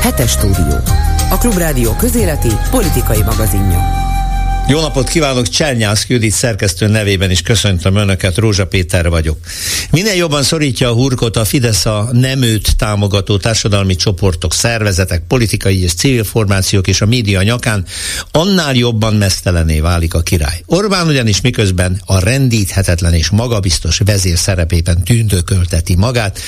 Hetes 0.00 0.30
stúdió. 0.30 0.80
A 1.30 1.38
Klubrádió 1.38 1.94
közéleti 1.96 2.50
politikai 2.70 3.22
magazinja. 3.22 4.05
Jó 4.68 4.80
napot 4.80 5.08
kívánok, 5.08 5.48
Csernyász 5.48 6.04
Judit 6.08 6.32
szerkesztő 6.32 6.86
nevében 6.86 7.30
is 7.30 7.42
köszöntöm 7.42 7.96
Önöket, 7.96 8.36
Rózsa 8.36 8.66
Péter 8.66 9.08
vagyok. 9.08 9.38
Minél 9.90 10.14
jobban 10.14 10.42
szorítja 10.42 10.88
a 10.88 10.92
hurkot 10.92 11.36
a 11.36 11.44
Fidesz 11.44 11.86
a 11.86 12.08
nem 12.12 12.42
őt 12.42 12.76
támogató 12.76 13.36
társadalmi 13.36 13.96
csoportok, 13.96 14.54
szervezetek, 14.54 15.22
politikai 15.28 15.82
és 15.82 15.94
civil 15.94 16.24
formációk 16.24 16.86
és 16.86 17.00
a 17.00 17.06
média 17.06 17.42
nyakán, 17.42 17.84
annál 18.30 18.74
jobban 18.74 19.14
mesztelené 19.14 19.80
válik 19.80 20.14
a 20.14 20.20
király. 20.20 20.62
Orbán 20.66 21.06
ugyanis 21.06 21.40
miközben 21.40 22.02
a 22.06 22.18
rendíthetetlen 22.18 23.14
és 23.14 23.30
magabiztos 23.30 24.00
vezér 24.04 24.38
szerepében 24.38 25.04
tündökölteti 25.04 25.96
magát, 25.96 26.40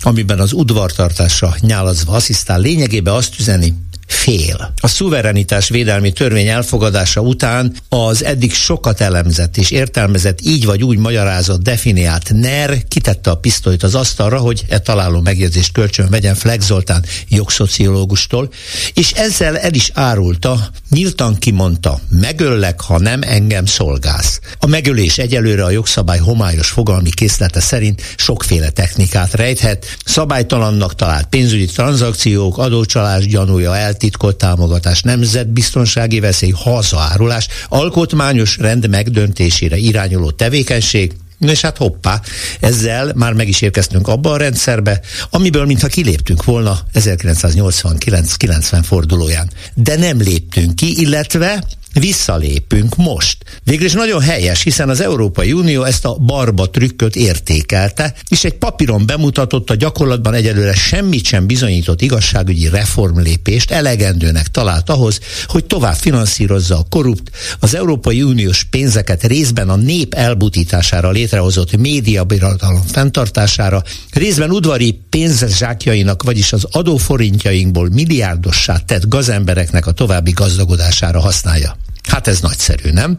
amiben 0.00 0.40
az 0.40 0.52
udvartartásra 0.52 1.56
nyálazva 1.60 2.12
asszisztál, 2.12 2.60
lényegében 2.60 3.14
azt 3.14 3.38
üzeni, 3.38 3.74
fél. 4.06 4.72
A 4.80 4.88
szuverenitás 4.88 5.68
védelmi 5.68 6.12
törvény 6.12 6.48
elfogadása 6.48 7.20
után 7.20 7.74
az 7.88 8.24
eddig 8.24 8.52
sokat 8.52 9.00
elemzett 9.00 9.56
és 9.56 9.70
értelmezett, 9.70 10.40
így 10.42 10.64
vagy 10.64 10.82
úgy 10.82 10.98
magyarázott, 10.98 11.62
definiált 11.62 12.30
NER 12.34 12.84
kitette 12.88 13.30
a 13.30 13.34
pisztolyt 13.34 13.82
az 13.82 13.94
asztalra, 13.94 14.38
hogy 14.38 14.64
e 14.68 14.78
találó 14.78 15.20
megjegyzést 15.20 15.72
kölcsön 15.72 16.08
vegyen 16.10 16.34
Flex 16.34 16.66
Zoltán 16.66 17.04
jogszociológustól, 17.28 18.50
és 18.94 19.12
ezzel 19.12 19.58
el 19.58 19.74
is 19.74 19.90
árulta, 19.94 20.70
nyíltan 20.90 21.34
kimondta, 21.34 22.00
megöllek, 22.10 22.80
ha 22.80 22.98
nem 22.98 23.22
engem 23.22 23.66
szolgálsz. 23.66 24.40
A 24.58 24.66
megölés 24.66 25.18
egyelőre 25.18 25.64
a 25.64 25.70
jogszabály 25.70 26.18
homályos 26.18 26.68
fogalmi 26.68 27.10
készlete 27.10 27.60
szerint 27.60 28.02
sokféle 28.16 28.70
technikát 28.70 29.34
rejthet, 29.34 29.96
szabálytalannak 30.04 30.94
talált 30.94 31.26
pénzügyi 31.26 31.64
tranzakciók, 31.66 32.58
adócsalás 32.58 33.26
gyanúja 33.26 33.76
el 33.76 33.95
eltitkolt 33.96 34.36
támogatás, 34.36 35.02
nemzetbiztonsági 35.02 36.20
veszély, 36.20 36.50
hazaárulás, 36.50 37.48
alkotmányos 37.68 38.56
rend 38.56 38.88
megdöntésére 38.88 39.76
irányuló 39.76 40.30
tevékenység, 40.30 41.12
és 41.38 41.60
hát 41.60 41.76
hoppá, 41.76 42.20
ezzel 42.60 43.12
már 43.14 43.32
meg 43.32 43.48
is 43.48 43.60
érkeztünk 43.60 44.08
abba 44.08 44.30
a 44.30 44.36
rendszerbe, 44.36 45.00
amiből 45.30 45.64
mintha 45.64 45.86
kiléptünk 45.86 46.44
volna 46.44 46.78
1989-90 46.94 48.80
fordulóján. 48.82 49.50
De 49.74 49.96
nem 49.96 50.20
léptünk 50.20 50.74
ki, 50.74 51.00
illetve 51.00 51.64
visszalépünk 51.98 52.96
most. 52.96 53.36
Végül 53.64 53.86
is 53.86 53.92
nagyon 53.92 54.20
helyes, 54.20 54.62
hiszen 54.62 54.88
az 54.88 55.00
Európai 55.00 55.52
Unió 55.52 55.82
ezt 55.82 56.04
a 56.04 56.14
barba 56.14 56.70
trükköt 56.70 57.16
értékelte, 57.16 58.14
és 58.28 58.44
egy 58.44 58.54
papíron 58.54 59.06
bemutatott 59.06 59.70
a 59.70 59.74
gyakorlatban 59.74 60.34
egyelőre 60.34 60.74
semmit 60.74 61.24
sem 61.24 61.46
bizonyított 61.46 62.02
igazságügyi 62.02 62.68
reformlépést 62.68 63.70
elegendőnek 63.70 64.48
talált 64.48 64.90
ahhoz, 64.90 65.20
hogy 65.46 65.64
tovább 65.64 65.94
finanszírozza 65.94 66.78
a 66.78 66.86
korrupt, 66.90 67.30
az 67.60 67.74
Európai 67.74 68.22
Uniós 68.22 68.64
pénzeket 68.64 69.24
részben 69.24 69.68
a 69.68 69.76
nép 69.76 70.14
elbutítására 70.14 71.10
létrehozott 71.10 71.76
médiabirodalom 71.76 72.82
fenntartására, 72.92 73.82
részben 74.12 74.50
udvari 74.50 75.00
pénzzsákjainak, 75.10 76.22
vagyis 76.22 76.52
az 76.52 76.66
adóforintjainkból 76.70 77.88
milliárdossá 77.88 78.76
tett 78.78 79.08
gazembereknek 79.08 79.86
a 79.86 79.92
további 79.92 80.30
gazdagodására 80.30 81.20
használja. 81.20 81.76
Hát 82.06 82.26
ez 82.26 82.40
nagyszerű, 82.40 82.90
nem? 82.90 83.18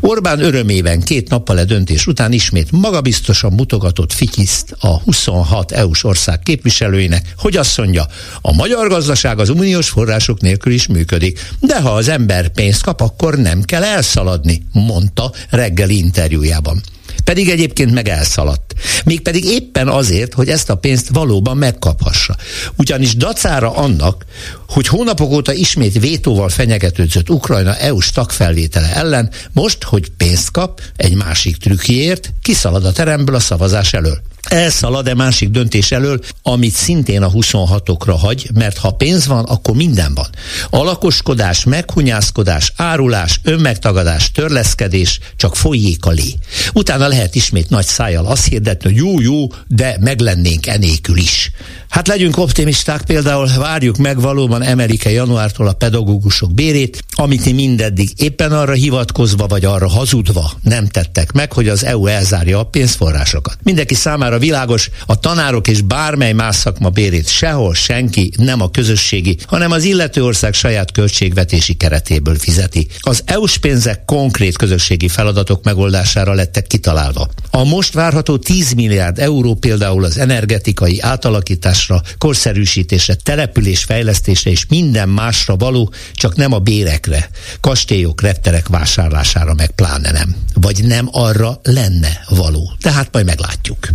Orbán 0.00 0.40
örömében 0.40 1.00
két 1.00 1.28
nappal 1.28 1.56
a 1.56 1.64
döntés 1.64 2.06
után 2.06 2.32
ismét 2.32 2.70
magabiztosan 2.70 3.52
mutogatott 3.52 4.12
fityiszt 4.12 4.76
a 4.78 4.98
26 4.98 5.72
EU-s 5.72 6.04
ország 6.04 6.38
képviselőinek, 6.38 7.34
hogy 7.38 7.56
azt 7.56 7.76
mondja, 7.76 8.06
a 8.40 8.52
magyar 8.52 8.88
gazdaság 8.88 9.38
az 9.38 9.48
uniós 9.48 9.88
források 9.88 10.40
nélkül 10.40 10.72
is 10.72 10.86
működik, 10.86 11.50
de 11.60 11.80
ha 11.80 11.90
az 11.90 12.08
ember 12.08 12.48
pénzt 12.48 12.82
kap, 12.82 13.00
akkor 13.00 13.38
nem 13.38 13.62
kell 13.62 13.84
elszaladni, 13.84 14.66
mondta 14.72 15.32
reggeli 15.50 15.98
interjújában. 15.98 16.82
Pedig 17.24 17.48
egyébként 17.48 17.92
meg 17.92 18.08
elszaladt. 18.08 18.74
Mégpedig 19.04 19.44
éppen 19.44 19.88
azért, 19.88 20.34
hogy 20.34 20.48
ezt 20.48 20.70
a 20.70 20.74
pénzt 20.74 21.08
valóban 21.08 21.56
megkaphassa. 21.56 22.36
Ugyanis 22.76 23.16
dacára 23.16 23.76
annak, 23.76 24.24
hogy 24.68 24.86
hónapok 24.86 25.30
óta 25.30 25.52
ismét 25.52 26.00
vétóval 26.00 26.48
fenyegetődzött 26.48 27.30
Ukrajna 27.30 27.76
EU-s 27.76 28.10
tagfelvétele 28.10 28.94
ellen, 28.94 29.30
most, 29.52 29.82
hogy 29.82 30.10
pénzt 30.16 30.50
kap 30.50 30.80
egy 30.96 31.14
másik 31.14 31.56
trükkjéért, 31.56 32.32
kiszalad 32.42 32.84
a 32.84 32.92
teremből 32.92 33.34
a 33.34 33.40
szavazás 33.40 33.92
elől 33.92 34.20
elszalad-e 34.44 35.14
másik 35.14 35.48
döntés 35.48 35.92
elől, 35.92 36.20
amit 36.42 36.74
szintén 36.74 37.22
a 37.22 37.30
26-okra 37.30 38.14
hagy, 38.18 38.48
mert 38.54 38.78
ha 38.78 38.90
pénz 38.90 39.26
van, 39.26 39.44
akkor 39.44 39.74
minden 39.74 40.14
van. 40.14 40.28
Alakoskodás, 40.70 41.64
meghunyászkodás, 41.64 42.72
árulás, 42.76 43.40
önmegtagadás, 43.42 44.30
törleszkedés, 44.30 45.18
csak 45.36 45.56
folyék 45.56 46.04
a 46.06 46.10
lé. 46.10 46.34
Utána 46.72 47.08
lehet 47.08 47.34
ismét 47.34 47.70
nagy 47.70 47.86
szájjal 47.86 48.26
azt 48.26 48.46
hirdetni, 48.46 48.90
hogy 48.90 48.98
jó, 48.98 49.20
jó, 49.20 49.46
de 49.66 49.96
meglennénk 50.00 50.66
enélkül 50.66 51.16
is. 51.16 51.50
Hát 51.88 52.08
legyünk 52.08 52.36
optimisták, 52.36 53.02
például 53.02 53.48
várjuk 53.58 53.96
meg 53.96 54.20
valóban 54.20 54.62
emelik-e 54.62 55.10
januártól 55.10 55.68
a 55.68 55.72
pedagógusok 55.72 56.52
bérét, 56.52 57.04
amit 57.14 57.52
mindeddig 57.52 58.10
éppen 58.16 58.52
arra 58.52 58.72
hivatkozva 58.72 59.46
vagy 59.46 59.64
arra 59.64 59.88
hazudva 59.88 60.52
nem 60.62 60.86
tettek 60.86 61.32
meg, 61.32 61.52
hogy 61.52 61.68
az 61.68 61.84
EU 61.84 62.06
elzárja 62.06 62.58
a 62.58 62.64
pénzforrásokat. 62.64 63.58
Mindenki 63.62 63.94
számára 63.94 64.33
világos, 64.38 64.90
a 65.06 65.18
tanárok 65.18 65.68
és 65.68 65.80
bármely 65.80 66.32
más 66.32 66.56
szakma 66.56 66.88
bérét 66.88 67.28
sehol 67.28 67.74
senki 67.74 68.32
nem 68.36 68.60
a 68.60 68.70
közösségi, 68.70 69.36
hanem 69.46 69.70
az 69.70 69.84
illető 69.84 70.24
ország 70.24 70.54
saját 70.54 70.92
költségvetési 70.92 71.74
keretéből 71.74 72.38
fizeti. 72.38 72.86
Az 73.00 73.22
EU-s 73.24 73.58
pénzek 73.58 74.04
konkrét 74.04 74.56
közösségi 74.56 75.08
feladatok 75.08 75.64
megoldására 75.64 76.32
lettek 76.32 76.66
kitalálva. 76.66 77.28
A 77.50 77.64
most 77.64 77.92
várható 77.92 78.36
10 78.36 78.72
milliárd 78.72 79.18
euró 79.18 79.54
például 79.54 80.04
az 80.04 80.18
energetikai 80.18 81.00
átalakítás 81.00 81.62
javításra, 81.64 82.02
korszerűsítésre, 82.18 83.14
település 83.14 83.84
fejlesztésre 83.84 84.50
és 84.50 84.66
minden 84.68 85.08
másra 85.08 85.56
való, 85.56 85.92
csak 86.12 86.36
nem 86.36 86.52
a 86.52 86.58
bérekre, 86.58 87.28
kastélyok, 87.60 88.20
repterek 88.20 88.68
vásárlására 88.68 89.54
meg 89.54 89.70
pláne 89.70 90.10
nem. 90.10 90.36
Vagy 90.54 90.84
nem 90.84 91.08
arra 91.12 91.60
lenne 91.62 92.20
való. 92.28 92.72
Tehát 92.80 93.08
majd 93.12 93.26
meglátjuk. 93.26 93.88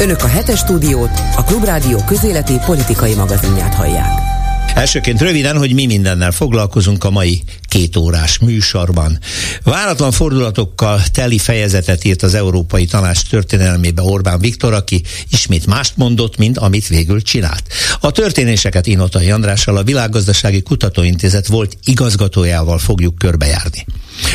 Önök 0.00 0.22
a 0.22 0.26
hetes 0.26 0.58
stúdiót, 0.58 1.10
a 1.36 1.44
Klubrádió 1.44 1.98
közéleti 2.06 2.58
politikai 2.66 3.14
magazinját 3.14 3.74
hallják. 3.74 4.29
Elsőként 4.74 5.20
röviden, 5.20 5.56
hogy 5.56 5.72
mi 5.72 5.86
mindennel 5.86 6.32
foglalkozunk 6.32 7.04
a 7.04 7.10
mai 7.10 7.42
két 7.68 7.96
órás 7.96 8.38
műsorban. 8.38 9.18
Váratlan 9.62 10.12
fordulatokkal 10.12 11.02
teli 11.12 11.38
fejezetet 11.38 12.04
írt 12.04 12.22
az 12.22 12.34
Európai 12.34 12.84
Tanács 12.84 13.22
történelmébe 13.22 14.02
Orbán 14.02 14.38
Viktor, 14.38 14.72
aki 14.72 15.02
ismét 15.30 15.66
mást 15.66 15.96
mondott, 15.96 16.36
mint 16.36 16.58
amit 16.58 16.86
végül 16.86 17.22
csinált. 17.22 17.62
A 18.00 18.10
történéseket 18.10 18.86
Inotai 18.86 19.30
Andrással 19.30 19.76
a 19.76 19.82
Világgazdasági 19.82 20.62
Kutatóintézet 20.62 21.46
volt 21.46 21.76
igazgatójával 21.84 22.78
fogjuk 22.78 23.18
körbejárni. 23.18 23.86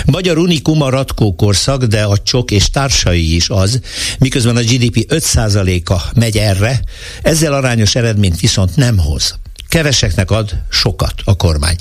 Magyar 0.06 0.38
unikum 0.38 0.82
a 0.82 0.90
Ratkó 0.90 1.36
korszak, 1.36 1.84
de 1.84 2.04
a 2.04 2.18
csok 2.18 2.52
és 2.52 2.70
társai 2.70 3.36
is 3.36 3.50
az, 3.50 3.80
miközben 4.20 4.56
a 4.56 4.62
GDP 4.62 5.06
5%-a 5.10 6.02
megy 6.16 6.38
erre, 6.38 6.82
ezzel 7.22 7.54
arányos 7.54 7.96
eredményt 7.96 8.40
viszont 8.40 8.76
nem 8.76 8.98
hoz 8.98 9.36
keveseknek 9.76 10.32
ad 10.32 10.52
sokat 10.70 11.14
a 11.24 11.36
kormány. 11.36 11.76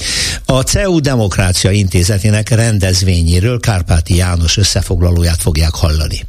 A 0.45 0.61
CEU 0.61 1.01
Demokrácia 1.01 1.71
Intézetének 1.71 2.49
rendezvényéről 2.49 3.61
Kárpáti 3.61 4.17
János 4.17 4.57
összefoglalóját 4.57 5.43
fogják 5.43 5.75
hallani. 5.75 6.27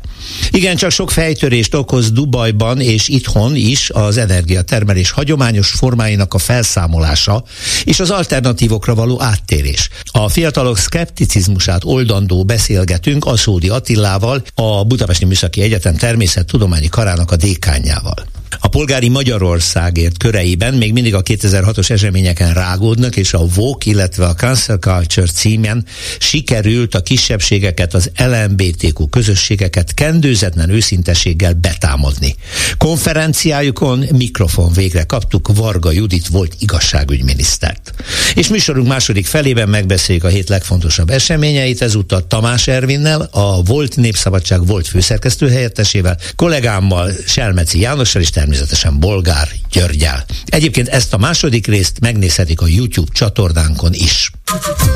Igen, 0.49 0.75
csak 0.75 0.91
sok 0.91 1.11
fejtörést 1.11 1.73
okoz 1.73 2.11
Dubajban 2.11 2.81
és 2.81 3.07
itthon 3.07 3.55
is 3.55 3.89
az 3.89 4.17
energiatermelés 4.17 5.11
hagyományos 5.11 5.69
formáinak 5.69 6.33
a 6.33 6.37
felszámolása 6.37 7.43
és 7.83 7.99
az 7.99 8.09
alternatívokra 8.09 8.95
való 8.95 9.21
áttérés. 9.21 9.89
A 10.11 10.29
fiatalok 10.29 10.77
szkepticizmusát 10.77 11.83
oldandó 11.83 12.43
beszélgetünk 12.43 13.25
Aszódi 13.25 13.69
Attilával, 13.69 14.43
a 14.55 14.83
Budapesti 14.83 15.25
Műszaki 15.25 15.61
Egyetem 15.61 15.95
természettudományi 15.95 16.87
karának 16.87 17.31
a 17.31 17.35
dékányával. 17.35 18.34
A 18.59 18.67
polgári 18.67 19.09
Magyarországért 19.09 20.17
köreiben 20.17 20.73
még 20.73 20.93
mindig 20.93 21.15
a 21.15 21.21
2006-os 21.21 21.89
eseményeken 21.89 22.53
rágódnak, 22.53 23.15
és 23.15 23.33
a 23.33 23.47
VOK, 23.55 23.85
illetve 23.85 24.25
a 24.25 24.33
Cancel 24.33 24.77
Culture 24.77 25.27
címen 25.27 25.85
sikerült 26.19 26.95
a 26.95 27.01
kisebbségeket, 27.01 27.93
az 27.93 28.11
LMBTQ 28.17 29.09
közösségeket 29.09 29.93
kendőzetlen 29.93 30.69
őszintességgel 30.69 31.53
betámadni. 31.53 32.35
Konferenciájukon 32.77 34.05
mikrofon 34.11 34.73
végre 34.73 35.03
kaptuk 35.03 35.49
Varga 35.55 35.91
Judit 35.91 36.27
volt 36.27 36.55
igazságügyminisztert. 36.59 37.93
És 38.35 38.47
műsorunk 38.47 38.87
második 38.87 39.25
felében 39.25 39.69
megbeszéljük 39.69 40.23
a 40.23 40.27
hét 40.27 40.49
legfontosabb 40.49 41.09
eseményeit, 41.09 41.81
ezúttal 41.81 42.27
Tamás 42.27 42.67
Ervinnel, 42.67 43.29
a 43.31 43.63
Volt 43.63 43.95
Népszabadság 43.95 44.65
volt 44.65 44.87
főszerkesztő 44.87 45.49
helyettesével, 45.49 46.17
kollégámmal 46.35 47.11
Selmeci 47.25 47.79
Jánossal 47.79 48.21
és 48.21 48.29
természetesen 48.35 48.99
Bolgár 48.99 49.47
Györgyel. 49.71 50.25
Egyébként 50.45 50.87
ezt 50.87 51.13
a 51.13 51.17
második 51.17 51.67
részt 51.67 51.99
megnézhetik 51.99 52.61
a 52.61 52.67
YouTube 52.67 53.11
csatornánkon 53.13 53.93
is. 53.93 54.31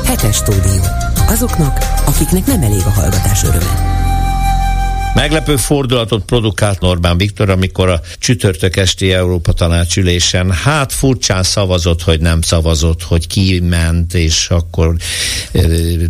Hetes 0.04 0.36
stúdió. 0.36 0.82
Azoknak, 1.26 1.78
akiknek 2.04 2.46
nem 2.46 2.62
elég 2.62 2.80
a 2.80 2.90
hallgatás 2.90 3.42
öröme. 3.42 3.98
Meglepő 5.14 5.56
fordulatot 5.56 6.24
produkált 6.24 6.82
Orbán 6.82 7.16
Viktor, 7.16 7.50
amikor 7.50 7.88
a 7.88 8.00
csütörtök 8.18 8.76
esti 8.76 9.12
Európa 9.12 9.52
tanácsülésen 9.52 10.52
hát 10.52 10.92
furcsán 10.92 11.42
szavazott, 11.42 12.02
hogy 12.02 12.20
nem 12.20 12.40
szavazott, 12.40 13.02
hogy 13.02 13.26
kiment, 13.26 14.14
és 14.14 14.50
akkor 14.50 14.96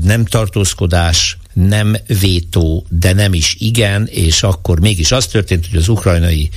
nem 0.03 0.25
tartózkodás, 0.25 1.37
nem 1.53 1.97
vétó, 2.21 2.87
de 2.89 3.13
nem 3.13 3.35
is 3.35 3.57
igen, 3.59 4.07
és 4.07 4.43
akkor 4.43 4.81
mégis 4.81 5.13
az 5.13 5.27
történt, 5.27 5.67
hogy 5.71 5.79
az 5.79 5.89
ukrajnai 5.89 6.49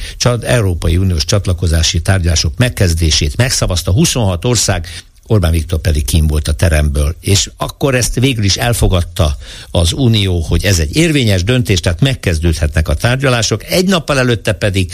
Európai 0.42 0.98
Uniós 0.98 1.25
csatlakozási 1.25 2.01
tárgyalások 2.01 2.57
megkezdését 2.57 3.38
megszavazta 3.38 3.92
26 3.92 4.45
ország, 4.45 4.88
Orbán 5.28 5.51
Viktor 5.51 5.80
pedig 5.80 6.06
kim 6.06 6.28
volt 6.28 6.48
a 6.48 6.54
teremből. 6.54 7.16
És 7.19 7.50
akkor 7.57 7.95
ezt 7.95 8.19
végül 8.19 8.44
is 8.44 8.57
elfogadta 8.57 9.38
az 9.72 9.92
Unió, 9.94 10.40
hogy 10.40 10.66
ez 10.66 10.80
egy 10.80 10.96
érvényes 10.96 11.44
döntés, 11.44 11.80
tehát 11.80 12.01
megkezdődhetnek 12.01 12.88
a 12.88 12.94
tárgyalások. 12.94 13.63
Egy 13.63 13.86
nappal 13.86 14.19
előtte 14.19 14.54
pedig 14.54 14.92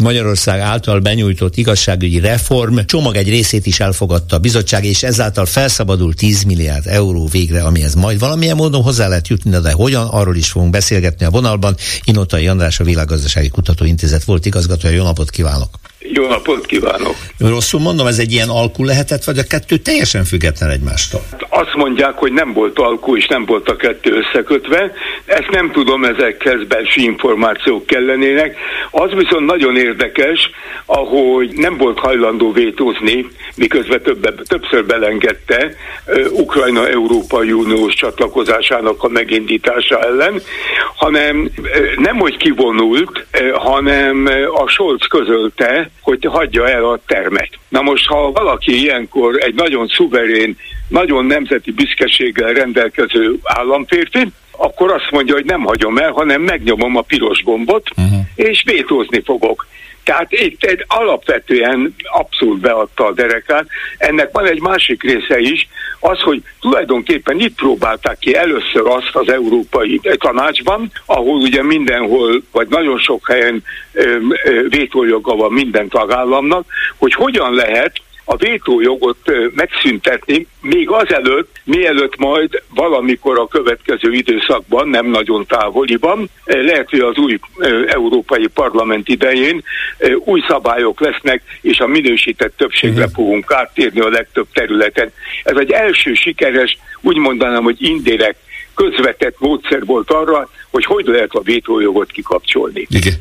Magyarország 0.00 0.60
által 0.60 1.00
benyújtott 1.00 1.56
igazságügyi 1.56 2.20
reform 2.20 2.78
csomag 2.86 3.16
egy 3.16 3.28
részét 3.28 3.66
is 3.66 3.80
elfogadta 3.80 4.36
a 4.36 4.38
bizottság, 4.38 4.84
és 4.84 5.02
ezáltal 5.02 5.46
felszabadul 5.46 6.14
10 6.14 6.42
milliárd 6.42 6.86
euró 6.86 7.26
végre, 7.26 7.62
amihez 7.62 7.94
majd 7.94 8.18
valamilyen 8.18 8.56
módon 8.56 8.82
hozzá 8.82 9.08
lehet 9.08 9.28
jutni, 9.28 9.50
de 9.50 9.72
hogyan, 9.72 10.06
arról 10.06 10.36
is 10.36 10.50
fogunk 10.50 10.70
beszélgetni 10.70 11.26
a 11.26 11.30
vonalban. 11.30 11.76
Inotai 12.04 12.48
András, 12.48 12.80
a 12.80 12.84
Világgazdasági 12.84 13.48
Kutatóintézet 13.48 14.24
volt 14.24 14.46
igazgatója. 14.46 14.94
Jó 14.94 15.04
napot 15.04 15.30
kívánok! 15.30 15.78
Jó 16.02 16.26
napot 16.26 16.66
kívánok! 16.66 17.14
Rosszul 17.38 17.80
mondom, 17.80 18.06
ez 18.06 18.18
egy 18.18 18.32
ilyen 18.32 18.48
alkú 18.48 18.84
lehetett, 18.84 19.24
vagy 19.24 19.38
a 19.38 19.42
kettő 19.48 19.76
teljesen 19.76 20.24
független 20.24 20.70
egymástól? 20.70 21.20
Azt 21.48 21.74
mondják, 21.74 22.14
hogy 22.14 22.32
nem 22.32 22.52
volt 22.52 22.78
alkú, 22.78 23.16
és 23.16 23.26
nem 23.26 23.44
volt 23.44 23.68
a 23.68 23.76
kettő 23.76 24.10
összekötve. 24.12 24.92
Ezt 25.24 25.50
nem 25.50 25.70
tudom, 25.72 26.04
ezekhez 26.04 26.66
belső 26.68 27.00
információk 27.00 27.86
kellenének. 27.86 28.56
Az 28.90 29.10
viszont 29.10 29.46
nagyon 29.46 29.76
érdekes, 29.76 30.50
ahogy 30.86 31.52
nem 31.54 31.76
volt 31.76 31.98
hajlandó 31.98 32.52
vétózni, 32.52 33.26
miközben 33.56 34.02
több, 34.02 34.42
többször 34.48 34.86
belengedte 34.86 35.74
Ukrajna 36.30 36.88
Európai 36.88 37.52
Uniós 37.52 37.94
csatlakozásának 37.94 39.02
a 39.02 39.08
megindítása 39.08 39.98
ellen, 39.98 40.42
hanem 40.96 41.50
nem 41.96 42.18
hogy 42.18 42.36
kivonult, 42.36 43.26
hanem 43.54 44.28
a 44.54 44.68
Scholz 44.68 45.06
közölte, 45.08 45.89
hogy 46.00 46.24
hagyja 46.24 46.68
el 46.68 46.84
a 46.84 47.00
termet. 47.06 47.48
Na 47.68 47.82
most, 47.82 48.06
ha 48.06 48.32
valaki 48.32 48.80
ilyenkor 48.80 49.36
egy 49.42 49.54
nagyon 49.54 49.86
szuverén, 49.86 50.56
nagyon 50.88 51.24
nemzeti 51.24 51.70
büszkeséggel 51.70 52.52
rendelkező 52.52 53.38
államférfi, 53.42 54.32
akkor 54.50 54.92
azt 54.92 55.10
mondja, 55.10 55.34
hogy 55.34 55.44
nem 55.44 55.62
hagyom 55.62 55.98
el, 55.98 56.10
hanem 56.10 56.42
megnyomom 56.42 56.96
a 56.96 57.00
piros 57.00 57.42
gombot, 57.42 57.90
uh-huh. 57.96 58.20
és 58.34 58.62
vétózni 58.66 59.22
fogok. 59.24 59.66
Tehát 60.10 60.32
itt 60.32 60.64
egy 60.64 60.84
alapvetően 60.88 61.94
abszolút 62.02 62.60
beadta 62.60 63.06
a 63.06 63.12
derekát. 63.12 63.66
Ennek 63.98 64.28
van 64.32 64.46
egy 64.46 64.60
másik 64.60 65.02
része 65.02 65.38
is, 65.38 65.68
az, 66.00 66.20
hogy 66.20 66.42
tulajdonképpen 66.60 67.40
itt 67.40 67.54
próbálták 67.54 68.18
ki 68.18 68.34
először 68.34 68.86
azt 68.86 69.10
az 69.12 69.28
Európai 69.28 70.00
Tanácsban, 70.18 70.92
ahol 71.06 71.40
ugye 71.40 71.62
mindenhol, 71.62 72.42
vagy 72.52 72.68
nagyon 72.68 72.98
sok 72.98 73.28
helyen 73.28 73.62
vétójoga 74.68 75.34
van 75.34 75.52
minden 75.52 75.88
tagállamnak, 75.88 76.66
hogy 76.96 77.12
hogyan 77.12 77.54
lehet 77.54 77.92
a 78.30 78.36
vétójogot 78.36 79.32
megszüntetni, 79.54 80.46
még 80.60 80.90
azelőtt, 80.90 81.60
mielőtt 81.64 82.16
majd 82.16 82.62
valamikor 82.74 83.38
a 83.38 83.46
következő 83.46 84.12
időszakban, 84.12 84.88
nem 84.88 85.06
nagyon 85.06 85.46
távoliban, 85.46 86.30
lehet, 86.44 86.90
hogy 86.90 87.00
az 87.00 87.16
új 87.16 87.38
Európai 87.86 88.46
Parlament 88.46 89.08
idején 89.08 89.62
új 90.18 90.40
szabályok 90.48 91.00
lesznek, 91.00 91.42
és 91.60 91.78
a 91.78 91.86
minősített 91.86 92.56
többségre 92.56 93.00
uh-huh. 93.00 93.14
fogunk 93.14 93.52
áttérni 93.52 94.00
a 94.00 94.08
legtöbb 94.08 94.46
területen. 94.52 95.12
Ez 95.44 95.56
egy 95.56 95.70
első 95.70 96.14
sikeres, 96.14 96.78
úgy 97.00 97.16
mondanám, 97.16 97.62
hogy 97.62 97.76
indirekt 97.78 98.38
közvetett 98.74 99.36
módszer 99.38 99.84
volt 99.84 100.10
arra, 100.10 100.50
hogy 100.70 100.84
hogy 100.84 101.06
lehet 101.06 101.30
a 101.32 101.42
vétójogot 101.42 102.10
kikapcsolni. 102.10 102.86
Igen. 102.88 103.14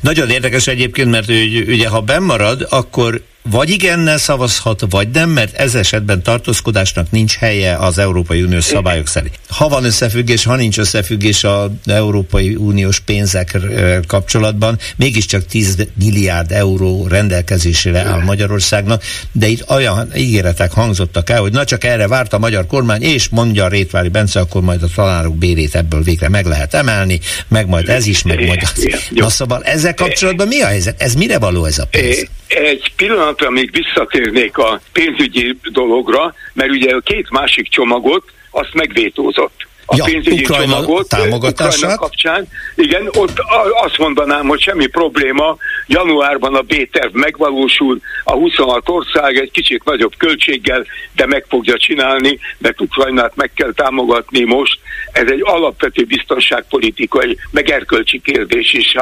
Nagyon 0.00 0.30
érdekes 0.30 0.66
egyébként, 0.66 1.10
mert 1.10 1.28
ugye 1.68 1.88
ha 1.88 2.00
bemarad, 2.00 2.66
akkor 2.70 3.20
vagy 3.50 3.70
igennel 3.70 4.18
szavazhat, 4.18 4.82
vagy 4.90 5.08
nem, 5.08 5.30
mert 5.30 5.54
ez 5.54 5.74
esetben 5.74 6.22
tartózkodásnak 6.22 7.10
nincs 7.10 7.36
helye 7.36 7.76
az 7.76 7.98
Európai 7.98 8.42
Uniós 8.42 8.64
szabályok 8.64 9.08
szerint. 9.08 9.38
Ha 9.48 9.68
van 9.68 9.84
összefüggés, 9.84 10.44
ha 10.44 10.56
nincs 10.56 10.78
összefüggés 10.78 11.44
az 11.44 11.70
Európai 11.84 12.54
Uniós 12.54 13.00
pénzek 13.00 13.58
kapcsolatban, 14.06 14.78
mégiscsak 14.96 15.46
10 15.46 15.86
milliárd 15.94 16.52
euró 16.52 17.06
rendelkezésére 17.06 18.00
áll 18.00 18.22
Magyarországnak, 18.22 19.02
de 19.32 19.46
itt 19.46 19.70
olyan 19.70 20.10
ígéretek 20.16 20.72
hangzottak 20.72 21.30
el, 21.30 21.40
hogy 21.40 21.52
na 21.52 21.64
csak 21.64 21.84
erre 21.84 22.08
várt 22.08 22.32
a 22.32 22.38
magyar 22.38 22.66
kormány, 22.66 23.02
és 23.02 23.28
mondja 23.28 23.64
a 23.64 23.68
Rétvári 23.68 24.08
Bence, 24.08 24.40
akkor 24.40 24.62
majd 24.62 24.82
a 24.82 24.88
tanárok 24.94 25.36
bérét 25.36 25.74
ebből 25.74 26.02
végre 26.02 26.28
meg 26.28 26.46
lehet 26.46 26.74
emelni, 26.74 27.20
meg 27.48 27.68
majd 27.68 27.88
ez 27.88 28.06
is, 28.06 28.22
meg 28.22 28.46
majd 28.46 28.62
az. 28.62 28.88
Na 29.10 29.28
szóval 29.28 29.62
ezzel 29.62 29.94
kapcsolatban 29.94 30.46
mi 30.46 30.60
a 30.60 30.66
helyzet? 30.66 31.02
Ez 31.02 31.14
mire 31.14 31.38
való 31.38 31.64
ez 31.64 31.78
a 31.78 31.84
pénz? 31.84 32.26
Egy 32.48 32.92
pillanatra 32.96 33.50
még 33.50 33.70
visszatérnék 33.70 34.58
a 34.58 34.80
pénzügyi 34.92 35.58
dologra, 35.72 36.34
mert 36.52 36.70
ugye 36.70 36.94
a 36.94 37.00
két 37.00 37.30
másik 37.30 37.68
csomagot 37.68 38.24
azt 38.50 38.74
megvétózott 38.74 39.65
a 39.86 39.96
ja, 39.96 40.04
pénzügyi 40.04 40.44
Ukrajna 40.44 40.72
csomagot 40.72 41.08
támogatását. 41.08 41.76
Ukrajna 41.76 41.96
kapcsán. 41.96 42.48
Igen, 42.74 43.08
ott 43.12 43.38
azt 43.84 43.98
mondanám, 43.98 44.46
hogy 44.46 44.60
semmi 44.60 44.86
probléma, 44.86 45.56
januárban 45.86 46.54
a 46.54 46.60
B-terv 46.60 47.14
megvalósul, 47.14 48.00
a 48.24 48.32
26 48.32 48.88
ország 48.88 49.36
egy 49.36 49.50
kicsit 49.50 49.84
nagyobb 49.84 50.12
költséggel, 50.16 50.86
de 51.12 51.26
meg 51.26 51.44
fogja 51.48 51.76
csinálni, 51.78 52.38
mert 52.58 52.80
Ukrajnát 52.80 53.36
meg 53.36 53.50
kell 53.54 53.72
támogatni 53.72 54.44
most. 54.44 54.78
Ez 55.12 55.30
egy 55.30 55.40
alapvető 55.44 56.04
biztonságpolitikai, 56.04 57.38
meg 57.50 57.70
erkölcsi 57.70 58.20
kérdés 58.24 58.72
is. 58.72 58.94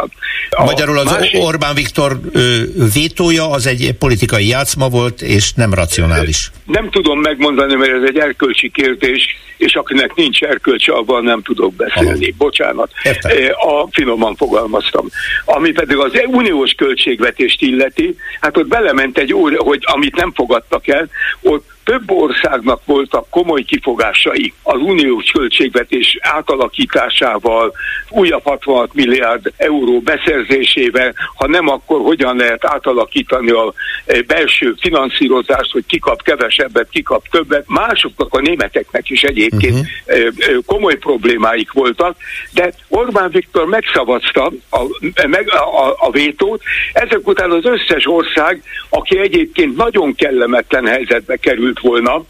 A 0.51 0.65
Magyarul 0.65 0.99
az 0.99 1.11
másik... 1.11 1.43
Orbán 1.43 1.75
Viktor 1.75 2.21
ö, 2.33 2.61
vétója 2.95 3.51
az 3.51 3.67
egy 3.67 3.95
politikai 3.99 4.49
játszma 4.49 4.89
volt, 4.89 5.23
és 5.23 5.53
nem 5.53 5.75
racionális. 5.75 6.51
Nem 6.65 6.91
tudom 6.91 7.21
megmondani, 7.21 7.75
mert 7.75 7.93
ez 7.93 8.03
egy 8.09 8.19
erkölcsi 8.19 8.71
kérdés, 8.71 9.37
és 9.57 9.75
akinek 9.75 10.15
nincs 10.15 10.43
erkölcse, 10.43 10.74
abban 10.83 11.25
nem 11.25 11.43
tudok 11.43 11.75
beszélni. 11.75 12.27
Aha. 12.27 12.37
Bocsánat. 12.39 12.91
Értem. 13.03 13.31
A 13.59 13.87
finoman 13.91 14.37
fogalmaztam. 14.37 15.07
Ami 15.45 15.73
pedig 15.73 15.97
az 15.97 16.13
uniós 16.27 16.73
költségvetést 16.73 17.63
illeti, 17.63 18.17
hát 18.41 18.57
ott 18.57 18.67
belement 18.67 19.19
egy 19.19 19.35
óra, 19.35 19.63
hogy 19.63 19.81
amit 19.83 20.17
nem 20.17 20.33
fogadtak 20.33 20.89
el, 20.89 21.09
ott 21.41 21.74
több 21.85 22.11
országnak 22.11 22.81
voltak 22.85 23.31
komoly 23.31 23.63
kifogásai 23.63 24.53
az 24.63 24.81
uniós 24.81 25.31
költségvetés 25.31 26.19
átalakításával, 26.21 27.73
újabb 28.11 28.45
66 28.45 28.95
milliárd 28.95 29.53
euró 29.57 30.01
beszerzésével, 30.01 31.15
ha 31.35 31.47
nem, 31.47 31.69
akkor 31.69 32.01
hogyan 32.01 32.37
lehet 32.37 32.65
átalakítani 32.65 33.51
a 33.51 33.73
eh, 34.05 34.21
belső 34.23 34.75
finanszírozást, 34.81 35.73
hogy 35.73 35.87
kikap 35.87 36.23
kevesebbet, 36.23 36.89
kikap 36.91 37.29
többet. 37.29 37.65
Másoknak, 37.67 38.35
a 38.35 38.41
németeknek 38.41 39.11
is 39.11 39.23
egyébként 39.23 39.87
uh-huh. 40.07 40.65
komoly 40.67 40.97
problémáik 40.97 41.73
voltak, 41.73 42.17
de 42.53 42.73
Orbán 42.89 43.31
Viktor 43.31 43.67
megszavazta 43.67 44.53
a, 44.71 44.81
meg 45.27 45.49
a, 45.51 45.87
a, 45.87 45.97
a 45.99 46.11
vétót, 46.11 46.63
ezek 46.93 47.29
után 47.29 47.51
az 47.51 47.65
összes 47.65 48.07
ország, 48.07 48.63
aki 48.89 49.19
egyébként 49.19 49.77
nagyon 49.77 50.15
kellemetlen 50.15 50.87
helyzetbe 50.87 51.37
került, 51.37 51.74
került 51.75 51.81
volna, 51.81 52.25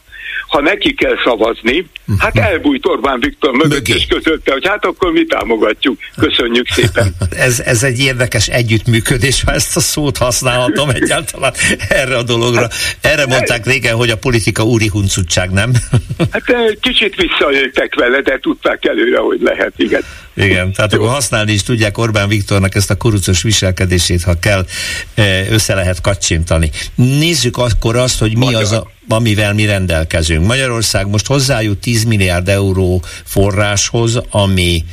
ha 0.49 0.61
neki 0.61 0.95
kell 0.95 1.15
szavazni, 1.25 1.87
hát 2.19 2.35
mhm. 2.35 2.45
elbújt 2.45 2.87
Orbán 2.87 3.21
Viktor 3.21 3.53
mögött, 3.53 3.89
és 3.89 4.07
közölte, 4.07 4.53
hogy 4.53 4.67
hát 4.67 4.85
akkor 4.85 5.13
mi 5.13 5.25
támogatjuk. 5.25 5.99
Köszönjük 6.17 6.69
szépen. 6.69 7.15
ez, 7.37 7.61
ez 7.61 7.83
egy 7.83 7.99
érdekes 8.01 8.49
együttműködés, 8.49 9.43
ha 9.45 9.53
ezt 9.53 9.77
a 9.77 9.81
szót 9.81 10.17
használhatom 10.17 10.89
egyáltalán 10.89 11.53
erre 11.89 12.17
a 12.17 12.23
dologra. 12.23 12.61
Hát, 12.61 12.75
Erre 13.01 13.27
mondták 13.27 13.67
régen, 13.67 13.97
hogy 13.97 14.11
a 14.11 14.17
politika 14.17 14.65
úri 14.65 14.89
huncutság, 14.89 15.51
nem? 15.51 15.73
hát 16.33 16.49
eh, 16.51 16.65
kicsit 16.81 17.15
visszajöttek 17.15 17.95
vele, 17.95 18.21
de 18.21 18.39
tudták 18.39 18.85
előre, 18.85 19.19
hogy 19.19 19.41
lehet, 19.41 19.73
igen. 19.77 20.03
Igen, 20.37 20.73
tehát 20.73 20.93
Jó. 20.93 20.99
akkor 20.99 21.13
használni 21.13 21.53
is 21.53 21.63
tudják 21.63 21.99
Orbán 21.99 22.29
Viktornak 22.29 22.75
ezt 22.75 22.91
a 22.91 22.97
kurucos 22.97 23.43
viselkedését, 23.43 24.23
ha 24.23 24.39
kell, 24.39 24.67
eh, 25.15 25.51
össze 25.51 25.75
lehet 25.75 26.01
kacsintani. 26.01 26.71
Nézzük 26.95 27.57
akkor 27.57 27.97
azt, 27.97 28.19
hogy 28.19 28.37
mi 28.37 28.45
Magyar. 28.45 28.63
az 28.63 28.73
a 28.73 28.93
amivel 29.09 29.55
mi 29.55 29.65
rendelkezünk. 29.65 30.47
Magyarország 30.47 31.09
most 31.09 31.27
hozzájut 31.27 31.79
10 31.79 32.05
milliárd 32.05 32.49
euró 32.49 33.03
forráshoz, 33.25 34.21
ami 34.31 34.85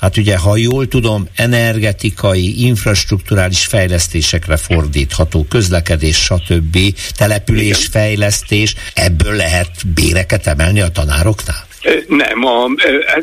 hát 0.00 0.16
ugye, 0.16 0.36
ha 0.36 0.56
jól 0.56 0.88
tudom, 0.88 1.28
energetikai, 1.34 2.64
infrastruktúrális 2.66 3.66
fejlesztésekre 3.66 4.56
fordítható, 4.56 5.44
közlekedés, 5.48 6.16
stb., 6.16 6.78
településfejlesztés, 7.16 8.74
ebből 8.94 9.34
lehet 9.34 9.70
béreket 9.94 10.46
emelni 10.46 10.80
a 10.80 10.88
tanároknál? 10.88 11.66
Nem, 12.08 12.44
a, 12.44 12.68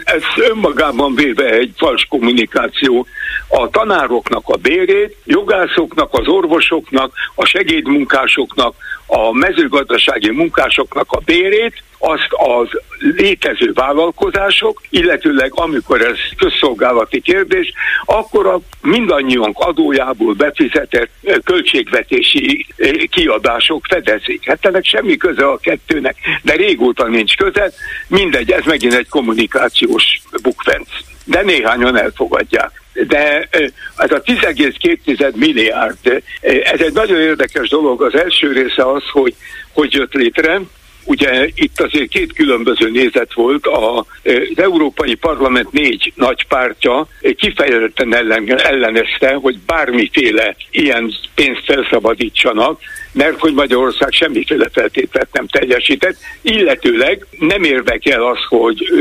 ez, 0.03 0.22
önmagában 0.50 1.15
véve 1.15 1.50
egy 1.50 1.72
fals 1.77 2.06
kommunikáció. 2.10 3.08
A 3.48 3.70
tanároknak 3.70 4.48
a 4.48 4.58
bérét, 4.58 5.15
jogászoknak, 5.25 6.10
az 6.12 6.27
orvosoknak, 6.27 7.13
a 7.36 7.46
segédmunkásoknak, 7.46 8.75
a 9.13 9.32
mezőgazdasági 9.32 10.32
munkásoknak 10.32 11.12
a 11.12 11.22
bérét, 11.25 11.84
azt 11.98 12.27
az 12.30 12.68
létező 13.00 13.72
vállalkozások, 13.74 14.82
illetőleg 14.89 15.51
amikor 15.53 16.01
ez 16.01 16.18
közszolgálati 16.38 17.22
kérdés, 17.22 17.74
akkor 18.06 18.48
a 18.48 18.60
mindannyiunk 18.82 19.60
adójából 19.60 20.34
befizetett 20.34 21.10
költségvetési 21.44 22.65
kiadások 23.10 23.86
fedezik. 23.89 24.48
Hát 24.48 24.65
ennek 24.65 24.86
semmi 24.86 25.18
köze 25.18 25.46
a 25.46 25.58
kettőnek, 25.58 26.15
de 26.44 26.53
régóta 26.53 27.08
nincs 27.08 27.36
köze, 27.36 27.72
mindegy, 28.08 28.51
ez 28.51 28.65
megint 28.65 28.94
egy 28.94 29.10
kommunikációs 29.10 30.22
bukfenc. 30.41 30.89
De 31.25 31.41
néhányan 31.41 31.98
elfogadják 31.98 32.81
de 32.93 33.48
ez 33.98 34.12
a 34.12 34.21
10,2 34.21 35.33
milliárd, 35.33 36.24
ez 36.41 36.79
egy 36.79 36.93
nagyon 36.93 37.21
érdekes 37.21 37.69
dolog. 37.69 38.01
Az 38.01 38.15
első 38.15 38.51
része 38.51 38.91
az, 38.91 39.03
hogy 39.12 39.36
hogy 39.74 39.93
jött 39.93 40.13
létre, 40.13 40.62
Ugye 41.05 41.48
itt 41.55 41.81
azért 41.81 42.10
két 42.10 42.33
különböző 42.33 42.89
nézet 42.89 43.33
volt. 43.33 43.65
A, 43.65 43.98
az 43.98 44.05
Európai 44.55 45.15
Parlament 45.15 45.71
négy 45.71 46.13
nagy 46.15 46.48
pártja 46.48 47.07
kifejezetten 47.38 48.15
ellen, 48.15 48.60
ellenezte, 48.60 49.33
hogy 49.33 49.60
bármiféle 49.60 50.55
ilyen 50.71 51.13
pénzt 51.36 51.63
felszabadítsanak, 51.65 52.79
mert 53.12 53.39
hogy 53.39 53.53
Magyarország 53.53 54.12
semmiféle 54.12 54.69
feltételt 54.74 55.27
nem 55.31 55.48
teljesített, 55.48 56.17
illetőleg 56.41 57.25
nem 57.39 57.63
érdekel 57.63 58.24
az, 58.24 58.39
hogy 58.48 58.91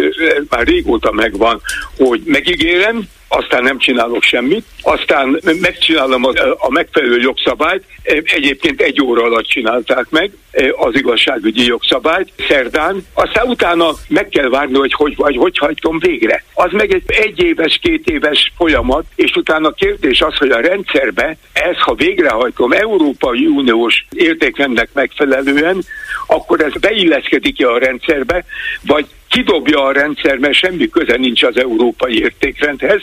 már 0.48 0.66
régóta 0.66 1.12
megvan, 1.12 1.60
hogy 1.96 2.20
megígérem, 2.24 3.08
aztán 3.32 3.62
nem 3.62 3.78
csinálok 3.78 4.22
semmit, 4.22 4.64
aztán 4.82 5.40
megcsinálom 5.60 6.24
a, 6.24 6.32
a 6.58 6.70
megfelelő 6.70 7.20
jogszabályt, 7.20 7.84
egyébként 8.24 8.80
egy 8.80 9.02
óra 9.02 9.22
alatt 9.22 9.46
csinálták 9.46 10.06
meg 10.10 10.30
az 10.76 10.94
igazságügyi 10.94 11.66
jogszabályt 11.66 12.32
szerdán, 12.48 13.06
aztán 13.14 13.48
utána 13.48 13.90
meg 14.08 14.28
kell 14.28 14.48
várni, 14.48 14.78
hogy 14.78 14.92
hogy, 14.92 15.16
vagy 15.16 15.36
hogy 15.36 15.58
hajtom 15.58 15.98
végre. 15.98 16.44
Az 16.54 16.72
meg 16.72 16.92
egy 16.92 17.02
egyéves, 17.06 17.78
két 17.82 18.08
éves 18.08 18.52
folyamat, 18.56 19.04
és 19.14 19.32
utána 19.34 19.68
a 19.68 19.72
kérdés 19.72 20.20
az, 20.20 20.36
hogy 20.36 20.50
a 20.50 20.60
rendszerbe 20.60 21.36
ez, 21.52 21.76
ha 21.78 21.94
végrehajtom 21.94 22.72
Európai 22.72 23.46
Uniós 23.46 24.06
értékrendnek 24.16 24.88
megfelelően, 24.92 25.82
akkor 26.26 26.60
ez 26.60 26.72
beilleszkedik-e 26.80 27.70
a 27.70 27.78
rendszerbe, 27.78 28.44
vagy 28.82 29.06
kidobja 29.30 29.84
a 29.84 29.92
rendszer, 29.92 30.38
mert 30.38 30.54
semmi 30.54 30.88
köze 30.88 31.16
nincs 31.16 31.42
az 31.42 31.56
európai 31.56 32.18
értékrendhez, 32.18 33.02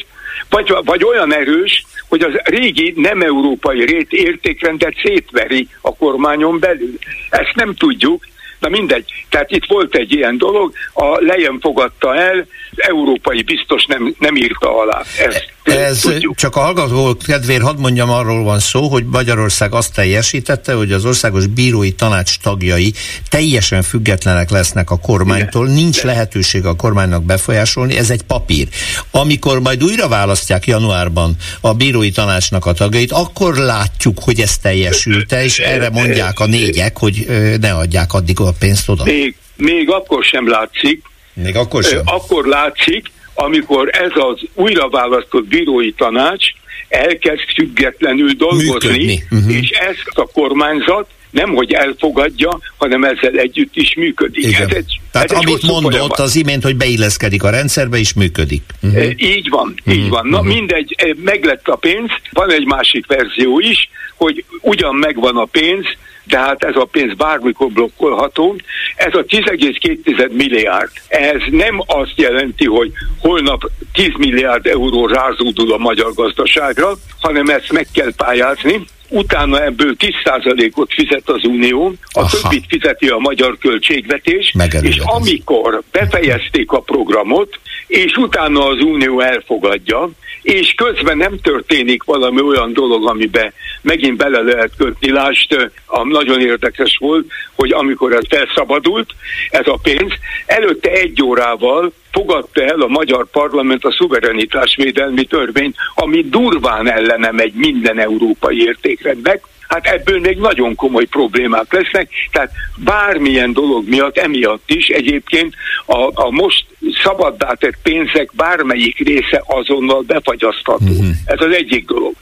vagy, 0.49 0.73
vagy 0.85 1.03
olyan 1.03 1.33
erős, 1.33 1.85
hogy 2.09 2.21
az 2.21 2.33
régi 2.43 2.93
nem 2.95 3.21
európai 3.21 3.85
rét 3.85 4.13
értékrendet 4.13 4.95
szétveri 5.03 5.67
a 5.81 5.95
kormányon 5.95 6.59
belül. 6.59 6.97
Ezt 7.29 7.55
nem 7.55 7.73
tudjuk, 7.73 8.23
Na 8.59 8.69
mindegy, 8.69 9.25
tehát 9.29 9.51
itt 9.51 9.65
volt 9.65 9.95
egy 9.95 10.11
ilyen 10.11 10.37
dolog, 10.37 10.73
a 10.93 11.17
lejem 11.19 11.59
fogadta 11.59 12.15
el, 12.15 12.47
európai 12.77 13.41
biztos 13.41 13.85
nem, 13.85 14.15
nem 14.19 14.35
írta 14.35 14.79
alá. 14.81 15.01
Ezt 15.17 15.45
Ez 15.63 15.99
tudjuk. 15.99 16.35
csak 16.35 16.55
a 16.55 16.59
hallgató 16.59 17.17
kedvéért 17.25 17.61
hadd 17.61 17.77
mondjam, 17.79 18.09
arról 18.09 18.43
van 18.43 18.59
szó, 18.59 18.87
hogy 18.87 19.05
Magyarország 19.05 19.73
azt 19.73 19.93
teljesítette, 19.93 20.73
hogy 20.73 20.91
az 20.91 21.05
országos 21.05 21.47
bírói 21.47 21.91
tanács 21.91 22.37
tagjai 22.39 22.93
teljesen 23.29 23.81
függetlenek 23.81 24.49
lesznek 24.49 24.91
a 24.91 24.97
kormánytól, 24.97 25.65
Igen. 25.65 25.77
nincs 25.77 26.01
De. 26.01 26.07
lehetőség 26.07 26.65
a 26.65 26.75
kormánynak 26.75 27.23
befolyásolni, 27.23 27.97
ez 27.97 28.09
egy 28.09 28.21
papír. 28.23 28.67
Amikor 29.11 29.59
majd 29.59 29.83
újra 29.83 30.07
választják 30.07 30.67
januárban 30.67 31.35
a 31.61 31.73
bírói 31.73 32.11
tanácsnak 32.11 32.65
a 32.65 32.73
tagjait, 32.73 33.11
akkor 33.11 33.55
látjuk, 33.55 34.17
hogy 34.19 34.39
ez 34.39 34.57
teljesült, 34.57 35.31
és 35.31 35.59
erre 35.59 35.89
mondják 35.89 36.39
a 36.39 36.45
négyek, 36.45 36.97
hogy 36.97 37.25
ne 37.61 37.73
adják 37.73 38.13
addig 38.13 38.39
a 38.39 38.51
pénzt 38.59 38.89
oda? 38.89 39.03
Még, 39.03 39.35
még 39.55 39.89
akkor 39.89 40.23
sem 40.23 40.49
látszik. 40.49 41.01
Még 41.43 41.55
akkor 41.55 41.83
sem? 41.83 42.01
Akkor 42.05 42.45
látszik, 42.45 43.11
amikor 43.33 43.89
ez 43.91 44.11
az 44.13 44.41
újraválasztott 44.53 45.47
bírói 45.47 45.91
tanács 45.91 46.45
elkezd 46.89 47.53
függetlenül 47.55 48.31
dolgozni, 48.31 49.23
uh-huh. 49.31 49.55
és 49.55 49.69
ezt 49.69 50.17
a 50.17 50.27
kormányzat 50.33 51.07
nem 51.29 51.49
hogy 51.55 51.73
elfogadja, 51.73 52.59
hanem 52.77 53.03
ezzel 53.03 53.37
együtt 53.37 53.75
is 53.75 53.95
működik. 53.95 54.45
Igen. 54.45 54.61
Ez 54.61 54.75
egy, 54.75 54.99
Tehát 55.11 55.31
ez 55.31 55.37
amit 55.37 55.61
mondott 55.61 55.91
folyamat. 55.91 56.19
az 56.19 56.35
imént, 56.35 56.63
hogy 56.63 56.75
beilleszkedik 56.75 57.43
a 57.43 57.49
rendszerbe, 57.49 57.97
is 57.97 58.13
működik. 58.13 58.63
Uh-huh. 58.81 59.11
Így 59.17 59.49
van, 59.49 59.73
uh-huh. 59.77 59.95
így 59.95 60.09
van. 60.09 60.27
Na 60.27 60.39
uh-huh. 60.39 60.53
mindegy, 60.53 61.15
meglett 61.23 61.67
a 61.67 61.75
pénz, 61.75 62.09
van 62.31 62.51
egy 62.51 62.65
másik 62.65 63.05
verzió 63.05 63.59
is, 63.59 63.89
hogy 64.15 64.43
ugyan 64.61 64.95
megvan 64.95 65.37
a 65.37 65.45
pénz, 65.45 65.85
de 66.27 66.37
hát 66.37 66.63
ez 66.63 66.75
a 66.75 66.87
pénz 66.91 67.13
bármikor 67.13 67.67
blokkolható. 67.71 68.55
Ez 68.95 69.13
a 69.13 69.25
10,2 69.25 70.31
milliárd, 70.31 70.91
ez 71.07 71.41
nem 71.51 71.81
azt 71.85 72.13
jelenti, 72.15 72.65
hogy 72.65 72.91
holnap 73.19 73.71
10 73.93 74.07
milliárd 74.17 74.65
euró 74.65 75.07
rázódul 75.07 75.73
a 75.73 75.77
magyar 75.77 76.13
gazdaságra, 76.13 76.91
hanem 77.19 77.47
ezt 77.47 77.71
meg 77.71 77.87
kell 77.93 78.13
pályázni, 78.17 78.85
utána 79.09 79.63
ebből 79.63 79.95
10%-ot 79.99 80.93
fizet 80.93 81.29
az 81.29 81.43
Unió, 81.43 81.93
a 82.11 82.19
Aha. 82.19 82.29
többit 82.29 82.65
fizeti 82.67 83.07
a 83.07 83.17
magyar 83.17 83.57
költségvetés, 83.57 84.53
és 84.81 84.97
amikor 84.97 85.83
befejezték 85.91 86.71
a 86.71 86.79
programot, 86.79 87.59
és 87.87 88.15
utána 88.15 88.67
az 88.67 88.81
Unió 88.81 89.19
elfogadja, 89.19 90.09
és 90.47 90.73
közben 90.73 91.17
nem 91.17 91.39
történik 91.39 92.03
valami 92.03 92.41
olyan 92.41 92.73
dolog, 92.73 93.07
amiben 93.07 93.53
megint 93.81 94.17
bele 94.17 94.41
lehet 94.41 94.71
kötni. 94.77 95.11
Lást, 95.11 95.71
nagyon 96.03 96.41
érdekes 96.41 96.97
volt, 96.99 97.25
hogy 97.55 97.71
amikor 97.71 98.13
ez 98.13 98.23
felszabadult, 98.29 99.09
ez 99.49 99.67
a 99.67 99.79
pénz, 99.81 100.13
előtte 100.45 100.89
egy 100.89 101.23
órával 101.23 101.91
fogadta 102.11 102.61
el 102.63 102.81
a 102.81 102.87
magyar 102.87 103.27
parlament 103.31 103.85
a 103.85 103.91
szuverenitásvédelmi 103.91 105.25
törvényt, 105.25 105.75
ami 105.95 106.21
durván 106.29 106.91
ellene 106.91 107.31
megy 107.31 107.53
minden 107.53 107.99
európai 107.99 108.61
értékrendnek, 108.61 109.41
hát 109.67 109.85
ebből 109.85 110.19
még 110.19 110.37
nagyon 110.37 110.75
komoly 110.75 111.05
problémák 111.05 111.73
lesznek, 111.73 112.09
tehát 112.31 112.51
bármilyen 112.77 113.53
dolog 113.53 113.87
miatt, 113.87 114.17
emiatt 114.17 114.69
is 114.69 114.87
egyébként 114.87 115.55
a, 115.85 116.23
a 116.23 116.29
most 116.29 116.65
szabaddá 117.03 117.53
tett 117.53 117.77
pénzek 117.83 118.31
bármelyik 118.33 118.97
része 118.97 119.43
azonnal 119.45 120.01
befagyasztható. 120.01 120.85
Uh-huh. 120.85 121.07
Ez 121.25 121.41
az 121.41 121.55
egyik 121.55 121.85
dolog. 121.85 122.13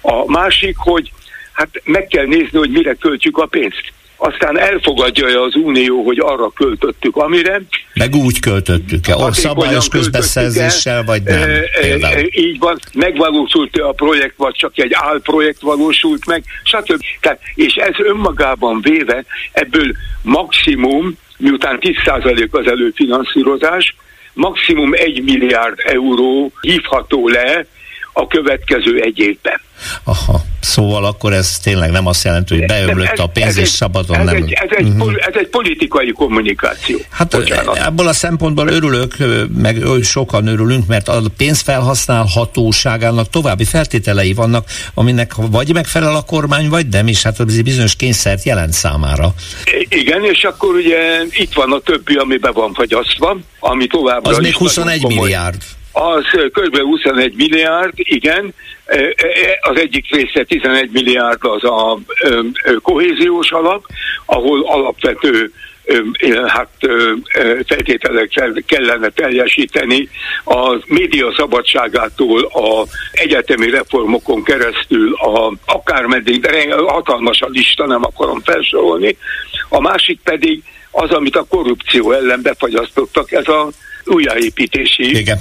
A 0.00 0.30
másik, 0.30 0.76
hogy 0.76 1.12
hát 1.52 1.68
meg 1.84 2.06
kell 2.06 2.26
nézni, 2.26 2.58
hogy 2.58 2.70
mire 2.70 2.94
költjük 2.94 3.38
a 3.38 3.46
pénzt 3.46 3.92
aztán 4.24 4.58
elfogadja 4.58 5.42
az 5.42 5.54
Unió, 5.54 6.04
hogy 6.04 6.18
arra 6.18 6.50
költöttük, 6.50 7.16
amire. 7.16 7.60
Meg 7.94 8.14
úgy 8.14 8.40
költöttük-e, 8.40 9.14
a 9.14 9.32
szabályos 9.32 9.88
közbeszerzéssel, 9.88 11.04
vagy 11.04 11.22
nem? 11.22 11.38
E, 11.38 11.62
e, 11.80 12.24
így 12.30 12.58
van, 12.58 12.78
megvalósult-e 12.92 13.86
a 13.86 13.92
projekt, 13.92 14.34
vagy 14.36 14.54
csak 14.54 14.78
egy 14.78 14.92
álprojekt 14.94 15.60
valósult 15.60 16.26
meg, 16.26 16.44
stb. 16.64 17.02
Tehát, 17.20 17.40
és 17.54 17.74
ez 17.74 17.94
önmagában 17.98 18.80
véve 18.80 19.24
ebből 19.52 19.92
maximum, 20.22 21.18
miután 21.38 21.78
10% 21.80 22.50
az 22.50 22.66
előfinanszírozás, 22.66 23.94
maximum 24.32 24.92
1 24.94 25.22
milliárd 25.22 25.78
euró 25.84 26.52
hívható 26.60 27.28
le 27.28 27.66
a 28.12 28.26
következő 28.26 29.00
egy 29.00 29.18
évben. 29.18 29.60
Aha, 30.04 30.40
szóval 30.60 31.04
akkor 31.04 31.32
ez 31.32 31.58
tényleg 31.58 31.90
nem 31.90 32.06
azt 32.06 32.24
jelenti, 32.24 32.58
hogy 32.58 32.66
beömlött 32.66 33.18
a 33.18 33.26
pénz, 33.26 33.56
és 33.56 33.68
szabadon 33.68 34.16
ez 34.16 34.24
nem... 34.24 34.34
Egy, 34.34 34.52
ez, 34.52 34.68
egy, 34.76 34.88
uh-huh. 34.88 35.14
ez 35.18 35.34
egy 35.34 35.48
politikai 35.48 36.12
kommunikáció. 36.12 36.98
Hát 37.10 37.36
Bocsánat. 37.36 37.76
ebből 37.76 38.08
a 38.08 38.12
szempontból 38.12 38.68
örülök, 38.68 39.14
meg 39.56 39.82
sokan 40.02 40.46
örülünk, 40.46 40.86
mert 40.86 41.08
a 41.08 41.22
pénzfelhasználhatóságának 41.36 43.30
további 43.30 43.64
feltételei 43.64 44.32
vannak, 44.32 44.66
aminek 44.94 45.32
vagy 45.34 45.72
megfelel 45.72 46.14
a 46.14 46.22
kormány, 46.22 46.68
vagy 46.68 46.86
nem, 46.86 47.06
és 47.06 47.22
hát 47.22 47.40
ez 47.40 47.62
bizonyos 47.62 47.96
kényszert 47.96 48.42
jelent 48.42 48.72
számára. 48.72 49.34
Igen, 49.88 50.24
és 50.24 50.44
akkor 50.44 50.74
ugye 50.74 51.22
itt 51.30 51.52
van 51.52 51.72
a 51.72 51.78
többi, 51.78 52.14
ami 52.14 52.36
be 52.36 52.50
van 52.50 52.72
fagyasztva, 52.72 53.36
ami 53.60 53.86
továbbra 53.86 54.30
Az 54.30 54.38
még 54.38 54.56
21 54.56 55.06
milliárd 55.06 55.62
az 55.92 56.24
kb. 56.52 56.78
21 56.78 57.34
milliárd, 57.34 57.92
igen, 57.96 58.54
az 59.60 59.80
egyik 59.80 60.14
része 60.14 60.44
11 60.44 60.90
milliárd 60.92 61.38
az 61.40 61.64
a 61.64 61.98
kohéziós 62.82 63.50
alap, 63.50 63.84
ahol 64.26 64.66
alapvető 64.66 65.52
hát 66.46 66.68
feltételekkel 67.66 68.52
kellene 68.66 69.08
teljesíteni 69.08 70.08
a 70.44 70.78
média 70.86 71.34
szabadságától 71.36 72.44
a 72.44 72.86
egyetemi 73.12 73.70
reformokon 73.70 74.42
keresztül 74.42 75.14
a 75.14 75.52
akármeddig, 75.66 76.40
de 76.40 76.74
hatalmas 76.86 77.40
a 77.40 77.48
lista, 77.48 77.86
nem 77.86 78.04
akarom 78.04 78.40
felsorolni. 78.40 79.16
A 79.68 79.80
másik 79.80 80.20
pedig 80.24 80.62
az, 80.90 81.10
amit 81.10 81.36
a 81.36 81.46
korrupció 81.48 82.12
ellen 82.12 82.42
befagyasztottak, 82.42 83.32
ez 83.32 83.48
a 83.48 83.70
újjáépítési 84.04 85.18
Igen. 85.18 85.38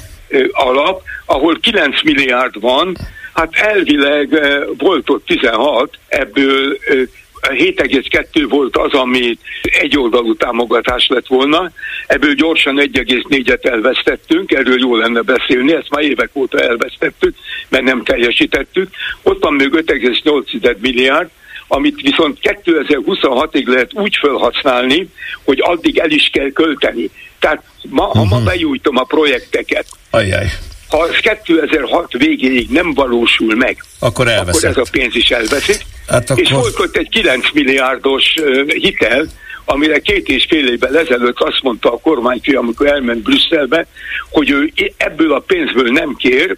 Alap, 0.52 1.02
ahol 1.26 1.58
9 1.62 2.04
milliárd 2.04 2.60
van, 2.60 2.98
hát 3.34 3.56
elvileg 3.56 4.40
volt 4.78 5.10
ott 5.10 5.26
16, 5.26 5.98
ebből 6.08 6.78
7,2 7.42 8.46
volt 8.50 8.78
az, 8.78 8.94
ami 8.94 9.38
egyoldalú 9.62 10.36
támogatás 10.36 11.08
lett 11.08 11.28
volna, 11.28 11.72
ebből 12.08 12.34
gyorsan 12.34 12.76
1,4-et 12.80 13.66
elvesztettünk, 13.66 14.52
erről 14.52 14.80
jó 14.80 14.96
lenne 14.96 15.22
beszélni, 15.22 15.74
ezt 15.74 15.90
már 15.90 16.04
évek 16.04 16.30
óta 16.34 16.60
elvesztettük, 16.60 17.36
mert 17.70 17.84
nem 17.84 18.04
teljesítettük. 18.04 18.90
Ott 19.24 19.44
van 19.44 19.54
még 19.54 19.70
5,8 19.72 20.78
milliárd, 20.78 21.30
amit 21.74 22.02
viszont 22.02 22.38
2026-ig 22.42 23.66
lehet 23.66 23.94
úgy 23.94 24.18
felhasználni, 24.22 25.08
hogy 25.44 25.60
addig 25.62 25.98
el 25.98 26.10
is 26.10 26.30
kell 26.34 26.52
költeni. 26.52 27.10
Tehát 27.40 27.64
ma, 27.90 28.04
ha 28.04 28.24
ma 28.24 28.36
mhm. 28.36 28.46
bejújtom 28.46 28.98
a 28.98 29.04
projekteket, 29.04 29.86
Ajaj. 30.10 30.46
ha 30.90 30.98
az 30.98 31.18
2006 31.46 32.12
végéig 32.18 32.70
nem 32.70 32.94
valósul 32.94 33.56
meg, 33.56 33.84
akkor, 34.00 34.28
akkor 34.28 34.64
ez 34.64 34.78
a 34.78 34.86
pénz 34.92 35.16
is 35.16 35.30
elveszik. 35.30 35.86
Hát 36.08 36.30
akkor... 36.30 36.44
És 36.44 36.50
volt 36.50 36.80
ott 36.80 36.96
egy 36.96 37.10
9 37.10 37.52
milliárdos 37.54 38.34
hitel, 38.68 39.28
amire 39.66 40.00
két 40.00 40.28
és 40.28 40.46
fél 40.50 40.68
évvel 40.68 40.98
ezelőtt 40.98 41.40
azt 41.40 41.62
mondta 41.64 41.94
a 41.94 41.98
kormányfő, 41.98 42.58
amikor 42.58 42.88
elment 42.88 43.22
Brüsszelbe, 43.22 43.88
hogy 44.30 44.50
ő 44.50 44.72
ebből 44.98 45.34
a 45.34 45.40
pénzből 45.40 45.90
nem 45.92 46.16
kér, 46.16 46.58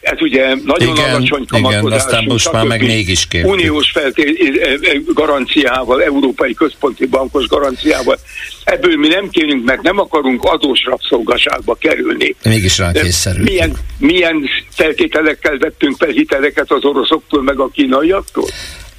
ez 0.00 0.20
ugye 0.20 0.54
nagyon 0.64 0.96
igen, 0.96 1.14
alacsony 1.14 1.46
kamatozású, 1.46 1.86
igen, 1.86 1.98
aztán 1.98 2.24
most 2.24 2.52
már 2.52 2.64
meg 2.64 2.82
mégis 2.82 3.26
kér. 3.26 3.44
Uniós 3.44 3.90
felté- 3.90 5.14
garanciával, 5.14 6.02
Európai 6.02 6.54
Központi 6.54 7.06
Bankos 7.06 7.46
garanciával. 7.46 8.18
Ebből 8.64 8.96
mi 8.96 9.08
nem 9.08 9.28
kérünk, 9.28 9.64
mert 9.64 9.82
nem 9.82 9.98
akarunk 9.98 10.44
adós 10.44 10.84
rabszolgaságba 10.84 11.74
kerülni. 11.74 12.34
Mégis 12.44 12.78
rá 12.78 12.92
Milyen, 13.36 13.76
milyen 13.98 14.48
feltételekkel 14.70 15.58
vettünk 15.58 15.96
fel 15.96 16.08
hiteleket 16.08 16.70
az 16.70 16.84
oroszoktól, 16.84 17.42
meg 17.42 17.58
a 17.58 17.68
kínaiaktól? 17.68 18.48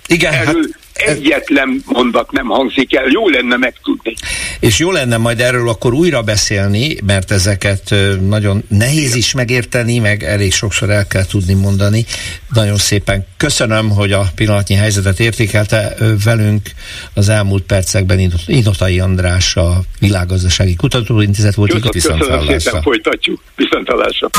Igen, 0.08 0.34
Erről 0.34 0.46
hát 0.46 0.81
egyetlen 0.94 1.84
mondat 1.86 2.32
nem 2.32 2.46
hangzik 2.46 2.96
el, 2.96 3.06
jó 3.08 3.30
lenne 3.30 3.58
megtudni. 3.58 4.14
És 4.60 4.80
jó 4.80 4.92
lenne 4.92 5.18
majd 5.18 5.40
erről 5.40 5.70
akkor 5.70 5.94
újra 5.94 6.22
beszélni, 6.22 6.98
mert 7.06 7.32
ezeket 7.32 7.96
nagyon 8.28 8.64
nehéz 8.68 9.16
is 9.16 9.34
megérteni, 9.34 10.00
meg 10.00 10.24
elég 10.24 10.54
sokszor 10.54 10.90
el 10.90 11.08
kell 11.08 11.26
tudni 11.26 11.54
mondani. 11.54 12.06
Nagyon 12.54 12.78
szépen 12.78 13.26
köszönöm, 13.38 13.90
hogy 13.90 14.12
a 14.12 14.26
pillanatnyi 14.36 14.76
helyzetet 14.76 15.20
értékelte 15.20 15.96
velünk 16.24 16.70
az 17.14 17.30
elmúlt 17.30 17.64
percekben 17.64 18.32
Inotai 18.46 19.00
András, 19.00 19.56
a 19.56 19.82
Világgazdasági 20.00 20.76
Kutatóintézet 20.76 21.56
volt. 21.56 21.70
Köszönöm, 21.90 22.20
köszönöm 22.20 22.60
szépen, 22.60 22.82
folytatjuk. 22.82 23.42
Viszontalásra. 23.56 24.30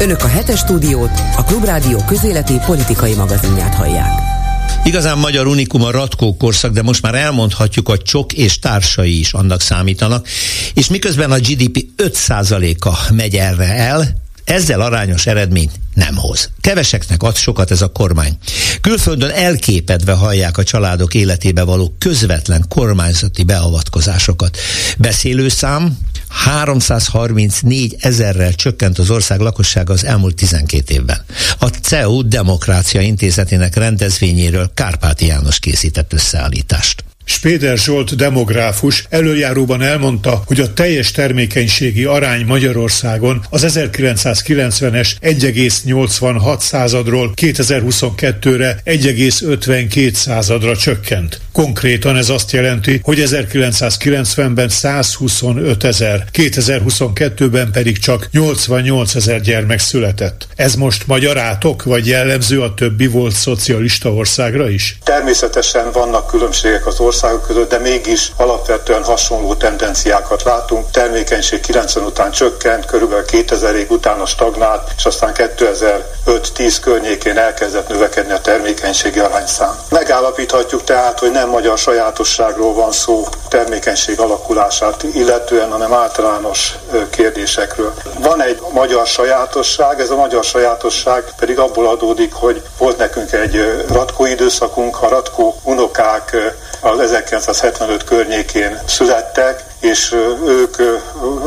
Önök 0.00 0.22
a 0.22 0.28
hetes 0.28 0.58
stúdiót, 0.58 1.10
a 1.36 1.44
Klubrádió 1.44 2.04
közéleti 2.08 2.54
politikai 2.66 3.14
magazinját 3.14 3.74
hallják. 3.74 4.37
Igazán 4.84 5.18
magyar 5.18 5.46
unikum 5.46 5.82
a 5.82 5.90
Ratkó 5.90 6.36
korszak, 6.36 6.72
de 6.72 6.82
most 6.82 7.02
már 7.02 7.14
elmondhatjuk, 7.14 7.88
hogy 7.88 8.02
Csok 8.02 8.32
és 8.32 8.58
társai 8.58 9.18
is 9.18 9.32
annak 9.32 9.60
számítanak, 9.60 10.28
és 10.74 10.88
miközben 10.88 11.30
a 11.30 11.38
GDP 11.38 11.84
5%-a 11.96 13.12
megy 13.14 13.34
erre 13.34 13.74
el, 13.74 14.26
ezzel 14.48 14.80
arányos 14.80 15.26
eredményt 15.26 15.72
nem 15.94 16.16
hoz. 16.16 16.50
Keveseknek 16.60 17.22
ad 17.22 17.36
sokat 17.36 17.70
ez 17.70 17.82
a 17.82 17.92
kormány. 17.92 18.36
Külföldön 18.80 19.30
elképedve 19.30 20.12
hallják 20.12 20.58
a 20.58 20.64
családok 20.64 21.14
életébe 21.14 21.62
való 21.62 21.94
közvetlen 21.98 22.64
kormányzati 22.68 23.42
beavatkozásokat. 23.42 24.58
Beszélőszám 24.98 25.98
334 26.28 27.96
ezerrel 28.00 28.54
csökkent 28.54 28.98
az 28.98 29.10
ország 29.10 29.40
lakossága 29.40 29.92
az 29.92 30.04
elmúlt 30.04 30.34
12 30.34 30.94
évben. 30.94 31.24
A 31.58 31.66
CEU 31.66 32.28
Demokrácia 32.28 33.00
Intézetének 33.00 33.74
rendezvényéről 33.76 34.70
Kárpáti 34.74 35.26
János 35.26 35.58
készített 35.58 36.12
összeállítást. 36.12 37.04
Spéder 37.30 37.78
Zsolt 37.78 38.16
demográfus 38.16 39.04
előjáróban 39.08 39.82
elmondta, 39.82 40.42
hogy 40.46 40.60
a 40.60 40.72
teljes 40.72 41.10
termékenységi 41.10 42.04
arány 42.04 42.44
Magyarországon 42.46 43.44
az 43.50 43.64
1990-es 43.68 45.10
1,86% 45.20 46.60
századról 46.60 47.32
2022-re 47.36 48.80
1,52 48.84 50.12
századra 50.12 50.76
csökkent. 50.76 51.40
Konkrétan 51.52 52.16
ez 52.16 52.28
azt 52.28 52.52
jelenti, 52.52 53.00
hogy 53.02 53.22
1990-ben 53.24 54.68
125 54.68 55.84
ezer, 55.84 56.24
2022-ben 56.32 57.70
pedig 57.72 57.98
csak 57.98 58.28
88 58.32 59.14
ezer 59.14 59.40
gyermek 59.40 59.78
született. 59.78 60.46
Ez 60.56 60.74
most 60.74 61.06
magyarátok, 61.06 61.82
vagy 61.82 62.06
jellemző 62.06 62.60
a 62.60 62.74
többi 62.74 63.06
volt 63.06 63.34
szocialista 63.34 64.12
országra 64.12 64.68
is? 64.68 64.98
Természetesen 65.04 65.92
vannak 65.92 66.26
különbségek 66.26 66.86
az 66.86 67.00
ország 67.00 67.16
országok 67.22 67.46
között, 67.46 67.70
de 67.70 67.78
mégis 67.78 68.32
alapvetően 68.36 69.04
hasonló 69.04 69.54
tendenciákat 69.54 70.42
látunk. 70.42 70.90
Termékenység 70.90 71.60
90 71.60 72.04
után 72.04 72.30
csökkent, 72.30 72.84
körülbelül 72.84 73.24
2000-ig 73.28 73.88
utána 73.88 74.26
stagnált, 74.26 74.92
és 74.96 75.04
aztán 75.04 75.32
2005-10 75.34 76.76
környékén 76.80 77.38
elkezdett 77.38 77.88
növekedni 77.88 78.32
a 78.32 78.40
termékenységi 78.40 79.18
arányszám. 79.18 79.78
Megállapíthatjuk 79.90 80.84
tehát, 80.84 81.18
hogy 81.18 81.30
nem 81.30 81.48
magyar 81.48 81.78
sajátosságról 81.78 82.74
van 82.74 82.92
szó 82.92 83.26
termékenység 83.48 84.20
alakulását 84.20 85.02
illetően, 85.12 85.70
hanem 85.70 85.92
általános 85.92 86.74
kérdésekről. 87.10 87.94
Van 88.18 88.42
egy 88.42 88.60
magyar 88.72 89.06
sajátosság, 89.06 90.00
ez 90.00 90.10
a 90.10 90.16
magyar 90.16 90.44
sajátosság 90.44 91.32
pedig 91.36 91.58
abból 91.58 91.88
adódik, 91.88 92.32
hogy 92.32 92.62
volt 92.78 92.98
nekünk 92.98 93.32
egy 93.32 93.84
ratkó 93.88 94.26
időszakunk, 94.26 95.02
a 95.02 95.08
ratkó 95.08 95.60
unokák 95.62 96.36
az 96.80 97.00
1975 97.00 98.04
környékén 98.04 98.78
születtek, 98.86 99.64
és 99.80 100.12
ők 100.46 100.76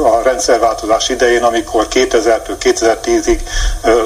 a 0.04 0.22
rendszerváltozás 0.24 1.10
idején, 1.10 1.44
amikor 1.44 1.88
2000-től 1.90 2.56
2010-ig 2.60 3.40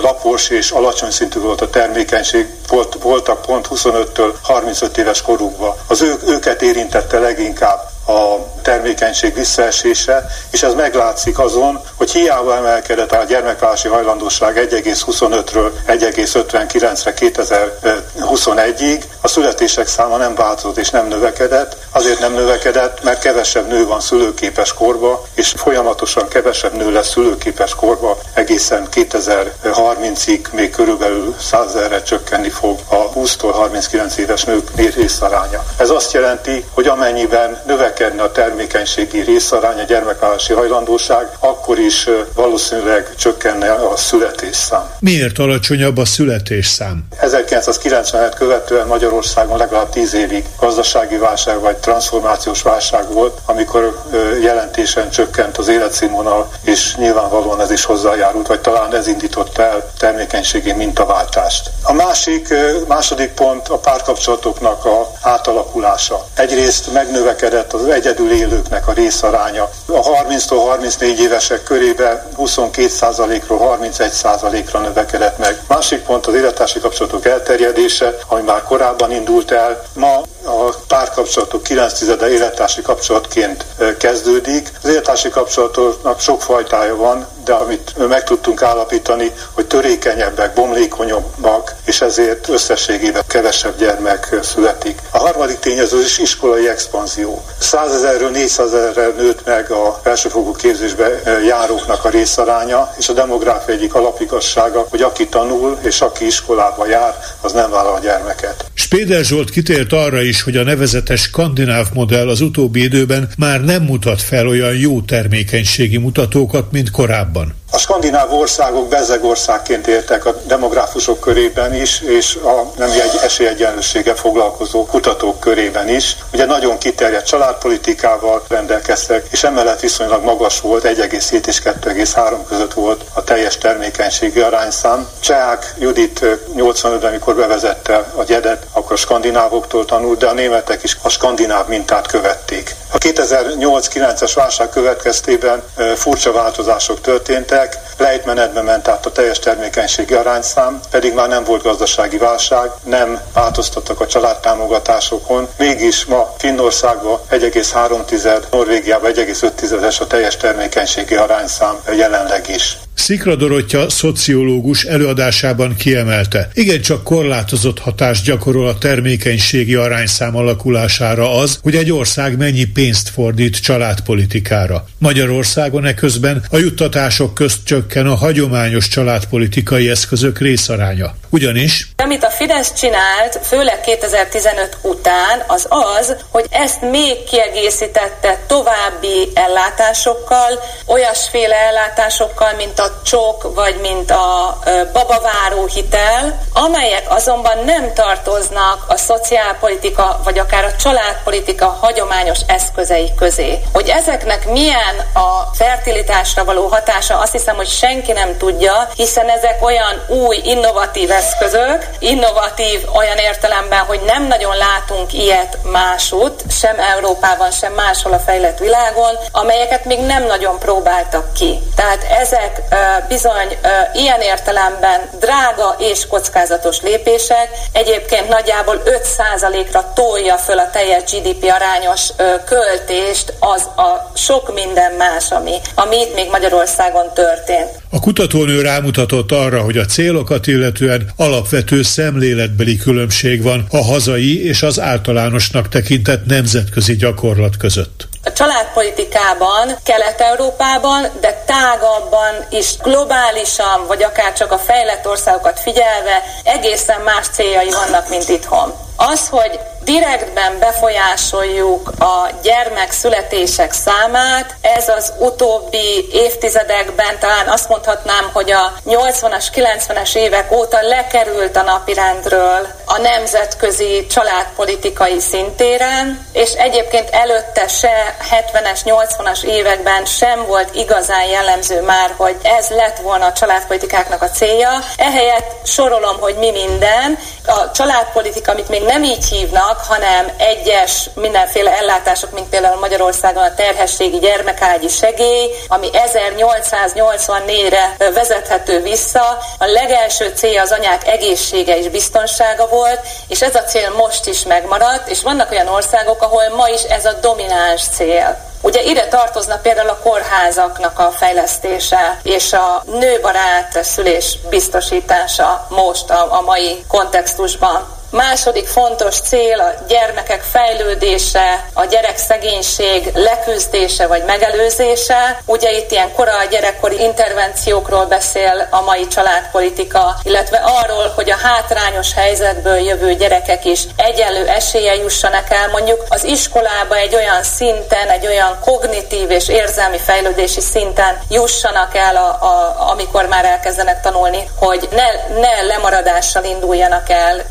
lapos 0.01 0.49
és 0.49 0.71
alacsony 0.71 1.11
szintű 1.11 1.39
volt 1.39 1.61
a 1.61 1.69
termékenység, 1.69 2.47
volt, 2.67 2.97
voltak 3.01 3.41
pont 3.41 3.67
25-től 3.69 4.33
35 4.41 4.97
éves 4.97 5.21
korukban. 5.21 5.75
Az 5.88 6.01
ő, 6.01 6.15
őket 6.27 6.61
érintette 6.61 7.19
leginkább 7.19 7.93
a 8.08 8.36
termékenység 8.62 9.34
visszaesése, 9.34 10.26
és 10.52 10.63
ez 10.63 10.74
meglátszik 10.74 11.39
azon, 11.39 11.80
hogy 11.96 12.12
hiába 12.12 12.56
emelkedett 12.56 13.12
a 13.12 13.24
gyermekvállalási 13.24 13.88
hajlandóság 13.88 14.68
1,25-ről 14.72 15.72
1,59-re 15.88 17.13
2021-ig, 17.18 19.04
a 19.22 19.28
születések 19.28 19.88
száma 19.88 20.18
nem 20.18 20.36
változott 20.36 20.78
és 20.78 20.89
nem 20.89 21.08
növekedett. 21.08 21.78
Azért 21.91 22.20
nem 22.20 22.34
növekedett, 22.34 23.04
mert 23.04 23.22
kevesebb 23.22 23.68
nő 23.68 23.86
van 23.86 24.00
szülőképes 24.00 24.74
korba, 24.74 25.26
és 25.34 25.54
folyamatosan 25.58 26.28
kevesebb 26.28 26.74
nő 26.74 26.91
lesz 26.91 27.10
szülőképes 27.10 27.76
korba, 27.76 28.18
egészen 28.34 28.88
2030-ig 28.94 30.52
még 30.52 30.70
körülbelül 30.70 31.36
100 31.39 31.76
ezerre 31.76 32.02
csökkenni 32.02 32.50
fog 32.50 32.80
a 32.88 33.10
20-tól 33.10 33.52
39 33.54 34.18
éves 34.18 34.44
nők 34.44 34.70
részaránya. 34.96 35.63
Ez 35.78 35.89
azt 35.89 36.13
jelenti, 36.13 36.65
hogy 36.74 36.88
amennyiben 36.88 37.62
növekedne 37.99 38.23
a 38.23 38.31
termékenységi 38.31 39.19
részarány, 39.19 39.79
a 39.79 39.84
gyermekvállási 39.84 40.53
hajlandóság, 40.53 41.27
akkor 41.39 41.79
is 41.79 42.10
valószínűleg 42.34 43.15
csökkenne 43.15 43.71
a 43.71 43.97
születésszám. 43.97 44.89
Miért 44.99 45.39
alacsonyabb 45.39 45.97
a 45.97 46.05
születésszám? 46.05 47.08
1990-et 47.21 48.34
követően 48.38 48.88
Magyarországon 48.88 49.58
legalább 49.58 49.89
10 49.89 50.13
évig 50.13 50.45
gazdasági 50.60 51.17
válság 51.17 51.60
vagy 51.60 51.75
transformációs 51.75 52.62
válság 52.62 53.12
volt, 53.12 53.39
amikor 53.45 54.03
jelentésen 54.41 55.10
csökkent 55.10 55.58
az 55.58 55.67
életszínvonal, 55.67 56.51
és 56.63 56.95
nyilvánvalóan 56.95 57.62
ez 57.62 57.71
is 57.71 57.84
hozzájárult, 57.84 58.47
vagy 58.47 58.62
talán 58.62 58.95
ez 58.95 59.08
indította 59.08 59.62
el 59.62 59.91
termékenységi 59.97 60.73
mintaváltást. 60.73 61.69
A 61.84 61.93
másik, 61.93 62.53
második 62.88 63.31
pont 63.31 63.67
a 63.67 63.77
párkapcsolatoknak 63.77 64.86
a 64.86 65.12
átalakulása. 65.21 66.25
Egyrészt 66.34 66.93
megnövekedett 66.93 67.73
az 67.73 67.85
egyedül 67.89 68.32
élőknek 68.32 68.88
a 68.88 68.93
részaránya. 68.93 69.69
A 69.86 70.02
30-tól 70.02 70.63
34 70.67 71.19
évesek 71.19 71.63
körében 71.63 72.21
22%-ról 72.38 73.78
31%-ra 73.82 74.80
növekedett 74.80 75.38
meg. 75.38 75.62
Másik 75.67 76.04
pont 76.04 76.26
az 76.26 76.34
élettársi 76.34 76.80
kapcsolatok 76.80 77.26
elterjedése, 77.26 78.15
ami 78.28 78.41
már 78.41 78.63
korábban 78.63 79.12
indult 79.12 79.52
el. 79.52 79.84
Ma 79.93 80.21
a 80.45 80.76
párkapcsolatok 80.88 81.63
9 81.63 81.93
tizede 81.93 82.30
élettársi 82.30 82.82
kapcsolatként 82.82 83.65
kezdődik. 84.00 84.71
Az 84.84 84.89
élettársi 84.89 85.30
kapcsolatoknak 85.30 86.19
sok 86.19 86.41
fajtája 86.41 86.95
van, 86.95 87.28
de 87.45 87.53
amit 87.53 88.08
meg 88.08 88.23
tudtunk 88.23 88.62
állapítani, 88.62 89.31
hogy 89.51 89.65
törékenyebbek, 89.65 90.53
bomlékonyabbak, 90.53 91.75
és 91.86 92.01
ezért 92.01 92.49
összességében 92.49 93.23
kevesebb 93.27 93.77
gyermek 93.77 94.36
születik. 94.41 94.99
A 95.12 95.17
harmadik 95.17 95.60
tényező 95.60 96.01
is 96.01 96.17
iskolai 96.17 96.67
expanzió. 96.67 97.45
100 97.60 97.93
ezerről 97.93 98.29
400 98.29 98.73
ezerre 98.73 99.08
nőtt 99.17 99.45
meg 99.45 99.71
a 99.71 99.99
felsőfokú 100.03 100.51
képzésbe 100.51 101.21
járóknak 101.47 102.05
a 102.05 102.10
részaránya, 102.10 102.93
és 102.97 103.10
a 103.10 103.13
demográfia 103.13 103.73
egyik 103.73 103.93
alapigassága, 103.93 104.88
hogy 104.89 105.01
aki 105.01 105.27
tanul 105.27 105.77
és 105.81 106.01
aki 106.01 106.25
iskolába 106.25 106.88
jár, 106.88 107.15
az 107.41 107.51
nem 107.51 107.69
vállal 107.69 107.99
gyermeket. 107.99 108.65
Spéder 108.73 109.23
Zsolt 109.23 109.49
kitért 109.49 109.93
arra 109.93 110.21
is, 110.21 110.41
hogy 110.41 110.58
a 110.58 110.63
nevezetes 110.63 111.21
skandináv 111.21 111.86
modell 111.93 112.29
az 112.29 112.41
utóbbi 112.41 112.84
időben 112.84 113.29
már 113.38 113.63
nem 113.63 113.84
mutat 113.84 114.21
fel 114.21 114.47
olyan 114.47 114.75
jó 114.75 115.01
termékenységi 115.01 115.97
mutatókat, 115.97 116.71
mint 116.71 116.91
korábban. 116.91 117.35
korábban. 117.36 117.64
A 117.71 117.78
skandináv 117.78 118.34
országok 118.34 118.88
bezegországként 118.88 119.88
értek 119.88 120.25
a 120.25 120.41
demográfusok 120.43 121.19
körében 121.19 121.73
is, 121.73 121.99
és 121.99 122.36
a 122.36 122.71
nem 122.78 122.91
egy 122.91 123.19
esélyegyenlősége 123.23 124.15
foglalkozó 124.15 124.86
kutatók 124.86 125.39
körében 125.39 125.89
is. 125.89 126.17
Ugye 126.34 126.45
nagyon 126.45 126.78
kiterjedt 126.78 127.25
családpolitikával 127.25 128.43
rendelkeztek, 128.47 129.28
és 129.32 129.43
emellett 129.43 129.80
viszonylag 129.80 130.23
magas 130.23 130.62
volt, 130.62 130.84
1,7 130.84 131.47
és 131.47 131.62
2,3 131.62 132.38
között 132.47 132.73
volt 132.73 133.04
a 133.13 133.23
teljes 133.23 133.58
termékenységi 133.58 134.39
arányszám. 134.39 135.08
Csehák 135.19 135.73
Judit 135.80 136.19
85-ben, 136.56 137.10
amikor 137.10 137.36
bevezette 137.36 138.12
a 138.15 138.23
gyedet, 138.23 138.65
akkor 138.71 138.91
a 138.91 138.95
skandinávoktól 138.95 139.86
tanult, 139.86 140.19
de 140.19 140.28
a 140.28 140.34
németek 140.34 140.84
is 140.84 140.97
a 141.01 141.10
skandináv 141.10 141.67
mintát 141.67 142.08
követték. 142.08 142.75
A 142.91 142.97
2008-9-es 142.97 144.32
válság 144.36 144.69
következtében 144.69 145.63
furcsa 145.95 146.32
változások 146.32 147.01
történtek, 147.01 147.55
évek 147.56 147.78
lejtmenetbe 147.98 148.62
ment 148.62 148.88
át 148.88 149.06
a 149.06 149.12
teljes 149.12 149.39
termékenységi 149.39 150.13
arányszám, 150.13 150.80
pedig 150.91 151.13
már 151.13 151.28
nem 151.28 151.44
volt 151.44 151.63
gazdasági 151.63 152.18
válság, 152.18 152.72
nem 152.84 153.22
változtattak 153.34 154.00
a 154.00 154.08
családtámogatásokon, 154.08 155.48
mégis 155.58 156.06
ma 156.06 156.34
Finnországban 156.38 157.20
1,3, 157.32 158.44
Norvégiában 158.52 159.12
1,5-es 159.13 160.02
a 160.02 160.08
teljes 160.08 160.38
termékenységi 160.38 161.15
arányszám 161.15 161.80
jelenleg 161.91 162.50
is. 162.50 162.78
Szikra 162.95 163.36
Dorottya 163.36 163.89
szociológus 163.89 164.84
előadásában 164.84 165.75
kiemelte, 165.75 166.49
igencsak 166.53 167.03
korlátozott 167.03 167.79
hatást 167.79 168.25
gyakorol 168.25 168.67
a 168.67 168.77
termékenységi 168.77 169.75
arányszám 169.75 170.36
alakulására 170.36 171.31
az, 171.31 171.60
hogy 171.62 171.75
egy 171.75 171.91
ország 171.91 172.38
mennyi 172.38 172.65
pénzt 172.65 173.10
fordít 173.10 173.62
családpolitikára. 173.62 174.86
Magyarországon 174.97 175.86
eközben 175.86 176.45
a 176.49 176.58
juttatások 176.58 177.34
közt 177.34 177.65
csökken 177.65 178.08
a 178.08 178.15
hagyományos 178.15 178.88
családpolitikai 178.88 179.89
eszközök 179.89 180.39
részaránya. 180.39 181.15
Ugyanis... 181.29 181.88
Amit 181.95 182.23
a 182.23 182.29
Fidesz 182.29 182.73
csinált, 182.73 183.39
főleg 183.43 183.81
2015 183.81 184.77
után, 184.81 185.43
az 185.47 185.67
az, 185.69 186.15
hogy 186.29 186.45
ezt 186.49 186.81
még 186.81 187.23
kiegészítette 187.29 188.43
további 188.47 189.31
ellátásokkal, 189.34 190.60
olyasféle 190.86 191.55
ellátásokkal, 191.55 192.53
mint 192.55 192.79
a 192.86 193.02
csok, 193.04 193.56
vagy 193.56 193.80
mint 193.82 194.12
a 194.12 194.58
babaváró 194.93 195.65
hitel, 195.65 196.39
amelyek 196.54 197.06
azonban 197.10 197.58
nem 197.65 197.93
tartoznak 197.93 198.86
a 198.88 198.98
szociálpolitika, 198.98 200.19
vagy 200.24 200.39
akár 200.39 200.63
a 200.63 200.76
családpolitika 200.76 201.78
hagyományos 201.82 202.39
eszközei 202.48 203.12
közé. 203.17 203.60
Hogy 203.74 203.89
ezeknek 203.89 204.50
milyen 204.50 204.95
a 205.13 205.56
fertilitásra 205.56 206.43
való 206.43 206.67
hatása, 206.67 207.19
azt 207.19 207.32
hiszem, 207.32 207.56
hogy 207.56 207.67
senki 207.67 208.12
nem 208.12 208.38
tudja, 208.38 208.89
hiszen 208.95 209.30
ezek 209.30 209.63
olyan 209.63 210.06
új, 210.08 210.41
innovatív 210.43 211.12
eszközök, 211.12 211.89
innovatív 212.00 212.86
olyan 212.95 213.17
értelemben, 213.17 213.80
hogy 213.80 214.02
nem 214.06 214.28
nagyon 214.28 214.58
látunk 214.58 215.13
ilyet 215.13 215.58
másút, 215.63 216.43
sem 216.50 216.80
Európában, 216.80 217.52
sem 217.52 217.74
máshol 217.74 218.13
a 218.13 218.19
fejlett 218.19 218.58
világon, 218.58 219.17
amelyeket 219.32 219.86
még 219.86 220.00
nem 220.00 220.26
nagyon 220.26 220.60
próbáltak 220.60 221.34
ki. 221.34 221.60
Tehát 221.76 222.04
ezek 222.04 222.62
bizony 223.07 223.57
ilyen 223.93 224.21
értelemben 224.21 225.09
drága 225.19 225.75
és 225.79 226.07
kockázatos 226.07 226.81
lépések 226.81 227.49
egyébként 227.71 228.27
nagyjából 228.27 228.81
5%-ra 228.85 229.91
tolja 229.93 230.38
föl 230.38 230.59
a 230.59 230.69
teljes 230.69 231.03
GDP 231.03 231.51
arányos 231.51 232.09
költést 232.45 233.33
az 233.39 233.63
a 233.75 234.11
sok 234.15 234.53
minden 234.53 234.91
más, 234.91 235.31
ami, 235.31 235.61
ami 235.75 235.99
itt 235.99 236.13
még 236.13 236.29
Magyarországon 236.29 237.13
történt. 237.13 237.69
A 237.95 237.99
kutatónő 237.99 238.62
rámutatott 238.62 239.31
arra, 239.31 239.62
hogy 239.62 239.77
a 239.77 239.86
célokat 239.86 240.47
illetően 240.47 241.12
alapvető 241.15 241.81
szemléletbeli 241.81 242.77
különbség 242.77 243.43
van 243.43 243.65
a 243.69 243.84
hazai 243.84 244.45
és 244.47 244.63
az 244.63 244.79
általánosnak 244.79 245.69
tekintett 245.69 246.25
nemzetközi 246.25 246.95
gyakorlat 246.95 247.58
között 247.58 248.08
a 248.23 248.34
családpolitikában, 248.34 249.75
Kelet-Európában, 249.84 251.01
de 251.21 251.43
tágabban 251.45 252.34
is 252.49 252.77
globálisan, 252.77 253.88
vagy 253.88 254.03
akár 254.03 254.34
csak 254.34 254.51
a 254.51 254.58
fejlett 254.58 255.08
országokat 255.08 255.60
figyelve 255.60 256.23
egészen 256.43 257.01
más 257.01 257.27
céljai 257.27 257.69
vannak, 257.69 258.10
mint 258.10 258.29
itthon. 258.29 258.85
Az, 258.97 259.27
hogy 259.29 259.60
direktben 259.86 260.60
befolyásoljuk 260.60 261.91
a 261.99 262.29
gyermek 262.41 262.91
születések 262.91 263.71
számát. 263.71 264.55
Ez 264.62 264.89
az 264.89 265.13
utóbbi 265.19 266.08
évtizedekben 266.12 267.19
talán 267.19 267.47
azt 267.47 267.69
mondhatnám, 267.69 268.29
hogy 268.34 268.51
a 268.51 268.73
80-as, 268.86 269.45
90-es 269.53 270.15
évek 270.15 270.51
óta 270.51 270.81
lekerült 270.81 271.55
a 271.55 271.62
napirendről 271.62 272.67
a 272.86 272.97
nemzetközi 272.97 274.05
családpolitikai 274.10 275.19
szintéren, 275.19 276.27
és 276.34 276.51
egyébként 276.51 277.10
előtte 277.10 277.67
se 277.67 278.15
70-es, 278.31 278.79
80-as 278.86 279.43
években 279.43 280.05
sem 280.05 280.45
volt 280.45 280.75
igazán 280.75 281.25
jellemző 281.25 281.81
már, 281.81 282.13
hogy 282.17 282.36
ez 282.43 282.69
lett 282.69 282.97
volna 282.97 283.25
a 283.25 283.34
családpolitikáknak 283.34 284.21
a 284.21 284.29
célja. 284.29 284.69
Ehelyett 284.97 285.67
sorolom, 285.67 286.19
hogy 286.19 286.36
mi 286.36 286.51
minden. 286.51 287.17
A 287.45 287.71
családpolitika, 287.71 288.51
amit 288.51 288.69
még 288.69 288.84
nem 288.86 289.04
így 289.04 289.26
hívnak, 289.26 289.80
hanem 289.88 290.32
egyes 290.38 291.10
mindenféle 291.13 291.78
ellátások, 291.78 292.32
mint 292.32 292.50
például 292.50 292.80
Magyarországon 292.80 293.43
a 293.43 293.54
terhességi 293.54 294.19
gyermekágyi 294.19 294.88
segély, 294.88 295.52
ami 295.67 295.89
1884-re 295.93 297.95
vezethető 298.13 298.82
vissza. 298.82 299.38
A 299.58 299.65
legelső 299.65 300.32
célja 300.36 300.62
az 300.62 300.71
anyák 300.71 301.08
egészsége 301.08 301.78
és 301.78 301.88
biztonsága 301.88 302.67
volt, 302.67 303.00
és 303.28 303.41
ez 303.41 303.56
a 303.56 303.63
cél 303.63 303.89
most 303.89 304.28
is 304.28 304.43
megmaradt, 304.43 305.10
és 305.10 305.21
vannak 305.21 305.52
olyan 305.52 305.67
országok, 305.67 306.21
ahol 306.21 306.50
ma 306.56 306.67
is 306.67 306.82
ez 306.82 307.06
a 307.06 307.13
domináns 307.13 307.82
cél. 307.95 308.38
Ugye 308.62 308.82
ide 308.82 309.08
tartoznak 309.08 309.62
például 309.62 309.89
a 309.89 310.00
kórházaknak 310.04 311.00
a 311.00 311.12
fejlesztése 311.12 312.19
és 312.24 312.54
a 312.54 312.84
nőbarát 312.86 313.84
szülés 313.84 314.38
biztosítása 314.50 315.67
most 315.69 316.10
a, 316.10 316.34
a 316.34 316.41
mai 316.41 316.84
kontextusban. 316.88 317.94
Második 318.15 318.67
fontos 318.67 319.19
cél 319.19 319.60
a 319.60 319.84
gyermekek 319.88 320.41
fejlődése, 320.41 321.65
a 321.73 321.86
gyerekszegénység 321.86 323.12
leküzdése 323.13 324.08
vagy 324.08 324.23
megelőzése. 324.25 325.39
Ugye 325.45 325.71
itt 325.71 325.91
ilyen 325.91 326.13
kora 326.13 326.43
gyerekkori 326.49 327.01
intervenciókról 327.01 328.06
beszél 328.06 328.67
a 328.69 328.82
mai 328.82 329.08
családpolitika, 329.08 330.15
illetve 330.23 330.58
arról, 330.58 331.12
hogy 331.15 331.32
a 331.32 331.38
hátrányos 331.38 332.13
helyzetből 332.13 332.78
jövő 332.78 333.13
gyerekek 333.13 333.65
is 333.65 333.84
egyenlő 333.95 334.47
esélye 334.47 334.95
jussanak 334.95 335.49
el 335.49 335.69
mondjuk 335.69 336.06
az 336.10 336.23
iskolába 336.23 336.95
egy 336.95 337.15
olyan 337.15 337.43
szinten, 337.43 338.10
egy 338.10 338.28
olyan 338.28 338.60
kognitív 338.62 339.32
és 339.32 339.47
érzelmi 339.47 339.97
fejlődési 339.97 340.62
szinten 340.62 341.19
jussanak 341.30 341.95
el, 341.95 342.15
a, 342.15 342.28
a, 342.28 342.89
amikor 342.91 343.25
már 343.25 343.45
elkezdenek 343.45 344.01
tanulni, 344.01 344.49
hogy 344.60 344.88
ne, 344.91 345.39
ne 345.39 345.62
lemaradással 345.62 346.43
induljanak 346.43 347.10
el 347.10 347.43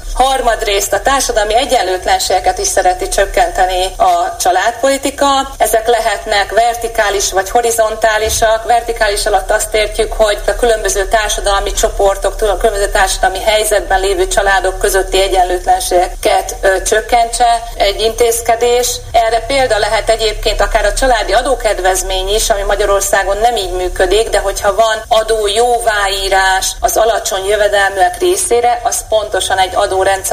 Harmadrészt 0.55 0.93
a 0.93 1.01
társadalmi 1.01 1.55
egyenlőtlenségeket 1.55 2.59
is 2.59 2.67
szereti 2.67 3.09
csökkenteni 3.09 3.85
a 3.97 4.37
családpolitika. 4.37 5.27
Ezek 5.59 5.87
lehetnek 5.87 6.53
vertikális 6.53 7.33
vagy 7.33 7.51
horizontálisak. 7.51 8.64
Vertikális 8.64 9.27
alatt 9.27 9.51
azt 9.51 9.75
értjük, 9.75 10.12
hogy 10.12 10.38
a 10.47 10.55
különböző 10.55 11.09
társadalmi 11.09 11.73
csoportok, 11.73 12.35
a 12.40 12.57
különböző 12.57 12.88
társadalmi 12.88 13.40
helyzetben 13.40 14.01
lévő 14.01 14.27
családok 14.27 14.79
közötti 14.79 15.21
egyenlőtlenségeket 15.21 16.57
ö, 16.61 16.83
csökkentse 16.83 17.62
egy 17.77 18.01
intézkedés. 18.01 18.97
Erre 19.12 19.40
példa 19.40 19.79
lehet 19.79 20.11
egyébként 20.11 20.61
akár 20.61 20.85
a 20.85 20.93
családi 20.93 21.33
adókedvezmény 21.33 22.35
is, 22.35 22.51
ami 22.51 22.62
Magyarországon 22.62 23.37
nem 23.37 23.57
így 23.57 23.73
működik, 23.73 24.29
de 24.29 24.38
hogyha 24.38 24.75
van 24.75 25.03
adó 25.09 25.47
jóváírás 25.47 26.73
az 26.81 26.97
alacsony 26.97 27.45
jövedelműek 27.45 28.19
részére, 28.19 28.81
az 28.85 29.05
pontosan 29.09 29.59
egy 29.59 29.75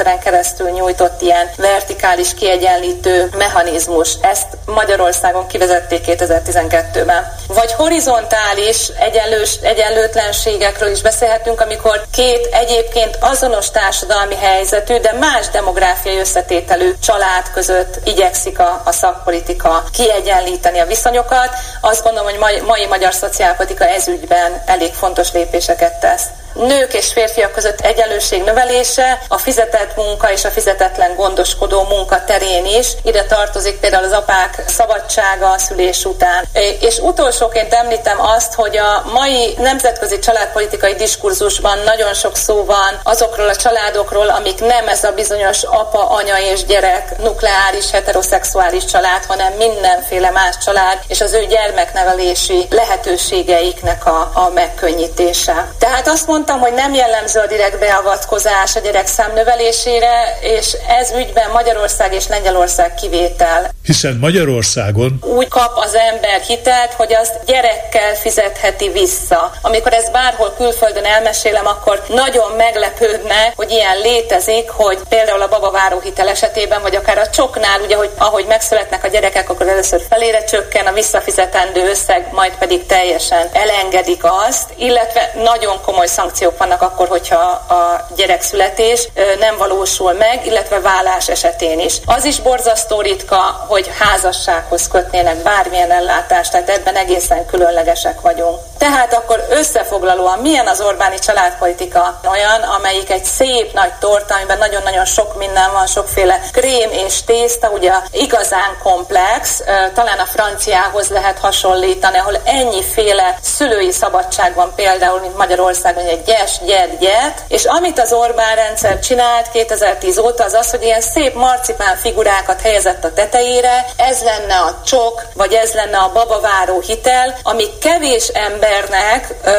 adórendszeren 0.02 0.18
keresztül 0.18 0.70
nyújtott 0.70 1.22
ilyen 1.22 1.50
vertikális 1.56 2.34
kiegyenlítő 2.34 3.28
mechanizmus. 3.36 4.16
Ezt 4.20 4.46
Magyarországon 4.66 5.46
kivezették 5.46 6.04
2012-ben. 6.06 7.32
Vagy 7.46 7.72
horizontális 7.72 8.88
egyenlős, 8.98 9.58
egyenlőtlenségekről 9.62 10.90
is 10.90 11.02
beszélhetünk, 11.02 11.60
amikor 11.60 12.02
két 12.12 12.48
egyébként 12.52 13.18
azonos 13.20 13.70
társadalmi 13.70 14.34
helyzetű, 14.34 14.98
de 14.98 15.12
más 15.12 15.48
demográfiai 15.48 16.18
összetételű 16.18 16.92
család 17.02 17.50
között 17.54 18.00
igyekszik 18.04 18.58
a, 18.58 18.82
a 18.84 18.92
szakpolitika 18.92 19.84
kiegyenlíteni 19.92 20.78
a 20.78 20.86
viszonyokat. 20.86 21.50
Azt 21.80 22.02
gondolom, 22.02 22.30
hogy 22.30 22.38
mai, 22.38 22.60
mai 22.60 22.86
magyar 22.86 23.14
szociálpolitika 23.14 23.84
ezügyben 23.84 24.62
elég 24.66 24.92
fontos 24.92 25.32
lépéseket 25.32 26.00
tesz 26.00 26.24
nők 26.54 26.94
és 26.94 27.12
férfiak 27.12 27.52
között 27.52 27.80
egyenlőség 27.80 28.42
növelése, 28.42 29.18
a 29.28 29.38
fizetett 29.38 29.96
munka 29.96 30.32
és 30.32 30.44
a 30.44 30.50
fizetetlen 30.50 31.14
gondoskodó 31.14 31.82
munka 31.82 32.24
terén 32.24 32.66
is. 32.66 32.86
Ide 33.02 33.24
tartozik 33.24 33.80
például 33.80 34.04
az 34.04 34.12
apák 34.12 34.62
szabadsága 34.66 35.50
a 35.50 35.58
szülés 35.58 36.04
után. 36.04 36.44
És 36.80 36.98
utolsóként 36.98 37.74
említem 37.74 38.20
azt, 38.20 38.54
hogy 38.54 38.76
a 38.76 39.04
mai 39.12 39.54
nemzetközi 39.58 40.18
családpolitikai 40.18 40.94
diskurzusban 40.94 41.78
nagyon 41.84 42.14
sok 42.14 42.36
szó 42.36 42.64
van 42.64 43.00
azokról 43.02 43.48
a 43.48 43.56
családokról, 43.56 44.28
amik 44.28 44.60
nem 44.60 44.88
ez 44.88 45.04
a 45.04 45.12
bizonyos 45.12 45.62
apa, 45.62 46.08
anya 46.08 46.38
és 46.38 46.64
gyerek 46.64 47.18
nukleáris, 47.18 47.90
heteroszexuális 47.90 48.84
család, 48.84 49.24
hanem 49.24 49.52
mindenféle 49.52 50.30
más 50.30 50.56
család, 50.64 50.98
és 51.06 51.20
az 51.20 51.32
ő 51.32 51.46
gyermeknevelési 51.46 52.66
lehetőségeiknek 52.70 54.06
a, 54.06 54.30
a 54.34 54.50
megkönnyítése. 54.54 55.72
Tehát 55.78 56.08
azt 56.08 56.26
mondom, 56.26 56.41
mondtam, 56.46 56.70
hogy 56.70 56.82
nem 56.84 56.94
jellemző 56.94 57.40
a 57.40 57.46
direkt 57.46 57.78
beavatkozás 57.78 58.76
a 58.76 58.80
gyerek 58.80 59.06
számnövelésére, 59.06 60.38
és 60.40 60.76
ez 60.88 61.10
ügyben 61.10 61.50
Magyarország 61.50 62.12
és 62.12 62.26
Lengyelország 62.28 62.94
kivétel. 62.94 63.70
Hiszen 63.82 64.16
Magyarországon 64.20 65.18
úgy 65.22 65.48
kap 65.48 65.72
az 65.76 65.94
ember 65.94 66.40
hitelt, 66.40 66.92
hogy 66.92 67.14
azt 67.14 67.44
gyerekkel 67.46 68.14
fizetheti 68.14 68.88
vissza. 68.88 69.50
Amikor 69.62 69.92
ezt 69.92 70.12
bárhol 70.12 70.54
külföldön 70.56 71.04
elmesélem, 71.04 71.66
akkor 71.66 72.02
nagyon 72.08 72.50
meglepődne, 72.56 73.52
hogy 73.56 73.70
ilyen 73.70 73.98
létezik, 73.98 74.70
hogy 74.70 74.98
például 75.08 75.42
a 75.42 75.48
babaváró 75.48 76.00
hitel 76.00 76.28
esetében, 76.28 76.82
vagy 76.82 76.96
akár 76.96 77.18
a 77.18 77.30
csoknál, 77.30 77.80
ugye, 77.80 77.96
hogy 77.96 78.10
ahogy 78.18 78.44
megszületnek 78.48 79.04
a 79.04 79.08
gyerekek, 79.08 79.50
akkor 79.50 79.68
először 79.68 80.00
felére 80.08 80.44
csökken 80.44 80.86
a 80.86 80.92
visszafizetendő 80.92 81.88
összeg, 81.88 82.28
majd 82.32 82.52
pedig 82.58 82.86
teljesen 82.86 83.48
elengedik 83.52 84.22
azt, 84.22 84.70
illetve 84.76 85.32
nagyon 85.42 85.80
komoly 85.82 86.06
szankciók 86.06 86.30
szankciók 86.32 86.58
vannak 86.58 86.82
akkor, 86.82 87.08
hogyha 87.08 87.40
a 87.68 88.06
gyerekszületés 88.16 89.08
nem 89.38 89.56
valósul 89.56 90.12
meg, 90.12 90.46
illetve 90.46 90.80
vállás 90.80 91.28
esetén 91.28 91.80
is. 91.80 92.00
Az 92.06 92.24
is 92.24 92.40
borzasztó 92.40 93.00
ritka, 93.00 93.64
hogy 93.68 93.90
házassághoz 93.98 94.88
kötnének 94.88 95.36
bármilyen 95.36 95.90
ellátást, 95.90 96.50
tehát 96.50 96.68
ebben 96.68 96.96
egészen 96.96 97.46
különlegesek 97.46 98.20
vagyunk. 98.20 98.58
Tehát 98.78 99.14
akkor 99.14 99.46
összefoglalóan 99.50 100.38
milyen 100.38 100.66
az 100.66 100.80
Orbáni 100.80 101.18
családpolitika? 101.18 102.20
Olyan, 102.30 102.62
amelyik 102.62 103.10
egy 103.10 103.24
szép 103.24 103.72
nagy 103.72 103.92
torta, 104.00 104.34
amiben 104.34 104.58
nagyon-nagyon 104.58 105.04
sok 105.04 105.36
minden 105.36 105.72
van, 105.72 105.86
sokféle 105.86 106.40
krém 106.52 106.90
és 106.90 107.22
tészta, 107.24 107.68
ugye 107.68 107.92
igazán 108.10 108.78
komplex, 108.82 109.62
talán 109.94 110.18
a 110.18 110.24
franciához 110.24 111.08
lehet 111.08 111.38
hasonlítani, 111.38 112.18
ahol 112.18 112.40
ennyiféle 112.44 113.38
szülői 113.42 113.90
szabadság 113.90 114.54
van 114.54 114.72
például, 114.74 115.20
mint 115.20 115.36
Magyarországon, 115.36 116.04
egy 116.04 116.21
gyes, 116.24 116.58
gyed, 116.66 116.98
gyet, 116.98 117.44
és 117.48 117.64
amit 117.64 117.98
az 117.98 118.12
Orbán 118.12 118.54
rendszer 118.54 118.98
csinált 118.98 119.50
2010 119.50 120.18
óta, 120.18 120.44
az 120.44 120.52
az, 120.52 120.70
hogy 120.70 120.82
ilyen 120.82 121.00
szép 121.00 121.34
marcipán 121.34 121.96
figurákat 121.96 122.60
helyezett 122.60 123.04
a 123.04 123.12
tetejére, 123.12 123.86
ez 123.96 124.22
lenne 124.22 124.54
a 124.54 124.80
csok, 124.84 125.22
vagy 125.34 125.52
ez 125.52 125.72
lenne 125.72 125.98
a 125.98 126.12
babaváró 126.12 126.80
hitel, 126.80 127.38
ami 127.42 127.64
kevés 127.80 128.28
embernek 128.28 129.34
ö, 129.44 129.52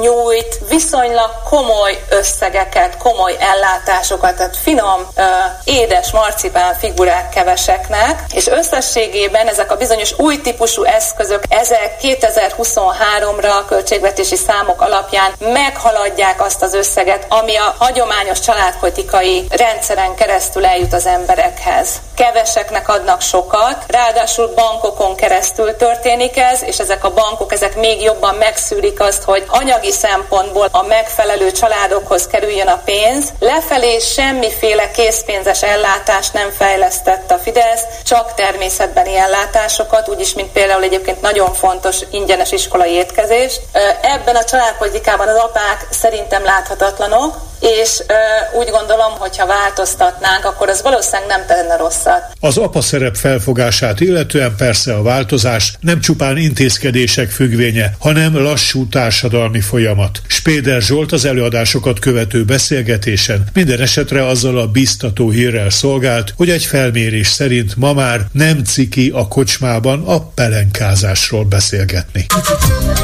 nyújt 0.00 0.58
viszonylag 0.68 1.30
komoly 1.48 2.04
összegeket, 2.08 2.96
komoly 2.96 3.36
ellátásokat, 3.38 4.36
tehát 4.36 4.56
finom, 4.56 5.08
ö, 5.16 5.22
édes 5.64 6.10
marcipán 6.10 6.74
figurák 6.74 7.28
keveseknek, 7.28 8.22
és 8.34 8.46
összességében 8.46 9.48
ezek 9.48 9.72
a 9.72 9.76
bizonyos 9.76 10.18
új 10.18 10.40
típusú 10.40 10.82
eszközök, 10.82 11.42
ezek 11.48 11.96
2023-ra 12.02 13.58
a 13.58 13.64
költségvetési 13.64 14.36
számok 14.36 14.80
alapján 14.80 15.32
meghaladják 15.38 16.08
adják 16.10 16.42
azt 16.44 16.62
az 16.62 16.74
összeget, 16.74 17.26
ami 17.28 17.56
a 17.56 17.74
hagyományos 17.78 18.40
családpolitikai 18.40 19.46
rendszeren 19.50 20.14
keresztül 20.14 20.66
eljut 20.66 20.92
az 20.92 21.06
emberekhez. 21.06 21.88
Keveseknek 22.16 22.88
adnak 22.88 23.20
sokat, 23.20 23.84
ráadásul 23.86 24.52
bankokon 24.54 25.16
keresztül 25.16 25.76
történik 25.76 26.36
ez, 26.36 26.62
és 26.62 26.78
ezek 26.78 27.04
a 27.04 27.12
bankok 27.12 27.52
ezek 27.52 27.76
még 27.76 28.02
jobban 28.02 28.34
megszűrik 28.34 29.00
azt, 29.00 29.22
hogy 29.22 29.44
anyagi 29.48 29.90
szempontból 29.90 30.68
a 30.70 30.82
megfelelő 30.82 31.52
családokhoz 31.52 32.26
kerüljön 32.26 32.66
a 32.66 32.80
pénz. 32.84 33.32
Lefelé 33.38 33.98
semmiféle 33.98 34.90
készpénzes 34.90 35.62
ellátást 35.62 36.32
nem 36.32 36.50
fejlesztett 36.50 37.30
a 37.30 37.38
Fidesz, 37.38 37.84
csak 38.04 38.34
természetbeni 38.34 39.16
ellátásokat, 39.16 40.08
úgyis, 40.08 40.34
mint 40.34 40.52
például 40.52 40.82
egyébként 40.82 41.20
nagyon 41.20 41.54
fontos 41.54 41.96
ingyenes 42.10 42.52
iskolai 42.52 42.90
étkezés. 42.90 43.60
Ebben 44.02 44.36
a 44.36 44.44
családpolitikában 44.44 45.28
az 45.28 45.36
apák 45.36 45.86
szerintem 46.00 46.44
láthatatlanok, 46.44 47.48
és 47.60 48.02
ö, 48.06 48.58
úgy 48.58 48.68
gondolom, 48.70 49.12
hogy 49.18 49.36
ha 49.38 49.46
változtatnánk, 49.46 50.44
akkor 50.44 50.68
az 50.68 50.82
valószínűleg 50.82 51.28
nem 51.28 51.46
tenne 51.46 51.76
rosszat. 51.76 52.22
Az 52.40 52.56
apa 52.56 52.80
szerep 52.80 53.16
felfogását 53.16 54.00
illetően 54.00 54.54
persze 54.56 54.94
a 54.94 55.02
változás 55.02 55.74
nem 55.80 56.00
csupán 56.00 56.36
intézkedések 56.36 57.30
függvénye, 57.30 57.94
hanem 57.98 58.42
lassú 58.42 58.88
társadalmi 58.88 59.60
folyamat. 59.60 60.20
Spéder 60.26 60.82
Zsolt 60.82 61.12
az 61.12 61.24
előadásokat 61.24 61.98
követő 61.98 62.44
beszélgetésen 62.44 63.44
minden 63.52 63.80
esetre 63.80 64.26
azzal 64.26 64.58
a 64.58 64.66
biztató 64.66 65.30
hírrel 65.30 65.70
szolgált, 65.70 66.32
hogy 66.36 66.50
egy 66.50 66.64
felmérés 66.64 67.28
szerint 67.28 67.76
ma 67.76 67.92
már 67.92 68.20
nem 68.32 68.64
ciki 68.64 69.10
a 69.14 69.28
kocsmában 69.28 70.02
a 70.06 70.20
pelenkázásról 70.20 71.44
beszélgetni. 71.44 72.26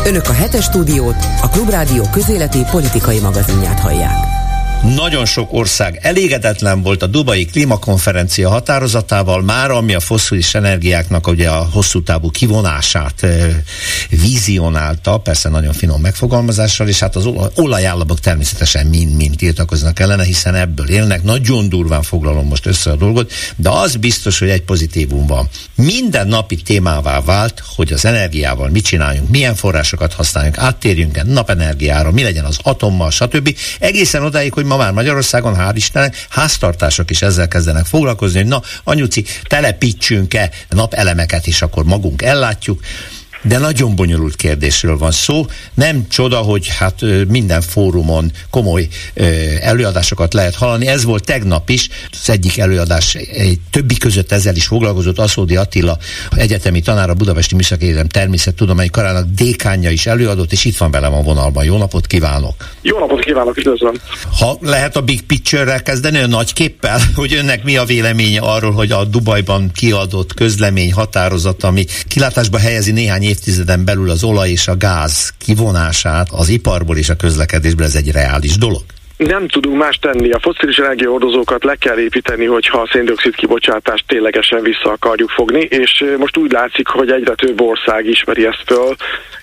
Önök 0.04 0.28
a 0.28 0.32
hetes 0.32 0.64
stúdiót, 0.64 1.16
a 1.42 1.48
Klubrádió 1.48 2.08
közéleti 2.12 2.58
politikai 2.70 2.85
magazinját 3.20 3.80
hallják. 3.80 4.35
Nagyon 4.82 5.24
sok 5.24 5.52
ország 5.52 5.98
elégedetlen 6.02 6.82
volt 6.82 7.02
a 7.02 7.06
Dubai 7.06 7.44
klímakonferencia 7.44 8.48
határozatával, 8.48 9.42
már 9.42 9.70
ami 9.70 9.94
a 9.94 10.00
foszilis 10.00 10.54
energiáknak 10.54 11.26
ugye 11.26 11.48
a 11.48 11.68
hosszú 11.72 12.02
távú 12.02 12.30
kivonását 12.30 13.22
e, 13.22 13.62
vizionálta, 14.08 15.18
persze 15.18 15.48
nagyon 15.48 15.72
finom 15.72 16.00
megfogalmazással, 16.00 16.88
és 16.88 16.98
hát 16.98 17.16
az 17.16 17.28
olajállamok 17.54 18.20
természetesen 18.20 18.86
mind-mind 18.86 19.36
tiltakoznak 19.36 20.00
ellene, 20.00 20.24
hiszen 20.24 20.54
ebből 20.54 20.88
élnek. 20.88 21.22
Nagyon 21.22 21.68
durván 21.68 22.02
foglalom 22.02 22.46
most 22.46 22.66
össze 22.66 22.90
a 22.90 22.96
dolgot, 22.96 23.32
de 23.56 23.70
az 23.70 23.96
biztos, 23.96 24.38
hogy 24.38 24.48
egy 24.48 24.62
pozitívum 24.62 25.26
van. 25.26 25.48
Minden 25.74 26.28
napi 26.28 26.56
témává 26.56 27.20
vált, 27.20 27.62
hogy 27.76 27.92
az 27.92 28.04
energiával 28.04 28.68
mit 28.68 28.84
csináljunk, 28.84 29.28
milyen 29.28 29.54
forrásokat 29.54 30.12
használjunk, 30.12 30.58
áttérjünk-e 30.58 31.22
napenergiára, 31.22 32.10
mi 32.10 32.22
legyen 32.22 32.44
az 32.44 32.58
atommal, 32.62 33.10
stb. 33.10 33.56
Egészen 33.78 34.22
odáig, 34.22 34.52
hogy 34.52 34.64
ma 34.66 34.76
már 34.76 34.92
Magyarországon, 34.92 35.56
hál' 35.56 35.72
Istennek, 35.74 36.26
háztartások 36.30 37.10
is 37.10 37.22
ezzel 37.22 37.48
kezdenek 37.48 37.84
foglalkozni, 37.84 38.38
hogy 38.38 38.48
na, 38.48 38.62
anyuci, 38.84 39.24
telepítsünk-e 39.42 40.50
napelemeket, 40.68 41.46
és 41.46 41.62
akkor 41.62 41.84
magunk 41.84 42.22
ellátjuk. 42.22 42.80
De 43.48 43.58
nagyon 43.58 43.96
bonyolult 43.96 44.36
kérdésről 44.36 44.98
van 44.98 45.10
szó. 45.10 45.46
Nem 45.74 46.08
csoda, 46.08 46.36
hogy 46.36 46.68
hát 46.78 47.00
minden 47.28 47.60
fórumon 47.60 48.30
komoly 48.50 48.88
előadásokat 49.60 50.34
lehet 50.34 50.54
hallani. 50.54 50.86
Ez 50.86 51.04
volt 51.04 51.24
tegnap 51.24 51.68
is, 51.68 51.88
az 52.12 52.30
egyik 52.30 52.58
előadás 52.58 53.14
egy 53.14 53.58
többi 53.70 53.96
között 53.96 54.32
ezzel 54.32 54.54
is 54.56 54.66
foglalkozott 54.66 55.18
Aszódi 55.18 55.56
Attila, 55.56 55.98
egyetemi 56.30 56.80
tanár, 56.80 57.10
a 57.10 57.14
Budapesti 57.14 57.54
Műszaki 57.54 57.84
Egyetem 57.86 58.08
Természettudományi 58.08 58.88
Karának 58.88 59.26
dékánja 59.36 59.90
is 59.90 60.06
előadott, 60.06 60.52
és 60.52 60.64
itt 60.64 60.76
van 60.76 60.90
velem 60.90 61.14
a 61.14 61.22
vonalban. 61.22 61.64
Jó 61.64 61.76
napot 61.76 62.06
kívánok! 62.06 62.54
Jó 62.82 62.98
napot 62.98 63.24
kívánok, 63.24 63.56
üdvözlöm! 63.56 63.94
Ha 64.38 64.58
lehet 64.60 64.96
a 64.96 65.00
big 65.00 65.22
picture-rel 65.22 65.82
kezdeni, 65.82 66.18
a 66.18 66.26
nagy 66.26 66.52
képpel, 66.52 67.00
hogy 67.14 67.34
önnek 67.34 67.64
mi 67.64 67.76
a 67.76 67.84
véleménye 67.84 68.40
arról, 68.40 68.72
hogy 68.72 68.90
a 68.90 69.04
Dubajban 69.04 69.70
kiadott 69.74 70.34
közlemény 70.34 70.92
határozat, 70.92 71.64
ami 71.64 71.84
kilátásba 72.08 72.58
helyezi 72.58 72.92
néhány 72.92 73.22
évtizeden 73.36 73.84
belül 73.84 74.10
az 74.10 74.24
olaj 74.24 74.50
és 74.50 74.68
a 74.68 74.76
gáz 74.76 75.32
kivonását 75.38 76.28
az 76.30 76.48
iparból 76.48 76.96
és 76.96 77.08
a 77.08 77.16
közlekedésből, 77.16 77.86
ez 77.86 77.94
egy 77.94 78.10
reális 78.10 78.58
dolog? 78.58 78.84
Nem 79.16 79.48
tudunk 79.48 79.76
más 79.76 79.98
tenni. 79.98 80.30
A 80.30 80.38
foszilis 80.38 80.78
energiaordozókat 80.78 81.64
le 81.64 81.74
kell 81.74 81.98
építeni, 81.98 82.44
hogyha 82.44 82.80
a 82.80 82.88
széndiokszid 82.92 83.34
kibocsátást 83.34 84.04
ténylegesen 84.06 84.62
vissza 84.62 84.90
akarjuk 84.90 85.30
fogni, 85.30 85.60
és 85.60 86.04
most 86.18 86.36
úgy 86.36 86.52
látszik, 86.52 86.88
hogy 86.88 87.10
egyre 87.10 87.34
több 87.34 87.60
ország 87.60 88.06
ismeri 88.06 88.46
ezt 88.46 88.62
föl, 88.66 88.94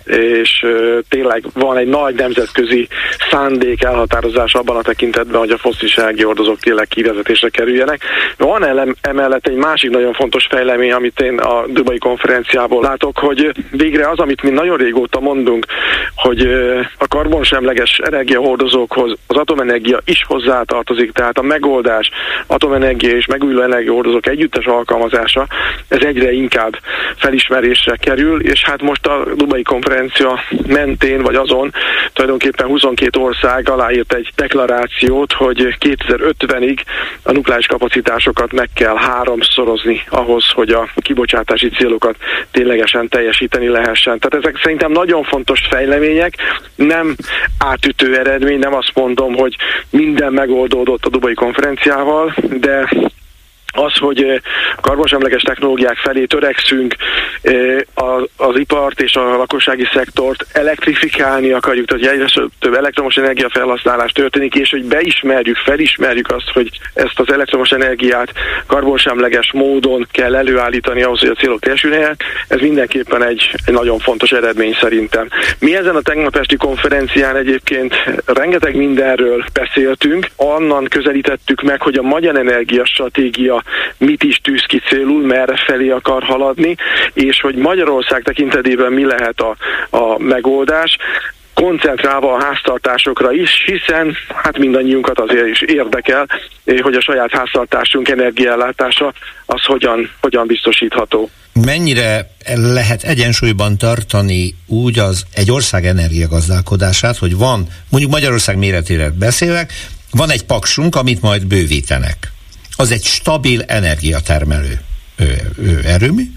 és 0.06 0.66
tényleg 1.10 1.44
van 1.54 1.78
egy 1.78 1.88
nagy 1.88 2.16
nemzetközi 2.16 2.88
szándék 3.30 3.84
elhatározás 3.84 4.54
abban 4.54 4.76
a 4.76 4.82
tekintetben, 4.82 5.40
hogy 5.40 5.50
a 5.50 5.58
foszilis 5.58 5.98
energiaordozók 5.98 6.60
tényleg 6.60 6.88
kivezetésre 6.88 7.50
kerüljenek. 7.50 8.02
Van 8.38 8.66
elem, 8.66 8.96
emellett 9.02 9.48
egy 9.48 9.56
másik 9.56 9.90
nagyon 9.90 10.14
fontos 10.14 10.48
fejlemény, 10.50 10.92
amit 10.92 11.20
én 11.20 11.38
a 11.40 11.66
Dubai 11.68 11.98
konferenciából 11.98 12.82
látok, 12.82 13.18
hogy 13.18 13.52
végre 13.72 14.10
az, 14.10 14.20
amit 14.20 14.44
mi 14.44 14.50
nagyon 14.50 14.78
régóta 14.78 15.20
mondunk, 15.20 15.66
hogy 16.16 16.42
a 16.98 17.08
karbonsemleges 17.08 17.98
energiahordozókhoz 17.98 19.18
az 19.28 19.38
atomenergia 19.64 20.02
is 20.06 20.24
hozzátartozik, 20.28 21.12
tehát 21.12 21.38
a 21.38 21.42
megoldás 21.42 22.10
atomenergia 22.48 23.16
és 23.16 23.26
megújuló 23.26 23.62
energiahordozók 23.62 24.28
együttes 24.28 24.66
alkalmazása, 24.66 25.48
ez 25.88 26.02
egyre 26.02 26.32
inkább 26.32 26.78
felismerésre 27.16 27.96
kerül, 27.96 28.42
és 28.42 28.64
hát 28.64 28.82
most 28.82 29.08
a 29.08 29.24
Dubai 29.36 29.62
konferencia 29.62 30.40
mentén 30.68 31.22
vagy 31.22 31.36
azon 31.36 31.74
tulajdonképpen 32.14 32.68
22 32.68 33.20
ország 33.20 33.70
aláírt 33.70 34.14
egy 34.14 34.32
deklarációt, 34.36 35.34
hogy 35.34 35.76
2050-ig 35.80 36.78
a 37.24 37.32
nukleáris 37.32 37.66
kapacitásokat 37.66 38.52
meg 38.52 38.70
kell 38.76 38.96
háromszorozni 38.96 40.04
ahhoz, 40.10 40.50
hogy 40.52 40.70
a 40.70 40.90
kibocsátási 40.96 41.70
célokat 41.70 42.16
ténylegesen 42.52 43.08
teljesíteni 43.08 43.68
lehessen. 43.68 44.20
Tehát 44.20 44.46
ezek 44.46 44.62
szerintem 44.64 44.92
nagyon 44.92 45.24
fontos 45.24 45.60
fejlemények, 45.70 46.34
nem 46.76 47.16
átütő 47.58 48.18
eredmény, 48.18 48.60
nem 48.60 48.74
azt 48.74 48.92
mondom, 48.94 49.34
hogy 49.34 49.53
minden 49.90 50.34
megoldódott 50.34 51.06
a 51.06 51.10
Dubai 51.10 51.34
konferenciával, 51.34 52.34
de 52.60 52.90
az, 53.74 53.98
hogy 53.98 54.42
karbonsemleges 54.82 55.42
technológiák 55.42 55.98
felé 55.98 56.26
törekszünk, 56.26 56.96
az 58.38 58.56
ipart 58.56 59.02
és 59.02 59.16
a 59.16 59.38
lakossági 59.38 59.88
szektort 59.94 60.46
elektrifikálni 60.54 61.52
akarjuk, 61.52 61.88
tehát 61.88 62.06
egyre 62.06 62.50
több 62.60 62.74
elektromos 62.74 63.16
energia 63.16 63.50
felhasználás 63.50 64.12
történik, 64.12 64.56
és 64.56 64.70
hogy 64.70 64.86
beismerjük, 64.86 65.58
felismerjük 65.58 66.32
azt, 66.32 66.50
hogy 66.54 66.70
ezt 66.94 67.20
az 67.20 67.32
elektromos 67.32 67.70
energiát 67.70 68.32
karbonsemleges 68.66 69.52
módon 69.52 70.08
kell 70.12 70.36
előállítani 70.36 71.04
ahhoz, 71.04 71.20
hogy 71.20 71.30
a 71.30 71.40
célok 71.40 71.60
teljesüljenek, 71.60 72.24
ez 72.48 72.60
mindenképpen 72.60 73.24
egy, 73.24 73.56
egy 73.66 73.74
nagyon 73.74 74.00
fontos 74.00 74.32
eredmény 74.32 74.78
szerintem. 74.80 75.28
Mi 75.60 75.76
ezen 75.76 75.96
a 75.96 76.02
tegnap 76.02 76.36
esti 76.36 76.56
konferencián 76.56 77.36
egyébként 77.36 77.96
rengeteg 78.26 78.76
mindenről 78.76 79.46
beszéltünk, 79.54 80.28
annan 80.36 80.86
közelítettük 80.90 81.62
meg, 81.62 81.82
hogy 81.82 81.96
a 81.98 82.02
magyar 82.02 82.36
energia 82.36 82.86
stratégia 83.64 83.82
mit 83.98 84.24
is 84.24 84.38
tűz 84.44 84.66
ki 84.66 84.82
célul, 84.90 85.26
merre 85.26 85.56
felé 85.66 85.90
akar 85.90 86.24
haladni, 86.24 86.76
és 87.14 87.42
hogy 87.42 87.56
Magyarország 87.56 88.24
tekintetében 88.24 88.92
mi 88.92 89.06
lehet 89.06 89.40
a, 89.40 89.56
a 89.98 90.20
megoldás 90.20 90.98
koncentrálva 91.54 92.34
a 92.34 92.44
háztartásokra 92.44 93.32
is, 93.32 93.50
hiszen 93.66 94.16
hát 94.28 94.58
mindannyiunkat 94.58 95.20
azért 95.20 95.48
is 95.48 95.62
érdekel, 95.62 96.28
eh, 96.66 96.80
hogy 96.80 96.94
a 96.94 97.02
saját 97.02 97.32
háztartásunk 97.32 98.10
energiállátása 98.10 99.14
az 99.46 99.64
hogyan, 99.66 100.10
hogyan 100.22 100.48
biztosítható. 100.48 101.30
Mennyire 101.66 102.28
lehet 102.56 103.04
egyensúlyban 103.04 103.78
tartani 103.78 104.56
úgy 104.68 105.00
az 105.00 105.24
egy 105.34 105.52
ország 105.52 105.86
energiagazdálkodását, 105.86 107.18
hogy 107.18 107.38
van, 107.38 107.68
mondjuk 107.90 108.12
Magyarország 108.12 108.58
méretére 108.58 109.10
beszélek, 109.20 109.72
van 110.12 110.32
egy 110.32 110.44
paksunk, 110.46 110.96
amit 110.96 111.22
majd 111.22 111.46
bővítenek 111.46 112.34
az 112.76 112.92
egy 112.92 113.04
stabil 113.04 113.62
energiatermelő 113.62 114.82
erőmű, 115.84 116.32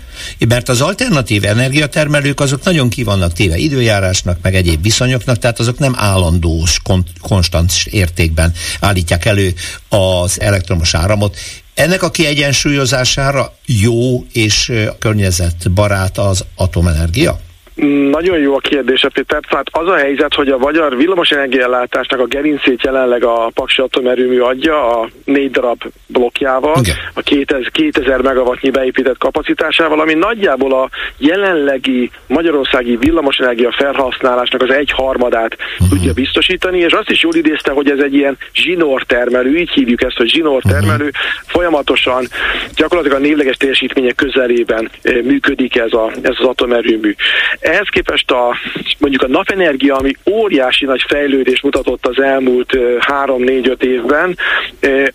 mert 0.48 0.68
az 0.68 0.80
alternatív 0.80 1.44
energiatermelők 1.44 2.40
azok 2.40 2.64
nagyon 2.64 2.88
ki 2.88 3.02
vannak 3.02 3.32
téve 3.32 3.56
időjárásnak, 3.56 4.38
meg 4.42 4.54
egyéb 4.54 4.82
viszonyoknak, 4.82 5.38
tehát 5.38 5.58
azok 5.58 5.78
nem 5.78 5.94
állandós, 5.96 6.80
konstant 7.20 7.72
értékben 7.84 8.52
állítják 8.80 9.24
elő 9.24 9.54
az 9.88 10.40
elektromos 10.40 10.94
áramot. 10.94 11.36
Ennek 11.74 12.02
a 12.02 12.10
kiegyensúlyozására 12.10 13.56
jó 13.66 14.26
és 14.32 14.72
környezetbarát 14.98 16.18
az 16.18 16.44
atomenergia? 16.54 17.40
Nagyon 18.10 18.38
jó 18.38 18.54
a 18.54 18.58
kérdése, 18.58 19.08
Péter. 19.08 19.40
Tehát 19.48 19.66
az 19.70 19.88
a 19.88 19.96
helyzet, 19.96 20.34
hogy 20.34 20.48
a 20.48 20.58
magyar 20.58 20.96
villamosenergiállátásnak 20.96 22.20
a 22.20 22.26
gerincét 22.26 22.82
jelenleg 22.82 23.24
a 23.24 23.50
Paksi 23.54 23.80
atomerőmű 23.80 24.38
adja 24.38 25.00
a 25.00 25.08
négy 25.24 25.50
darab 25.50 25.82
blokkjával, 26.06 26.76
Igen. 26.80 26.96
a 27.14 27.20
2000, 27.20 27.70
2000 27.70 28.20
megawattnyi 28.20 28.70
beépített 28.70 29.18
kapacitásával, 29.18 30.00
ami 30.00 30.14
nagyjából 30.14 30.72
a 30.72 30.90
jelenlegi 31.18 32.10
magyarországi 32.26 32.96
villamosenergia 32.96 33.72
felhasználásnak 33.72 34.62
az 34.62 34.70
egy 34.70 34.90
harmadát 34.90 35.56
uh-huh. 35.72 35.88
tudja 35.88 36.12
biztosítani, 36.12 36.78
és 36.78 36.92
azt 36.92 37.10
is 37.10 37.22
jól 37.22 37.34
idézte, 37.34 37.70
hogy 37.70 37.90
ez 37.90 37.98
egy 37.98 38.14
ilyen 38.14 38.38
zsinór 38.54 39.02
termelő, 39.02 39.56
így 39.56 39.70
hívjuk 39.70 40.02
ezt, 40.02 40.16
hogy 40.16 40.28
zsinór 40.28 40.62
mhm. 40.64 40.88
uh-huh. 40.88 41.08
folyamatosan 41.46 42.26
gyakorlatilag 42.76 43.18
a 43.18 43.26
névleges 43.26 43.56
teljesítmények 43.56 44.14
közelében 44.14 44.90
eh, 45.02 45.22
működik 45.22 45.76
ez, 45.76 45.92
a, 45.92 46.10
ez 46.22 46.34
az 46.38 46.46
atomerőmű. 46.46 47.14
Ehhez 47.66 47.88
képest 47.88 48.30
a, 48.30 48.56
mondjuk 48.98 49.22
a 49.22 49.28
napenergia, 49.28 49.96
ami 49.96 50.12
óriási 50.30 50.84
nagy 50.84 51.04
fejlődés 51.08 51.60
mutatott 51.60 52.06
az 52.06 52.22
elmúlt 52.22 52.72
3-4-5 53.26 53.82
évben, 53.82 54.36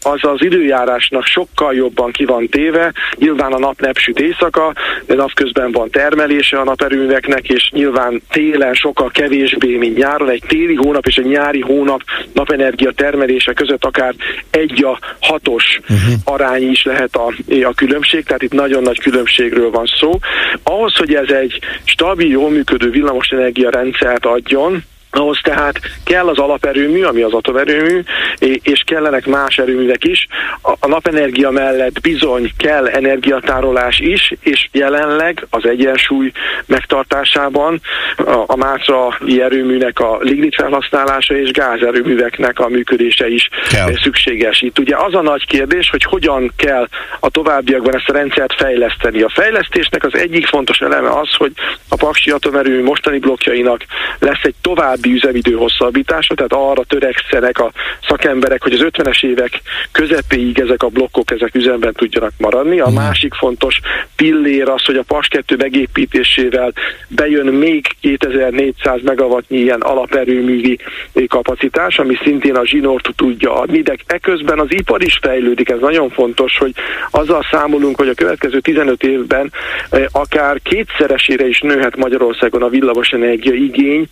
az 0.02 0.20
az 0.22 0.44
időjárásnak 0.44 1.26
sokkal 1.26 1.76
jobban 1.76 2.12
ki 2.12 2.26
van 2.26 2.48
téve. 2.48 2.94
Nyilván 3.18 3.52
a 3.52 3.60
nap 3.60 3.82
nepsüt 3.82 4.20
éjszaka, 4.20 4.74
napközben 5.08 5.72
van 5.72 5.90
termelése 5.90 6.60
a 6.60 6.64
naperőműveknek, 6.64 7.50
és 7.50 7.70
nyilván 7.74 8.22
télen 8.30 8.74
sokkal 8.74 9.10
kevésbé, 9.10 9.78
mint 9.78 9.98
nyáron. 9.98 10.30
Egy 10.30 10.44
téli 10.48 10.76
hónap 10.76 11.08
és 11.08 11.16
egy 11.16 11.26
nyári 11.26 11.62
hónap 11.62 12.02
napenergia 12.34 12.92
termelése 12.92 13.54
között 13.54 13.86
akár 13.86 14.14
egy 14.50 14.84
a 14.84 15.00
hatos 15.20 15.80
uh-huh. 15.82 16.14
arány 16.24 16.70
is 16.70 16.84
lehet 16.84 17.16
a, 17.16 17.34
a 17.64 17.74
különbség, 17.76 18.24
tehát 18.24 18.42
itt 18.42 18.54
nagyon 18.54 18.84
nagy 18.84 19.00
különbségről 19.00 19.70
van 19.70 19.86
szó. 20.00 20.20
Ahhoz, 20.64 20.96
hogy 20.96 21.14
ez 21.14 21.30
egy 21.30 21.60
stabil, 21.84 22.41
jól 22.42 22.50
működő 22.50 22.90
villamosenergia 22.90 23.70
rendszert 23.70 24.26
adjon, 24.26 24.84
ahhoz 25.12 25.40
tehát 25.44 25.80
kell 26.04 26.28
az 26.28 26.38
alaperőmű, 26.38 27.04
ami 27.04 27.22
az 27.22 27.34
atomerőmű, 27.34 28.04
és 28.62 28.84
kellenek 28.86 29.26
más 29.26 29.58
erőművek 29.58 30.04
is. 30.04 30.28
A 30.62 30.88
napenergia 30.88 31.50
mellett 31.50 32.02
bizony 32.02 32.52
kell 32.58 32.88
energiatárolás 32.88 34.00
is, 34.00 34.34
és 34.42 34.68
jelenleg 34.72 35.46
az 35.50 35.66
egyensúly 35.66 36.32
megtartásában 36.66 37.82
a 38.46 38.56
Mátra 38.56 39.18
erőműnek 39.40 40.00
a 40.00 40.18
lignit 40.22 40.56
felhasználása 40.56 41.36
és 41.36 41.52
gázerőműveknek 41.52 42.60
a 42.60 42.68
működése 42.68 43.28
is 43.28 43.50
kell. 43.70 43.94
szükséges. 44.04 44.62
Itt 44.62 44.80
ugye 44.80 44.96
az 44.96 45.14
a 45.14 45.22
nagy 45.22 45.46
kérdés, 45.46 45.90
hogy 45.90 46.04
hogyan 46.04 46.52
kell 46.56 46.88
a 47.20 47.30
továbbiakban 47.30 47.96
ezt 47.96 48.10
a 48.10 48.14
rendszert 48.14 48.54
fejleszteni. 48.54 49.22
A 49.22 49.30
fejlesztésnek 49.30 50.04
az 50.04 50.16
egyik 50.16 50.48
fontos 50.48 50.80
eleme 50.80 51.10
az, 51.10 51.34
hogy 51.38 51.52
a 51.90 51.96
Paksi 51.96 52.30
atomerőmű 52.30 52.84
mostani 52.84 53.20
blokkjainak 53.20 53.86
lesz 54.20 54.44
egy 54.44 54.56
további 54.62 55.01
további 55.02 55.14
üzemidő 55.14 55.54
hosszabbítása, 55.54 56.36
tehát 56.36 56.54
arra 56.54 56.84
törekszenek 56.84 57.60
a 57.60 57.72
szakemberek, 58.08 58.64
hogy 58.64 58.74
az 58.74 58.86
50-es 58.92 59.24
évek 59.26 59.62
közepéig 59.92 60.60
ezek 60.60 60.84
a 60.84 60.88
blokkok 60.88 61.32
ezek 61.32 61.56
üzemben 61.56 61.94
tudjanak 61.94 62.32
maradni. 62.38 62.80
A 62.80 62.88
mhm. 62.88 62.96
másik 62.96 63.34
fontos 63.34 63.80
pillér 64.16 64.70
az, 64.70 64.86
hogy 64.86 64.96
a 64.96 65.04
PAS 65.08 65.28
2 65.28 65.56
megépítésével 65.56 66.74
bejön 67.08 67.46
még 67.46 67.86
2400 68.02 69.02
megawattnyi 69.04 69.58
ilyen 69.58 69.82
alaperőművi 69.82 70.80
kapacitás, 71.28 72.00
ami 72.00 72.16
szintén 72.24 72.56
a 72.56 72.66
zsinort 72.66 73.10
tudja 73.16 73.54
adni, 73.54 73.82
de 73.82 73.96
eközben 74.06 74.60
az 74.60 74.68
ipar 74.70 75.04
is 75.04 75.20
fejlődik, 75.22 75.70
ez 75.70 75.80
nagyon 75.80 76.10
fontos, 76.10 76.58
hogy 76.58 76.74
azzal 77.12 77.46
számolunk, 77.52 77.98
hogy 77.98 78.08
a 78.08 78.14
következő 78.14 78.60
15 78.60 79.04
évben 79.04 79.52
eh, 79.90 80.06
akár 80.12 80.60
kétszeresére 80.64 81.48
is 81.48 81.60
nőhet 81.60 81.96
Magyarországon 81.96 82.64
a 82.64 82.70
villamosenergia 82.70 83.54
igény, 83.54 84.06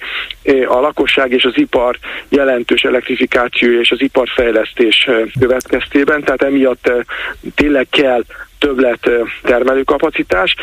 eh, 0.43 0.75
a 0.79 0.81
lakosság 0.81 1.31
és 1.31 1.43
az 1.43 1.57
ipar 1.57 1.97
jelentős 2.29 2.81
elektrifikációja 2.81 3.79
és 3.79 3.91
az 3.91 4.01
iparfejlesztés 4.01 5.09
következtében, 5.39 6.23
tehát 6.23 6.43
emiatt 6.43 6.91
tényleg 7.55 7.87
kell 7.89 8.23
többlet 8.59 9.09
termelőkapacitás, 9.41 10.55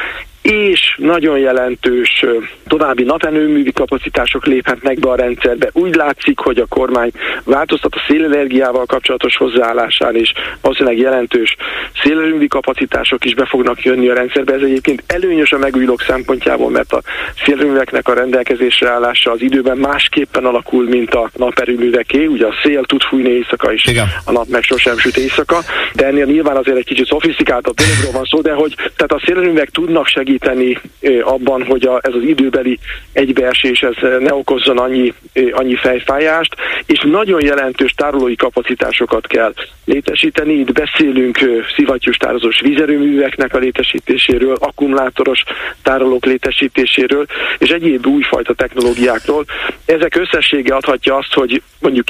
és 0.46 0.96
nagyon 0.98 1.38
jelentős 1.38 2.24
további 2.66 3.02
napenerőművi 3.02 3.72
kapacitások 3.72 4.46
léphetnek 4.46 4.98
be 4.98 5.08
a 5.08 5.14
rendszerbe. 5.14 5.70
Úgy 5.72 5.94
látszik, 5.94 6.38
hogy 6.38 6.58
a 6.58 6.66
kormány 6.66 7.10
változtat 7.44 7.94
a 7.94 8.04
szélenergiával 8.08 8.86
kapcsolatos 8.86 9.36
hozzáállásán, 9.36 10.14
és 10.16 10.32
valószínűleg 10.60 10.98
jelentős 10.98 11.56
szélerőművi 12.02 12.48
kapacitások 12.48 13.24
is 13.24 13.34
be 13.34 13.46
fognak 13.46 13.82
jönni 13.82 14.08
a 14.08 14.14
rendszerbe. 14.14 14.54
Ez 14.54 14.62
egyébként 14.62 15.02
előnyös 15.06 15.52
a 15.52 15.58
megújulók 15.58 16.02
szempontjából, 16.02 16.70
mert 16.70 16.92
a 16.92 17.02
szélerőműveknek 17.44 18.08
a 18.08 18.14
rendelkezésre 18.14 18.90
állása 18.90 19.30
az 19.30 19.40
időben 19.40 19.76
másképpen 19.76 20.44
alakul, 20.44 20.84
mint 20.84 21.14
a 21.14 21.30
naperőműveké. 21.36 22.26
Ugye 22.26 22.46
a 22.46 22.54
szél 22.62 22.84
tud 22.84 23.02
fújni 23.02 23.28
éjszaka 23.28 23.72
is, 23.72 23.86
Igen. 23.86 24.06
a 24.24 24.32
nap 24.32 24.46
meg 24.48 24.62
sosem 24.62 24.98
süt 24.98 25.16
éjszaka, 25.16 25.58
de 25.94 26.06
ennél 26.06 26.24
nyilván 26.24 26.56
azért 26.56 26.76
egy 26.76 26.84
kicsit 26.84 27.06
szofisztikáltabb 27.06 27.74
dologról 27.74 28.12
van 28.12 28.24
szó, 28.24 28.40
de 28.40 28.52
hogy 28.52 28.74
tehát 28.74 29.12
a 29.12 29.22
szélerőművek 29.24 29.70
tudnak 29.70 30.06
segíteni 30.06 30.34
segíteni 30.36 30.78
abban, 31.22 31.64
hogy 31.64 31.86
a, 31.86 32.00
ez 32.02 32.14
az 32.14 32.22
időbeli 32.22 32.78
egybeesés 33.12 33.80
ez 33.80 33.94
ne 34.18 34.34
okozzon 34.34 34.78
annyi, 34.78 35.14
annyi 35.50 35.76
fejfájást, 35.76 36.54
és 36.86 37.00
nagyon 37.04 37.44
jelentős 37.44 37.92
tárolói 37.96 38.36
kapacitásokat 38.36 39.26
kell 39.26 39.54
létesíteni. 39.84 40.52
Itt 40.52 40.72
beszélünk 40.72 41.38
szivattyús 41.76 42.16
tározós 42.16 42.60
vízerőműveknek 42.60 43.54
a 43.54 43.58
létesítéséről, 43.58 44.56
akkumulátoros 44.60 45.42
tárolók 45.82 46.24
létesítéséről, 46.24 47.26
és 47.58 47.68
egyéb 47.68 48.06
újfajta 48.06 48.54
technológiákról. 48.54 49.44
Ezek 49.84 50.16
összessége 50.16 50.74
adhatja 50.74 51.16
azt, 51.16 51.32
hogy 51.32 51.62
mondjuk 51.80 52.06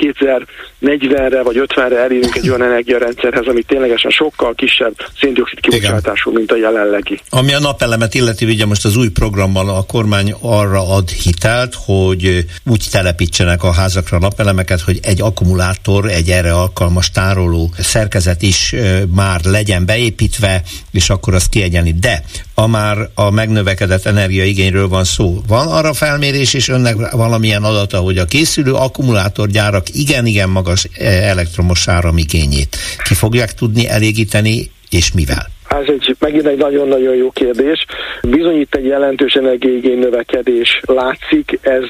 2040-re 0.80 1.42
vagy 1.42 1.62
50-re 1.66 1.98
elérünk 1.98 2.36
egy 2.36 2.48
olyan 2.48 2.62
energiarendszerhez, 2.62 3.46
ami 3.46 3.62
ténylegesen 3.62 4.10
sokkal 4.10 4.54
kisebb 4.54 4.94
széndiokszid 5.20 5.60
kibocsátású, 5.60 6.32
mint 6.32 6.52
a 6.52 6.56
jelenlegi. 6.56 7.20
Ami 7.30 7.54
a 7.54 7.58
napelemet 7.58 8.14
illeti, 8.16 8.44
ugye 8.44 8.66
most 8.66 8.84
az 8.84 8.96
új 8.96 9.08
programmal 9.08 9.68
a 9.68 9.82
kormány 9.82 10.34
arra 10.40 10.88
ad 10.88 11.10
hitelt, 11.10 11.74
hogy 11.74 12.44
úgy 12.64 12.86
telepítsenek 12.90 13.62
a 13.62 13.72
házakra 13.72 14.18
napelemeket, 14.18 14.80
hogy 14.80 14.98
egy 15.02 15.20
akkumulátor, 15.20 16.10
egy 16.10 16.30
erre 16.30 16.54
alkalmas 16.54 17.10
tároló 17.10 17.74
szerkezet 17.78 18.42
is 18.42 18.74
már 19.14 19.44
legyen 19.44 19.84
beépítve, 19.84 20.62
és 20.90 21.10
akkor 21.10 21.34
azt 21.34 21.48
kiegyenli. 21.48 21.92
De 21.92 22.24
a 22.54 22.66
már 22.66 23.10
a 23.14 23.30
megnövekedett 23.30 24.06
energiaigényről 24.06 24.88
van 24.88 25.04
szó. 25.04 25.42
Van 25.46 25.66
arra 25.66 25.94
felmérés, 25.94 26.54
és 26.54 26.68
önnek 26.68 27.10
valamilyen 27.10 27.62
adata, 27.62 27.98
hogy 27.98 28.18
a 28.18 28.24
készülő 28.24 28.72
akkumulátorgyárak 28.74 29.94
igen-igen 29.94 30.48
magas 30.48 30.84
elektromos 30.98 31.88
áramigényét 31.88 32.76
ki 33.04 33.14
fogják 33.14 33.54
tudni 33.54 33.88
elégíteni, 33.88 34.70
és 34.88 35.12
mivel? 35.12 35.54
Ez 35.68 35.84
egy, 35.86 36.16
megint 36.18 36.46
egy 36.46 36.58
nagyon-nagyon 36.58 37.14
jó 37.14 37.30
kérdés. 37.30 37.86
Bizony 38.22 38.60
itt 38.60 38.74
egy 38.74 38.84
jelentős 38.84 39.34
energiaigény 39.34 39.98
növekedés 39.98 40.80
látszik, 40.86 41.58
ez 41.60 41.84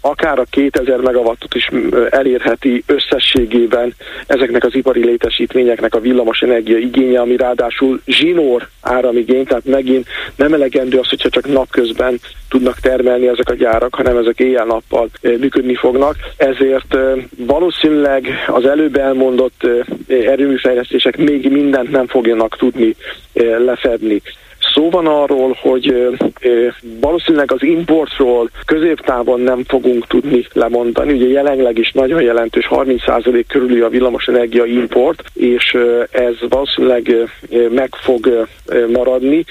akár 0.00 0.38
a 0.38 0.44
2000 0.50 0.98
megawattot 0.98 1.54
is 1.54 1.70
elérheti 2.10 2.82
összességében 2.86 3.94
ezeknek 4.26 4.64
az 4.64 4.74
ipari 4.74 5.04
létesítményeknek 5.04 5.94
a 5.94 6.00
villamos 6.00 6.40
energia 6.40 6.78
igénye, 6.78 7.20
ami 7.20 7.36
ráadásul 7.36 8.00
zsinór 8.06 8.68
áramigény, 8.80 9.44
tehát 9.44 9.64
megint 9.64 10.06
nem 10.36 10.52
elegendő 10.52 10.98
az, 10.98 11.08
hogyha 11.08 11.28
csak 11.28 11.46
napközben 11.46 12.20
tudnak 12.48 12.80
termelni 12.80 13.28
ezek 13.28 13.48
a 13.48 13.54
gyárak, 13.54 13.94
hanem 13.94 14.16
ezek 14.16 14.38
éjjel-nappal 14.38 15.08
működni 15.22 15.74
fognak. 15.74 16.16
Ezért 16.36 16.96
valószínűleg 17.36 18.28
az 18.46 18.66
előbb 18.66 18.96
elmondott 18.96 19.66
erőműfejlesztések 20.08 21.16
még 21.16 21.50
mindent 21.50 21.90
nem 21.90 22.06
fogjanak 22.06 22.56
tudni 22.56 22.94
lefedni. 23.34 24.20
Szó 24.74 24.90
van 24.90 25.06
arról, 25.06 25.58
hogy 25.60 25.94
valószínűleg 27.00 27.52
az 27.52 27.62
importról 27.62 28.50
középtávon 28.66 29.40
nem 29.40 29.64
fogunk 29.68 30.06
tudni 30.06 30.46
lemondani. 30.52 31.12
Ugye 31.12 31.28
jelenleg 31.28 31.78
is 31.78 31.90
nagyon 31.92 32.22
jelentős, 32.22 32.68
30% 32.70 33.44
körüli 33.48 33.80
a 33.80 33.88
villamosenergia 33.88 34.64
import, 34.64 35.22
és 35.34 35.76
ez 36.10 36.34
valószínűleg 36.48 37.14
meg 37.70 37.94
fog 38.02 38.48
maradni. 38.92 39.44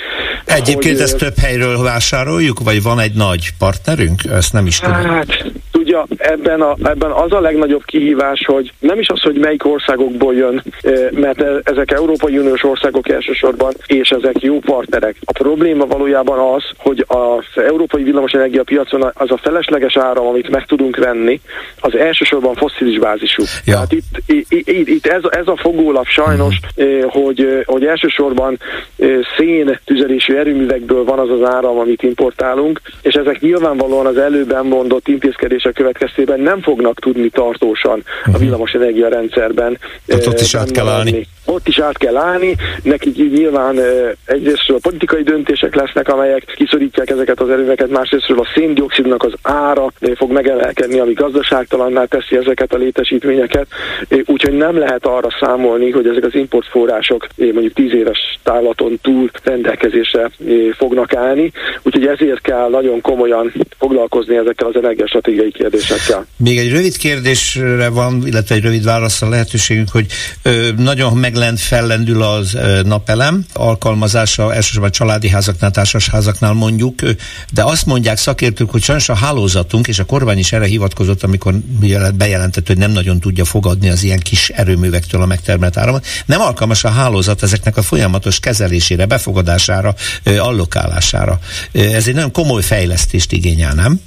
Egyébként 0.45 0.95
hogy, 0.95 1.03
ezt 1.03 1.17
több 1.17 1.37
helyről 1.41 1.83
vásároljuk, 1.83 2.59
vagy 2.63 2.83
van 2.83 2.99
egy 2.99 3.13
nagy 3.13 3.49
partnerünk? 3.57 4.21
Ezt 4.31 4.53
nem 4.53 4.65
is 4.65 4.79
tudom. 4.79 4.95
Hát, 4.95 5.51
tudja, 5.71 6.05
ebben, 6.17 6.61
a, 6.61 6.75
ebben 6.83 7.11
az 7.11 7.31
a 7.31 7.39
legnagyobb 7.39 7.85
kihívás, 7.85 8.45
hogy 8.45 8.71
nem 8.79 8.99
is 8.99 9.07
az, 9.07 9.21
hogy 9.21 9.37
melyik 9.37 9.65
országokból 9.65 10.35
jön, 10.35 10.63
mert 11.11 11.41
e, 11.41 11.61
ezek 11.63 11.91
Európai 11.91 12.37
Uniós 12.37 12.63
országok 12.63 13.09
elsősorban, 13.09 13.73
és 13.85 14.09
ezek 14.09 14.41
jó 14.41 14.59
partnerek. 14.59 15.08
A 15.23 15.31
probléma 15.31 15.85
valójában 15.85 16.53
az, 16.55 16.63
hogy 16.77 17.05
az 17.07 17.63
európai 17.63 18.03
villamosenergia 18.03 18.63
piacon 18.63 19.11
az 19.13 19.31
a 19.31 19.37
felesleges 19.37 19.97
áram, 19.97 20.25
amit 20.25 20.49
meg 20.49 20.65
tudunk 20.65 20.97
venni, 20.97 21.41
az 21.79 21.95
elsősorban 21.95 22.55
fosszilis 22.55 22.99
bázisú. 22.99 23.43
Ja. 23.65 23.77
Hát 23.77 23.91
itt, 23.91 24.21
itt, 24.25 24.87
itt 24.87 25.05
ez, 25.05 25.21
ez 25.29 25.47
a 25.47 25.57
fogólap 25.57 26.05
sajnos, 26.05 26.59
uh-huh. 26.75 27.11
hogy, 27.11 27.63
hogy 27.65 27.85
elsősorban 27.85 28.59
szén 29.37 29.79
tüzelésű 29.85 30.35
erőművekből 30.35 31.03
van 31.03 31.19
az 31.19 31.29
az 31.29 31.49
áram, 31.49 31.77
amit 31.77 32.03
importálunk, 32.03 32.81
és 33.01 33.13
ezek 33.13 33.39
nyilvánvalóan 33.39 34.05
az 34.05 34.17
előbben 34.17 34.65
mondott 34.65 35.07
intézkedések 35.07 35.73
következtében 35.73 36.39
nem 36.39 36.61
fognak 36.61 36.99
tudni 36.99 37.29
tartósan 37.29 38.03
a 38.25 38.29
mhm. 38.29 38.39
villamosenergia 38.39 39.07
rendszerben. 39.07 39.77
Ott, 40.07 40.27
ott 40.27 40.39
is 40.39 40.55
át 40.55 40.71
kell 40.71 40.87
állni. 40.87 41.27
Ott 41.49 41.67
is 41.67 41.79
át 41.79 41.97
kell 41.97 42.17
állni, 42.17 42.55
nekik 42.83 43.15
nyilván 43.15 43.79
egyrészt 44.25 44.69
a 44.69 44.77
politikai 44.81 45.23
döntések 45.23 45.75
lesznek, 45.75 46.07
amelyek 46.07 46.53
kiszorítják 46.55 47.09
ezeket 47.09 47.39
az 47.39 47.49
erőveket, 47.49 47.89
másrésztről 47.89 48.39
a 48.39 48.47
széndiokszidnak 48.55 49.23
az 49.23 49.33
ára 49.41 49.91
fog 50.15 50.31
megemelkedni, 50.31 50.99
ami 50.99 51.13
gazdaságtalanná 51.13 52.03
teszi 52.05 52.35
ezeket 52.35 52.73
a 52.73 52.77
létesítményeket, 52.77 53.67
úgyhogy 54.25 54.53
nem 54.53 54.77
lehet 54.77 55.05
arra 55.05 55.27
számolni, 55.39 55.91
hogy 55.91 56.07
ezek 56.07 56.23
az 56.23 56.35
importforrások 56.35 57.27
mondjuk 57.35 57.73
tíz 57.73 57.93
éves 57.93 58.39
távlaton 58.43 58.99
túl 59.01 59.29
rendelkezésre 59.43 60.31
fognak 60.77 61.13
állni, 61.15 61.51
úgyhogy 61.83 62.05
ezért 62.05 62.41
kell 62.41 62.69
nagyon 62.69 63.01
komolyan 63.01 63.53
foglalkozni 63.77 64.35
ezekkel 64.35 64.67
az 64.67 64.75
energiastratégiai 64.75 65.51
kérdésekkel. 65.51 66.25
Még 66.37 66.57
egy 66.57 66.71
rövid 66.71 66.97
kérdésre 66.97 67.89
van, 67.89 68.21
illetve 68.25 68.55
egy 68.55 68.63
rövid 68.63 68.83
válaszra 68.83 69.29
lehetőségünk, 69.29 69.89
hogy 69.91 70.05
ö, 70.43 70.67
nagyon 70.77 71.17
meglend, 71.39 71.59
fellendül 71.59 72.23
az 72.23 72.57
napelem 72.83 73.45
alkalmazása, 73.53 74.53
elsősorban 74.53 74.91
családi 74.91 75.29
házaknál, 75.29 75.71
társasházaknál 75.71 76.53
mondjuk, 76.53 77.01
ö, 77.01 77.11
de 77.53 77.63
azt 77.63 77.85
mondják 77.85 78.17
szakértők, 78.17 78.69
hogy 78.69 78.83
sajnos 78.83 79.09
a 79.09 79.15
hálózatunk, 79.15 79.87
és 79.87 79.99
a 79.99 80.05
kormány 80.05 80.37
is 80.37 80.51
erre 80.51 80.65
hivatkozott, 80.65 81.23
amikor 81.23 81.53
bejelentett, 82.15 82.67
hogy 82.67 82.77
nem 82.77 82.91
nagyon 82.91 83.19
tudja 83.19 83.45
fogadni 83.45 83.89
az 83.89 84.03
ilyen 84.03 84.19
kis 84.19 84.49
erőművektől 84.49 85.21
a 85.21 85.25
megtermelt 85.25 85.77
áramot, 85.77 86.05
nem 86.25 86.41
alkalmas 86.41 86.83
a 86.83 86.89
hálózat 86.89 87.43
ezeknek 87.43 87.77
a 87.77 87.81
folyamatos 87.81 88.39
kezelésére, 88.39 89.05
befogadására, 89.05 89.95
allokálására. 90.39 91.39
Ez 91.71 92.07
egy 92.07 92.13
nagyon 92.13 92.31
komoly 92.31 92.61
fejlesztést 92.61 93.31
igényel, 93.31 93.73
nem? 93.73 93.99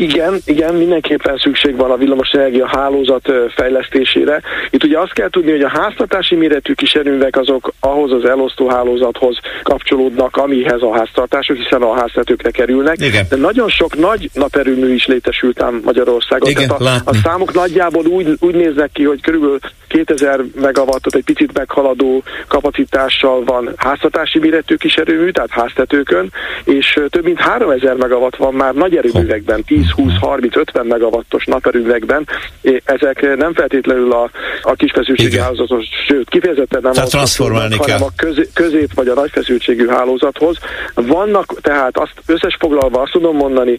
Igen, 0.00 0.40
igen, 0.44 0.74
mindenképpen 0.74 1.36
szükség 1.36 1.76
van 1.76 1.90
a 1.90 1.96
villamosenergia 1.96 2.66
hálózat 2.66 3.32
fejlesztésére. 3.54 4.42
Itt 4.70 4.84
ugye 4.84 4.98
azt 4.98 5.12
kell 5.12 5.30
tudni, 5.30 5.50
hogy 5.50 5.60
a 5.60 5.68
háztartási 5.68 6.34
méretű 6.34 6.72
kis 6.72 6.92
erőművek 6.92 7.36
azok 7.36 7.72
ahhoz 7.80 8.12
az 8.12 8.24
elosztó 8.24 8.68
hálózathoz 8.68 9.38
kapcsolódnak, 9.62 10.36
amihez 10.36 10.82
a 10.82 10.92
háztartások, 10.92 11.56
hiszen 11.56 11.82
a 11.82 11.94
háztetőkre 11.94 12.50
kerülnek. 12.50 12.96
Igen. 13.00 13.26
De 13.28 13.36
nagyon 13.36 13.68
sok 13.68 13.98
nagy 13.98 14.30
naperőmű 14.32 14.94
is 14.94 15.06
létesült 15.06 15.62
ám 15.62 15.80
Magyarországon. 15.84 16.50
Igen, 16.50 16.68
Tehát 16.68 17.02
a, 17.06 17.10
a 17.10 17.14
számok 17.14 17.54
nagyjából 17.54 18.04
úgy, 18.06 18.36
úgy 18.40 18.54
néznek 18.54 18.90
ki, 18.92 19.04
hogy 19.04 19.20
körülbelül 19.20 19.58
2000 19.88 20.40
megawattot 20.60 21.14
egy 21.14 21.24
picit 21.24 21.52
meghaladó 21.52 22.22
kapacitással 22.48 23.44
van 23.44 23.72
háztartási 23.76 24.38
méretű 24.38 24.74
kis 24.74 24.94
erőmű, 24.94 25.30
tehát 25.30 25.50
háztetőkön, 25.50 26.32
és 26.64 27.00
több 27.08 27.24
mint 27.24 27.40
3000 27.40 27.96
megawatt 27.96 28.36
van 28.36 28.54
már 28.54 28.74
nagy 28.74 28.96
erőművekben. 28.96 29.62
10-20-30-50 29.96 30.88
megawattos 30.88 31.44
naperőművekben, 31.44 32.26
ezek 32.84 33.36
nem 33.36 33.54
feltétlenül 33.54 34.12
a, 34.12 34.30
a 34.62 34.72
kisfeszültségű 34.72 35.36
hálózatos, 35.36 35.84
sőt, 36.06 36.28
kifejezetten 36.28 36.80
nem 36.82 36.92
tehát 36.92 37.10
kell. 37.78 37.96
hanem 37.96 38.02
a 38.02 38.12
közé, 38.16 38.48
közép 38.54 38.94
vagy 38.94 39.08
a 39.08 39.14
nagyfeszültségű 39.14 39.86
hálózathoz. 39.86 40.56
Vannak, 40.94 41.60
tehát 41.60 41.98
azt 41.98 42.14
összesfoglalva 42.26 43.00
azt 43.00 43.12
tudom 43.12 43.36
mondani, 43.36 43.78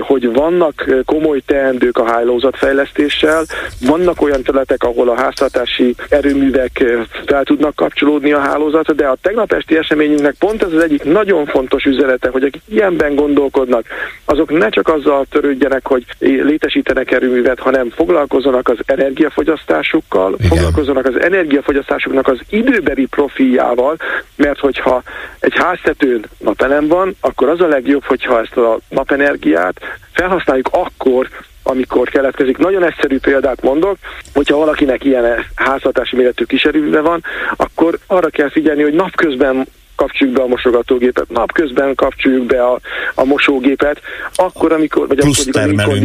hogy 0.00 0.32
vannak 0.32 1.02
komoly 1.04 1.40
teendők 1.46 1.98
a 1.98 2.10
hálózatfejlesztéssel, 2.10 3.44
vannak 3.80 4.22
olyan 4.22 4.42
területek, 4.42 4.82
ahol 4.82 5.08
a 5.08 5.16
háztartási 5.16 5.94
erőművek 6.08 6.84
fel 7.26 7.44
tudnak 7.44 7.74
kapcsolódni 7.74 8.32
a 8.32 8.40
hálózatra, 8.40 8.92
de 8.92 9.06
a 9.06 9.16
tegnap 9.22 9.52
esti 9.52 9.76
eseményünknek 9.76 10.34
pont 10.38 10.62
ez 10.62 10.72
az 10.72 10.82
egyik 10.82 11.04
nagyon 11.04 11.46
fontos 11.46 11.84
üzenete, 11.84 12.28
hogy 12.28 12.42
akik 12.42 12.62
ilyenben 12.68 13.14
gondolkodnak, 13.14 13.86
azok 14.24 14.58
ne 14.58 14.68
csak 14.68 14.88
azzal 14.88 15.26
törődjenek, 15.30 15.86
hogy 15.86 16.04
létesítenek 16.18 17.10
erőművet, 17.10 17.58
hanem 17.58 17.90
foglalkozzanak 17.90 18.68
az 18.68 18.78
energiafogyasztásukkal, 18.84 20.34
Igen. 20.34 20.48
foglalkozzanak 20.48 21.06
az 21.06 21.20
energiafogyasztásuknak 21.20 22.28
az 22.28 22.38
időbeli 22.48 23.06
profiljával, 23.06 23.96
mert 24.36 24.58
hogyha 24.58 25.02
egy 25.40 25.54
háztetőn 25.56 26.24
napelem 26.38 26.88
van, 26.88 27.16
akkor 27.20 27.48
az 27.48 27.60
a 27.60 27.66
legjobb, 27.66 28.04
hogyha 28.04 28.40
ezt 28.40 28.56
a 28.56 28.78
napenergiát 28.88 29.80
felhasználjuk 30.12 30.68
akkor, 30.72 31.28
amikor 31.62 32.08
keletkezik. 32.08 32.58
Nagyon 32.58 32.84
egyszerű 32.84 33.18
példát 33.18 33.62
mondok, 33.62 33.96
hogyha 34.34 34.56
valakinek 34.56 35.04
ilyen 35.04 35.44
háztartási 35.54 36.16
méretű 36.16 36.44
kiserűve 36.44 37.00
van, 37.00 37.24
akkor 37.56 37.98
arra 38.06 38.28
kell 38.28 38.50
figyelni, 38.50 38.82
hogy 38.82 38.92
napközben 38.92 39.66
kapcsoljuk 39.98 40.36
be 40.36 40.42
a 40.42 40.46
mosogatógépet, 40.46 41.28
napközben 41.28 41.94
kapcsoljuk 41.94 42.46
be 42.46 42.62
a, 42.62 42.80
a 43.14 43.24
mosógépet, 43.24 44.00
akkor, 44.34 44.72
amikor, 44.72 45.08
vagy 45.08 45.16
Plusz 45.16 45.46
amikor 45.46 45.98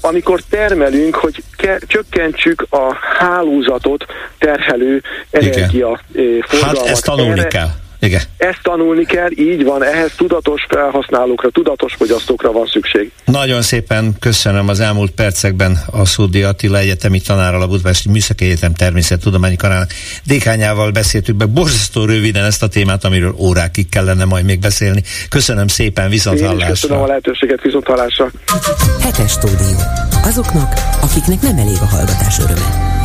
amikor 0.00 0.40
termelünk, 0.48 1.14
hogy 1.14 1.42
ke, 1.56 1.78
csökkentsük 1.86 2.66
a 2.70 2.94
hálózatot 3.18 4.04
terhelő 4.38 5.02
energia 5.30 6.00
Igen. 6.12 6.42
forgalmat. 6.46 6.78
Hát 6.78 6.86
ezt 6.86 7.04
tanulni 7.04 7.38
Erre, 7.38 7.48
kell. 7.48 7.68
Igen. 8.00 8.20
Ezt 8.36 8.58
tanulni 8.62 9.04
kell, 9.04 9.30
így 9.30 9.64
van, 9.64 9.84
ehhez 9.84 10.12
tudatos 10.16 10.66
felhasználókra, 10.68 11.50
tudatos 11.50 11.94
fogyasztókra 11.94 12.52
van 12.52 12.66
szükség. 12.66 13.12
Nagyon 13.24 13.62
szépen 13.62 14.14
köszönöm 14.20 14.68
az 14.68 14.80
elmúlt 14.80 15.10
percekben 15.10 15.78
a 15.90 16.04
Szúdi 16.04 16.42
Attila 16.42 16.78
egyetemi 16.78 17.20
tanárral, 17.20 17.62
a 17.62 17.66
Budapesti 17.66 18.08
Műszaki 18.08 18.44
Egyetem 18.44 18.74
Természettudományi 18.74 19.56
Karának 19.56 19.90
dékányával 20.24 20.90
beszéltük 20.90 21.36
be 21.36 21.46
borzasztó 21.46 22.04
röviden 22.04 22.44
ezt 22.44 22.62
a 22.62 22.68
témát, 22.68 23.04
amiről 23.04 23.34
órákig 23.38 23.88
kellene 23.88 24.24
majd 24.24 24.44
még 24.44 24.60
beszélni. 24.60 25.02
Köszönöm 25.28 25.66
szépen, 25.66 26.10
viszont 26.10 26.40
hallásra. 26.40 26.68
köszönöm 26.68 27.02
a 27.02 27.06
lehetőséget, 27.06 27.62
viszont 27.62 27.86
hallásra. 27.86 28.30
Hetes 29.00 29.30
stúdió. 29.30 29.78
Azoknak, 30.22 30.72
akiknek 31.00 31.40
nem 31.40 31.58
elég 31.58 31.76
a 31.80 31.86
hallgatás 31.86 32.38
öröme. 32.38 32.97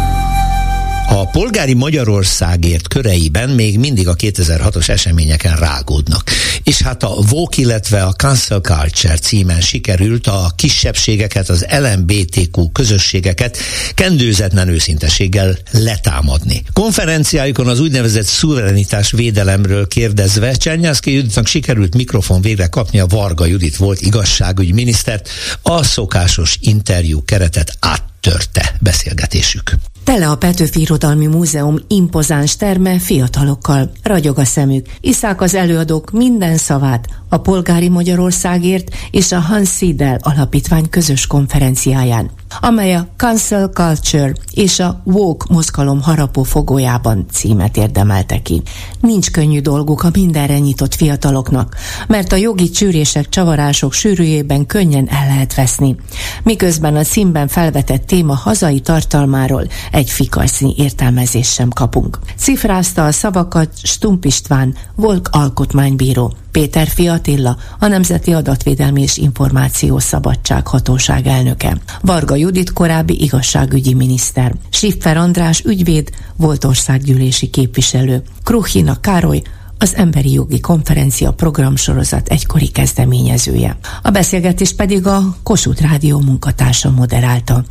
A 1.09 1.25
polgári 1.25 1.73
Magyarországért 1.73 2.87
köreiben 2.87 3.49
még 3.49 3.79
mindig 3.79 4.07
a 4.07 4.15
2006-os 4.15 4.89
eseményeken 4.89 5.55
rágódnak. 5.55 6.31
És 6.63 6.81
hát 6.81 7.03
a 7.03 7.21
Vogue, 7.29 7.55
illetve 7.55 8.03
a 8.03 8.11
Cancel 8.11 8.59
Culture 8.59 9.17
címen 9.17 9.61
sikerült 9.61 10.27
a 10.27 10.51
kisebbségeket, 10.55 11.49
az 11.49 11.65
LMBTQ 11.69 12.71
közösségeket 12.71 13.57
kendőzetlen 13.93 14.67
őszintességgel 14.67 15.57
letámadni. 15.71 16.63
Konferenciájukon 16.73 17.67
az 17.67 17.79
úgynevezett 17.79 18.25
szuverenitás 18.25 19.11
védelemről 19.11 19.87
kérdezve 19.87 20.53
Csernyászki 20.53 21.13
Juditnak 21.13 21.47
sikerült 21.47 21.95
mikrofon 21.95 22.41
végre 22.41 22.67
kapni 22.67 22.99
a 22.99 23.05
Varga 23.05 23.45
Judit 23.45 23.75
volt 23.75 24.01
igazságügyi 24.01 24.71
minisztert, 24.71 25.29
a 25.61 25.83
szokásos 25.83 26.57
interjú 26.61 27.23
keretet 27.23 27.77
áttörte 27.79 28.75
beszélgetésük. 28.79 29.77
Tele 30.03 30.29
a 30.29 30.35
Petőfi 30.35 30.81
Irodalmi 30.81 31.25
Múzeum 31.25 31.77
impozáns 31.87 32.55
terme 32.55 32.99
fiatalokkal. 32.99 33.91
Ragyog 34.03 34.37
a 34.37 34.45
szemük. 34.45 34.85
Iszák 35.01 35.41
az 35.41 35.55
előadók 35.55 36.11
minden 36.11 36.57
szavát 36.57 37.07
a 37.29 37.37
Polgári 37.37 37.89
Magyarországért 37.89 38.95
és 39.11 39.31
a 39.31 39.39
Hans 39.39 39.69
Siedel 39.69 40.19
Alapítvány 40.21 40.89
közös 40.89 41.27
konferenciáján, 41.27 42.29
amely 42.59 42.93
a 42.93 43.07
Cancel 43.17 43.67
Culture 43.67 44.33
és 44.53 44.79
a 44.79 45.01
Woke 45.05 45.45
mozgalom 45.49 46.01
harapó 46.01 46.43
fogójában 46.43 47.25
címet 47.31 47.77
érdemelte 47.77 48.41
ki. 48.41 48.61
Nincs 48.99 49.31
könnyű 49.31 49.61
dolguk 49.61 50.03
a 50.03 50.09
mindenre 50.13 50.59
nyitott 50.59 50.95
fiataloknak, 50.95 51.75
mert 52.07 52.31
a 52.31 52.35
jogi 52.35 52.69
csűrések, 52.69 53.29
csavarások 53.29 53.93
sűrűjében 53.93 54.65
könnyen 54.65 55.07
el 55.09 55.27
lehet 55.27 55.55
veszni. 55.55 55.95
Miközben 56.43 56.95
a 56.95 57.03
címben 57.03 57.47
felvetett 57.47 58.05
téma 58.05 58.33
hazai 58.33 58.79
tartalmáról 58.79 59.67
egy 59.91 60.09
fikaszín 60.09 60.73
értelmezést 60.77 61.53
sem 61.53 61.69
kapunk. 61.69 62.19
Cifrázta 62.37 63.05
a 63.05 63.11
szavakat 63.11 63.69
Stump 63.83 64.25
István, 64.25 64.75
Volk 64.95 65.29
alkotmánybíró. 65.31 66.33
Péter 66.53 66.87
Fiatilla, 66.87 67.57
a 67.79 67.87
Nemzeti 67.87 68.33
Adatvédelmi 68.33 69.01
és 69.01 69.17
Információ 69.17 69.99
Szabadság 69.99 70.67
Hatóság 70.67 71.27
elnöke. 71.27 71.77
Varga 72.01 72.35
Judit 72.35 72.73
korábbi 72.73 73.21
igazságügyi 73.23 73.93
miniszter. 73.93 74.55
Siffer 74.69 75.17
András 75.17 75.63
ügyvéd, 75.63 76.09
volt 76.35 76.63
országgyűlési 76.63 77.49
képviselő. 77.49 78.23
Kruhina 78.43 78.99
Károly, 78.99 79.41
az 79.77 79.95
Emberi 79.95 80.31
Jogi 80.31 80.59
Konferencia 80.59 81.31
programsorozat 81.31 82.27
egykori 82.27 82.67
kezdeményezője. 82.67 83.77
A 84.01 84.09
beszélgetés 84.09 84.73
pedig 84.73 85.07
a 85.07 85.35
Kossuth 85.43 85.81
Rádió 85.81 86.19
munkatársa 86.19 86.91
moderálta. 86.91 87.63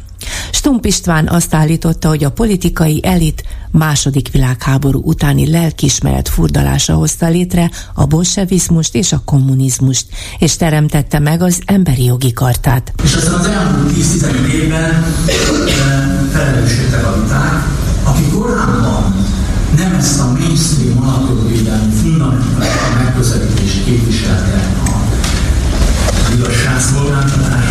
Stump 0.50 0.84
István 0.84 1.28
azt 1.28 1.54
állította, 1.54 2.08
hogy 2.08 2.24
a 2.24 2.30
politikai 2.30 3.00
elit 3.02 3.42
második 3.70 4.30
világháború 4.30 5.00
utáni 5.04 5.50
lelkismeret 5.50 6.28
furdalása 6.28 6.94
hozta 6.94 7.28
létre 7.28 7.70
a 7.94 8.06
bolsevizmust 8.06 8.94
és 8.94 9.12
a 9.12 9.22
kommunizmust, 9.24 10.06
és 10.38 10.56
teremtette 10.56 11.18
meg 11.18 11.42
az 11.42 11.60
emberi 11.64 12.04
jogi 12.04 12.32
kartát. 12.32 12.92
És 13.04 13.14
aztán 13.14 13.34
az 13.34 13.46
elmúlt 13.46 13.92
10-15 13.96 14.52
évben 14.52 15.04
felelősségtek 16.32 17.06
a 17.06 17.20
viták, 17.22 17.64
akik 18.04 18.32
korábban 18.32 19.14
nem 19.76 19.94
ezt 19.94 20.20
a 20.20 20.32
mainstream 20.38 21.02
alapjogvédelmi 21.02 21.92
fundamentális 21.92 22.72
megközelítést 22.98 23.84
képviselte 23.84 24.72
a 24.84 25.02
igazságszolgáltatásban 26.34 27.61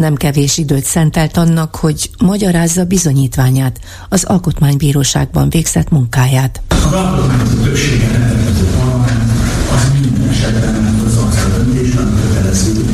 nem 0.00 0.14
kevés 0.14 0.58
időt 0.58 0.84
szentelt 0.84 1.36
annak, 1.36 1.76
hogy 1.76 2.10
magyarázza 2.18 2.84
bizonyítványát, 2.84 3.78
az 4.08 4.24
alkotmánybíróságban 4.24 5.48
végzett 5.48 5.90
munkáját. 5.90 6.62
A 6.68 6.74
alkotmányok 6.74 7.62
többsége 7.62 8.10
rendelkező 8.10 8.64
parlament 8.78 9.32
az 9.72 9.90
minden 10.00 10.28
esetben 10.28 11.02
az 11.06 11.16
a 11.16 11.56
döntést, 11.56 11.98
ami 11.98 12.12
kötelező 12.12 12.90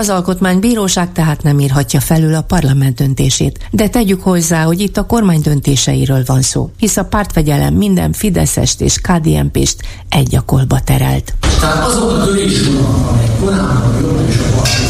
az 0.00 0.08
alkotmánybíróság 0.08 1.12
tehát 1.12 1.42
nem 1.42 1.60
írhatja 1.60 2.00
felül 2.00 2.34
a 2.34 2.42
parlament 2.42 2.96
döntését, 2.96 3.58
de 3.70 3.88
tegyük 3.88 4.22
hozzá, 4.22 4.62
hogy 4.62 4.80
itt 4.80 4.96
a 4.96 5.06
kormány 5.06 5.40
döntéseiről 5.40 6.22
van 6.26 6.42
szó, 6.42 6.70
hisz 6.78 6.96
a 6.96 7.04
pártfegyelem 7.04 7.74
minden 7.74 8.12
Fideszest 8.12 8.80
és 8.80 8.98
KDNP-st 8.98 9.76
egy 10.08 10.36
akolba 10.36 10.80
terelt. 10.80 11.34
Tehát 11.60 11.86
azok 11.86 12.10
a 12.10 12.24
törésvonalak, 12.24 13.08
amelyek 13.08 13.38
korábban 13.40 14.00
jobban 14.00 14.28
és 14.28 14.36
a 14.36 14.89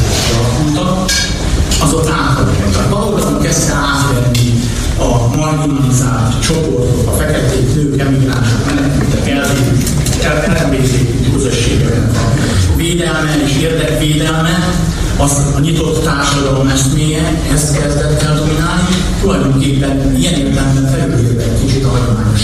azok 1.83 2.09
átadottak. 2.09 2.91
Valóban 2.91 3.41
kezdte 3.41 3.73
átvenni 3.73 4.61
a 4.99 5.37
marginalizált 5.37 6.41
csoportok, 6.41 7.09
a 7.09 7.17
feketék, 7.17 7.75
nők, 7.75 8.01
emigránsok, 8.01 8.65
menekültek, 8.67 9.29
elvézik 10.63 11.33
közösségeket 11.33 12.17
a 12.17 12.77
védelme 12.77 13.43
és 13.45 13.57
érdekvédelme, 13.63 14.59
az 15.17 15.33
a 15.57 15.61
nyitott 15.61 16.05
társadalom 16.05 16.69
eszméje, 16.69 17.43
ezt 17.53 17.79
kezdett 17.79 18.23
el 18.23 18.35
dominálni, 18.35 18.89
tulajdonképpen 19.21 20.17
ilyen 20.17 20.35
értelemben 20.35 20.87
felülírva 20.87 21.41
egy 21.41 21.65
kicsit 21.65 21.85
a 21.85 21.89
hagyományos 21.89 22.43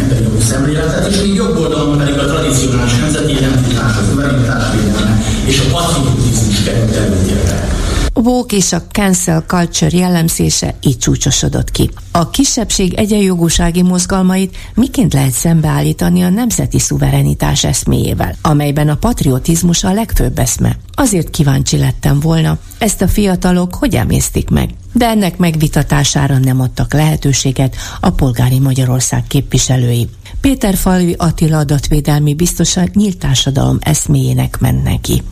emberi 0.00 0.22
jogi 0.22 0.42
szemléletet, 0.42 1.06
és 1.10 1.20
még 1.20 1.34
jobb 1.34 1.58
oldalon 1.58 1.98
pedig 1.98 2.18
a 2.18 2.24
tradicionális 2.24 2.94
nemzeti 3.00 3.30
identitás, 3.30 3.96
az 4.00 4.06
szuverenitás 4.08 4.64
védelme 4.74 5.17
és 5.48 5.60
a 5.60 5.70
patriotizmus 5.70 6.62
került 6.62 6.94
előtérbe 6.94 7.76
woke 8.14 8.56
és 8.56 8.72
a 8.72 8.82
cancel 8.82 9.44
culture 9.46 9.96
jellemzése 9.96 10.74
így 10.80 10.98
csúcsosodott 10.98 11.70
ki. 11.70 11.90
A 12.10 12.30
kisebbség 12.30 12.94
egyenjogúsági 12.94 13.82
mozgalmait 13.82 14.56
miként 14.74 15.12
lehet 15.12 15.32
szembeállítani 15.32 16.22
a 16.22 16.28
nemzeti 16.28 16.78
szuverenitás 16.78 17.64
eszméjével, 17.64 18.36
amelyben 18.42 18.88
a 18.88 18.96
patriotizmus 18.96 19.84
a 19.84 19.92
legfőbb 19.92 20.38
eszme. 20.38 20.76
Azért 20.94 21.30
kíváncsi 21.30 21.78
lettem 21.78 22.20
volna, 22.20 22.58
ezt 22.78 23.02
a 23.02 23.08
fiatalok 23.08 23.74
hogy 23.74 23.94
emésztik 23.94 24.50
meg 24.50 24.70
de 24.92 25.06
ennek 25.06 25.36
megvitatására 25.36 26.38
nem 26.38 26.60
adtak 26.60 26.92
lehetőséget 26.92 27.76
a 28.00 28.10
polgári 28.10 28.58
Magyarország 28.58 29.24
képviselői. 29.26 30.08
Péter 30.40 30.76
Falvi 30.76 31.14
Attila 31.18 31.58
adatvédelmi 31.58 32.34
biztosan 32.34 32.90
nyílt 32.94 33.18
társadalom 33.18 33.78
eszméjének 33.80 34.58
ment 34.60 34.82
neki. 34.84 35.22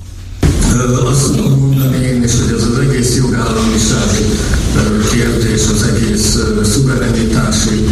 Azt 0.84 1.36
mondom 1.36 1.92
én 2.02 2.22
is, 2.22 2.32
hogy 2.40 2.54
az 2.54 2.62
az 2.62 2.78
egész 2.78 3.16
jogállamisági 3.16 4.24
kérdés, 5.10 5.62
az 5.72 5.82
egész 5.82 6.38
szuverenitási 6.62 7.86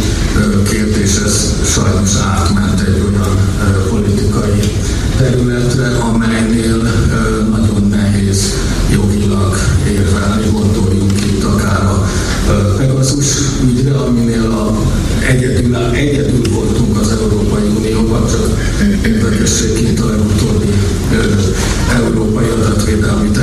kérdés, 0.69 1.19
ez 1.25 1.53
sajnos 1.65 2.15
átment 2.15 2.81
egy 2.81 3.04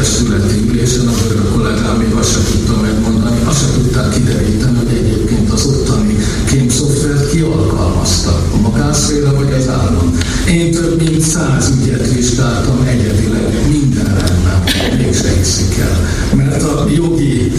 Testületi 0.02 0.68
ülésen, 0.68 1.08
a 1.08 1.12
kollégám 1.52 1.96
még 1.96 2.12
azt 2.12 2.32
sem 2.32 2.42
tudta 2.50 2.80
megmondani, 2.80 3.40
azt 3.44 3.60
sem 3.60 3.72
tudták 3.72 4.14
kideríteni, 4.14 4.76
hogy 4.76 4.96
egyébként 4.96 5.52
az 5.52 5.66
ottani 5.66 6.16
kémszoftvert 6.50 7.30
ki 7.30 7.40
alkalmazta, 7.40 8.42
a 8.54 8.56
magánszféra 8.56 9.34
vagy 9.34 9.52
az 9.52 9.68
állam. 9.68 10.18
Én 10.48 10.72
több 10.72 11.02
mint 11.02 11.20
száz 11.20 11.72
ügyet 11.82 12.12
vizsgáltam 12.12 12.86
egyedileg, 12.86 13.68
minden 13.68 14.04
rendben, 14.04 14.62
mégse 14.96 15.32
hiszik 15.38 15.78
el. 15.78 16.00
Mert 16.36 16.62
a 16.62 16.86
jogi 16.94 17.52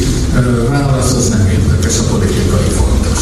válasz 0.69 1.13
az 1.13 1.29
nem 1.29 1.47
érdekes, 1.47 1.99
a 1.99 2.03
politikai 2.03 2.69
fontos. 2.69 3.19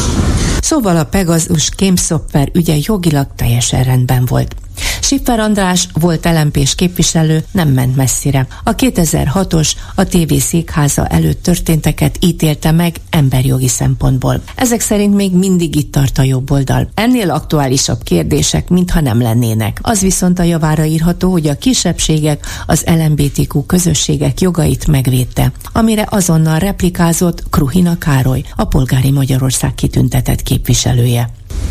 Szóval 0.62 0.98
a 0.98 1.04
Pegasus 1.04 1.70
kémszoftver 1.76 2.50
ügye 2.54 2.76
jogilag 2.82 3.28
teljesen 3.36 3.84
rendben 3.84 4.26
volt. 4.26 4.56
Siffer 5.04 5.40
András 5.40 5.88
volt 5.94 6.26
lmp 6.26 6.76
képviselő, 6.76 7.44
nem 7.52 7.70
ment 7.70 7.96
messzire. 7.96 8.48
A 8.64 8.76
2006-os 8.76 9.72
a 9.96 10.04
TV 10.04 10.34
székháza 10.40 11.06
előtt 11.08 11.44
történteket 11.44 12.18
ítélte 12.20 12.72
meg 12.72 12.96
emberjogi 13.10 13.68
szempontból. 13.68 14.42
Ezek 14.56 14.82
szerint 14.82 15.16
még 15.16 15.36
mindig 15.36 15.76
itt 15.76 15.92
tart 15.92 16.18
a 16.18 16.24
jobb 16.24 16.52
oldal. 16.52 16.90
Ennél 16.94 17.30
aktuálisabb 17.30 18.04
kérdések, 18.04 18.70
mintha 18.70 19.02
nem 19.02 19.22
lennének. 19.22 19.80
Az 19.82 20.00
viszont 20.02 20.40
a 20.40 20.44
javára 20.44 20.84
írható, 20.84 21.32
hogy 21.32 21.48
a 21.48 21.58
kisebbségek, 21.58 22.46
az 22.66 22.84
LMBTQ 22.86 23.66
közösségek 23.66 24.42
jogait 24.42 24.88
megvédte, 24.88 25.52
amire 25.72 26.08
azonnal 26.10 26.60
replikázott 26.60 27.44
Kruhina 27.50 27.98
Károly, 27.98 28.44
a 28.56 28.64
Polgári 28.64 29.12
Magyarország 29.12 29.76
kitüntetett 29.76 30.44
képviselője. 30.44 31.30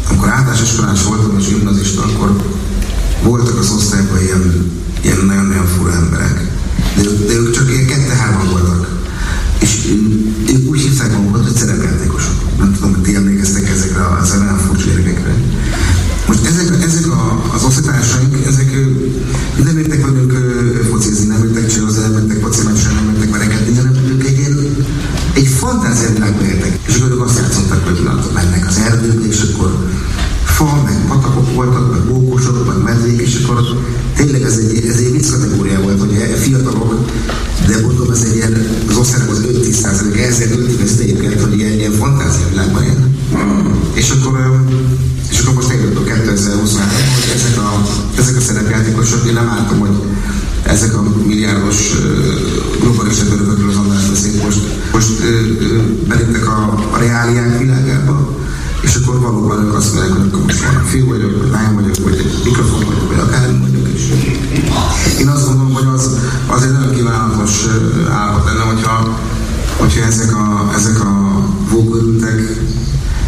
Amikor 0.09 0.29
általános 0.29 0.63
iskolás 0.63 1.05
voltam 1.05 1.39
és 1.39 1.49
gimnazista, 1.49 2.03
akkor 2.03 2.59
voltak 3.23 3.59
az 3.59 3.71
osztályban 3.71 4.21
ilyen, 4.23 4.73
ilyen 5.03 5.25
nagyon-nagyon 5.27 5.67
fura 5.67 5.93
emberek. 5.93 6.51
De, 6.97 7.03
de 7.27 7.33
ők 7.33 7.51
csak 7.51 7.71
ilyen 7.71 7.87
kette-hárman 7.87 8.51
voltak. 8.51 8.99
És 9.59 9.95
ők 10.49 10.69
úgy 10.69 10.81
hívták 10.81 11.13
magukat, 11.13 11.43
hogy 11.43 11.57
szerepjátékosok. 11.57 12.35
Nem 12.59 12.73
tudom, 12.73 12.91
hogy 12.95 13.03
ti 13.03 13.15
emlékeztek 13.15 13.69
ezekre 13.69 14.07
az 14.21 14.35
olyan 14.41 14.59
furcsa 14.59 14.87
gyerekekre. 14.87 15.35
Most 16.27 16.45
ezek, 16.45 16.85
ezek 16.85 17.07
a, 17.07 17.43
az 17.55 17.65
osztálytársaink, 17.65 18.47
ezek 18.47 18.71
nem 19.65 19.79
értek 19.79 20.07
velünk 20.07 20.33
focizni, 20.91 21.27
nem 21.27 21.45
értek 21.45 21.67
csirozni, 21.67 22.03
nem 22.03 22.17
értek 22.19 22.39
pacimányosan, 22.39 22.95
nem 22.95 23.15
értek 23.15 23.31
verekedni, 23.31 23.77
hanem 23.77 23.95
ők 24.13 24.25
egy, 24.27 24.39
ilyen, 24.39 24.77
egy 25.35 25.47
fantáziavilágban 25.47 26.45
értek. 26.45 26.79
És 26.87 26.97
akkor 26.97 27.11
ők 27.11 27.21
azt 27.21 27.39
játszottak, 27.39 27.85
hogy 27.85 28.09
mennek 28.35 28.67
az 28.67 28.79
erdőbe, 28.79 29.27
és 29.27 29.41
akkor 29.43 29.89
fa, 30.45 30.83
meg 30.85 31.07
patakok 31.09 31.55
voltak, 31.55 31.91
meg 31.91 32.01
bókosok, 32.01 32.67
meg 32.67 32.77
medvék, 33.11 33.27
és 33.27 33.45
akkor 33.45 33.61
tényleg 34.17 34.43
ez 34.43 34.57
egy, 34.57 34.87
ez 34.87 34.97
egy 34.97 35.13
vicc 35.13 35.31
kategória 35.31 35.81
volt, 35.81 36.01
hogy 36.01 36.39
fiatalok, 36.39 37.05
de 37.67 37.81
mondom, 37.81 38.11
ez 38.11 38.23
egy 38.23 38.37
ilyen, 38.37 38.67
az 38.89 38.97
osztályok 38.97 39.31
az 39.31 39.45
5-10 39.53 39.71
százalék, 39.71 40.21
ezzel 40.21 40.49
döntik 40.49 40.81
ezt 40.81 41.01
egyébként, 41.01 41.41
hogy 41.41 41.59
ilyen, 41.59 41.73
ilyen 41.73 41.93
fantázia 41.93 42.49
világban 42.51 42.83
él. 42.83 43.09
És 43.95 44.11
akkor, 44.11 44.65
és 45.31 45.41
akkor 45.41 45.55
most 45.55 45.71
eljött 45.71 45.97
a 45.97 46.03
2023 46.03 46.89
hogy 47.15 47.33
ezek 47.35 47.59
a, 47.59 47.83
ezek 48.19 48.37
a 48.37 48.41
szerepjátékosok, 48.41 49.27
én 49.27 49.33
nem 49.33 49.49
álltam, 49.49 49.79
hogy 49.79 49.97
ezek 50.63 50.97
a 50.97 51.03
milliárdos 51.27 51.77
globális 52.81 53.17
örökökről 53.33 53.69
az 53.69 53.77
András 53.77 54.09
beszélt 54.09 54.43
most, 54.43 54.61
most 54.93 55.11
beléptek 56.09 56.47
a, 56.47 56.89
a 56.93 56.99
reáliák 56.99 57.59
világába, 57.59 58.37
és 58.81 58.95
akkor 58.95 59.21
valóban 59.21 59.65
ők 59.65 59.75
azt 59.75 59.95
mondják, 59.95 60.17
hogy 60.17 60.29
akkor 60.29 60.43
most 60.43 60.65
van 60.65 60.85
fiú 60.85 61.09
vagyok, 61.09 61.39
vagy 61.41 61.51
lány 61.51 61.75
vagyok, 61.75 61.97
vagy 62.03 62.19
egy 62.19 62.41
mikrofon 62.45 62.85
vagyok, 62.87 63.09
vagy 63.09 63.19
akármi 63.19 63.59
vagyok. 63.59 63.89
És 63.89 64.05
én 65.21 65.29
azt 65.29 65.47
gondolom, 65.47 65.73
hogy 65.73 65.87
az, 65.95 66.11
az 66.47 66.63
egy 66.63 66.73
nagyon 66.73 66.95
kívánatos 66.95 67.67
állapot 68.11 68.45
lenne, 68.45 68.63
hogyha, 68.63 69.19
hogyha 69.77 70.05
ezek 70.05 70.37
a, 70.37 70.71
ezek 70.75 71.01
a 71.01 71.45
vókörültek, 71.71 72.61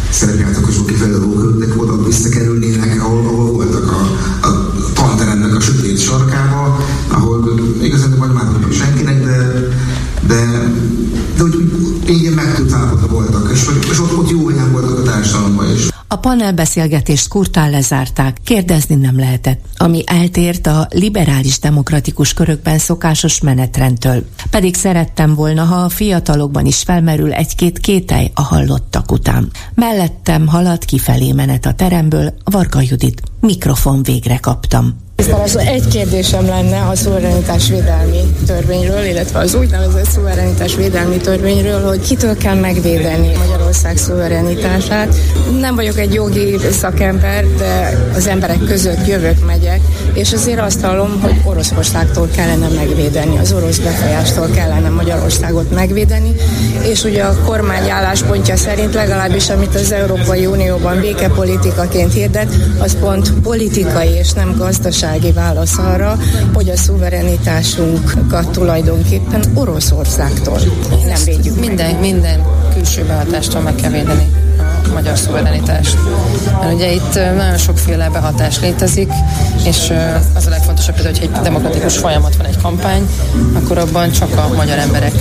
szerepjátékosok 0.09 0.85
kifejező 0.85 1.19
vókörültek 1.19 1.81
oda 1.81 2.03
visszakerülnének, 2.03 3.03
ahol, 3.03 3.25
ahol 3.25 3.51
voltak 3.51 3.91
a, 3.91 4.01
a 4.47 4.73
tanteremnek 4.93 5.55
a 5.55 5.59
sötét 5.59 5.99
sarkába, 5.99 6.85
ahol 7.07 7.59
igazán 7.81 8.15
vagy 8.17 8.31
már 8.31 8.51
nem 8.51 8.71
senkinek, 8.71 9.23
de, 9.23 9.67
de, 10.27 10.45
de 11.37 11.43
úgy 11.43 11.55
igen 12.05 12.33
megtűnt 12.33 12.71
állapotban 12.71 13.09
voltak, 13.09 13.51
és, 13.53 13.65
és 13.91 13.99
ott, 13.99 14.17
ott 14.17 14.29
jó 14.29 14.47
helyen 14.47 14.71
voltak 14.71 14.97
a 14.97 15.01
társadalomban 15.01 15.73
is. 15.73 15.87
A 16.07 16.15
panelbeszélgetést 16.15 17.27
kurtán 17.27 17.69
lezárták, 17.69 18.37
kérdezni 18.43 18.95
nem 18.95 19.17
lehetett, 19.17 19.65
ami 19.77 20.03
eltért 20.05 20.67
a 20.67 20.87
liberális 20.89 21.59
demokratikus 21.59 22.33
körökben 22.33 22.77
szokásos 22.77 23.41
menetrendtől. 23.41 24.25
Pedig 24.49 24.75
szerettem 24.75 25.35
volna, 25.35 25.63
ha 25.63 25.75
a 25.75 25.89
fiatalokban 25.89 26.65
is 26.65 26.81
felmerül 26.81 27.31
egy-két 27.31 27.79
kételj 27.79 28.31
a 28.33 28.41
hallottak 28.41 29.11
után. 29.11 29.49
Mellettem 29.75 30.47
halad 30.47 30.85
kifelé 30.85 31.31
menet 31.31 31.65
a 31.65 31.73
teremből, 31.73 32.33
Varga 32.43 32.81
Judit, 32.81 33.21
mikrofon 33.39 34.03
végre 34.03 34.37
kaptam. 34.37 35.02
Az 35.15 35.57
egy 35.57 35.87
kérdésem 35.87 36.45
lenne 36.45 36.81
a 36.81 36.95
szuverenitás 36.95 37.69
védelmi 37.69 38.19
törvényről, 38.45 39.03
illetve 39.03 39.39
az 39.39 39.55
úgynevezett 39.55 40.09
szuverenitás 40.09 40.75
védelmi 40.75 41.17
törvényről, 41.17 41.87
hogy 41.87 42.01
kitől 42.01 42.37
kell 42.37 42.55
megvédeni 42.55 43.31
Magyarország 43.37 43.97
szuverenitását. 43.97 45.15
Nem 45.59 45.75
vagyok 45.75 45.97
egy 45.99 46.13
jogi 46.13 46.57
szakember, 46.71 47.45
de 47.57 47.99
az 48.15 48.27
emberek 48.27 48.63
között 48.63 49.07
jövök, 49.07 49.45
megyek, 49.45 49.79
és 50.13 50.33
azért 50.33 50.59
azt 50.59 50.81
hallom, 50.81 51.21
hogy 51.21 51.41
Oroszországtól 51.43 52.27
kellene 52.35 52.67
megvédeni, 52.67 53.37
az 53.37 53.51
orosz 53.51 53.77
befolyástól 53.77 54.49
kellene 54.55 54.89
Magyarországot 54.89 55.71
megvédeni, 55.71 56.35
és 56.83 57.03
ugye 57.03 57.23
a 57.23 57.37
kormány 57.45 57.89
álláspontja 57.89 58.55
szerint 58.55 58.93
legalábbis, 58.93 59.49
amit 59.49 59.75
az 59.75 59.91
Európai 59.91 60.45
Unióban 60.45 60.99
békepolitikaként 60.99 62.13
hirdet, 62.13 62.53
az 62.79 62.97
pont 62.99 63.31
politikai 63.33 64.09
és 64.09 64.31
nem 64.31 64.55
gazdasági 64.57 65.01
gazdasági 65.03 65.31
válasz 65.31 65.77
arra, 65.77 66.17
hogy 66.53 66.69
a 66.69 66.77
szuverenitásunkat 66.77 68.49
tulajdonképpen 68.51 69.43
Oroszországtól 69.53 70.59
nem 71.05 71.23
védjük 71.25 71.59
Minden, 71.59 71.95
minden 71.95 72.43
külső 72.73 73.03
behatástól 73.03 73.61
meg 73.61 73.75
kell 73.75 73.89
védeni 73.89 74.31
a 74.89 74.93
magyar 74.93 75.17
szuverenitást. 75.17 75.97
Mert 76.59 76.73
ugye 76.73 76.91
itt 76.91 77.13
nagyon 77.13 77.57
sokféle 77.57 78.09
behatás 78.09 78.59
létezik, 78.59 79.11
és 79.65 79.93
az 80.35 80.45
a 80.45 80.49
legfontosabb, 80.49 80.95
hogy 80.95 81.19
egy 81.21 81.31
demokratikus 81.31 81.97
folyamat 81.97 82.35
van 82.35 82.45
egy 82.45 82.57
kampány, 82.61 83.07
akkor 83.53 83.77
abban 83.77 84.11
csak 84.11 84.37
a 84.37 84.53
magyar 84.55 84.77
emberek 84.77 85.13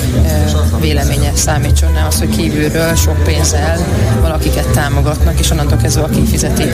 véleménye 0.81 1.31
számítson, 1.35 1.93
nem 1.93 2.07
az, 2.07 2.19
hogy 2.19 2.37
kívülről 2.37 2.95
sok 2.95 3.23
pénzzel 3.25 3.79
valakiket 4.21 4.67
támogatnak, 4.67 5.39
és 5.39 5.51
onnantól 5.51 5.79
kezdve 5.79 6.03
aki 6.03 6.25
fizeti. 6.25 6.65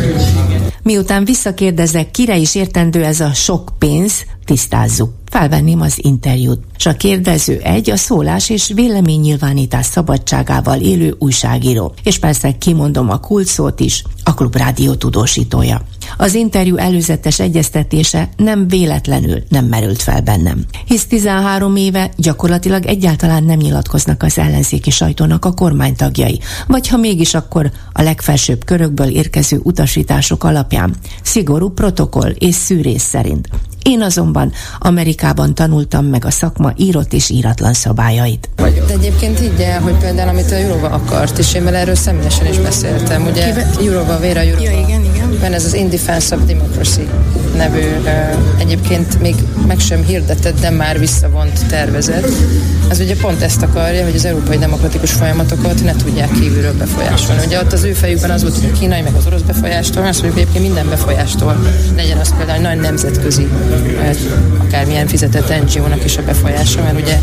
Miután 0.82 1.24
visszakérdezek, 1.24 2.10
kire 2.10 2.36
is 2.36 2.54
értendő 2.54 3.04
ez 3.04 3.20
a 3.20 3.32
sok 3.32 3.72
pénz, 3.78 4.24
tisztázzuk. 4.44 5.10
Felvenném 5.30 5.80
az 5.80 5.94
interjút. 5.96 6.60
S 6.76 6.86
a 6.86 6.96
kérdező 6.96 7.58
egy 7.58 7.90
a 7.90 7.96
szólás 7.96 8.50
és 8.50 8.72
véleménynyilvánítás 8.74 9.86
szabadságával 9.86 10.80
élő 10.80 11.16
újságíró. 11.18 11.94
És 12.02 12.18
persze 12.18 12.58
kimondom 12.58 13.10
a 13.10 13.20
kulcsszót 13.20 13.80
is, 13.80 14.04
a 14.24 14.34
Klubrádió 14.34 14.94
tudósítója. 14.94 15.82
Az 16.16 16.34
interjú 16.34 16.76
előzetes 16.76 17.40
egyeztetése 17.40 18.28
nem 18.36 18.68
véletlenül 18.68 19.42
nem 19.48 19.64
merült 19.64 20.02
fel 20.02 20.20
bennem. 20.20 20.64
Hisz 20.86 21.06
13 21.06 21.76
éve 21.76 22.10
gyakorlatilag 22.16 22.86
egyáltalán 22.86 23.44
nem 23.44 23.58
nyilatkoznak 23.58 24.22
az 24.22 24.38
ellenzéki 24.38 24.90
sajtónak 24.90 25.44
a 25.44 25.52
kormánytagjai, 25.52 26.40
vagy 26.66 26.88
ha 26.88 26.96
mégis 26.96 27.34
akkor 27.34 27.70
a 27.92 28.02
legfelsőbb 28.02 28.64
körökből 28.64 29.08
érkező 29.08 29.60
utasítások 29.62 30.44
alapján, 30.44 30.94
szigorú 31.22 31.68
protokoll 31.68 32.30
és 32.30 32.54
szűrész 32.54 33.02
szerint. 33.02 33.48
Én 33.82 34.02
azonban 34.02 34.52
Amerikában 34.78 35.54
tanultam 35.54 36.04
meg 36.04 36.24
a 36.24 36.30
szakma 36.30 36.72
írott 36.76 37.12
és 37.12 37.30
íratlan 37.30 37.72
szabályait. 37.72 38.48
De 38.56 38.72
egyébként 38.88 39.40
így 39.40 39.60
el, 39.60 39.80
hogy 39.80 39.94
például 39.94 40.28
amit 40.28 40.50
a 40.50 40.56
Jurova 40.56 40.88
akart, 40.88 41.38
és 41.38 41.54
én 41.54 41.64
vele 41.64 41.78
erről 41.78 41.94
személyesen 41.94 42.46
is 42.46 42.58
beszéltem, 42.58 43.26
ugye 43.26 43.66
Jurova, 43.82 44.18
Véra 44.18 44.42
Jurova. 44.42 44.62
Ja, 44.62 44.78
igen. 44.78 45.07
Van 45.40 45.52
ez 45.52 45.64
az 45.64 45.74
In 45.74 45.90
Defense 45.90 46.36
of 46.36 46.40
Democracy 46.46 47.08
nevű, 47.56 47.80
egyébként 48.58 49.20
még 49.20 49.34
meg 49.66 49.78
sem 49.78 50.04
hirdetett, 50.04 50.60
de 50.60 50.70
már 50.70 50.98
visszavont 50.98 51.66
tervezet. 51.66 52.28
Az 52.88 53.00
ugye 53.00 53.16
pont 53.16 53.42
ezt 53.42 53.62
akarja, 53.62 54.04
hogy 54.04 54.14
az 54.14 54.24
európai 54.24 54.58
demokratikus 54.58 55.12
folyamatokat 55.12 55.84
ne 55.84 55.96
tudják 55.96 56.30
kívülről 56.30 56.72
befolyásolni. 56.72 57.46
Ugye 57.46 57.58
ott 57.58 57.72
az 57.72 57.84
ő 57.84 57.92
fejükben 57.92 58.30
az 58.30 58.42
volt, 58.42 58.54
hogy 58.54 58.70
a 58.74 58.78
kínai 58.78 59.00
meg 59.00 59.14
az 59.14 59.26
orosz 59.26 59.40
befolyástól, 59.40 60.06
azt 60.06 60.22
mondjuk 60.22 60.42
egyébként 60.42 60.64
minden 60.64 60.88
befolyástól 60.88 61.56
legyen 61.96 62.18
az 62.18 62.36
például 62.36 62.62
nagy 62.62 62.80
nemzetközi 62.80 63.48
akármilyen 64.58 65.06
fizetett 65.06 65.62
NGO-nak 65.64 66.04
is 66.04 66.16
a 66.16 66.22
befolyása, 66.22 66.82
mert 66.82 67.00
ugye 67.00 67.18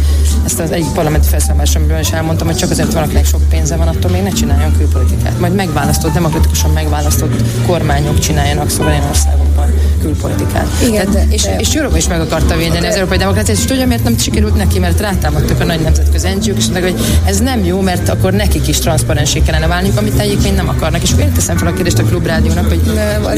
ezt 0.45 0.59
az 0.59 0.71
egyik 0.71 0.91
parlamenti 0.93 1.27
felszámolásomban 1.27 1.99
is 1.99 2.11
elmondtam, 2.11 2.47
hogy 2.47 2.55
csak 2.55 2.69
azért 2.69 2.93
van, 2.93 3.03
akinek 3.03 3.25
sok 3.25 3.49
pénze 3.49 3.75
van, 3.75 3.87
attól 3.87 4.11
még 4.11 4.21
ne 4.21 4.29
csináljon 4.29 4.77
külpolitikát. 4.77 5.39
Majd 5.39 5.55
megválasztott, 5.55 6.13
demokratikusan 6.13 6.71
megválasztott 6.71 7.65
kormányok 7.95 8.19
csináljanak 8.19 8.69
szuverén 8.69 9.03
országokban 9.09 9.73
külpolitikát. 10.01 10.67
Igen, 10.81 11.11
Tehát, 11.11 11.27
de, 11.27 11.33
és, 11.33 11.41
de... 11.41 11.55
és 11.57 11.73
Európa 11.73 11.97
is 11.97 12.07
meg 12.07 12.21
akarta 12.21 12.55
védeni 12.55 12.79
de... 12.79 12.87
az 12.87 12.93
európai 12.93 13.17
demokráciát, 13.17 13.57
és 13.57 13.65
tudja, 13.65 13.87
miért 13.87 14.03
nem 14.03 14.17
sikerült 14.17 14.55
neki, 14.55 14.79
mert 14.79 14.99
rátámadtak 14.99 15.59
a 15.59 15.63
nagy 15.63 15.79
nemzetközi 15.79 16.27
NGO-k, 16.27 16.57
és 16.57 16.65
mondták, 16.65 16.83
hogy 16.83 17.01
ez 17.25 17.39
nem 17.39 17.63
jó, 17.63 17.81
mert 17.81 18.09
akkor 18.09 18.33
nekik 18.33 18.67
is 18.67 18.79
transzparensé 18.79 19.41
kellene 19.41 19.67
válni, 19.67 19.89
amit 19.95 20.19
egyébként 20.19 20.55
nem 20.55 20.69
akarnak. 20.69 21.01
És 21.01 21.11
akkor 21.11 21.23
teszem 21.25 21.57
fel 21.57 21.67
a 21.67 21.73
kérdést 21.73 21.99
a 21.99 22.03
klubrádiónak, 22.03 22.67
hogy 22.67 22.81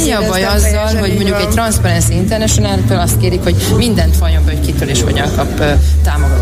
mi 0.03 0.11
a 0.11 0.21
baj 0.27 0.43
azzal, 0.43 0.95
hogy 0.95 1.13
mondjuk 1.13 1.39
egy 1.39 1.49
Transparency 1.49 2.13
international 2.13 2.79
azt 2.89 3.17
kérik, 3.17 3.43
hogy 3.43 3.55
mindent 3.77 4.17
valljon 4.17 4.45
be, 4.45 4.51
hogy 4.51 4.65
kitől 4.65 4.89
és 4.89 5.01
hogyan 5.01 5.27
kap 5.35 5.63
támogatást. 6.03 6.36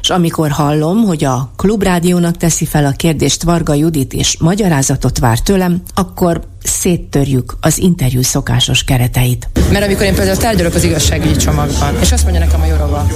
És 0.00 0.10
amikor 0.10 0.50
hallom, 0.50 1.04
hogy 1.04 1.24
a 1.24 1.52
klubrádiónak 1.56 2.36
teszi 2.36 2.64
fel 2.64 2.84
a 2.84 2.90
kérdést 2.90 3.42
Varga 3.42 3.74
Judit 3.74 4.12
és 4.12 4.36
magyarázatot 4.38 5.18
vár 5.18 5.38
tőlem, 5.38 5.82
akkor 5.94 6.40
széttörjük 6.64 7.56
az 7.60 7.78
interjú 7.78 8.22
szokásos 8.22 8.84
kereteit. 8.84 9.48
Mert 9.70 9.84
amikor 9.84 10.02
én 10.02 10.14
például 10.14 10.36
tárgyalok 10.36 10.74
az 10.74 10.84
igazságügyi 10.84 11.36
csomagban, 11.36 11.94
és 12.00 12.12
azt 12.12 12.22
mondja 12.22 12.44
nekem 12.44 12.60
a 12.60 12.66
Jorova, 12.66 13.06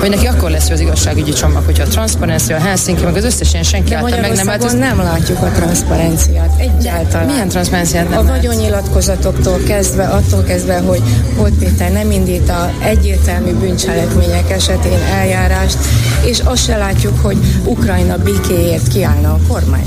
hogy 0.00 0.08
neki 0.08 0.26
akkor 0.26 0.50
lesz 0.50 0.70
az 0.70 0.80
igazságügyi 0.80 1.32
csomag, 1.32 1.64
hogyha 1.64 1.82
a 1.82 1.86
transzparencia, 1.86 2.56
a 2.56 2.60
Helsinki, 2.60 3.04
meg 3.04 3.16
az 3.16 3.24
összes 3.24 3.52
ilyen 3.52 3.64
senki 3.64 3.88
De 3.88 3.96
által 3.96 4.20
meg 4.20 4.32
nem 4.32 4.46
változ... 4.46 4.72
nem 4.72 4.98
látjuk 4.98 5.42
a 5.42 5.50
transzparenciát. 5.50 6.50
Egyáltalán. 6.58 7.26
Milyen 7.26 7.48
transzparenciát 7.48 8.08
nem 8.08 8.18
A 8.18 8.22
vagyonnyilatkozatoktól 8.22 9.58
kezdve, 9.66 10.04
attól 10.04 10.42
kezdve, 10.42 10.78
hogy 10.78 11.02
Holt 11.36 11.54
Péter 11.54 11.92
nem 11.92 12.10
indít 12.10 12.48
a 12.48 12.72
egyértelmű 12.82 13.52
bűncselekmények 13.52 14.50
esetén 14.50 14.98
eljárást, 15.44 15.78
és 16.24 16.40
azt 16.40 16.64
se 16.64 16.76
látjuk, 16.76 17.18
hogy 17.20 17.36
Ukrajna 17.64 18.16
békéért 18.16 18.88
kiállna 18.88 19.32
a 19.32 19.38
kormány 19.48 19.84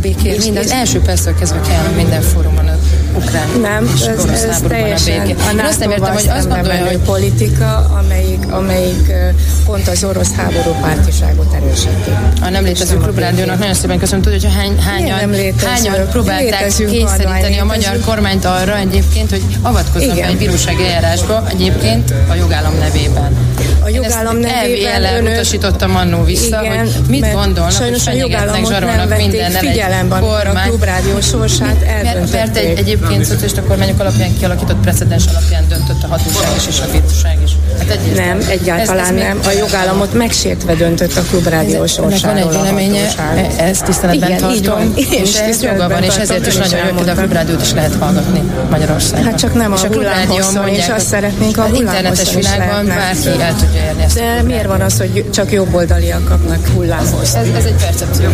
békés. 0.00 0.44
Minden, 0.44 0.62
az 0.62 0.70
első 0.70 1.00
perctől 1.00 1.34
kezdve 1.34 1.60
kell 1.60 1.94
minden 1.96 2.22
fórumon 2.22 2.68
ukrán 3.14 3.48
nem, 3.60 3.90
és 3.94 4.00
ez, 4.00 4.42
ez 4.42 4.60
teljesen 4.68 5.20
a 5.20 5.22
béké. 5.22 5.34
Én 5.52 5.64
azt 5.64 5.78
nem 5.78 5.90
értem, 5.90 6.12
hogy 6.12 6.28
azt 6.28 6.48
gondolja, 6.48 6.86
hogy 6.86 6.98
politika, 6.98 7.90
amelyik, 7.98 8.52
amelyik 8.52 9.12
pont 9.64 9.88
az 9.88 10.04
orosz 10.04 10.32
háború 10.36 10.70
pártiságot 10.80 11.54
erősíti. 11.54 12.10
A 12.40 12.48
nem 12.48 12.64
létező 12.64 12.96
klubrádiónak 12.96 13.58
nagyon 13.58 13.74
szépen 13.74 13.98
köszönöm, 13.98 14.22
tudod, 14.22 14.40
hogy 14.40 14.52
hány, 14.54 14.78
hányan, 14.78 15.34
hányan 15.64 16.08
próbálták 16.10 16.72
kényszeríteni 16.76 17.58
a 17.58 17.64
magyar 17.64 17.98
kormányt 18.04 18.44
arra 18.44 18.76
egyébként, 18.76 19.30
hogy 19.30 19.42
avatkoznak 19.62 20.18
egy 20.18 20.36
bírósági 20.36 20.84
eljárásba 20.84 21.44
egyébként 21.48 22.14
a 22.28 22.34
jogállam 22.34 22.74
nevében. 22.78 23.36
A 23.84 23.88
jogállam 23.88 24.36
nevében 24.36 25.16
önök... 25.16 25.32
utasítottam 25.32 25.96
annó 25.96 26.24
vissza, 26.24 26.60
igen, 26.62 26.78
hogy 26.78 26.92
mit 27.08 27.32
gondolnak, 27.32 27.72
sajnos 27.72 28.06
a 28.06 28.12
jogállamot 28.12 28.80
nem 28.80 29.08
vették 29.08 29.42
figyelembe, 29.42 30.16
a 30.16 30.60
klubrádió 30.66 31.20
sorsát 31.20 31.80
mert, 32.02 32.32
mert 32.32 32.56
egy, 32.56 32.78
egyébként 32.78 32.99
szocialista 33.22 33.62
kormányok 33.62 34.00
alapján 34.00 34.36
kialakított 34.38 34.76
precedens 34.76 35.26
alapján 35.26 35.68
döntött 35.68 36.02
a 36.02 36.06
hatóság 36.06 36.56
is 36.56 36.66
és 36.66 36.80
a 36.80 36.90
bíróság 36.92 37.38
is. 37.44 37.52
Hát 37.78 37.98
nem, 38.14 38.38
egyáltalán 38.48 39.04
ez, 39.04 39.10
ez 39.10 39.16
nem. 39.16 39.40
A 39.46 39.50
jogállamot 39.50 40.12
megsértve 40.12 40.74
döntött 40.74 41.16
a 41.16 41.22
klubrádió 41.22 41.86
sorsáról. 41.86 42.42
van 42.42 42.52
egy 42.52 42.60
véleménye, 42.60 43.08
ezt 43.58 43.84
tiszteletben 43.84 44.28
Igen, 44.28 44.40
tartom, 44.40 44.78
van. 44.78 44.92
és 45.22 45.38
ez 45.38 45.62
joga 45.62 45.88
van, 45.88 46.02
és 46.02 46.16
ezért 46.16 46.46
is 46.46 46.56
nagyon 46.56 46.86
jó, 46.86 46.96
hogy 46.96 47.08
a 47.08 47.14
klubrádiót 47.14 47.62
is 47.62 47.72
lehet 47.72 47.94
hallgatni 47.94 48.42
Magyarországon. 48.70 49.24
Hát 49.24 49.38
csak 49.38 49.54
nem 49.54 49.72
a, 49.72 49.76
a 49.76 49.86
hullámhosszon, 49.86 50.68
és 50.68 50.88
azt 50.88 51.06
szeretnénk 51.06 51.58
a 51.58 51.68
internetes 51.74 52.34
világban 52.34 52.86
bárki 52.86 53.28
el 53.40 53.54
tudja 53.54 53.82
érni 53.82 54.02
ezt. 54.02 54.14
De 54.14 54.42
miért 54.42 54.66
van 54.66 54.80
az, 54.80 54.98
hogy 54.98 55.30
csak 55.30 55.52
jobboldaliak 55.52 56.24
kapnak 56.24 56.66
hullámhoz? 56.74 57.34
Ez, 57.34 57.48
ez 57.56 57.64
egy 57.64 57.84
percepció. 57.84 58.28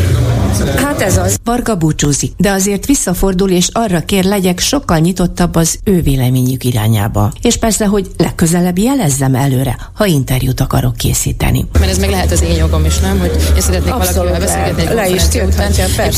Hát 0.65 1.01
ez 1.01 1.17
az. 1.17 1.39
Varga 1.45 1.75
búcsúzik, 1.75 2.33
de 2.37 2.51
azért 2.51 2.87
visszafordul, 2.87 3.51
és 3.51 3.69
arra 3.73 4.01
kér 4.01 4.25
legyek 4.25 4.59
sokkal 4.59 4.99
nyitottabb 4.99 5.55
az 5.55 5.79
ő 5.85 6.01
véleményük 6.03 6.65
irányába. 6.65 7.33
És 7.43 7.57
persze, 7.57 7.87
hogy 7.87 8.11
legközelebb 8.17 8.79
jelezzem 8.79 9.35
előre, 9.35 9.77
ha 9.93 10.07
interjút 10.07 10.61
akarok 10.61 10.97
készíteni. 10.97 11.67
Mert 11.79 11.91
ez 11.91 11.99
meg 11.99 12.11
lehet 12.11 12.33
az 12.33 12.43
én 12.43 12.57
jogom 12.57 12.85
is, 12.85 12.99
nem? 12.99 13.19
Hogy 13.19 13.53
én 13.55 13.61
szeretnék 13.61 13.93
Abszolút 13.93 14.17
valakivel 14.17 14.41
beszélgetni 14.41 14.83
egy 14.83 14.95
le 14.95 15.09
is 15.09 15.23
után. 15.23 15.73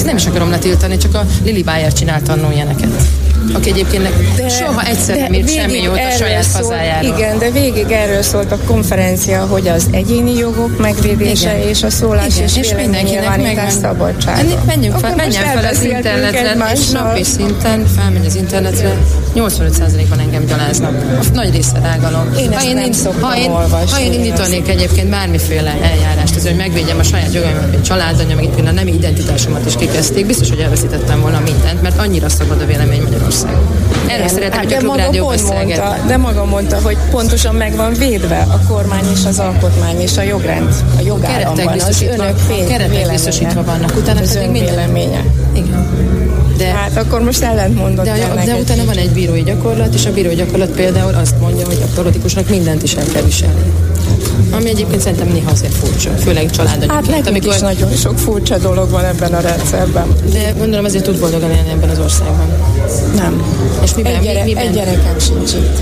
Nem 0.05 0.16
is 0.16 0.26
akarom 0.26 0.51
letiltani, 0.51 0.97
csak 0.97 1.14
a 1.14 1.26
Lili 1.45 1.62
Bayer 1.62 1.93
csinált 1.93 2.28
annó 2.28 2.51
ilyeneket 2.51 2.91
aki 3.53 3.70
egyébként 3.70 4.09
de, 4.36 4.49
soha 4.49 4.82
egyszer 4.82 5.16
nem 5.16 5.32
írt 5.32 5.53
semmi 5.53 5.82
jót 5.82 5.99
a 5.99 6.16
saját 6.16 6.43
szól, 6.43 6.62
hazájáról. 6.62 7.16
Igen, 7.16 7.39
de 7.39 7.51
végig 7.51 7.91
erről 7.91 8.22
szólt 8.22 8.53
a 8.53 8.59
konferencia, 8.66 9.47
hogy 9.47 9.68
az 9.68 9.86
egyéni 9.91 10.36
jogok 10.36 10.78
megvédése 10.78 11.57
igen. 11.57 11.68
és 11.68 11.82
a 11.82 11.91
szólás 11.91 12.34
igen, 12.34 12.49
és, 12.49 12.57
és 12.57 12.72
véleménynyilvánítás 12.72 13.72
szabadsága. 13.72 14.27
Menjünk 14.66 14.98
fel, 14.98 15.14
menjen 15.14 15.44
fel 15.44 15.64
az 15.64 15.82
internetre, 15.82 16.72
és 16.72 16.88
napi 16.88 17.24
szinten 17.24 17.86
felmegy 17.86 18.26
az 18.26 18.34
internetre, 18.34 18.96
85%-ban 19.34 20.18
engem 20.18 20.44
gyaláznak. 20.44 20.94
A 21.20 21.24
nagy 21.32 21.50
része 21.50 21.78
rágalom. 21.82 22.32
Én 22.38 22.52
ha 22.52 22.64
én, 22.64 22.94
ha 23.20 23.36
én, 23.36 23.50
olvasni, 23.50 23.90
ha 23.90 24.00
én 24.00 24.12
indítanék 24.12 24.68
egyébként 24.68 25.10
bármiféle 25.10 25.74
eljárást, 25.82 26.36
az, 26.36 26.46
hogy 26.46 26.56
megvédjem 26.56 26.98
a 26.98 27.02
saját 27.02 27.32
jogaimat, 27.32 27.70
mint 27.70 27.84
családanyja, 27.84 28.34
meg 28.34 28.44
itt 28.44 28.66
a 28.66 28.70
nemi 28.70 28.92
identitásomat 28.92 29.66
is 29.66 29.76
kikezdték, 29.76 30.26
biztos, 30.26 30.48
hogy 30.48 30.58
elveszítettem 30.58 31.20
volna 31.20 31.40
mindent, 31.40 31.82
mert 31.82 31.98
annyira 31.98 32.28
szabad 32.28 32.60
a 32.60 32.66
vélemény 32.66 33.02
Magyarországon. 33.02 33.66
Erről 34.09 34.28
szeretem, 34.28 34.59
hogy 34.59 34.72
a 34.72 34.76
klubrádió 34.76 35.24
mondta, 35.26 35.96
De 36.06 36.16
maga 36.16 36.44
mondta, 36.44 36.80
hogy 36.82 36.96
pontosan 37.11 37.54
meg 37.54 37.76
van 37.76 37.92
védve 37.92 38.46
a 38.50 38.72
kormány 38.72 39.04
és 39.12 39.24
az 39.24 39.38
alkotmány 39.38 40.00
és 40.00 40.16
a 40.16 40.22
jogrend, 40.22 40.74
a 40.98 41.02
jogállamban. 41.04 41.78
Az 41.78 42.02
önök 42.02 42.66
keretek 42.68 43.11
biztosítva 43.11 43.64
vannak, 43.64 43.96
utána 43.96 44.20
pedig 44.20 44.50
minden. 44.50 44.74
véleménye. 44.74 45.24
Igen. 45.52 45.86
De, 46.56 46.66
hát 46.66 46.96
akkor 46.96 47.20
most 47.22 47.42
ellentmondott 47.42 48.04
de, 48.04 48.11
a, 48.11 48.44
de 48.44 48.54
utána 48.54 48.84
van 48.84 48.96
egy 48.96 49.11
bírói 49.11 49.42
gyakorlat, 49.42 49.94
és 49.94 50.06
a 50.06 50.12
bírói 50.12 50.34
gyakorlat 50.34 50.70
például 50.70 51.14
azt 51.14 51.40
mondja, 51.40 51.66
hogy 51.66 51.78
a 51.82 51.94
politikusnak 51.94 52.48
mindent 52.48 52.82
is 52.82 52.94
el 52.94 53.04
kell 53.12 53.22
viselni. 53.22 53.72
Ami 54.50 54.68
egyébként 54.68 55.00
szerintem 55.00 55.28
néha 55.28 55.50
azért 55.50 55.74
furcsa, 55.74 56.11
főleg 56.11 56.50
családanyagként. 56.50 56.92
Hát 56.92 57.06
nekünk 57.06 57.26
amikor... 57.26 57.54
is 57.54 57.61
nagyon 57.61 57.96
sok 57.96 58.18
furcsa 58.18 58.59
dolog 58.59 58.90
van 58.90 59.04
ebben 59.04 59.34
a 59.34 59.40
rendszerben. 59.40 60.06
De 60.32 60.54
gondolom 60.59 60.84
azért 60.84 61.04
tud 61.04 61.18
boldogan 61.18 61.50
élni 61.50 61.70
ebben 61.70 61.88
az 61.88 61.98
országban. 61.98 62.46
Nem. 63.14 63.42
És 63.82 63.94
miben, 63.94 64.14
egy, 64.14 64.22
gyere, 64.22 64.44
miben? 64.44 64.66
egy 64.66 64.72
gyerekem 64.72 65.18
sincs 65.18 65.52
itt 65.52 65.78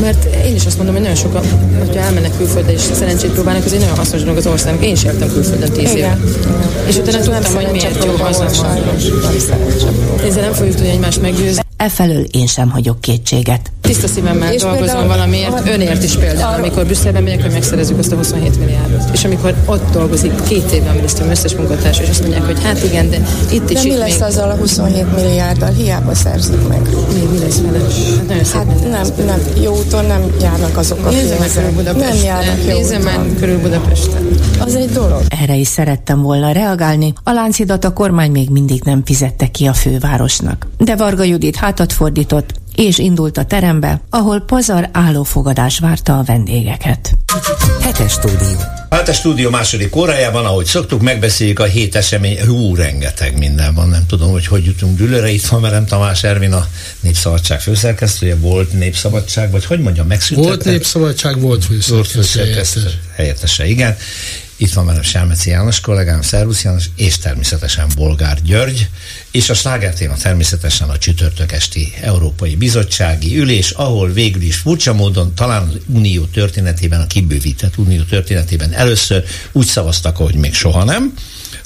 mert 0.00 0.24
én 0.46 0.54
is 0.54 0.66
azt 0.66 0.76
mondom, 0.76 0.94
hogy 0.94 1.04
nagyon 1.04 1.18
sokan, 1.18 1.42
hogyha 1.78 2.00
elmennek 2.00 2.36
külföldre 2.36 2.72
és 2.72 2.80
szerencsét 2.80 3.30
próbálnak, 3.30 3.64
azért 3.64 3.80
nagyon 3.80 3.96
hasznos 3.96 4.20
dolog 4.20 4.36
az 4.36 4.46
országnak. 4.46 4.84
Én 4.84 4.92
is 4.92 5.04
éltem 5.04 5.32
külföldön 5.32 5.72
tíz 5.72 5.94
évet. 5.94 6.18
És 6.86 6.96
utána 6.96 7.22
tudtam, 7.22 7.54
hogy 7.54 7.68
miért 7.70 8.04
jó 8.04 8.12
hazam 8.18 8.48
van. 8.52 8.78
Ezzel 10.24 10.42
nem 10.42 10.52
fogjuk 10.52 10.74
tudni 10.74 10.90
egymást 10.90 11.20
meggyőzni. 11.20 11.62
Efelől 11.76 12.24
én 12.30 12.46
sem 12.46 12.70
hagyok 12.70 13.00
kétséget. 13.00 13.72
Tiszta 13.84 14.06
szívemmel 14.06 14.52
és 14.52 14.60
dolgozom 14.60 14.86
például, 14.86 15.06
valamiért, 15.06 15.68
önért 15.68 16.02
is 16.02 16.16
például, 16.16 16.52
arra, 16.52 16.62
amikor 16.62 16.84
Brüsszelben 16.84 17.22
megyek, 17.22 17.42
hogy 17.42 17.52
megszerezzük 17.52 17.98
azt 17.98 18.12
a 18.12 18.16
27 18.16 18.58
milliárdot. 18.58 19.02
És 19.12 19.24
amikor 19.24 19.54
ott 19.66 19.90
dolgozik 19.92 20.42
két 20.48 20.72
évben 20.72 20.90
a 20.90 20.94
minisztérium 20.94 21.30
összes 21.30 21.54
munkatárs, 21.54 21.98
és 21.98 22.08
azt 22.08 22.20
mondják, 22.20 22.44
hogy 22.44 22.62
hát 22.62 22.84
igen, 22.84 23.10
de 23.10 23.26
itt 23.50 23.70
is 23.70 23.80
de 23.82 23.88
mi 23.88 23.96
lesz 23.96 24.12
még... 24.12 24.22
azzal 24.22 24.50
a 24.50 24.54
27 24.54 25.14
milliárddal? 25.14 25.70
Hiába 25.70 26.14
szerzik 26.14 26.68
meg. 26.68 26.80
Mi, 27.12 27.28
mi 27.32 27.38
lesz 27.38 27.60
vele? 27.60 27.78
Hát, 28.28 28.50
hát 28.50 28.90
nem, 28.90 29.26
nem, 29.26 29.40
jó 29.62 29.76
úton 29.76 30.04
nem 30.04 30.22
járnak 30.40 30.76
azok 30.76 31.06
a 31.06 31.10
Budapesten. 31.10 31.74
Nem 31.96 32.16
járnak 32.24 32.58
jó 32.66 32.76
Nézzem 32.76 33.02
meg 33.02 33.18
körül 33.38 33.60
Budapesten. 33.60 34.28
Az 34.58 34.74
egy 34.74 34.90
dolog. 34.90 35.20
Erre 35.42 35.54
is 35.54 35.68
szerettem 35.68 36.22
volna 36.22 36.52
reagálni. 36.52 37.12
A 37.22 37.32
Láncidat 37.32 37.84
a 37.84 37.92
kormány 37.92 38.30
még 38.30 38.50
mindig 38.50 38.82
nem 38.84 39.02
fizette 39.04 39.46
ki 39.46 39.66
a 39.66 39.72
fővárosnak. 39.72 40.66
De 40.78 40.96
Varga 40.96 41.22
Judit 41.22 41.56
hátat 41.56 41.92
fordított, 41.92 42.54
és 42.74 42.98
indult 42.98 43.36
a 43.38 43.44
terembe, 43.44 44.00
ahol 44.10 44.40
pazar 44.40 44.88
állófogadás 44.92 45.78
várta 45.78 46.18
a 46.18 46.22
vendégeket. 46.22 47.14
Hetes 47.80 48.12
stúdió. 48.12 48.56
Hát 48.90 49.08
a 49.08 49.12
stúdió 49.12 49.50
második 49.50 49.96
órájában, 49.96 50.44
ahogy 50.44 50.64
szoktuk, 50.64 51.02
megbeszéljük 51.02 51.58
a 51.58 51.64
hét 51.64 51.94
esemény. 51.94 52.40
Hú, 52.46 52.74
rengeteg 52.74 53.38
minden 53.38 53.74
van, 53.74 53.88
nem 53.88 54.06
tudom, 54.06 54.30
hogy 54.30 54.46
hogy 54.46 54.64
jutunk 54.64 54.96
dülőre. 54.96 55.28
Itt 55.28 55.46
van 55.46 55.60
velem 55.60 55.86
Tamás 55.86 56.24
Ervin, 56.24 56.52
a 56.52 56.66
Népszabadság 57.00 57.60
főszerkesztője. 57.60 58.36
Volt 58.36 58.72
Népszabadság, 58.72 59.50
vagy 59.50 59.64
hogy 59.64 59.80
mondjam, 59.80 60.06
megszüntette? 60.06 60.48
Volt 60.48 60.64
Népszabadság, 60.64 61.40
volt 61.40 61.64
főszerkesztő 62.04 62.80
helyettese. 63.14 63.66
Igen. 63.66 63.96
Itt 64.56 64.72
van 64.72 64.86
velem 64.86 65.02
Selmeci 65.02 65.50
János 65.50 65.80
kollégám, 65.80 66.22
Szervusz 66.22 66.64
János, 66.64 66.84
és 66.96 67.18
természetesen 67.18 67.88
Bolgár 67.96 68.42
György, 68.42 68.88
és 69.30 69.50
a 69.50 69.54
slágertéma 69.54 70.14
természetesen 70.14 70.88
a 70.88 70.98
csütörtök 70.98 71.52
esti 71.52 71.92
Európai 72.00 72.56
Bizottsági 72.56 73.38
Ülés, 73.38 73.70
ahol 73.70 74.12
végül 74.12 74.42
is 74.42 74.56
furcsa 74.56 74.92
módon 74.92 75.34
talán 75.34 75.68
az 75.68 75.76
Unió 75.86 76.24
történetében, 76.24 77.00
a 77.00 77.06
kibővített 77.06 77.76
Unió 77.76 78.02
történetében 78.02 78.72
először 78.72 79.24
úgy 79.52 79.66
szavaztak, 79.66 80.16
hogy 80.16 80.34
még 80.34 80.54
soha 80.54 80.84
nem, 80.84 81.14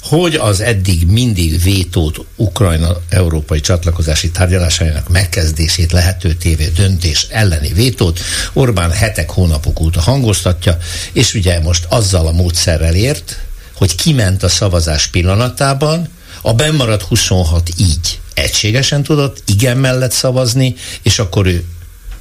hogy 0.01 0.35
az 0.35 0.59
eddig 0.59 1.07
mindig 1.07 1.61
vétót 1.61 2.25
Ukrajna 2.35 2.97
európai 3.09 3.59
csatlakozási 3.59 4.31
tárgyalásainak 4.31 5.09
megkezdését 5.09 5.91
lehető 5.91 6.33
tévé 6.33 6.67
döntés 6.67 7.27
elleni 7.29 7.73
vétót 7.73 8.19
Orbán 8.53 8.91
hetek, 8.91 9.29
hónapok 9.29 9.79
óta 9.79 10.01
hangoztatja, 10.01 10.77
és 11.13 11.33
ugye 11.33 11.59
most 11.59 11.85
azzal 11.89 12.27
a 12.27 12.31
módszerrel 12.31 12.95
ért, 12.95 13.37
hogy 13.73 13.95
kiment 13.95 14.43
a 14.43 14.49
szavazás 14.49 15.07
pillanatában, 15.07 16.09
a 16.41 16.53
bennmaradt 16.53 17.01
26 17.01 17.69
így 17.77 18.19
egységesen 18.33 19.03
tudott 19.03 19.43
igen 19.45 19.77
mellett 19.77 20.11
szavazni, 20.11 20.75
és 21.01 21.19
akkor 21.19 21.45
ő 21.45 21.65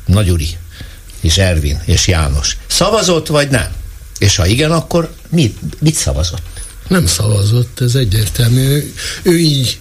Nagyuri 0.07 0.57
és 1.21 1.39
Ervin 1.39 1.81
és 1.85 2.07
János 2.07 2.57
szavazott, 2.67 3.27
vagy 3.27 3.51
nem? 3.51 3.69
És 4.19 4.37
ha 4.37 4.47
igen, 4.47 4.73
akkor 4.73 5.15
mit, 5.29 5.59
mit 5.81 5.95
szavazott? 5.95 6.43
Nem 6.89 7.07
szavazott, 7.07 7.81
ez 7.81 7.95
egyértelmű. 7.95 8.61
Ő, 8.61 8.93
ő 9.23 9.39
így 9.39 9.79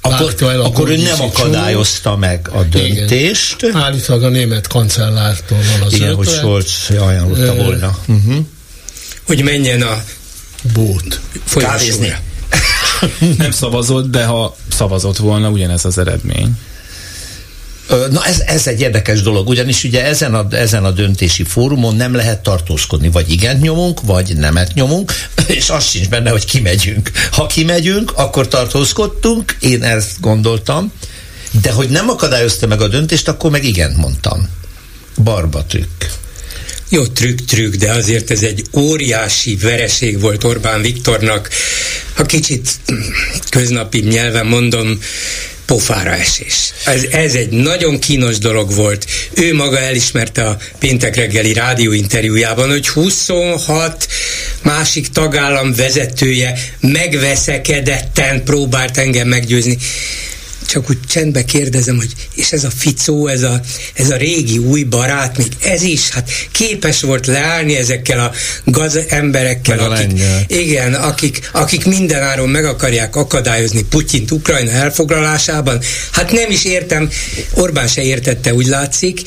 akkor, 0.00 0.34
el 0.40 0.60
akkor 0.60 0.90
ő 0.90 0.96
nem 0.96 1.20
akadályozta 1.20 2.16
meg 2.16 2.48
a 2.52 2.62
döntést. 2.62 3.62
Igen. 3.62 3.76
Állítólag 3.76 4.22
a 4.22 4.28
német 4.28 4.66
kancellártól 4.66 5.58
van 5.58 5.86
az 5.86 5.92
Igen, 5.92 6.14
hogy 6.14 6.28
Scholz 6.28 6.90
ajánlotta 6.98 7.54
volna. 7.54 7.98
Uh-huh. 8.06 8.36
Hogy 9.26 9.42
menjen 9.42 9.82
a 9.82 10.04
bót. 10.72 11.20
Kávézni. 11.54 12.16
nem 13.38 13.50
szavazott, 13.50 14.10
de 14.10 14.24
ha 14.24 14.56
szavazott 14.72 15.16
volna, 15.16 15.48
ugyanez 15.48 15.84
az 15.84 15.98
eredmény. 15.98 16.52
Na 17.88 18.24
ez, 18.24 18.40
ez 18.40 18.66
egy 18.66 18.80
érdekes 18.80 19.22
dolog, 19.22 19.48
ugyanis 19.48 19.84
ugye 19.84 20.04
ezen 20.04 20.34
a, 20.34 20.46
ezen 20.50 20.84
a 20.84 20.90
döntési 20.90 21.44
fórumon 21.44 21.96
nem 21.96 22.14
lehet 22.14 22.42
tartózkodni, 22.42 23.10
vagy 23.10 23.30
igent 23.30 23.60
nyomunk, 23.60 24.00
vagy 24.00 24.36
nemet 24.36 24.74
nyomunk, 24.74 25.12
és 25.46 25.70
az 25.70 25.84
sincs 25.84 26.08
benne, 26.08 26.30
hogy 26.30 26.44
kimegyünk. 26.44 27.10
Ha 27.30 27.46
kimegyünk, 27.46 28.12
akkor 28.16 28.48
tartózkodtunk, 28.48 29.56
én 29.60 29.82
ezt 29.82 30.20
gondoltam, 30.20 30.92
de 31.62 31.72
hogy 31.72 31.88
nem 31.88 32.08
akadályozta 32.08 32.66
meg 32.66 32.80
a 32.80 32.88
döntést, 32.88 33.28
akkor 33.28 33.50
meg 33.50 33.64
igent 33.64 33.96
mondtam. 33.96 34.48
Barba 35.22 35.64
trükk. 35.64 36.04
Jó, 36.88 37.06
trükk, 37.06 37.38
trükk, 37.38 37.74
de 37.74 37.92
azért 37.92 38.30
ez 38.30 38.42
egy 38.42 38.64
óriási 38.72 39.56
vereség 39.56 40.20
volt 40.20 40.44
Orbán 40.44 40.80
Viktornak. 40.80 41.48
Ha 42.14 42.24
kicsit 42.24 42.70
köznapi 43.50 43.98
nyelven 43.98 44.46
mondom, 44.46 44.98
pofára 45.68 46.10
esés. 46.10 46.72
Ez, 46.84 47.02
ez 47.10 47.34
egy 47.34 47.48
nagyon 47.48 47.98
kínos 47.98 48.38
dolog 48.38 48.74
volt. 48.74 49.06
Ő 49.34 49.54
maga 49.54 49.78
elismerte 49.78 50.44
a 50.44 50.56
péntek 50.78 51.16
reggeli 51.16 51.52
rádióinterjújában, 51.52 52.70
hogy 52.70 52.88
26 52.88 54.08
másik 54.62 55.08
tagállam 55.08 55.74
vezetője 55.74 56.58
megveszekedetten 56.80 58.44
próbált 58.44 58.98
engem 58.98 59.28
meggyőzni 59.28 59.78
csak 60.68 60.90
úgy 60.90 60.98
csendbe 61.08 61.44
kérdezem, 61.44 61.96
hogy 61.96 62.12
és 62.34 62.52
ez 62.52 62.64
a 62.64 62.70
Ficó, 62.70 63.26
ez 63.26 63.42
a, 63.42 63.60
ez 63.94 64.10
a 64.10 64.16
régi 64.16 64.58
új 64.58 64.82
barát, 64.82 65.36
még 65.36 65.46
ez 65.62 65.82
is, 65.82 66.10
hát 66.10 66.30
képes 66.52 67.00
volt 67.00 67.26
leállni 67.26 67.76
ezekkel 67.76 68.18
a 68.18 68.32
gaz 68.64 68.98
emberekkel, 69.08 69.78
akik, 69.78 70.20
igen, 70.46 70.94
akik, 70.94 71.50
akik 71.52 71.84
mindenáron 71.84 72.48
meg 72.48 72.64
akarják 72.64 73.16
akadályozni 73.16 73.82
Putyint 73.82 74.30
Ukrajna 74.30 74.70
elfoglalásában. 74.70 75.80
Hát 76.10 76.32
nem 76.32 76.50
is 76.50 76.64
értem, 76.64 77.10
Orbán 77.54 77.88
se 77.88 78.02
értette, 78.02 78.54
úgy 78.54 78.66
látszik. 78.66 79.20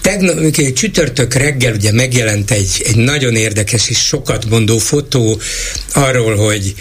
Tegnap, 0.00 0.50
csütörtök 0.72 1.34
reggel 1.34 1.74
ugye 1.74 1.92
megjelent 1.92 2.50
egy, 2.50 2.84
egy 2.86 2.96
nagyon 2.96 3.36
érdekes 3.36 3.88
és 3.88 3.98
sokat 3.98 4.48
mondó 4.48 4.78
fotó 4.78 5.40
arról, 5.92 6.36
hogy 6.36 6.74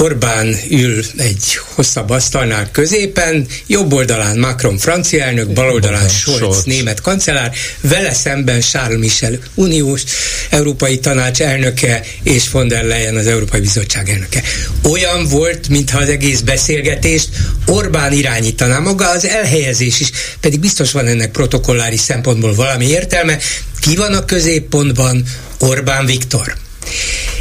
Orbán 0.00 0.56
ül 0.70 1.04
egy 1.16 1.58
hosszabb 1.74 2.10
asztalnál 2.10 2.70
középen, 2.70 3.46
jobb 3.66 3.92
oldalán 3.92 4.38
Macron 4.38 4.78
francia 4.78 5.24
elnök, 5.24 5.52
bal 5.52 5.70
oldalán 5.70 6.08
Scholz, 6.08 6.64
német 6.64 7.00
kancellár, 7.00 7.52
vele 7.80 8.12
szemben 8.12 8.60
Charles 8.60 8.98
Michel 8.98 9.38
uniós 9.54 10.02
Európai 10.50 10.98
Tanács 10.98 11.40
elnöke 11.40 12.02
és 12.22 12.50
von 12.50 12.68
der 12.68 12.84
Leyen 12.84 13.16
az 13.16 13.26
Európai 13.26 13.60
Bizottság 13.60 14.08
elnöke. 14.08 14.42
Olyan 14.82 15.28
volt, 15.28 15.68
mintha 15.68 15.98
az 15.98 16.08
egész 16.08 16.40
beszélgetést 16.40 17.28
Orbán 17.66 18.12
irányítaná 18.12 18.78
maga 18.78 19.10
az 19.10 19.26
elhelyezés 19.26 20.00
is, 20.00 20.10
pedig 20.40 20.60
biztos 20.60 20.92
van 20.92 21.06
ennek 21.06 21.30
protokollári 21.30 21.96
szempontból 21.96 22.54
valami 22.54 22.86
értelme. 22.86 23.38
Ki 23.80 23.96
van 23.96 24.14
a 24.14 24.24
középpontban? 24.24 25.24
Orbán 25.58 26.06
Viktor. 26.06 26.56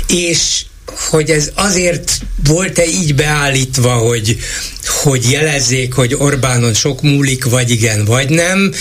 És 0.07 0.63
hogy 0.95 1.29
ez 1.29 1.51
azért 1.53 2.21
volt-e 2.47 2.85
így 2.85 3.15
beállítva, 3.15 3.93
hogy, 3.93 4.37
hogy 4.85 5.31
jelezzék, 5.31 5.93
hogy 5.93 6.15
Orbánon 6.17 6.73
sok 6.73 7.01
múlik, 7.01 7.45
vagy 7.45 7.69
igen, 7.69 8.05
vagy 8.05 8.29
nem, 8.29 8.73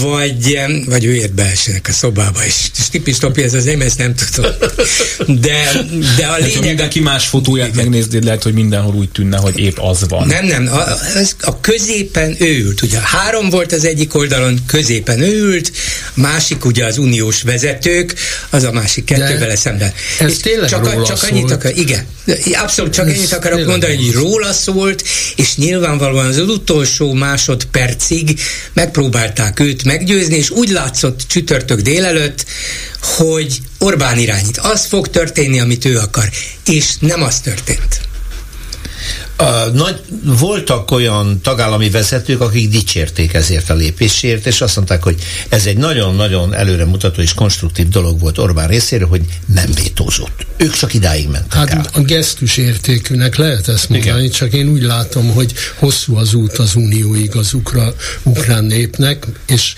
vagy, 0.00 0.58
vagy 0.86 1.04
ő 1.04 1.14
ért 1.14 1.34
beessenek 1.34 1.88
a 1.88 1.92
szobába, 1.92 2.44
és, 2.44 2.54
és 2.78 2.88
tipis 2.88 3.18
topi, 3.18 3.42
ez 3.42 3.54
az 3.54 3.66
én 3.66 3.80
ezt 3.80 3.98
nem 3.98 4.14
tudom. 4.14 4.50
De, 5.40 5.70
de 6.16 6.26
a 6.26 6.30
hát, 6.30 6.40
lényeg... 6.40 6.54
Ha 6.54 6.60
mindenki 6.60 7.00
más 7.00 7.26
fotóját 7.26 7.68
igen. 7.68 7.82
megnézd, 7.84 8.24
lehet, 8.24 8.42
hogy 8.42 8.54
mindenhol 8.54 8.94
úgy 8.94 9.08
tűnne, 9.10 9.36
hogy 9.36 9.58
épp 9.58 9.78
az 9.78 10.08
van. 10.08 10.26
Nem, 10.26 10.44
nem, 10.46 10.68
a, 10.72 10.80
a 11.40 11.60
középen 11.60 12.36
ő 12.38 12.58
ült, 12.58 12.82
ugye 12.82 12.98
három 13.02 13.50
volt 13.50 13.72
az 13.72 13.84
egyik 13.84 14.14
oldalon, 14.14 14.58
középen 14.66 15.20
ő 15.20 15.38
ült, 15.38 15.72
másik 16.14 16.64
ugye 16.64 16.84
az 16.84 16.98
uniós 16.98 17.42
vezetők, 17.42 18.14
az 18.50 18.62
a 18.62 18.72
másik 18.72 19.04
kettő 19.04 19.38
vele 19.38 19.56
szemben. 19.56 19.92
Ez 20.18 20.30
és 20.30 20.36
tényleg 20.36 20.68
csak, 20.68 20.92
róla 20.92 21.06
csak 21.06 21.23
annyit 21.30 21.50
akar, 21.50 21.78
igen, 21.78 22.06
abszolút 22.52 22.92
csak 22.92 23.08
ennyit 23.08 23.32
akarok 23.32 23.66
mondani, 23.66 23.96
hogy 23.96 24.12
róla 24.12 24.52
szólt, 24.52 25.04
és 25.36 25.56
nyilvánvalóan 25.56 26.26
az 26.26 26.38
utolsó 26.38 27.12
másodpercig 27.12 28.40
megpróbálták 28.72 29.60
őt 29.60 29.84
meggyőzni, 29.84 30.36
és 30.36 30.50
úgy 30.50 30.68
látszott 30.68 31.20
csütörtök 31.26 31.80
délelőtt, 31.80 32.44
hogy 33.00 33.60
Orbán 33.78 34.18
irányít. 34.18 34.58
Az 34.58 34.84
fog 34.84 35.08
történni, 35.08 35.60
amit 35.60 35.84
ő 35.84 35.98
akar, 35.98 36.30
és 36.66 36.84
nem 37.00 37.22
az 37.22 37.40
történt. 37.40 38.00
A 39.36 39.68
nagy, 39.72 40.00
voltak 40.24 40.90
olyan 40.90 41.40
tagállami 41.42 41.90
vezetők, 41.90 42.40
akik 42.40 42.68
dicsérték 42.68 43.34
ezért 43.34 43.70
a 43.70 43.74
lépésért, 43.74 44.46
és 44.46 44.60
azt 44.60 44.76
mondták, 44.76 45.02
hogy 45.02 45.16
ez 45.48 45.66
egy 45.66 45.76
nagyon-nagyon 45.76 46.54
előremutató 46.54 47.20
és 47.20 47.34
konstruktív 47.34 47.88
dolog 47.88 48.20
volt 48.20 48.38
Orbán 48.38 48.68
részéről, 48.68 49.08
hogy 49.08 49.22
nem 49.54 49.70
vétózott. 49.82 50.46
Ők 50.56 50.72
csak 50.72 50.94
idáig 50.94 51.28
mentek 51.28 51.52
Hát 51.52 51.70
el. 51.70 51.86
a 51.92 52.00
gesztus 52.00 52.56
értékűnek 52.56 53.36
lehet 53.36 53.68
ezt 53.68 53.88
mondani, 53.88 54.18
Igen. 54.18 54.30
csak 54.30 54.52
én 54.52 54.68
úgy 54.68 54.82
látom, 54.82 55.32
hogy 55.32 55.52
hosszú 55.78 56.16
az 56.16 56.34
út 56.34 56.58
az 56.58 56.74
unióig 56.74 57.36
az 57.36 57.52
ukra, 57.52 57.94
ukrán 58.22 58.64
népnek, 58.64 59.26
és 59.46 59.74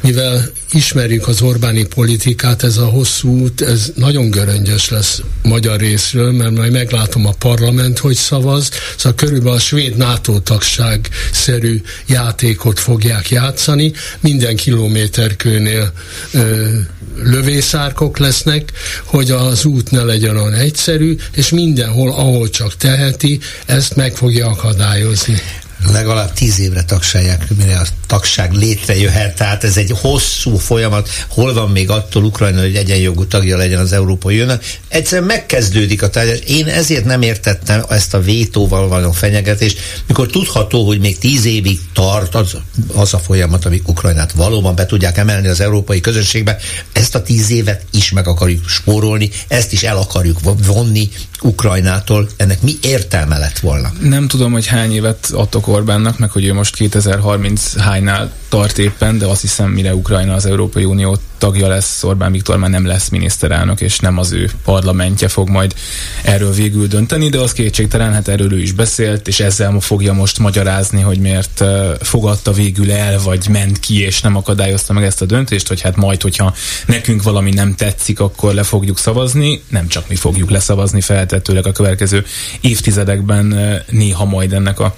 mivel 0.00 0.50
ismerjük 0.72 1.28
az 1.28 1.42
Orbáni 1.42 1.86
politikát, 1.86 2.62
ez 2.62 2.76
a 2.76 2.84
hosszú 2.84 3.38
út, 3.38 3.60
ez 3.60 3.92
nagyon 3.94 4.30
göröngyös 4.30 4.88
lesz 4.88 5.22
magyar 5.42 5.80
részről, 5.80 6.32
mert 6.32 6.50
majd 6.50 6.72
meglátom 6.72 7.26
a 7.26 7.32
parlament, 7.38 7.98
hogy 7.98 8.16
szavaz, 8.16 8.70
szóval 8.96 9.14
körülbelül 9.14 9.56
a 9.56 9.60
svéd 9.60 9.96
NATO 9.96 10.38
tagság-szerű 10.38 11.80
játékot 12.06 12.78
fogják 12.78 13.30
játszani, 13.30 13.92
minden 14.20 14.56
kilométerkőnél 14.56 15.92
ö, 16.32 16.68
lövészárkok 17.16 18.18
lesznek, 18.18 18.72
hogy 19.04 19.30
az 19.30 19.64
út 19.64 19.90
ne 19.90 20.02
legyen 20.02 20.36
olyan 20.36 20.54
egyszerű, 20.54 21.16
és 21.32 21.50
mindenhol, 21.50 22.10
ahol 22.10 22.50
csak 22.50 22.76
teheti, 22.76 23.40
ezt 23.66 23.96
meg 23.96 24.16
fogja 24.16 24.46
akadályozni 24.46 25.40
legalább 25.88 26.32
tíz 26.32 26.60
évre 26.60 26.82
tagsálják, 26.82 27.46
mire 27.56 27.78
a 27.78 27.86
tagság 28.06 28.52
létrejöhet, 28.52 29.36
tehát 29.36 29.64
ez 29.64 29.76
egy 29.76 29.92
hosszú 30.00 30.56
folyamat, 30.56 31.08
hol 31.28 31.52
van 31.52 31.70
még 31.70 31.90
attól 31.90 32.24
Ukrajna, 32.24 32.60
hogy 32.60 32.76
egyenjogú 32.76 33.26
tagja 33.26 33.56
legyen 33.56 33.78
az 33.78 33.92
Európai 33.92 34.34
Uniónak. 34.34 34.64
Egyszerűen 34.88 35.26
megkezdődik 35.26 36.02
a 36.02 36.08
tárgyalás. 36.08 36.40
Én 36.46 36.66
ezért 36.66 37.04
nem 37.04 37.22
értettem 37.22 37.84
ezt 37.88 38.14
a 38.14 38.20
vétóval 38.20 38.88
való 38.88 39.12
fenyegetést, 39.12 39.78
mikor 40.06 40.26
tudható, 40.26 40.86
hogy 40.86 41.00
még 41.00 41.18
tíz 41.18 41.44
évig 41.44 41.80
tart 41.92 42.34
az, 42.34 42.56
az 42.94 43.14
a 43.14 43.18
folyamat, 43.18 43.64
amik 43.64 43.88
Ukrajnát 43.88 44.32
valóban 44.32 44.74
be 44.74 44.86
tudják 44.86 45.18
emelni 45.18 45.48
az 45.48 45.60
európai 45.60 46.00
közösségbe. 46.00 46.56
Ezt 46.92 47.14
a 47.14 47.22
tíz 47.22 47.50
évet 47.50 47.84
is 47.90 48.10
meg 48.10 48.26
akarjuk 48.26 48.68
spórolni, 48.68 49.30
ezt 49.48 49.72
is 49.72 49.82
el 49.82 49.96
akarjuk 49.96 50.38
vonni 50.66 51.08
Ukrajnától. 51.42 52.28
Ennek 52.36 52.62
mi 52.62 52.72
értelme 52.82 53.38
lett 53.38 53.58
volna? 53.58 53.92
Nem 54.00 54.28
tudom, 54.28 54.52
hogy 54.52 54.66
hány 54.66 54.92
évet 54.92 55.30
adtok 55.32 55.68
Orbánnak, 55.68 56.18
meg 56.18 56.30
hogy 56.30 56.44
ő 56.44 56.54
most 56.54 56.74
2030 56.74 57.76
hánynál 57.76 58.32
tart 58.48 58.78
éppen, 58.78 59.18
de 59.18 59.26
azt 59.26 59.40
hiszem, 59.40 59.70
mire 59.70 59.94
Ukrajna 59.94 60.34
az 60.34 60.46
Európai 60.46 60.84
Unió 60.84 61.18
tagja 61.40 61.68
lesz, 61.68 62.04
Orbán 62.04 62.32
Viktor 62.32 62.56
már 62.56 62.70
nem 62.70 62.86
lesz 62.86 63.08
miniszterelnök, 63.08 63.80
és 63.80 63.98
nem 63.98 64.18
az 64.18 64.32
ő 64.32 64.50
parlamentje 64.64 65.28
fog 65.28 65.48
majd 65.48 65.74
erről 66.22 66.52
végül 66.52 66.86
dönteni, 66.86 67.28
de 67.28 67.38
az 67.38 67.52
kétségtelen, 67.52 68.12
hát 68.12 68.28
erről 68.28 68.52
ő 68.52 68.58
is 68.60 68.72
beszélt, 68.72 69.28
és 69.28 69.40
ezzel 69.40 69.80
fogja 69.80 70.12
most 70.12 70.38
magyarázni, 70.38 71.00
hogy 71.00 71.18
miért 71.18 71.64
fogadta 72.00 72.52
végül 72.52 72.92
el, 72.92 73.18
vagy 73.18 73.48
ment 73.48 73.78
ki, 73.78 74.00
és 74.00 74.20
nem 74.20 74.36
akadályozta 74.36 74.92
meg 74.92 75.04
ezt 75.04 75.22
a 75.22 75.24
döntést, 75.24 75.68
hogy 75.68 75.80
hát 75.80 75.96
majd, 75.96 76.22
hogyha 76.22 76.54
nekünk 76.86 77.22
valami 77.22 77.50
nem 77.50 77.74
tetszik, 77.74 78.20
akkor 78.20 78.54
le 78.54 78.62
fogjuk 78.62 78.98
szavazni, 78.98 79.62
nem 79.68 79.88
csak 79.88 80.08
mi 80.08 80.14
fogjuk 80.14 80.50
leszavazni 80.50 81.00
feltetőleg 81.00 81.66
a 81.66 81.72
következő 81.72 82.24
évtizedekben 82.60 83.54
néha 83.90 84.24
majd 84.24 84.52
ennek 84.52 84.80
a 84.80 84.96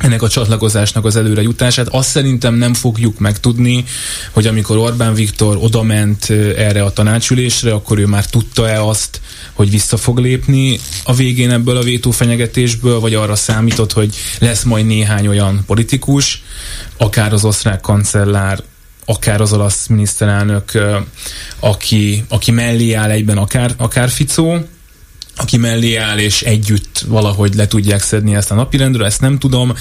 ennek 0.00 0.22
a 0.22 0.28
csatlakozásnak 0.28 1.04
az 1.04 1.16
előre 1.16 1.42
jutását. 1.42 1.88
Azt 1.88 2.08
szerintem 2.08 2.54
nem 2.54 2.74
fogjuk 2.74 3.18
megtudni, 3.18 3.84
hogy 4.30 4.46
amikor 4.46 4.76
Orbán 4.76 5.14
Viktor 5.14 5.56
odament 5.60 6.30
erre 6.56 6.82
a 6.82 6.92
tanácsülésre, 6.92 7.72
akkor 7.72 7.98
ő 7.98 8.06
már 8.06 8.26
tudta-e 8.26 8.82
azt, 8.82 9.20
hogy 9.52 9.70
vissza 9.70 9.96
fog 9.96 10.18
lépni 10.18 10.80
a 11.04 11.14
végén 11.14 11.50
ebből 11.50 11.76
a 11.76 11.82
vétófenyegetésből, 11.82 13.00
vagy 13.00 13.14
arra 13.14 13.36
számított, 13.36 13.92
hogy 13.92 14.14
lesz 14.38 14.62
majd 14.62 14.86
néhány 14.86 15.26
olyan 15.26 15.62
politikus, 15.66 16.42
akár 16.96 17.32
az 17.32 17.44
osztrák 17.44 17.80
kancellár, 17.80 18.62
akár 19.04 19.40
az 19.40 19.52
olasz 19.52 19.86
miniszterelnök, 19.86 20.72
aki, 21.58 22.24
aki 22.28 22.50
mellé 22.50 22.92
áll 22.92 23.10
egyben 23.10 23.36
akár, 23.36 23.74
akár 23.76 24.08
Ficó, 24.08 24.58
aki 25.40 25.56
mellé 25.56 25.94
áll, 25.94 26.18
és 26.18 26.42
együtt 26.42 27.04
valahogy 27.08 27.54
le 27.54 27.66
tudják 27.66 28.02
szedni 28.02 28.34
ezt 28.34 28.50
a 28.50 28.54
napirendről, 28.54 29.04
ezt 29.04 29.20
nem 29.20 29.38
tudom. 29.38 29.74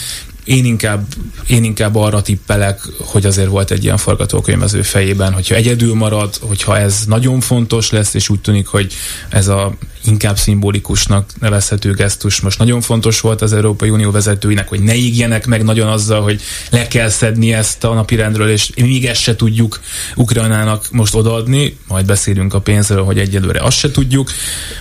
Én 0.49 0.65
inkább, 0.65 1.05
én 1.47 1.63
inkább 1.63 1.95
arra 1.95 2.21
tippelek, 2.21 2.81
hogy 2.97 3.25
azért 3.25 3.47
volt 3.47 3.71
egy 3.71 3.83
ilyen 3.83 3.97
forgatókönyv 3.97 4.83
fejében, 4.83 5.33
hogyha 5.33 5.55
egyedül 5.55 5.93
marad, 5.93 6.35
hogyha 6.41 6.77
ez 6.77 7.03
nagyon 7.07 7.39
fontos 7.39 7.89
lesz, 7.89 8.13
és 8.13 8.29
úgy 8.29 8.39
tűnik, 8.39 8.67
hogy 8.67 8.93
ez 9.29 9.47
a 9.47 9.73
inkább 10.05 10.37
szimbolikusnak 10.37 11.29
nevezhető 11.39 11.93
gesztus 11.93 12.39
most 12.39 12.59
nagyon 12.59 12.81
fontos 12.81 13.19
volt 13.19 13.41
az 13.41 13.53
Európai 13.53 13.89
Unió 13.89 14.11
vezetőinek, 14.11 14.67
hogy 14.67 14.79
ne 14.79 14.95
ígjenek 14.95 15.45
meg 15.45 15.63
nagyon 15.63 15.87
azzal, 15.87 16.21
hogy 16.21 16.41
le 16.69 16.87
kell 16.87 17.09
szedni 17.09 17.53
ezt 17.53 17.83
a 17.83 17.93
napirendről, 17.93 18.49
és 18.49 18.69
még 18.75 19.05
ezt 19.05 19.21
se 19.21 19.35
tudjuk 19.35 19.79
Ukrajnának 20.15 20.87
most 20.91 21.15
odaadni, 21.15 21.77
majd 21.87 22.05
beszélünk 22.05 22.53
a 22.53 22.59
pénzről, 22.59 23.03
hogy 23.03 23.19
egyelőre 23.19 23.59
azt 23.59 23.77
se 23.77 23.91
tudjuk. 23.91 24.31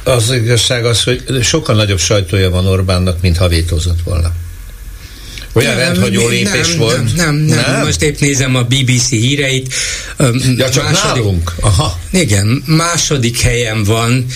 Az 0.05 0.31
igazság 0.31 0.85
az, 0.85 1.03
hogy 1.03 1.25
sokkal 1.43 1.75
nagyobb 1.75 1.99
sajtója 1.99 2.51
van 2.51 2.67
Orbánnak, 2.67 3.21
mint 3.21 3.37
ha 3.37 3.49
vétózott 3.49 4.03
volna. 4.05 4.33
Olyan 5.53 5.77
nem, 5.77 5.85
rendhagyó 5.85 6.29
lépés 6.29 6.69
nem, 6.69 6.79
volt. 6.79 7.17
Nem, 7.17 7.35
nem, 7.35 7.73
nem, 7.73 7.85
most 7.85 8.03
épp 8.03 8.19
nézem 8.19 8.55
a 8.55 8.63
BBC 8.63 9.09
híreit. 9.09 9.75
Ja, 10.57 10.71
csak 10.71 10.85
második, 10.85 11.23
nálunk? 11.23 11.55
Aha. 11.61 12.01
Igen, 12.13 12.63
második 12.67 13.41
helyen 13.41 13.85
van, 13.85 14.27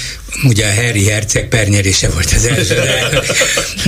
ugye 0.45 0.67
a 0.67 0.75
Harry 0.75 1.05
Herceg 1.05 1.49
pernyerése 1.49 2.09
volt 2.09 2.33
az 2.37 2.47
első, 2.47 2.75
de, 2.75 3.23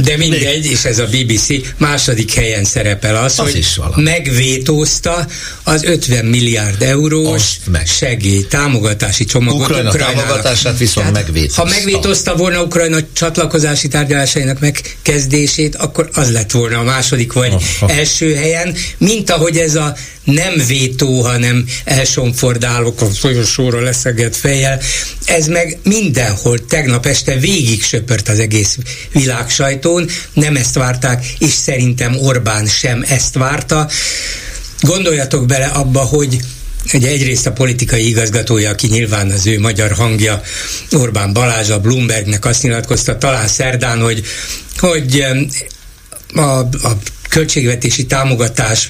de 0.03 0.17
mindegy, 0.17 0.67
és 0.67 0.85
ez 0.85 0.99
a 0.99 1.07
BBC 1.07 1.47
második 1.77 2.33
helyen 2.35 2.65
szerepel 2.65 3.17
az, 3.17 3.39
az 3.39 3.51
hogy 3.51 3.57
is 3.57 3.81
megvétózta 3.95 5.27
az 5.63 5.85
50 5.85 6.25
milliárd 6.25 6.83
eurós 6.83 7.43
meg. 7.71 7.87
segély, 7.87 8.47
támogatási 8.47 9.25
csomagot 9.25 9.61
Ukrajna 9.61 9.89
Ukrajnának. 9.89 10.27
támogatását 10.27 10.79
viszont 10.79 11.07
Tehát, 11.07 11.27
megvétózta. 11.27 11.63
Ha 11.63 11.69
megvétózta 11.69 12.37
volna 12.37 12.63
Ukrajna 12.63 12.99
csatlakozási 13.13 13.89
tárgyalásainak 13.89 14.61
megkezdését, 14.61 15.77
akkor 15.77 16.09
az 16.13 16.33
lett 16.33 16.51
volna 16.51 16.79
a 16.79 16.83
második 16.83 17.33
vagy 17.33 17.53
Aha. 17.53 17.93
első 17.93 18.35
helyen, 18.35 18.75
mint 18.99 19.31
ahogy 19.31 19.57
ez 19.57 19.75
a 19.75 19.97
nem 20.25 20.63
vétó, 20.67 21.21
hanem 21.21 21.65
elsomfordálok 21.85 23.01
a 23.01 23.07
folyosóra 23.07 23.81
leszegett 23.81 24.37
fejjel. 24.37 24.81
Ez 25.25 25.47
meg 25.47 25.79
mindenhol 26.35 26.67
tegnap 26.67 27.07
este 27.07 27.37
végig 27.37 27.83
söpört 27.83 28.29
az 28.29 28.39
egész 28.39 28.79
világ 29.13 29.51
sajtón, 29.51 30.09
nem 30.33 30.57
ezt 30.57 30.75
várták, 30.75 31.27
és 31.39 31.53
szerintem 31.53 32.17
Orbán 32.17 32.67
sem 32.67 33.05
ezt 33.09 33.35
várta. 33.35 33.89
Gondoljatok 34.81 35.47
bele 35.47 35.67
abba, 35.67 36.01
hogy 36.01 36.39
Ugye 36.93 37.09
egyrészt 37.09 37.47
a 37.47 37.53
politikai 37.53 38.09
igazgatója, 38.09 38.71
aki 38.71 38.87
nyilván 38.87 39.31
az 39.31 39.47
ő 39.47 39.61
magyar 39.61 39.93
hangja, 39.93 40.43
Orbán 40.93 41.33
Balázs, 41.33 41.71
a 41.71 41.81
Bloombergnek 41.81 42.45
azt 42.45 42.63
nyilatkozta 42.63 43.19
talán 43.19 43.49
szerdán, 43.49 44.01
hogy, 44.01 44.25
hogy 44.79 45.25
a, 46.35 46.59
a 46.59 46.99
költségvetési 47.35 48.07
támogatás, 48.07 48.89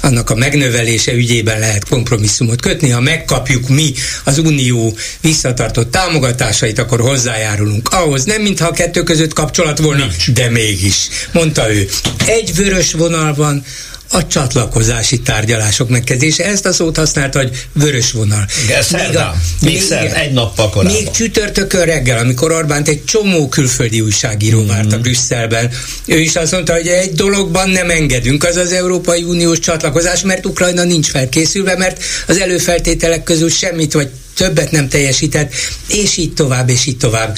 annak 0.00 0.30
a 0.30 0.34
megnövelése 0.34 1.12
ügyében 1.12 1.58
lehet 1.58 1.88
kompromisszumot 1.88 2.60
kötni. 2.60 2.90
Ha 2.90 3.00
megkapjuk 3.00 3.68
mi 3.68 3.92
az 4.24 4.38
Unió 4.38 4.96
visszatartott 5.20 5.90
támogatásait, 5.90 6.78
akkor 6.78 7.00
hozzájárulunk 7.00 7.88
ahhoz. 7.88 8.24
Nem 8.24 8.42
mintha 8.42 8.66
a 8.66 8.72
kettő 8.72 9.02
között 9.02 9.32
kapcsolat 9.32 9.78
volna, 9.78 10.06
de 10.34 10.50
mégis, 10.50 11.08
mondta 11.32 11.72
ő. 11.74 11.88
Egy 12.26 12.54
vörös 12.54 12.92
vonal 12.92 13.34
van, 13.34 13.64
a 14.12 14.26
csatlakozási 14.26 15.20
tárgyalások 15.20 15.88
megkezdése. 15.88 16.44
Ezt 16.44 16.66
a 16.66 16.72
szót 16.72 16.96
használta, 16.96 17.38
hogy 17.38 17.66
vörös 17.72 18.12
vonal. 18.12 18.46
Igen, 18.64 18.84
még, 18.92 19.16
a, 19.16 19.34
még, 19.60 19.72
még 19.72 19.82
szerd, 19.82 20.12
egy 20.12 20.32
nappal 20.32 20.70
korábban. 20.70 20.96
Még 20.96 21.10
csütörtökön 21.10 21.84
reggel, 21.84 22.18
amikor 22.18 22.52
Orbánt 22.52 22.88
egy 22.88 23.04
csomó 23.04 23.48
külföldi 23.48 24.00
újságíró 24.00 24.58
mm-hmm. 24.58 24.68
várta 24.68 24.98
Brüsszelben, 24.98 25.70
ő 26.04 26.20
is 26.20 26.36
azt 26.36 26.52
mondta, 26.52 26.72
hogy 26.72 26.86
egy 26.86 27.12
dologban 27.12 27.70
nem 27.70 27.90
engedünk, 27.90 28.44
az 28.44 28.56
az 28.56 28.72
Európai 28.72 29.22
Uniós 29.22 29.58
csatlakozás, 29.58 30.22
mert 30.22 30.46
Ukrajna 30.46 30.84
nincs 30.84 31.10
felkészülve, 31.10 31.76
mert 31.76 32.02
az 32.26 32.38
előfeltételek 32.38 33.22
közül 33.22 33.50
semmit 33.50 33.92
vagy 33.92 34.08
többet 34.36 34.70
nem 34.70 34.88
teljesített, 34.88 35.52
és 35.86 36.16
így 36.16 36.34
tovább, 36.34 36.68
és 36.68 36.86
így 36.86 36.96
tovább. 36.96 37.36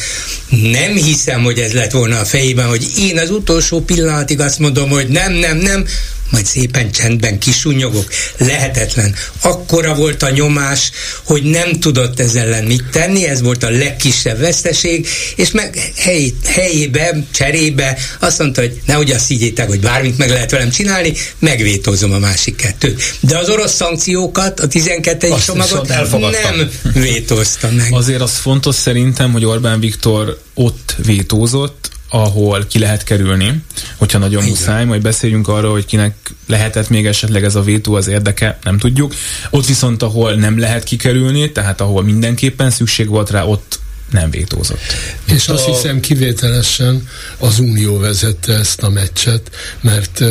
Nem 0.49 0.95
hiszem, 0.95 1.43
hogy 1.43 1.59
ez 1.59 1.72
lett 1.72 1.91
volna 1.91 2.18
a 2.18 2.25
fejében, 2.25 2.66
hogy 2.66 2.87
én 2.99 3.18
az 3.18 3.31
utolsó 3.31 3.81
pillanatig 3.81 4.41
azt 4.41 4.59
mondom, 4.59 4.91
hogy 4.91 5.09
nem, 5.09 5.33
nem, 5.33 5.57
nem, 5.57 5.87
majd 6.35 6.47
szépen 6.47 6.91
csendben 6.91 7.39
kisunyogok. 7.39 8.11
Lehetetlen. 8.39 9.14
Akkora 9.43 9.95
volt 9.95 10.22
a 10.22 10.30
nyomás, 10.30 10.91
hogy 11.22 11.43
nem 11.43 11.80
tudott 11.80 12.20
ezzel 12.20 12.45
ellen 12.45 12.64
mit 12.64 12.85
tenni, 12.91 13.26
ez 13.26 13.43
volt 13.43 13.62
a 13.62 13.70
legkisebb 13.70 14.39
veszteség, 14.39 15.07
és 15.37 15.51
meg 15.51 15.93
hely, 15.97 16.32
helyébe, 16.47 17.24
cserébe 17.30 17.99
azt 18.18 18.39
mondta, 18.39 18.61
hogy 18.61 18.80
nehogy 18.87 19.11
azt 19.11 19.28
higgyétek, 19.28 19.68
hogy 19.68 19.80
bármit 19.80 20.18
meg 20.18 20.28
lehet 20.28 20.51
velem 20.51 20.70
csinálni, 20.70 21.12
megvétózom 21.39 22.12
a 22.12 22.18
másik 22.18 22.57
kettőt. 22.57 23.16
De 23.20 23.39
az 23.39 23.49
orosz 23.49 23.74
szankciókat, 23.74 24.61
a 24.61 24.66
12. 24.66 25.30
Azt 25.30 25.45
csomagot 25.45 25.89
nem 25.89 26.70
vétózta 26.95 27.70
meg. 27.70 27.93
Azért 27.93 28.20
az 28.20 28.37
fontos 28.37 28.74
szerintem, 28.74 29.32
hogy 29.32 29.45
Orbán 29.45 29.80
Viktor 29.80 30.39
ott 30.55 30.95
vétózott, 31.05 31.91
ahol 32.15 32.67
ki 32.67 32.79
lehet 32.79 33.05
kerülni, 33.05 33.62
hogyha 33.97 34.19
nagyon 34.19 34.43
Igen. 34.43 34.55
muszáj, 34.55 34.85
majd 34.85 35.03
beszéljünk 35.03 35.49
arról, 35.49 35.73
hogy 35.73 35.87
kinek 35.87 36.15
lehetett 36.47 36.89
még 36.89 37.07
esetleg 37.07 37.45
ez 37.45 37.55
a 37.55 37.62
vétó 37.62 37.95
az 37.95 38.07
érdeke, 38.07 38.59
nem 38.62 38.79
tudjuk. 38.79 39.15
Ott 39.51 39.67
viszont, 39.67 40.03
ahol 40.03 40.35
nem 40.35 40.59
lehet 40.59 40.85
kikerülni, 40.85 41.53
tehát 41.53 41.81
ahol 41.81 42.03
mindenképpen 42.03 42.71
szükség 42.71 43.09
volt 43.09 43.31
rá, 43.31 43.43
ott 43.43 43.79
nem 44.11 44.31
vétózott. 44.31 44.81
És 45.25 45.49
azt 45.49 45.65
hiszem 45.65 46.01
kivételesen 46.01 47.09
az 47.39 47.59
Unió 47.59 47.99
vezette 47.99 48.53
ezt 48.53 48.83
a 48.83 48.89
meccset, 48.89 49.51
mert 49.81 50.23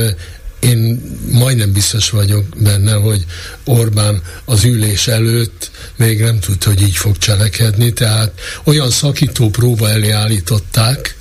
én 0.60 1.02
majdnem 1.32 1.74
biztos 1.74 2.10
vagyok 2.10 2.46
benne, 2.58 2.94
hogy 2.94 3.26
Orbán 3.66 4.22
az 4.46 4.64
ülés 4.64 5.08
előtt 5.08 5.72
még 5.96 6.22
nem 6.22 6.40
tudta, 6.40 6.70
hogy 6.70 6.82
így 6.82 6.96
fog 6.96 7.18
cselekedni, 7.18 7.94
tehát 7.94 8.32
olyan 8.64 8.90
szakító 8.90 9.50
próba 9.50 9.90
elé 9.90 10.10
állították, 10.10 11.16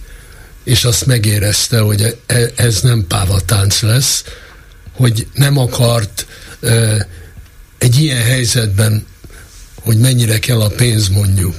és 0.64 0.84
azt 0.84 1.06
megérezte, 1.06 1.78
hogy 1.78 2.16
e, 2.26 2.50
ez 2.56 2.80
nem 2.80 3.06
pávatánc 3.08 3.80
lesz, 3.80 4.24
hogy 4.92 5.26
nem 5.32 5.58
akart 5.58 6.26
egy 7.78 8.00
ilyen 8.00 8.22
helyzetben 8.22 9.06
hogy 9.82 9.98
mennyire 9.98 10.38
kell 10.38 10.60
a 10.60 10.68
pénz 10.68 11.08
mondjuk. 11.08 11.54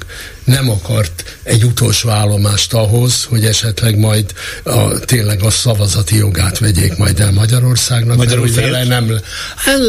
Nem 0.46 0.70
akart 0.70 1.38
egy 1.44 1.64
utolsó 1.64 2.10
állomást 2.10 2.74
ahhoz, 2.74 3.24
hogy 3.24 3.46
esetleg 3.46 3.98
majd 3.98 4.34
a, 4.64 5.00
tényleg 5.00 5.44
a 5.44 5.50
szavazati 5.50 6.16
jogát 6.16 6.60
vegyék 6.60 6.98
majd 6.98 7.20
el 7.20 7.32
Magyarországnak. 7.32 8.18
Magyarul 8.18 8.46
mert, 8.46 8.56
vele 8.56 8.84
nem, 8.84 9.20
hát, 9.56 9.80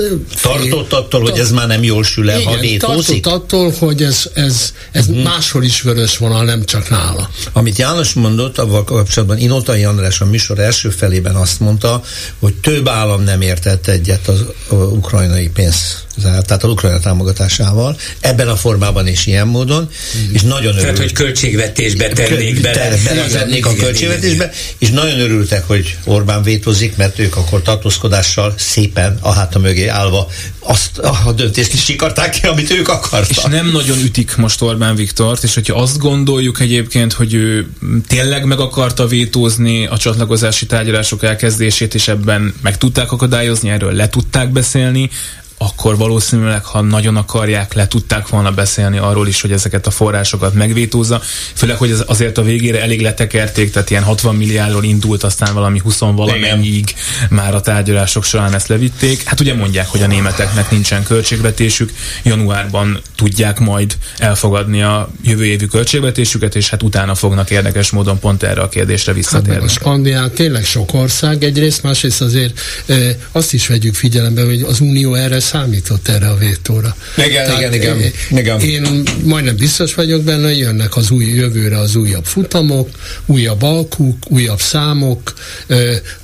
Tartott 0.42 0.92
attól, 0.92 1.20
hogy 1.20 1.38
ez 1.38 1.50
már 1.50 1.66
nem 1.66 1.82
jól 1.82 2.04
sül 2.04 2.30
el, 2.30 2.40
ha 2.40 2.58
vétózik? 2.58 3.22
Tartott 3.22 3.42
attól, 3.42 3.72
hogy 3.78 4.02
ez, 4.02 4.30
ez, 4.34 4.72
ez 4.92 5.06
uh-huh. 5.06 5.24
máshol 5.24 5.64
is 5.64 5.82
vörös 5.82 6.16
vonal, 6.16 6.44
nem 6.44 6.64
csak 6.64 6.90
nála. 6.90 7.30
Amit 7.52 7.78
János 7.78 8.12
mondott, 8.12 8.58
avval 8.58 8.84
kapcsolatban 8.84 9.38
Inotai 9.38 9.84
András 9.84 10.20
a 10.20 10.24
műsor 10.24 10.58
első 10.58 10.90
felében 10.90 11.34
azt 11.34 11.60
mondta, 11.60 12.02
hogy 12.38 12.54
több 12.54 12.88
állam 12.88 13.22
nem 13.22 13.40
értett 13.40 13.86
egyet 13.86 14.28
az, 14.28 14.44
ukrajnai 14.70 15.48
pénz 15.48 16.02
tehát 16.22 16.64
az 16.64 16.70
Ukrajna 16.70 16.98
támogatásával, 16.98 17.96
ebben 18.20 18.48
a 18.48 18.56
formában 18.56 19.06
és 19.06 19.26
ilyen 19.26 19.46
módon, 19.46 19.88
és 20.32 20.42
nagyon 20.44 20.62
örültek. 20.62 20.82
Tehát, 20.82 20.98
hogy 20.98 21.12
költségvetésbe 21.12 22.08
tennék 22.08 22.60
bele. 22.60 22.96
Belevennék 23.04 23.66
a 23.66 23.74
költségvetésbe, 23.74 24.50
és 24.78 24.90
nagyon 24.90 25.20
örültek, 25.20 25.66
hogy 25.66 25.96
Orbán 26.04 26.42
vétózik, 26.42 26.96
mert 26.96 27.18
ők 27.18 27.36
akkor 27.36 27.62
tartózkodással 27.62 28.54
szépen 28.56 29.18
a 29.20 29.32
háta 29.32 29.58
mögé 29.58 29.86
állva 29.86 30.28
azt 30.58 30.98
a 30.98 31.32
döntést 31.32 31.72
is 31.72 31.84
sikarták 31.84 32.30
ki, 32.30 32.46
amit 32.46 32.70
ők 32.70 32.88
akartak. 32.88 33.30
És 33.30 33.42
nem 33.42 33.70
nagyon 33.70 33.98
ütik 33.98 34.36
most 34.36 34.62
Orbán 34.62 34.94
Viktort, 34.94 35.42
és 35.42 35.54
hogyha 35.54 35.80
azt 35.80 35.98
gondoljuk 35.98 36.60
egyébként, 36.60 37.12
hogy 37.12 37.34
ő 37.34 37.68
tényleg 38.08 38.44
meg 38.44 38.60
akarta 38.60 39.06
vétózni 39.06 39.86
a 39.86 39.96
csatlakozási 39.96 40.66
tárgyalások 40.66 41.22
elkezdését, 41.22 41.94
és 41.94 42.08
ebben 42.08 42.54
meg 42.62 42.78
tudták 42.78 43.12
akadályozni, 43.12 43.70
erről 43.70 43.92
le 43.92 44.08
tudták 44.08 44.52
beszélni, 44.52 45.10
akkor 45.58 45.96
valószínűleg, 45.96 46.64
ha 46.64 46.80
nagyon 46.80 47.16
akarják, 47.16 47.74
le 47.74 47.88
tudták 47.88 48.28
volna 48.28 48.50
beszélni 48.50 48.98
arról 48.98 49.28
is, 49.28 49.40
hogy 49.40 49.52
ezeket 49.52 49.86
a 49.86 49.90
forrásokat 49.90 50.54
megvétózza. 50.54 51.20
Főleg, 51.54 51.76
hogy 51.76 51.94
azért 52.06 52.38
a 52.38 52.42
végére 52.42 52.82
elég 52.82 53.00
letekerték, 53.00 53.70
tehát 53.72 53.90
ilyen 53.90 54.02
60 54.02 54.34
milliárdról 54.34 54.84
indult, 54.84 55.22
aztán 55.22 55.54
valami 55.54 55.78
20 55.78 55.98
valamennyig 55.98 56.94
már 57.30 57.54
a 57.54 57.60
tárgyalások 57.60 58.24
során 58.24 58.54
ezt 58.54 58.68
levitték. 58.68 59.22
Hát 59.22 59.40
ugye 59.40 59.54
mondják, 59.54 59.88
hogy 59.88 60.02
a 60.02 60.06
németeknek 60.06 60.70
nincsen 60.70 61.02
költségvetésük, 61.02 61.92
januárban 62.22 63.00
tudják 63.16 63.58
majd 63.58 63.96
elfogadni 64.18 64.82
a 64.82 65.08
jövő 65.22 65.44
évi 65.44 65.66
költségvetésüket, 65.66 66.54
és 66.56 66.68
hát 66.70 66.82
utána 66.82 67.14
fognak 67.14 67.50
érdekes 67.50 67.90
módon 67.90 68.18
pont 68.18 68.42
erre 68.42 68.60
a 68.60 68.68
kérdésre 68.68 69.12
visszatérni. 69.12 69.54
Hát 69.54 69.62
a 69.62 69.68
Skandián 69.68 70.30
tényleg 70.30 70.64
sok 70.64 70.94
ország 70.94 71.42
egyrészt, 71.42 71.82
másrészt 71.82 72.20
azért 72.20 72.60
e, 72.86 72.94
azt 73.32 73.52
is 73.52 73.66
vegyük 73.66 73.94
figyelembe, 73.94 74.44
hogy 74.44 74.62
az 74.62 74.80
Unió 74.80 75.14
erre 75.14 75.40
számított 75.44 76.08
erre 76.08 76.28
a 76.28 76.36
vétóra. 76.36 76.96
Igen, 77.16 77.46
Tehát 77.46 77.74
igen, 77.74 77.74
igen, 77.74 78.12
igen. 78.30 78.60
Én 78.60 79.02
majdnem 79.22 79.56
biztos 79.56 79.94
vagyok 79.94 80.22
benne, 80.22 80.46
hogy 80.46 80.58
jönnek 80.58 80.96
az 80.96 81.10
új 81.10 81.24
jövőre 81.24 81.78
az 81.78 81.94
újabb 81.94 82.24
futamok, 82.24 82.88
újabb 83.26 83.62
alkuk, 83.62 84.16
újabb 84.28 84.60
számok, 84.60 85.34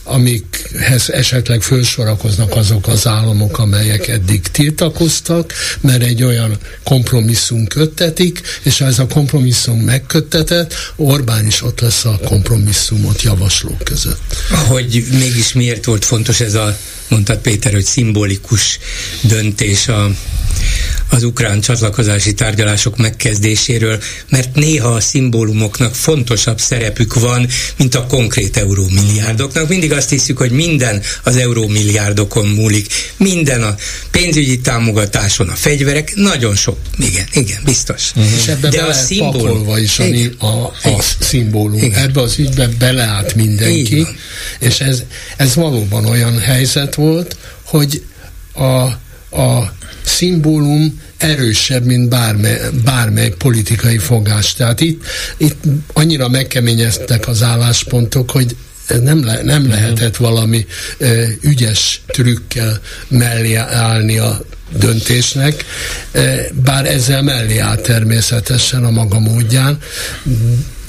amikhez 0.05 1.11
esetleg 1.11 1.63
felsorakoznak 1.63 2.57
azok 2.57 2.89
az 2.89 3.07
államok, 3.07 3.59
amelyek 3.59 4.09
eddig 4.09 4.41
tiltakoztak, 4.41 5.53
mert 5.81 6.03
egy 6.03 6.23
olyan 6.23 6.59
kompromisszum 6.85 7.67
köttetik, 7.67 8.41
és 8.63 8.79
ha 8.79 8.87
ez 8.87 8.99
a 8.99 9.07
kompromisszum 9.07 9.79
megköttetett, 9.81 10.75
Orbán 10.97 11.47
is 11.47 11.63
ott 11.63 11.81
lesz 11.81 12.05
a 12.05 12.19
kompromisszumot 12.25 13.23
javaslók 13.23 13.85
között. 13.85 14.37
Hogy 14.67 15.05
mégis 15.11 15.53
miért 15.53 15.85
volt 15.85 16.05
fontos 16.05 16.41
ez 16.41 16.55
a 16.55 16.77
mondtad 17.11 17.39
Péter, 17.39 17.73
hogy 17.73 17.85
szimbolikus 17.85 18.79
döntés 19.21 19.89
a, 19.89 20.11
az 21.09 21.23
ukrán 21.23 21.61
csatlakozási 21.61 22.35
tárgyalások 22.35 22.97
megkezdéséről, 22.97 24.03
mert 24.29 24.55
néha 24.55 24.89
a 24.89 25.01
szimbólumoknak 25.01 25.95
fontosabb 25.95 26.61
szerepük 26.61 27.15
van, 27.15 27.49
mint 27.77 27.95
a 27.95 28.07
konkrét 28.07 28.57
eurómilliárdoknak. 28.57 29.69
Mindig 29.69 29.93
azt 29.93 30.11
hiszük, 30.11 30.39
hogy 30.39 30.51
minden 30.51 31.03
az 31.23 31.37
eurómilliárdokon 31.37 32.47
múlik, 32.47 32.87
minden 33.17 33.63
a 33.63 33.75
pénzügyi 34.11 34.61
támogatáson, 34.61 35.49
a 35.49 35.55
fegyverek, 35.55 36.15
nagyon 36.15 36.57
sok, 36.57 36.79
igen, 36.99 37.27
igen, 37.33 37.61
biztos. 37.65 38.11
Uh-huh. 38.15 38.33
És 38.37 38.47
ebbe 38.47 38.69
De 38.69 38.83
a 38.83 38.93
szimbólum 38.93 39.77
is 39.77 39.99
a, 39.99 40.05
a, 40.39 40.73
a, 40.83 40.89
a 40.89 41.03
szimbólum. 41.19 41.83
Igen. 41.83 42.03
Ebbe 42.03 42.21
az 42.21 42.39
ügybe 42.39 42.69
beleállt 42.79 43.35
mindenki, 43.35 44.07
és 44.59 44.81
ez, 44.81 45.03
ez 45.37 45.55
valóban 45.55 46.05
olyan 46.05 46.39
helyzet 46.39 46.95
volt, 47.01 47.37
hogy 47.63 48.03
a, 48.55 48.83
a 49.41 49.73
szimbólum 50.05 51.01
erősebb, 51.17 51.85
mint 51.85 52.09
bármely, 52.09 52.61
bármely 52.85 53.29
politikai 53.29 53.99
fogás. 53.99 54.53
Tehát 54.55 54.81
itt, 54.81 55.05
itt 55.37 55.63
annyira 55.93 56.29
megkeményeztek 56.29 57.29
az 57.29 57.43
álláspontok, 57.43 58.31
hogy 58.31 58.57
nem, 59.03 59.25
le, 59.25 59.43
nem 59.43 59.69
lehetett 59.69 60.17
valami 60.17 60.67
e, 60.99 61.07
ügyes 61.41 62.03
trükkel 62.07 62.81
mellé 63.09 63.55
állni 63.55 64.19
a 64.19 64.41
döntésnek, 64.79 65.65
bár 66.53 66.87
ezzel 66.87 67.23
mellé 67.23 67.59
áll 67.59 67.77
természetesen 67.77 68.85
a 68.85 68.91
maga 68.91 69.19
módján. 69.19 69.79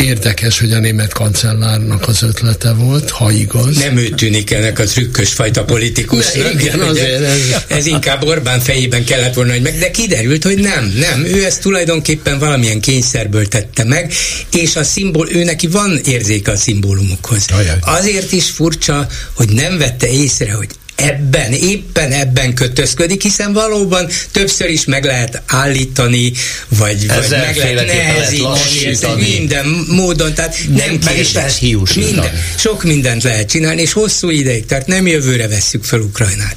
Érdekes, 0.02 0.60
hogy 0.60 0.72
a 0.72 0.80
német 0.80 1.14
kancellárnak 1.14 2.08
az 2.08 2.24
ötlete 2.24 2.74
volt, 2.74 3.10
ha 3.10 3.32
igaz. 3.32 3.78
Nem 3.78 3.98
ő 3.98 4.10
tűnik 4.10 4.52
ennek 4.52 4.80
a 4.80 4.84
trükkös 4.84 5.34
fajta 5.34 5.64
politikusnak. 5.64 6.54
Ne, 6.54 6.60
igen, 6.62 6.80
azért 6.80 7.24
ez... 7.24 7.40
ez 7.68 7.86
inkább 7.86 8.24
Orbán 8.24 8.60
fejében 8.60 9.06
kellett 9.06 9.34
volna, 9.34 9.52
hogy 9.52 9.62
meg, 9.62 9.78
de 9.78 9.92
kiderült, 9.92 10.44
hogy 10.44 10.58
nem, 10.58 10.94
nem. 11.00 11.26
Ő 11.26 11.46
ezt 11.46 11.62
tulajdonképpen 11.62 12.40
valamilyen 12.40 12.82
kényszerből 12.82 13.48
tette 13.48 13.84
meg, 13.84 14.14
és 14.54 14.76
a 14.76 14.84
szimbol, 14.84 15.30
ő 15.32 15.44
neki 15.44 15.68
van 15.68 16.00
érzéke 16.06 16.52
a 16.52 16.58
szimbólumokhoz. 16.58 17.46
Ajaj. 17.52 17.78
Azért 17.82 18.32
is 18.32 18.50
furcsa, 18.50 19.08
hogy 19.34 19.50
nem 19.50 19.78
vette 19.78 20.08
észre, 20.08 20.52
hogy 20.52 20.70
ebben, 20.96 21.52
éppen 21.52 22.12
ebben 22.12 22.54
kötözködik, 22.54 23.22
hiszen 23.22 23.54
valóban 23.54 24.08
többször 24.32 24.70
is 24.70 24.86
meg 24.86 25.04
lehet 25.04 25.42
állítani, 25.48 26.32
vagy, 26.68 27.08
vagy 27.08 27.30
meg 27.30 27.56
lehet 27.56 27.86
nehezíteni, 27.86 29.38
minden 29.38 29.86
módon, 29.88 30.34
tehát 30.34 30.58
nem, 30.68 30.78
nem 30.78 31.00
kérdés. 31.00 31.32
Minden, 31.96 32.32
sok 32.58 32.84
mindent 32.84 33.24
lehet 33.24 33.50
csinálni, 33.50 33.82
és 33.82 33.94
hosszú 33.94 34.30
ideig, 34.30 34.66
tehát 34.66 34.88
nem 34.88 35.08
jövőre 35.08 35.48
vesszük 35.48 35.84
fel 35.84 36.00
Ukrajnát. 36.00 36.56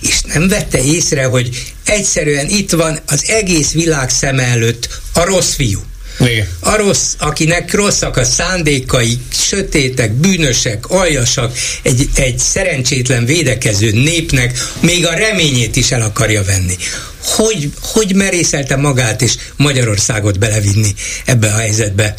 És 0.00 0.20
nem 0.20 0.48
vette 0.48 0.82
észre, 0.84 1.24
hogy 1.24 1.72
egyszerűen 1.84 2.48
itt 2.48 2.70
van 2.70 2.98
az 3.06 3.24
egész 3.26 3.72
világ 3.72 4.10
szem 4.10 4.38
előtt 4.38 4.88
a 5.12 5.24
rossz 5.24 5.54
fiú. 5.54 5.80
Igen. 6.20 6.48
A 6.60 6.76
rossz, 6.76 7.14
akinek 7.18 7.74
rosszak 7.74 8.16
a 8.16 8.24
szándékai, 8.24 9.18
sötétek, 9.32 10.12
bűnösek, 10.12 10.86
aljasak, 10.86 11.56
egy, 11.82 12.08
egy 12.14 12.38
szerencsétlen 12.38 13.24
védekező 13.24 13.90
népnek 13.90 14.58
még 14.80 15.06
a 15.06 15.14
reményét 15.14 15.76
is 15.76 15.90
el 15.90 16.02
akarja 16.02 16.44
venni. 16.44 16.76
Hogy, 17.24 17.70
hogy 17.80 18.14
merészelte 18.14 18.76
magát 18.76 19.22
és 19.22 19.34
Magyarországot 19.56 20.38
belevinni 20.38 20.94
ebbe 21.24 21.46
a 21.48 21.56
helyzetbe? 21.56 22.14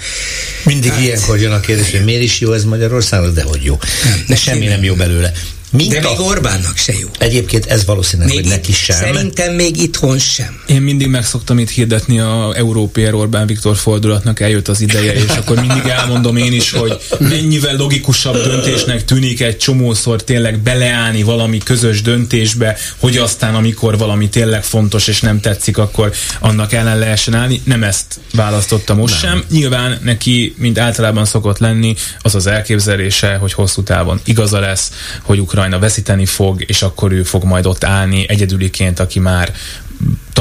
Mindig 0.63 0.91
hát, 0.91 1.01
ilyenkor 1.01 1.39
jön 1.39 1.51
a 1.51 1.59
kérdés, 1.59 1.91
hogy 1.91 2.03
miért 2.03 2.23
is 2.23 2.39
jó 2.39 2.53
ez 2.53 2.63
Magyarország, 2.63 3.33
de 3.33 3.43
hogy 3.43 3.63
jó. 3.63 3.79
Nem, 4.03 4.23
de 4.27 4.35
semmi 4.35 4.65
nem 4.65 4.83
jó 4.83 4.95
belőle. 4.95 5.31
Mint 5.71 5.91
De 5.91 5.99
még 5.99 6.19
Orbánnak 6.19 6.77
se 6.77 6.93
jó. 6.99 7.07
Egyébként 7.19 7.65
ez 7.65 7.85
valószínűleg, 7.85 8.33
még 8.33 8.41
hogy 8.41 8.49
neki 8.49 8.71
sem. 8.71 8.95
Szerintem 8.95 9.53
még 9.53 9.77
itthon 9.77 10.19
sem. 10.19 10.59
Én 10.67 10.81
mindig 10.81 11.07
meg 11.07 11.25
szoktam 11.25 11.59
itt 11.59 11.69
hirdetni 11.69 12.19
a 12.19 12.53
Európér 12.55 13.13
Orbán 13.13 13.47
Viktor 13.47 13.77
fordulatnak 13.77 14.39
eljött 14.39 14.67
az 14.67 14.81
ideje, 14.81 15.13
és 15.13 15.29
akkor 15.29 15.59
mindig 15.59 15.87
elmondom 15.87 16.35
én 16.35 16.53
is, 16.53 16.71
hogy 16.71 16.97
mennyivel 17.19 17.75
logikusabb 17.75 18.43
döntésnek 18.43 19.05
tűnik 19.05 19.41
egy 19.41 19.57
csomószor 19.57 20.23
tényleg 20.23 20.59
beleállni 20.59 21.23
valami 21.23 21.57
közös 21.57 22.01
döntésbe, 22.01 22.77
hogy 22.97 23.17
aztán 23.17 23.55
amikor 23.55 23.97
valami 23.97 24.29
tényleg 24.29 24.63
fontos 24.63 25.07
és 25.07 25.21
nem 25.21 25.39
tetszik, 25.39 25.77
akkor 25.77 26.11
annak 26.39 26.73
ellen 26.73 26.99
lehessen 26.99 27.33
állni. 27.33 27.61
Nem 27.63 27.83
ezt 27.83 28.19
választotta 28.33 28.93
most 28.93 29.21
nem. 29.21 29.31
sem. 29.31 29.43
Nyilván 29.49 29.99
neki, 30.03 30.55
mint 30.57 30.79
általában 30.79 31.25
szokott 31.25 31.57
lenni, 31.57 31.95
az 32.21 32.35
az 32.35 32.47
elképzelése, 32.47 33.35
hogy 33.35 33.53
hosszú 33.53 33.83
távon 33.83 34.21
igaza 34.23 34.59
lesz, 34.59 34.91
hogy 35.21 35.39
Ukrajna 35.39 35.59
Ukrajna 35.61 35.79
veszíteni 35.79 36.25
fog, 36.25 36.63
és 36.67 36.81
akkor 36.81 37.11
ő 37.11 37.23
fog 37.23 37.43
majd 37.43 37.65
ott 37.65 37.83
állni 37.83 38.25
egyedüliként, 38.27 38.99
aki 38.99 39.19
már 39.19 39.53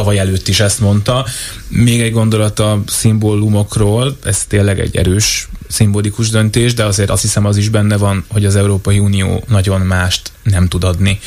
tavaly 0.00 0.18
előtt 0.18 0.48
is 0.48 0.60
ezt 0.60 0.80
mondta. 0.80 1.26
Még 1.68 2.00
egy 2.00 2.12
gondolat 2.12 2.58
a 2.58 2.82
szimbólumokról, 2.86 4.16
ez 4.24 4.44
tényleg 4.44 4.80
egy 4.80 4.96
erős 4.96 5.48
szimbolikus 5.68 6.30
döntés, 6.30 6.74
de 6.74 6.84
azért 6.84 7.10
azt 7.10 7.22
hiszem 7.22 7.46
az 7.46 7.56
is 7.56 7.68
benne 7.68 7.96
van, 7.96 8.24
hogy 8.28 8.44
az 8.44 8.56
Európai 8.56 8.98
Unió 8.98 9.44
nagyon 9.48 9.80
mást 9.80 10.32
nem 10.42 10.68
tud 10.68 10.84
adni. 10.84 11.18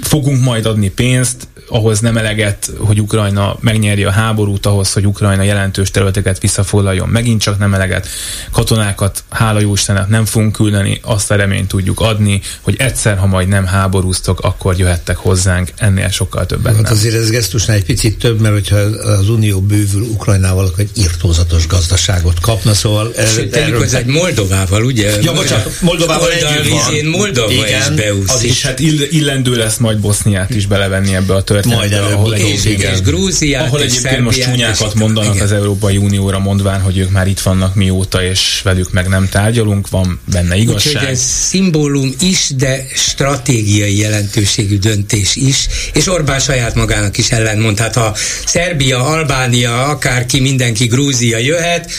Fogunk 0.00 0.44
majd 0.44 0.66
adni 0.66 0.88
pénzt, 0.88 1.48
ahhoz 1.70 2.00
nem 2.00 2.16
eleget, 2.16 2.70
hogy 2.78 3.00
Ukrajna 3.00 3.56
megnyerje 3.60 4.06
a 4.06 4.10
háborút, 4.10 4.66
ahhoz, 4.66 4.92
hogy 4.92 5.06
Ukrajna 5.06 5.42
jelentős 5.42 5.90
területeket 5.90 6.40
visszafoglaljon, 6.40 7.08
megint 7.08 7.40
csak 7.40 7.58
nem 7.58 7.74
eleget. 7.74 8.06
Katonákat, 8.50 9.24
hála 9.28 9.60
jó 9.60 9.72
Istennek 9.72 10.08
nem 10.08 10.24
fogunk 10.24 10.52
küldeni, 10.52 11.00
azt 11.02 11.30
a 11.30 11.34
reményt 11.34 11.68
tudjuk 11.68 12.00
adni, 12.00 12.40
hogy 12.60 12.74
egyszer, 12.78 13.18
ha 13.18 13.26
majd 13.26 13.48
nem 13.48 13.66
háborúztok, 13.66 14.40
akkor 14.40 14.78
jöhettek 14.78 15.16
hozzánk, 15.16 15.70
ennél 15.76 16.08
sokkal 16.08 16.46
többet 16.46 16.74
hát 16.74 16.82
nem. 16.82 16.92
azért 16.92 17.14
ez 17.14 17.30
gesztusnál 17.30 17.76
egy 17.76 17.84
picit 17.84 18.18
több, 18.20 18.40
mert 18.40 18.54
hogyha 18.54 18.76
az 18.76 19.28
Unió 19.28 19.60
bővül 19.60 20.02
Ukrajnával, 20.02 20.64
akkor 20.66 20.80
egy 20.80 20.90
irtózatos 20.94 21.66
gazdaságot 21.66 22.40
kapna, 22.40 22.74
szóval... 22.74 23.12
Sőt, 23.34 23.50
tegyük 23.50 23.76
hozzá, 23.76 24.00
Moldovával, 24.06 24.84
ugye? 24.84 25.12
Ja, 25.22 25.32
bocsánat, 25.32 25.72
Moldovával 25.80 26.30
együtt 26.32 26.68
van. 26.68 26.94
Moldova 27.10 27.52
Igen, 27.52 27.80
is 27.92 27.96
beúszik. 28.04 28.28
Az 28.34 28.42
is, 28.42 28.62
hát 28.62 28.78
ill- 28.80 29.12
illendő 29.12 29.56
lesz 29.56 29.76
majd 29.76 29.98
Boszniát 29.98 30.54
is 30.54 30.66
belevenni 30.66 31.14
ebbe 31.14 31.34
a 31.34 31.42
történetbe. 31.42 31.80
Majd 31.80 31.92
előbb, 31.92 32.12
ahol 32.12 32.34
és- 32.34 32.42
egyébként, 32.64 32.92
és 32.94 33.00
Grúziát, 33.00 33.66
ahol 33.66 33.80
egyébként 33.80 34.20
most 34.20 34.40
csúnyákat 34.42 34.94
mondanak 34.94 35.34
igen. 35.34 35.46
az 35.46 35.52
Európai 35.52 35.96
Unióra, 35.96 36.38
mondván, 36.38 36.80
hogy 36.80 36.98
ők 36.98 37.10
már 37.10 37.26
itt 37.26 37.40
vannak 37.40 37.74
mióta, 37.74 38.22
és 38.22 38.60
velük 38.64 38.92
meg 38.92 39.08
nem 39.08 39.28
tárgyalunk, 39.28 39.88
van 39.88 40.20
benne 40.32 40.54
Úgyhogy 40.56 40.68
igazság. 40.70 41.08
ez 41.08 41.20
szimbólum 41.20 42.14
is, 42.20 42.50
de 42.56 42.86
stratégiai 42.94 43.96
jelentőségű 43.98 44.78
döntés 44.78 45.36
is, 45.36 45.66
és 45.92 46.06
Orbán 46.06 46.40
saját 46.40 46.74
magának 46.74 47.18
is 47.18 47.30
ellentmond. 47.30 47.78
Hát 47.78 47.94
ha 47.94 48.09
Szerbia, 48.46 49.06
Albánia, 49.06 49.84
akárki, 49.84 50.40
mindenki, 50.40 50.86
Grúzia 50.86 51.38
jöhet, 51.38 51.90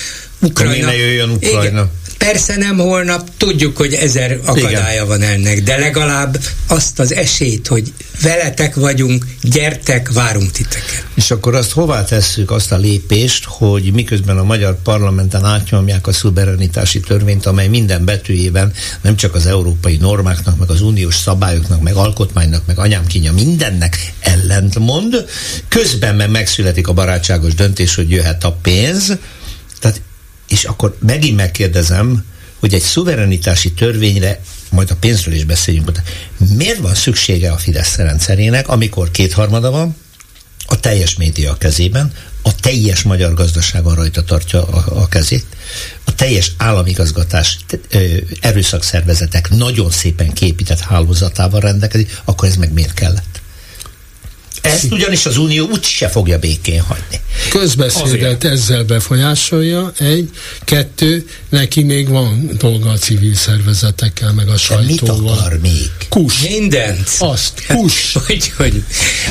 Ukrajna... 0.41 0.85
ne 0.85 0.95
jöjjön 0.95 1.29
Ukrajna? 1.29 1.61
Igen. 1.61 1.89
Persze 2.17 2.57
nem 2.57 2.77
holnap, 2.77 3.29
tudjuk, 3.37 3.77
hogy 3.77 3.93
ezer 3.93 4.39
akadálya 4.45 4.91
Igen. 4.91 5.07
van 5.07 5.21
ennek, 5.21 5.63
de 5.63 5.77
legalább 5.77 6.37
azt 6.67 6.99
az 6.99 7.13
esélyt, 7.13 7.67
hogy 7.67 7.93
veletek 8.21 8.75
vagyunk, 8.75 9.25
gyertek, 9.41 10.11
várunk 10.11 10.51
titeket. 10.51 11.05
És 11.13 11.31
akkor 11.31 11.55
azt 11.55 11.71
hová 11.71 12.03
tesszük 12.03 12.51
azt 12.51 12.71
a 12.71 12.77
lépést, 12.77 13.43
hogy 13.47 13.91
miközben 13.93 14.37
a 14.37 14.43
magyar 14.43 14.81
parlamenten 14.81 15.45
átnyomják 15.45 16.07
a 16.07 16.11
szuverenitási 16.11 16.99
törvényt, 16.99 17.45
amely 17.45 17.67
minden 17.67 18.05
betűjében 18.05 18.73
nem 19.01 19.15
csak 19.15 19.35
az 19.35 19.45
európai 19.45 19.97
normáknak, 19.97 20.57
meg 20.57 20.69
az 20.69 20.81
uniós 20.81 21.15
szabályoknak, 21.15 21.81
meg 21.81 21.93
alkotmánynak, 21.93 22.65
meg 22.65 22.79
anyámkínja 22.79 23.33
mindennek 23.33 24.13
ellentmond, 24.19 25.25
közben 25.67 26.15
meg 26.15 26.29
megszületik 26.29 26.87
a 26.87 26.93
barátságos 26.93 27.53
döntés, 27.53 27.95
hogy 27.95 28.09
jöhet 28.09 28.43
a 28.43 28.51
pénz, 28.61 29.17
tehát, 29.79 30.01
és 30.51 30.63
akkor 30.63 30.97
megint 30.99 31.35
megkérdezem, 31.35 32.25
hogy 32.59 32.73
egy 32.73 32.81
szuverenitási 32.81 33.71
törvényre, 33.71 34.41
majd 34.69 34.91
a 34.91 34.95
pénzről 34.95 35.33
is 35.33 35.43
beszéljünk, 35.43 35.91
miért 36.55 36.79
van 36.79 36.95
szüksége 36.95 37.51
a 37.51 37.57
Fidesz 37.57 37.95
rendszerének, 37.95 38.67
amikor 38.67 39.11
kétharmada 39.11 39.71
van, 39.71 39.95
a 40.65 40.79
teljes 40.79 41.15
média 41.15 41.51
a 41.51 41.57
kezében, 41.57 42.13
a 42.41 42.55
teljes 42.55 43.01
magyar 43.01 43.33
gazdaságon 43.33 43.95
rajta 43.95 44.23
tartja 44.23 44.67
a, 44.67 45.01
a 45.01 45.07
kezét, 45.07 45.45
a 46.03 46.15
teljes 46.15 46.51
államigazgatás 46.57 47.57
erőszakszervezetek 48.41 49.49
nagyon 49.49 49.91
szépen 49.91 50.33
képített 50.33 50.79
hálózatával 50.79 51.59
rendelkezik, 51.59 52.21
akkor 52.23 52.47
ez 52.47 52.55
meg 52.55 52.73
miért 52.73 52.93
kellett? 52.93 53.40
Ezt 54.61 54.91
ugyanis 54.91 55.25
az 55.25 55.37
Unió 55.37 55.67
úgyse 55.71 56.09
fogja 56.09 56.39
békén 56.39 56.81
hagyni. 56.81 57.19
Közbeszédet 57.49 58.43
ezzel 58.43 58.83
befolyásolja, 58.83 59.91
egy, 59.99 60.29
kettő, 60.65 61.25
neki 61.49 61.83
még 61.83 62.09
van 62.09 62.49
dolga 62.57 62.89
a 62.89 62.97
civil 62.97 63.35
szervezetekkel, 63.35 64.31
meg 64.33 64.45
a 64.47 64.53
De 64.69 64.77
mit 64.77 64.97
sajtóval. 64.97 65.37
akar 65.37 65.59
még? 65.59 65.91
Kus. 66.09 66.39
Mindent. 66.47 67.09
Azt, 67.19 67.65
kus. 67.67 68.13
Hogy, 68.27 68.51
hogy 68.57 68.83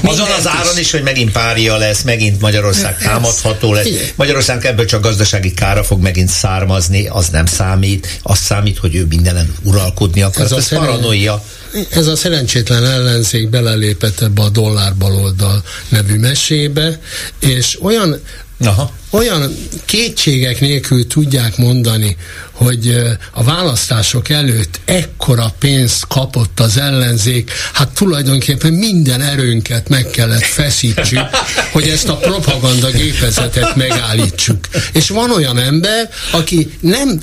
Azon 0.02 0.31
az 0.39 0.47
áron 0.48 0.78
is. 0.78 0.90
hogy 0.90 1.02
megint 1.02 1.32
pária 1.32 1.77
lesz, 1.77 2.02
megint 2.02 2.40
Magyarország 2.40 2.98
támadható 2.98 3.73
lesz. 3.73 3.86
Igen. 3.86 4.05
Magyarország 4.15 4.65
ebből 4.66 4.85
csak 4.85 5.02
gazdasági 5.02 5.52
kára 5.55 5.85
fog 5.85 6.02
megint 6.02 6.28
származni, 6.28 7.07
az 7.07 7.28
nem 7.28 7.47
számít. 7.47 8.19
Az 8.23 8.39
számít, 8.39 8.78
hogy 8.78 8.94
ő 8.94 9.05
mindenen 9.09 9.55
uralkodni 9.62 10.23
akar. 10.23 10.44
Ez, 10.44 10.52
Ez 10.52 10.69
paranoia. 10.69 11.44
Ez 11.91 12.07
a 12.07 12.17
szerencsétlen 12.17 12.85
ellenzék 12.85 13.49
belelépett 13.49 14.21
ebbe 14.21 14.43
a 14.43 14.49
dollár 14.49 14.95
baloldal 14.95 15.63
nevű 15.89 16.19
mesébe, 16.19 17.01
és 17.39 17.83
olyan 17.83 18.21
Aha. 18.65 18.93
olyan 19.11 19.57
kétségek 19.85 20.61
nélkül 20.61 21.07
tudják 21.07 21.57
mondani, 21.57 22.17
hogy 22.51 23.03
a 23.33 23.43
választások 23.43 24.29
előtt 24.29 24.81
ekkora 24.85 25.55
pénzt 25.59 26.07
kapott 26.07 26.61
az 26.61 26.77
ellenzék, 26.77 27.53
hát 27.73 27.89
tulajdonképpen 27.89 28.73
minden 28.73 29.21
erőnket 29.21 29.89
meg 29.89 30.07
kellett 30.07 30.45
feszítsük, 30.45 31.27
hogy 31.73 31.89
ezt 31.89 32.09
a 32.09 32.17
propaganda 32.17 32.91
gépezetet 32.91 33.77
megállítsuk. 33.77 34.59
És 34.93 35.09
van 35.09 35.31
olyan 35.31 35.59
ember, 35.59 36.11
aki 36.31 36.73
nem 36.81 37.21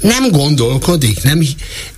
nem 0.00 0.30
gondolkodik, 0.30 1.22
nem, 1.22 1.40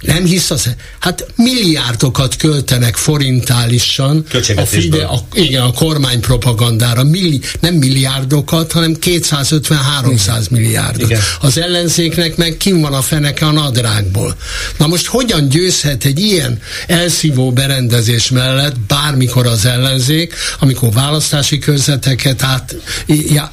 nem 0.00 0.24
hisz 0.24 0.50
az, 0.50 0.70
hát 0.98 1.26
milliárdokat 1.36 2.36
költenek 2.36 2.96
forintálisan 2.96 4.24
a. 4.56 4.60
Fide, 4.64 5.04
a, 5.04 5.20
igen, 5.32 5.62
a 5.62 5.72
kormány 5.72 6.20
propagandára, 6.20 7.04
milli, 7.04 7.40
nem 7.60 7.74
milliárdokat, 7.74 8.72
hanem 8.72 8.96
250-300 9.00 10.50
milliárdot. 10.50 11.10
Igen. 11.10 11.20
Az 11.40 11.58
ellenzéknek 11.58 12.36
meg 12.36 12.56
kim 12.56 12.80
van 12.80 12.92
a 12.92 13.02
feneke 13.02 13.46
a 13.46 13.50
nadrágból. 13.50 14.36
Na 14.78 14.86
most 14.86 15.06
hogyan 15.06 15.48
győzhet 15.48 16.04
egy 16.04 16.20
ilyen 16.20 16.60
elszívó 16.86 17.52
berendezés 17.52 18.30
mellett 18.30 18.80
bármikor 18.80 19.46
az 19.46 19.64
ellenzék, 19.64 20.34
amikor 20.60 20.92
választási 20.92 21.58
körzeteket 21.58 22.42
át, 22.42 22.76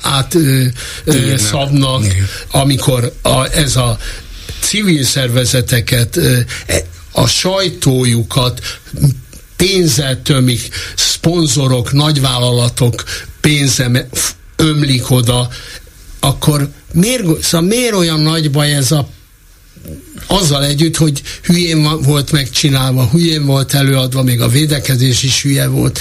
át 0.02 0.36
ö, 0.36 0.64
ö, 1.04 1.38
szabnak, 1.38 2.06
amikor 2.52 3.14
a, 3.22 3.52
ez 3.54 3.76
a 3.76 3.81
civil 4.62 5.04
szervezeteket, 5.04 6.18
e- 6.18 6.86
a 7.12 7.28
sajtójukat 7.28 8.80
pénzzel 9.56 10.22
tömik, 10.22 10.70
szponzorok, 10.96 11.92
nagyvállalatok 11.92 13.04
pénze 13.42 14.08
ömlik 14.56 15.10
oda, 15.10 15.50
akkor 16.20 16.70
miért, 16.94 17.44
szóval 17.44 17.68
miért 17.68 17.94
olyan 17.94 18.20
nagy 18.20 18.52
baj 18.52 18.74
ez 18.74 18.92
a 18.92 19.10
azzal 20.28 20.66
együtt, 20.66 20.98
hogy 20.98 21.22
hülyén 21.44 22.04
volt 22.04 22.32
megcsinálva, 22.32 23.10
hülyén 23.10 23.46
volt 23.46 23.74
előadva, 23.74 24.24
még 24.24 24.42
a 24.42 24.48
védekezés 24.48 25.24
is 25.24 25.42
hülye 25.42 25.68
volt 25.68 26.00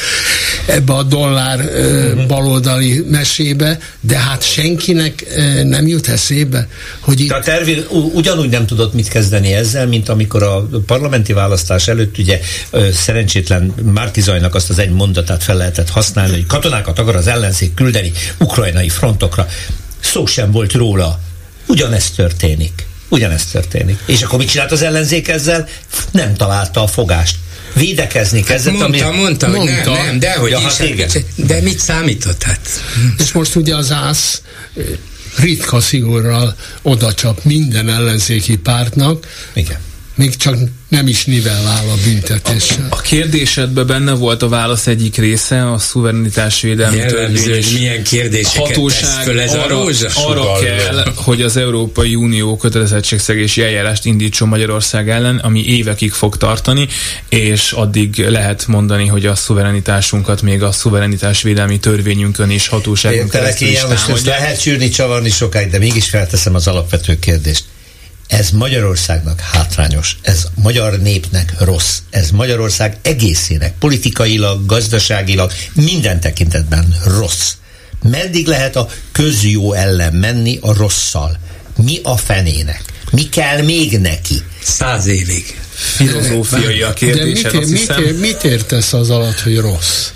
ebbe 0.66 0.92
a 0.92 1.02
dollár 1.02 1.60
ö, 1.60 2.12
baloldali 2.26 3.04
mesébe, 3.10 3.78
de 4.00 4.18
hát 4.18 4.42
senkinek 4.42 5.26
nem 5.62 5.86
jut 5.86 6.08
eszébe, 6.08 6.68
hogy 7.00 7.20
itt 7.20 7.28
Tehát 7.28 7.48
Ervin 7.48 7.84
u- 7.90 8.14
ugyanúgy 8.14 8.48
nem 8.48 8.66
tudott 8.66 8.94
mit 8.94 9.08
kezdeni 9.08 9.52
ezzel, 9.54 9.86
mint 9.86 10.08
amikor 10.08 10.42
a 10.42 10.68
parlamenti 10.86 11.32
választás 11.32 11.88
előtt 11.88 12.18
ugye 12.18 12.40
szerencsétlen 12.92 13.74
Márkizajnak 13.92 14.54
azt 14.54 14.70
az 14.70 14.78
egy 14.78 14.90
mondatát 14.90 15.42
fel 15.42 15.56
lehetett 15.56 15.88
használni, 15.88 16.32
hogy 16.32 16.46
katonákat 16.46 16.98
akar 16.98 17.16
az 17.16 17.26
ellenzék 17.26 17.74
küldeni 17.74 18.12
ukrajnai 18.38 18.88
frontokra. 18.88 19.46
Szó 20.00 20.26
sem 20.26 20.50
volt 20.50 20.72
róla. 20.72 21.20
Ugyanezt 21.66 22.14
történik. 22.16 22.86
Ugyanezt 23.08 23.52
történik. 23.52 23.98
És 24.06 24.22
akkor 24.22 24.38
mit 24.38 24.48
csinált 24.48 24.72
az 24.72 24.82
ellenzék 24.82 25.28
ezzel? 25.28 25.68
Nem 26.10 26.34
találta 26.34 26.82
a 26.82 26.86
fogást. 26.86 27.36
Védekezni 27.74 28.42
kezdett, 28.42 28.72
Mondta, 28.78 29.06
ami... 29.06 29.18
mondta, 29.18 29.46
hogy 29.48 29.56
Mondta. 29.56 29.92
nem, 29.92 30.04
nem, 30.04 30.18
de 30.18 30.32
hogy 30.32 30.50
Ja, 30.50 30.58
is. 30.58 30.64
hát 30.64 30.88
igen. 30.88 31.08
De 31.34 31.60
mit 31.60 31.78
számított 31.78 32.42
hát? 32.42 32.60
És 33.18 33.32
most 33.32 33.54
ugye 33.56 33.76
az 33.76 33.92
ász 33.92 34.42
ö, 34.74 34.82
ritka 35.36 35.80
szigorral 35.80 36.56
odacsap 36.82 37.44
minden 37.44 37.88
ellenzéki 37.88 38.56
pártnak, 38.56 39.26
Igen. 39.54 39.78
még 40.14 40.36
csak 40.36 40.56
nem 40.90 41.06
is 41.06 41.24
nivellál 41.24 41.88
a 41.88 41.94
büntetéssel. 42.04 42.86
A 42.90 43.00
kérdésedben 43.00 43.86
benne 43.86 44.12
volt 44.12 44.42
a 44.42 44.48
válasz 44.48 44.86
egyik 44.86 45.16
része, 45.16 45.72
a 45.72 45.78
szuverenitásvédelmi 45.78 47.04
törvény. 47.06 47.54
hogy 47.54 47.70
milyen 47.74 48.02
kérdéseket 48.02 48.66
tesz 48.66 48.76
hatóság 48.76 49.24
föl 49.24 49.40
ez 49.40 49.54
a 49.54 49.62
arra, 49.62 49.74
rózsasugal. 49.74 50.38
arra 50.38 50.60
kell, 50.60 51.12
hogy 51.16 51.42
az 51.42 51.56
Európai 51.56 52.14
Unió 52.14 52.56
kötelezettségszegési 52.56 53.62
eljárást 53.62 54.04
indítson 54.04 54.48
Magyarország 54.48 55.10
ellen, 55.10 55.36
ami 55.36 55.64
évekig 55.64 56.12
fog 56.12 56.36
tartani, 56.36 56.88
és 57.28 57.72
addig 57.72 58.26
lehet 58.28 58.66
mondani, 58.66 59.06
hogy 59.06 59.26
a 59.26 59.34
szuverenitásunkat 59.34 60.42
még 60.42 60.62
a 60.62 60.72
szuverenitásvédelmi 60.72 61.78
törvényünkön 61.78 62.50
és 62.50 62.68
hatóságon 62.68 63.18
Értelek 63.18 63.54
keresztül 63.54 63.68
is 63.68 63.78
támadják. 63.78 64.38
lehet 64.38 64.60
sűrni, 64.60 64.88
csavarni 64.88 65.30
sokáig, 65.30 65.70
de 65.70 65.78
mégis 65.78 66.08
felteszem 66.08 66.54
az 66.54 66.66
alapvető 66.66 67.18
kérdést. 67.18 67.64
Ez 68.30 68.50
Magyarországnak 68.50 69.40
hátrányos, 69.40 70.16
ez 70.22 70.46
magyar 70.54 70.98
népnek 70.98 71.54
rossz, 71.58 71.98
ez 72.10 72.30
Magyarország 72.30 72.96
egészének, 73.02 73.74
politikailag, 73.78 74.66
gazdaságilag, 74.66 75.52
minden 75.72 76.20
tekintetben 76.20 76.94
rossz. 77.04 77.52
Meddig 78.02 78.46
lehet 78.46 78.76
a 78.76 78.88
közjó 79.12 79.72
ellen 79.72 80.12
menni 80.12 80.58
a 80.60 80.72
rosszal? 80.72 81.38
Mi 81.76 81.98
a 82.02 82.16
fenének? 82.16 82.82
Mi 83.10 83.28
kell 83.28 83.62
még 83.62 83.98
neki? 83.98 84.42
Száz 84.62 85.06
évig. 85.06 85.60
Filozófiai 85.72 86.82
a 86.82 86.92
kérdés. 86.92 87.42
De 87.42 87.50
mit, 87.52 87.68
mit, 87.68 87.96
mit, 87.96 88.20
mit 88.20 88.44
értesz 88.44 88.92
az 88.92 89.10
alatt, 89.10 89.40
hogy 89.40 89.58
rossz? 89.58 90.08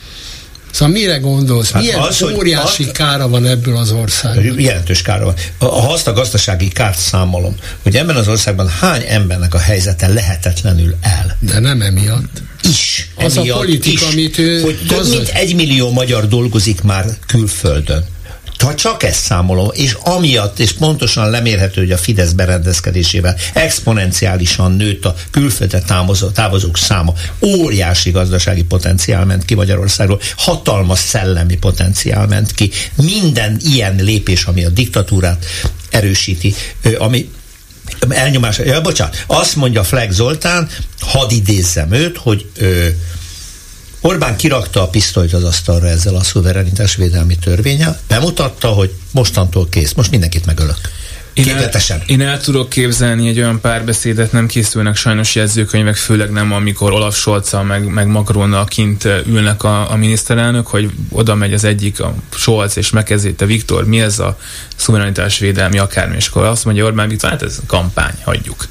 Szóval 0.75 0.95
mire 0.95 1.17
gondolsz? 1.17 1.71
Hát 1.71 1.83
Milyen 1.83 1.99
az, 1.99 2.23
óriási 2.23 2.83
azt, 2.83 2.93
kára 2.93 3.29
van 3.29 3.47
ebből 3.47 3.77
az 3.77 3.91
országban? 3.91 4.61
Jelentős 4.61 5.03
kára 5.03 5.25
van. 5.25 5.35
Ha 5.59 5.93
azt 5.93 6.07
a 6.07 6.13
gazdasági 6.13 6.69
kárt 6.69 6.99
számolom, 6.99 7.57
hogy 7.83 7.97
ebben 7.97 8.17
az 8.17 8.29
országban 8.29 8.69
hány 8.69 9.05
embernek 9.09 9.55
a 9.55 9.59
helyzete 9.59 10.09
lehetetlenül 10.09 10.95
el. 11.01 11.37
De 11.39 11.59
nem 11.59 11.83
emiatt. 11.83 12.43
Is. 12.63 13.11
Az 13.15 13.37
emiatt 13.37 13.57
a 13.57 13.59
politika, 13.59 14.07
is, 14.07 14.13
amit 14.13 14.39
ő 14.39 14.61
hogy 14.61 14.79
több 14.89 14.99
gazdag... 14.99 15.17
mint 15.17 15.29
egy 15.29 15.55
millió 15.55 15.91
magyar 15.93 16.29
dolgozik 16.29 16.83
már 16.83 17.07
külföldön 17.27 18.05
ha 18.59 18.75
csak 18.75 19.03
ezt 19.03 19.23
számolom, 19.23 19.69
és 19.73 19.93
amiatt, 19.93 20.59
és 20.59 20.73
pontosan 20.73 21.31
lemérhető, 21.31 21.81
hogy 21.81 21.91
a 21.91 21.97
Fidesz 21.97 22.33
berendezkedésével 22.33 23.37
exponenciálisan 23.53 24.73
nőtt 24.73 25.05
a 25.05 25.15
külföldre 25.31 25.81
távozó, 25.81 26.29
távozók 26.29 26.77
száma, 26.77 27.13
óriási 27.43 28.11
gazdasági 28.11 28.63
potenciál 28.63 29.25
ment 29.25 29.45
ki 29.45 29.55
Magyarországról, 29.55 30.21
hatalmas 30.37 30.99
szellemi 30.99 31.57
potenciál 31.57 32.27
ment 32.27 32.53
ki. 32.53 32.71
Minden 32.95 33.57
ilyen 33.61 33.97
lépés, 33.97 34.45
ami 34.45 34.65
a 34.65 34.71
diktatúrát 34.71 35.45
erősíti, 35.91 36.55
ami 36.99 37.31
elnyomás, 38.09 38.59
ja, 38.59 38.81
bocsánat, 38.81 39.25
azt 39.27 39.57
mondja 39.57 39.85
Fleck 39.85 40.11
Zoltán, 40.11 40.69
hadd 41.01 41.31
idézzem 41.31 41.93
őt, 41.93 42.17
hogy 42.17 42.51
ö, 42.57 42.87
Orbán 44.07 44.37
kirakta 44.37 44.83
a 44.83 44.89
pisztolyt 44.89 45.33
az 45.33 45.45
asztalra 45.45 45.87
ezzel 45.87 46.15
a 46.15 46.23
szuverenitásvédelmi 46.23 47.37
törvényel, 47.37 47.99
bemutatta, 48.09 48.69
hogy 48.69 48.93
mostantól 49.13 49.69
kész, 49.69 49.93
most 49.93 50.11
mindenkit 50.11 50.47
megölök. 50.47 50.79
Én 51.33 51.49
el, 51.49 51.71
én 52.07 52.21
el 52.21 52.41
tudok 52.41 52.69
képzelni 52.69 53.29
egy 53.29 53.39
olyan 53.39 53.61
párbeszédet, 53.61 54.33
nem 54.33 54.47
készülnek 54.47 54.97
sajnos 54.97 55.35
jegyzőkönyvek, 55.35 55.97
főleg 55.97 56.31
nem, 56.31 56.53
amikor 56.53 56.93
Olaf 56.93 57.17
scholz 57.17 57.53
meg, 57.67 57.85
meg 57.85 58.07
Macronnal 58.07 58.65
kint 58.65 59.05
ülnek 59.27 59.63
a, 59.63 59.91
a 59.91 59.97
miniszterelnök, 59.97 60.67
hogy 60.67 60.91
oda 61.11 61.35
megy 61.35 61.53
az 61.53 61.65
egyik, 61.65 62.01
a 62.01 62.15
Scholz, 62.31 62.77
és 62.77 62.91
megkezdé, 62.91 63.31
te 63.31 63.47
Viktor, 63.47 63.87
mi 63.87 64.01
ez 64.01 64.19
a 64.19 64.39
szuverenitásvédelmi 64.77 65.79
akármi, 65.79 66.17
és 66.17 66.27
akkor 66.27 66.45
azt 66.45 66.65
mondja 66.65 66.85
Orbán 66.85 67.09
Viktor, 67.09 67.31
hát 67.31 67.43
ez 67.43 67.59
kampány, 67.67 68.15
hagyjuk. 68.25 68.67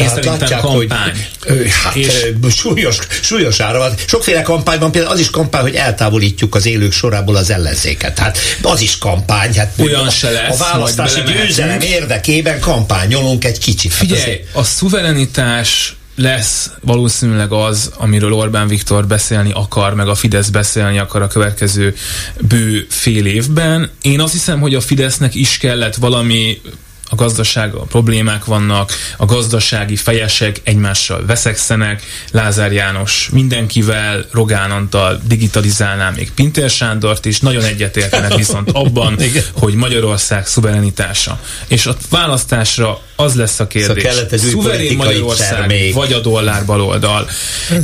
Én 0.00 0.06
Tehát 0.06 0.40
látják, 0.40 0.60
kampány. 0.60 1.12
hogy 1.46 1.70
hát, 1.84 1.96
és... 1.96 2.26
súlyos, 2.48 2.98
súlyos 3.20 3.60
ára 3.60 3.78
van. 3.78 3.94
Sokféle 4.06 4.42
kampány 4.42 4.78
van, 4.78 4.92
például 4.92 5.12
az 5.12 5.20
is 5.20 5.30
kampány, 5.30 5.62
hogy 5.62 5.74
eltávolítjuk 5.74 6.54
az 6.54 6.66
élők 6.66 6.92
sorából 6.92 7.36
az 7.36 7.50
ellenzéket. 7.50 8.18
Hát 8.18 8.38
az 8.62 8.80
is 8.80 8.98
kampány. 8.98 9.54
Hát 9.54 9.72
Olyan 9.78 10.10
se 10.10 10.30
lesz. 10.30 10.60
A 10.60 10.64
választási 10.64 11.20
győzelem 11.20 11.80
érdekében 11.80 12.60
kampányolunk 12.60 13.44
egy 13.44 13.58
kicsit. 13.58 13.90
Hát 13.90 14.00
Figyelj, 14.00 14.20
azért... 14.20 14.44
a 14.52 14.62
szuverenitás 14.62 15.94
lesz 16.16 16.70
valószínűleg 16.80 17.52
az, 17.52 17.90
amiről 17.96 18.32
Orbán 18.32 18.68
Viktor 18.68 19.06
beszélni 19.06 19.50
akar, 19.54 19.94
meg 19.94 20.08
a 20.08 20.14
Fidesz 20.14 20.48
beszélni 20.48 20.98
akar 20.98 21.22
a 21.22 21.26
következő 21.26 21.94
bő 22.40 22.86
fél 22.88 23.26
évben. 23.26 23.90
Én 24.02 24.20
azt 24.20 24.32
hiszem, 24.32 24.60
hogy 24.60 24.74
a 24.74 24.80
Fidesznek 24.80 25.34
is 25.34 25.58
kellett 25.58 25.94
valami 25.94 26.60
a 27.12 27.14
gazdaság, 27.14 27.74
a 27.74 27.82
problémák 27.82 28.44
vannak, 28.44 28.92
a 29.16 29.24
gazdasági 29.24 29.96
fejesek 29.96 30.60
egymással 30.64 31.26
veszekszenek, 31.26 32.02
Lázár 32.32 32.72
János 32.72 33.28
mindenkivel, 33.32 34.26
Rogán 34.30 34.70
Antal 34.70 35.20
digitalizálná 35.26 36.10
még 36.10 36.32
Pintér 36.32 36.70
Sándort 36.70 37.24
is, 37.24 37.40
nagyon 37.40 37.64
egyetértenek 37.64 38.34
viszont 38.34 38.70
abban, 38.82 39.18
hogy 39.52 39.74
Magyarország 39.74 40.46
szuverenitása. 40.46 41.40
És 41.66 41.86
a 41.86 41.96
választásra 42.10 43.00
az 43.16 43.34
lesz 43.34 43.60
a 43.60 43.66
kérdés. 43.66 44.12
Szóval 44.12 44.38
Szuverén 44.38 44.96
Magyarország, 44.96 45.48
termék. 45.48 45.94
vagy 45.94 46.12
a 46.12 46.20
dollár 46.20 46.64
baloldal. 46.64 47.28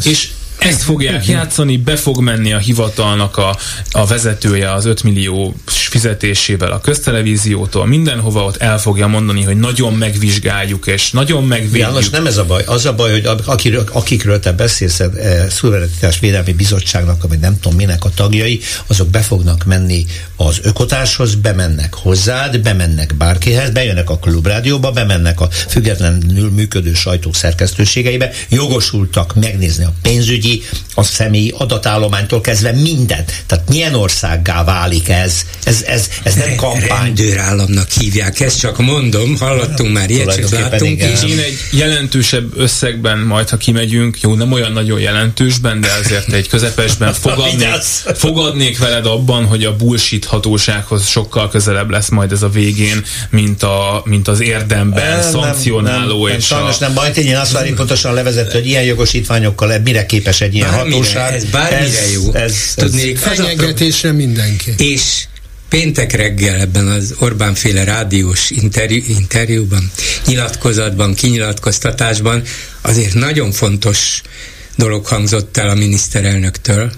És 0.02 0.28
ezt 0.58 0.82
fogják 0.82 1.26
játszani, 1.26 1.76
be 1.76 1.96
fog 1.96 2.20
menni 2.20 2.52
a 2.52 2.58
hivatalnak 2.58 3.36
a, 3.36 3.56
a 3.90 4.06
vezetője 4.06 4.72
az 4.72 4.84
5 4.84 5.02
millió 5.02 5.54
fizetésével 5.66 6.72
a 6.72 6.80
köztelevíziótól, 6.80 7.86
mindenhova 7.86 8.44
ott 8.44 8.56
el 8.56 8.78
fogja 8.78 9.06
mondani, 9.06 9.42
hogy 9.42 9.56
nagyon 9.56 9.92
megvizsgáljuk, 9.92 10.86
és 10.86 11.10
nagyon 11.10 11.44
megvédjük. 11.44 11.78
János, 11.78 12.10
nem 12.10 12.26
ez 12.26 12.36
a 12.36 12.44
baj. 12.44 12.62
Az 12.66 12.86
a 12.86 12.94
baj, 12.94 13.10
hogy 13.10 13.42
akikről, 13.44 13.84
akikről 13.92 14.40
te 14.40 14.52
beszélsz, 14.52 15.00
e, 15.00 15.10
Szuverenitás 15.50 16.18
Védelmi 16.18 16.52
Bizottságnak, 16.52 17.28
vagy 17.28 17.38
nem 17.38 17.60
tudom 17.60 17.76
minek 17.76 18.04
a 18.04 18.10
tagjai, 18.14 18.60
azok 18.86 19.08
be 19.08 19.20
fognak 19.20 19.64
menni 19.64 20.04
az 20.36 20.60
ökotárshoz, 20.62 21.34
bemennek 21.34 21.94
hozzád, 21.94 22.60
bemennek 22.60 23.14
bárkihez, 23.14 23.70
bejönnek 23.70 24.10
a 24.10 24.18
klubrádióba, 24.18 24.90
bemennek 24.90 25.40
a 25.40 25.48
függetlenül 25.50 26.50
működő 26.50 26.94
sajtó 26.94 27.32
szerkesztőségeibe, 27.32 28.30
jogosultak 28.48 29.34
megnézni 29.34 29.84
a 29.84 29.92
pénzügyi 30.02 30.45
a 30.94 31.02
személyi 31.02 31.54
adatállománytól 31.58 32.40
kezdve 32.40 32.72
mindent. 32.72 33.44
Tehát 33.46 33.68
milyen 33.68 33.94
országgá 33.94 34.64
válik 34.64 35.08
ez? 35.08 35.40
Ez, 35.64 35.82
ez, 35.86 36.08
ez 36.22 36.34
nem 36.34 36.54
kampány. 36.54 37.02
Rendőrállamnak 37.04 37.90
hívják, 37.90 38.40
ezt 38.40 38.58
csak 38.58 38.78
mondom, 38.78 39.36
hallottunk 39.38 39.92
már 39.92 40.10
ilyet, 40.10 40.34
csak 40.34 40.50
láttunk 40.50 41.02
is. 41.02 41.30
Én 41.30 41.38
egy 41.38 41.58
jelentősebb 41.70 42.58
összegben 42.58 43.18
majd, 43.18 43.48
ha 43.48 43.56
kimegyünk, 43.56 44.20
jó, 44.20 44.34
nem 44.34 44.52
olyan 44.52 44.72
nagyon 44.72 45.00
jelentősben, 45.00 45.80
de 45.80 45.88
azért 46.04 46.32
egy 46.32 46.48
közepesben 46.48 47.12
fogadnék, 47.24 47.68
fogadnék 48.14 48.78
veled 48.78 49.06
abban, 49.06 49.44
hogy 49.44 49.64
a 49.64 49.76
bullshit 49.76 50.24
hatósághoz 50.24 51.06
sokkal 51.06 51.48
közelebb 51.48 51.90
lesz 51.90 52.08
majd 52.08 52.32
ez 52.32 52.42
a 52.42 52.48
végén, 52.48 53.04
mint, 53.30 53.62
a, 53.62 54.02
mint 54.04 54.28
az 54.28 54.40
érdemben 54.40 55.22
szankcionáló. 55.22 56.26
Nem, 56.26 56.28
nem, 56.28 56.38
és 56.38 56.48
nem, 56.48 56.58
sajnos 56.58 56.76
a... 56.76 56.78
nem, 56.80 56.92
majd 56.92 57.16
én 57.16 57.36
azt 57.36 57.52
várjuk 57.52 57.76
pontosan 57.76 58.14
levezet, 58.14 58.52
hogy 58.52 58.66
ilyen 58.66 58.82
jogosítványokkal 58.82 59.78
mire 59.84 60.06
képes 60.06 60.35
egy 60.40 60.54
ilyen 60.54 60.70
bármire, 60.70 60.96
hatóság. 60.96 61.34
Ez 61.34 61.44
bármire 61.44 62.02
ez, 62.02 62.12
jó. 62.12 62.32
Ez, 62.34 62.54
Tudnék, 62.74 63.18
fenyegetésre 63.18 64.12
mindenki. 64.12 64.74
És 64.78 65.24
péntek 65.68 66.12
reggel 66.12 66.60
ebben 66.60 66.86
az 66.86 67.14
Orbán 67.18 67.54
féle 67.54 67.84
rádiós 67.84 68.50
interjú, 68.50 69.02
interjúban, 69.08 69.90
nyilatkozatban, 70.26 71.14
kinyilatkoztatásban 71.14 72.42
azért 72.80 73.14
nagyon 73.14 73.52
fontos 73.52 74.22
dolog 74.76 75.06
hangzott 75.06 75.56
el 75.56 75.68
a 75.68 75.74
miniszterelnöktől, 75.74 76.92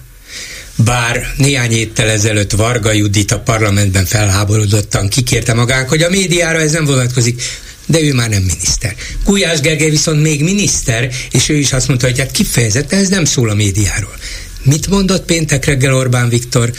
bár 0.84 1.32
néhány 1.36 1.70
héttel 1.70 2.08
ezelőtt 2.08 2.52
Varga 2.52 2.92
Judit 2.92 3.32
a 3.32 3.38
parlamentben 3.38 4.04
felháborodottan 4.04 5.08
kikérte 5.08 5.54
magánk, 5.54 5.88
hogy 5.88 6.02
a 6.02 6.10
médiára 6.10 6.60
ez 6.60 6.72
nem 6.72 6.84
vonatkozik 6.84 7.42
de 7.88 8.00
ő 8.00 8.12
már 8.12 8.28
nem 8.28 8.42
miniszter. 8.42 8.94
Gulyás 9.24 9.60
Gergely 9.60 9.90
viszont 9.90 10.22
még 10.22 10.42
miniszter, 10.42 11.10
és 11.32 11.48
ő 11.48 11.56
is 11.56 11.72
azt 11.72 11.88
mondta, 11.88 12.06
hogy 12.06 12.18
hát 12.18 12.30
kifejezetten 12.30 12.98
ez 12.98 13.08
nem 13.08 13.24
szól 13.24 13.50
a 13.50 13.54
médiáról. 13.54 14.14
Mit 14.62 14.88
mondott 14.88 15.24
péntek 15.24 15.64
reggel 15.64 15.94
Orbán 15.94 16.28
Viktor? 16.28 16.72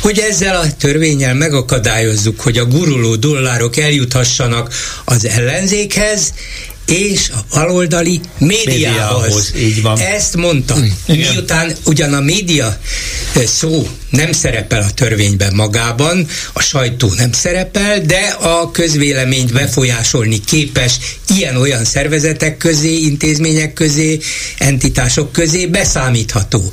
Hogy 0.00 0.18
ezzel 0.18 0.56
a 0.56 0.76
törvényel 0.76 1.34
megakadályozzuk, 1.34 2.40
hogy 2.40 2.58
a 2.58 2.64
guruló 2.64 3.16
dollárok 3.16 3.76
eljuthassanak 3.76 4.74
az 5.04 5.26
ellenzékhez, 5.26 6.32
és 6.86 7.28
a 7.28 7.54
baloldali 7.54 8.20
médiához. 8.38 8.66
médiához. 8.66 9.52
Így 9.56 9.82
van. 9.82 9.98
Ezt 9.98 10.36
mondta. 10.36 10.76
Igen. 11.06 11.32
Miután 11.32 11.76
ugyan 11.84 12.14
a 12.14 12.20
média 12.20 12.78
szó 13.46 13.88
nem 14.10 14.32
szerepel 14.32 14.82
a 14.82 14.90
törvényben 14.90 15.54
magában, 15.54 16.26
a 16.52 16.60
sajtó 16.60 17.12
nem 17.16 17.32
szerepel, 17.32 18.00
de 18.00 18.36
a 18.40 18.70
közvéleményt 18.70 19.52
befolyásolni 19.52 20.40
képes 20.44 20.98
ilyen-olyan 21.36 21.84
szervezetek 21.84 22.56
közé, 22.56 22.94
intézmények 22.94 23.72
közé, 23.72 24.18
entitások 24.58 25.32
közé 25.32 25.66
beszámítható. 25.66 26.72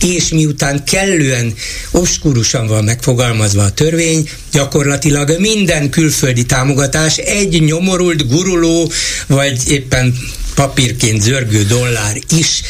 És 0.00 0.28
miután 0.28 0.84
kellően 0.84 1.54
obskurusan 1.90 2.66
van 2.66 2.84
megfogalmazva 2.84 3.62
a 3.62 3.72
törvény, 3.72 4.28
gyakorlatilag 4.52 5.36
minden 5.38 5.90
külföldi 5.90 6.46
támogatás 6.46 7.16
egy 7.16 7.62
nyomorult, 7.62 8.28
guruló, 8.28 8.92
vagy 9.26 9.70
éppen 9.70 10.14
papírként 10.58 11.22
zörgő 11.22 11.64
dollár 11.64 12.18
is 12.38 12.62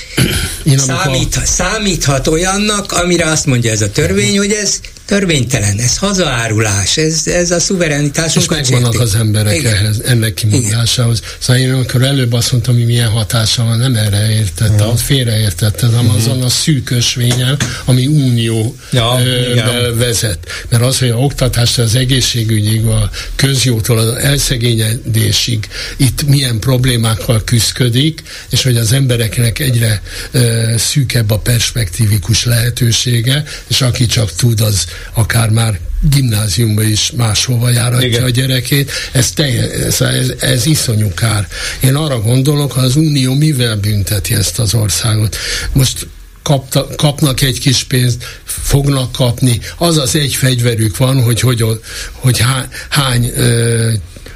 számít, 0.76 1.40
számíthat 1.44 2.26
olyannak, 2.26 2.92
amire 2.92 3.30
azt 3.30 3.46
mondja 3.46 3.70
ez 3.70 3.82
a 3.82 3.90
törvény, 3.90 4.38
hogy 4.38 4.52
ez 4.52 4.80
törvénytelen, 5.08 5.78
ez 5.78 5.96
hazaárulás, 5.96 6.96
ez, 6.96 7.26
ez 7.26 7.50
a 7.50 7.60
szuverenitás. 7.60 8.36
És 8.36 8.48
megvannak 8.48 9.00
az 9.00 9.14
emberek 9.14 9.56
Igen. 9.56 9.74
ehhez, 9.74 10.00
ennek 10.00 10.34
kimondásához. 10.34 11.20
Szóval 11.38 11.62
én 11.62 11.72
amikor 11.72 12.02
előbb 12.02 12.32
azt 12.32 12.52
mondtam, 12.52 12.74
hogy 12.74 12.86
milyen 12.86 13.08
hatása 13.08 13.64
van, 13.64 13.78
nem 13.78 13.94
erre 13.94 14.30
értette, 14.30 14.84
uh-huh. 14.84 14.98
félreértette, 14.98 15.86
hanem 15.86 16.04
uh-huh. 16.04 16.20
azon 16.20 16.42
a 16.42 16.48
szűkösvényen, 16.48 17.56
ami 17.84 18.06
unió 18.06 18.76
ja, 18.90 19.20
ö, 19.24 19.96
vezet. 19.96 20.38
Mert 20.68 20.82
az, 20.82 20.98
hogy 20.98 21.10
a 21.10 21.16
oktatástól 21.16 21.84
az 21.84 21.94
egészségügyig, 21.94 22.84
a 22.84 23.10
közjótól 23.36 23.98
az 23.98 24.14
elszegényedésig 24.14 25.68
itt 25.96 26.26
milyen 26.26 26.58
problémákkal 26.58 27.42
küzdik, 27.44 28.22
és 28.50 28.62
hogy 28.62 28.76
az 28.76 28.92
embereknek 28.92 29.58
egyre 29.58 30.02
ö, 30.30 30.74
szűkebb 30.76 31.30
a 31.30 31.38
perspektívikus 31.38 32.44
lehetősége, 32.44 33.44
és 33.68 33.80
aki 33.80 34.06
csak 34.06 34.32
tud, 34.34 34.60
az 34.60 34.86
akár 35.14 35.50
már 35.50 35.78
gimnáziumba 36.10 36.82
is 36.82 37.12
máshova 37.16 37.70
járatja 37.70 38.08
Igen. 38.08 38.24
a 38.24 38.28
gyerekét, 38.28 38.90
ez, 39.12 39.30
telje, 39.30 39.70
ez, 39.70 40.00
ez, 40.00 40.32
ez 40.38 40.66
iszonyú 40.66 41.14
kár. 41.14 41.48
Én 41.80 41.94
arra 41.94 42.20
gondolok, 42.20 42.72
hogy 42.72 42.84
az 42.84 42.96
Unió 42.96 43.34
mivel 43.34 43.76
bünteti 43.76 44.34
ezt 44.34 44.58
az 44.58 44.74
országot. 44.74 45.36
Most 45.72 46.06
kapta, 46.42 46.88
kapnak 46.96 47.40
egy 47.40 47.60
kis 47.60 47.84
pénzt, 47.84 48.24
fognak 48.44 49.12
kapni. 49.12 49.60
Az 49.76 49.96
az 49.96 50.16
egy 50.16 50.34
fegyverük 50.34 50.96
van, 50.96 51.22
hogy, 51.22 51.40
hogy, 51.40 51.64
hogy 52.12 52.38
há, 52.38 52.68
hány 52.88 53.32
ö, 53.36 53.92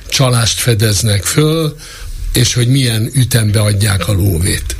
csalást 0.09 0.59
fedeznek 0.59 1.25
föl, 1.25 1.77
és 2.33 2.55
hogy 2.55 2.69
milyen 2.69 3.11
ütembe 3.15 3.61
adják 3.61 4.09
a 4.09 4.13
lóvét. 4.13 4.77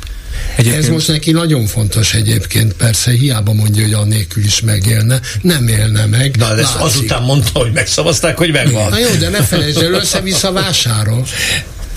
Egyébként... 0.55 0.83
Ez 0.83 0.89
most 0.89 1.07
neki 1.07 1.31
nagyon 1.31 1.65
fontos 1.65 2.13
egyébként, 2.13 2.73
persze 2.73 3.11
hiába 3.11 3.53
mondja, 3.53 3.83
hogy 3.83 3.93
annélkül 3.93 4.43
is 4.43 4.61
megélne, 4.61 5.19
nem 5.41 5.67
élne 5.67 6.05
meg. 6.05 6.35
Na, 6.37 6.55
de 6.55 6.61
ezt 6.61 6.75
azután 6.75 7.21
mondta, 7.21 7.59
hogy 7.59 7.71
megszavazták, 7.71 8.37
hogy 8.37 8.51
megvan. 8.51 8.89
Na 8.89 8.99
jó, 8.99 9.09
de 9.19 9.29
ne 9.29 9.43
felejtsd 9.43 9.81
el, 9.81 9.93
össze-vissza 9.93 10.51
vásárol. 10.51 11.25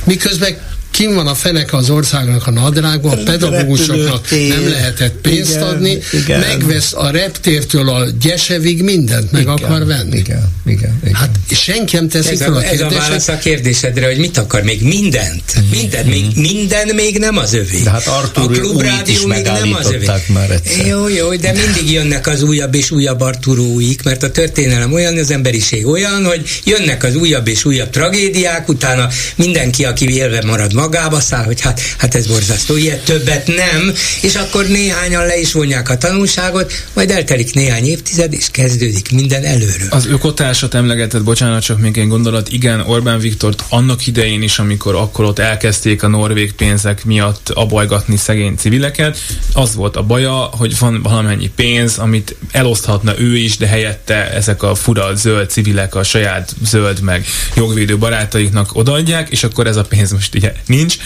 Miközben 0.05 0.57
kim 0.97 1.14
van 1.14 1.27
a 1.27 1.35
fenek 1.35 1.73
az 1.73 1.90
országnak 1.90 2.47
a 2.47 2.51
nadrágban, 2.51 3.18
a 3.18 3.23
pedagógusoknak 3.23 4.31
nem 4.31 4.68
lehetett 4.68 5.14
pénzt 5.20 5.51
igen, 5.51 5.62
adni, 5.62 5.98
igen. 6.12 6.40
megvesz 6.40 6.93
a 6.93 7.10
reptértől 7.10 7.89
a 7.89 8.05
gyesevig 8.20 8.82
mindent 8.82 9.32
meg 9.32 9.40
igen, 9.40 9.55
akar 9.55 9.86
venni. 9.86 10.16
Igen, 10.16 10.52
igen, 10.66 11.01
igen. 11.02 11.14
Hát 11.14 11.39
senki 11.51 11.97
nem 11.97 12.09
teszi 12.09 12.31
ez 12.31 12.39
fel 12.39 12.52
a, 12.52 12.56
a 12.56 12.62
Ez 12.62 12.81
a 12.81 12.89
válasz 12.89 13.28
a 13.28 13.39
kérdésedre, 13.39 14.06
hogy 14.06 14.18
mit 14.18 14.39
akar 14.39 14.62
még? 14.62 14.82
Mindent. 14.82 15.43
Mm-hmm. 15.59 15.68
Minden, 15.70 16.06
még, 16.06 16.24
minden 16.35 16.94
még 16.94 17.18
nem 17.18 17.36
az 17.36 17.55
övé. 17.55 17.81
De 17.82 17.90
hát 17.90 18.06
Artur 18.06 18.44
a 18.44 18.47
klubrádió 18.47 19.27
még 19.27 19.44
nem 19.44 19.74
az 19.74 19.93
övé. 19.93 20.06
Már 20.27 20.51
egyszer. 20.51 20.86
Jó, 20.86 21.09
jó, 21.09 21.35
de 21.35 21.52
mindig 21.52 21.93
jönnek 21.93 22.27
az 22.27 22.43
újabb 22.43 22.74
és 22.74 22.90
újabb 22.90 23.20
Arturóik, 23.20 24.02
mert 24.02 24.23
a 24.23 24.31
történelem 24.31 24.93
olyan, 24.93 25.16
az 25.16 25.31
emberiség 25.31 25.86
olyan, 25.86 26.24
hogy 26.24 26.60
jönnek 26.64 27.05
az 27.05 27.14
újabb 27.14 27.48
és 27.48 27.64
újabb 27.64 27.90
tragédiák, 27.90 28.68
utána 28.68 29.09
mindenki, 29.35 29.85
aki 29.85 30.14
élve 30.14 30.43
marad 30.44 30.73
magába 30.86 31.20
száll, 31.20 31.44
hogy 31.44 31.60
hát, 31.60 31.80
hát 31.98 32.14
ez 32.14 32.26
borzasztó, 32.26 32.76
ilyet 32.76 33.04
többet 33.04 33.46
nem, 33.46 33.92
és 34.20 34.34
akkor 34.34 34.66
néhányan 34.66 35.26
le 35.26 35.38
is 35.38 35.52
vonják 35.52 35.88
a 35.88 35.96
tanulságot, 35.96 36.72
majd 36.92 37.10
eltelik 37.10 37.54
néhány 37.54 37.84
évtized, 37.84 38.32
és 38.32 38.48
kezdődik 38.50 39.10
minden 39.12 39.44
előről. 39.44 39.88
Az 39.90 40.06
ökotársat 40.06 40.74
emlegetett, 40.74 41.22
bocsánat, 41.22 41.62
csak 41.62 41.80
még 41.80 41.98
egy 41.98 42.08
gondolat, 42.08 42.52
igen, 42.52 42.80
Orbán 42.80 43.18
Viktort 43.18 43.64
annak 43.68 44.06
idején 44.06 44.42
is, 44.42 44.58
amikor 44.58 44.94
akkor 44.94 45.24
ott 45.24 45.38
elkezdték 45.38 46.02
a 46.02 46.08
norvég 46.08 46.52
pénzek 46.52 47.04
miatt 47.04 47.50
abajgatni 47.54 48.16
szegény 48.16 48.54
civileket, 48.56 49.18
az 49.52 49.74
volt 49.74 49.96
a 49.96 50.02
baja, 50.02 50.34
hogy 50.34 50.78
van 50.78 51.02
valamennyi 51.02 51.50
pénz, 51.56 51.98
amit 51.98 52.36
eloszthatna 52.50 53.18
ő 53.18 53.36
is, 53.36 53.56
de 53.56 53.66
helyette 53.66 54.30
ezek 54.32 54.62
a 54.62 54.74
fura 54.74 55.14
zöld 55.14 55.50
civilek 55.50 55.94
a 55.94 56.02
saját 56.02 56.54
zöld 56.64 57.00
meg 57.00 57.24
jogvédő 57.54 57.98
barátaiknak 57.98 58.68
odaadják, 58.72 59.28
és 59.28 59.44
akkor 59.44 59.66
ez 59.66 59.76
a 59.76 59.84
pénz 59.84 60.12
most 60.12 60.34
ugye 60.34 60.52
nincs, 60.77 60.97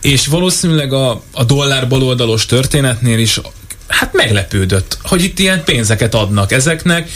és 0.00 0.26
valószínűleg 0.26 0.92
a, 0.92 1.22
a 1.32 1.44
dollár 1.44 1.88
baloldalos 1.88 2.46
történetnél 2.46 3.18
is 3.18 3.40
hát 3.86 4.12
meglepődött, 4.12 4.98
hogy 5.02 5.22
itt 5.22 5.38
ilyen 5.38 5.64
pénzeket 5.64 6.14
adnak 6.14 6.52
ezeknek, 6.52 7.10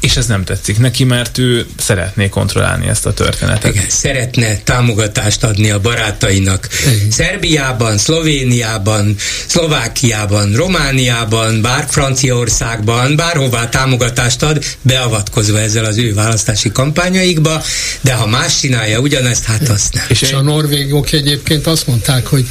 és 0.00 0.16
ez 0.16 0.26
nem 0.26 0.44
tetszik 0.44 0.78
neki, 0.78 1.04
mert 1.04 1.38
ő 1.38 1.66
szeretné 1.78 2.28
kontrollálni 2.28 2.88
ezt 2.88 3.06
a 3.06 3.14
történetet. 3.14 3.74
Igen, 3.74 3.84
szeretne 3.88 4.58
támogatást 4.58 5.44
adni 5.44 5.70
a 5.70 5.80
barátainak. 5.80 6.68
Igen. 6.86 7.10
Szerbiában, 7.10 7.98
Szlovéniában, 7.98 9.16
Szlovákiában, 9.46 10.52
Romániában, 10.52 11.60
bár 11.62 11.86
Franciaországban, 11.88 13.16
bárhová 13.16 13.68
támogatást 13.68 14.42
ad, 14.42 14.64
beavatkozva 14.82 15.60
ezzel 15.60 15.84
az 15.84 15.96
ő 15.96 16.14
választási 16.14 16.72
kampányaikba, 16.72 17.62
de 18.00 18.14
ha 18.14 18.26
más 18.26 18.60
csinálja 18.60 18.98
ugyanezt, 18.98 19.44
hát 19.44 19.68
azt 19.68 19.92
nem. 19.92 20.04
És 20.08 20.32
a 20.32 20.40
norvégok 20.40 21.12
egyébként 21.12 21.66
azt 21.66 21.86
mondták, 21.86 22.26
hogy 22.26 22.46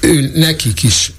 ő, 0.00 0.30
nekik 0.34 0.82
is 0.82 1.12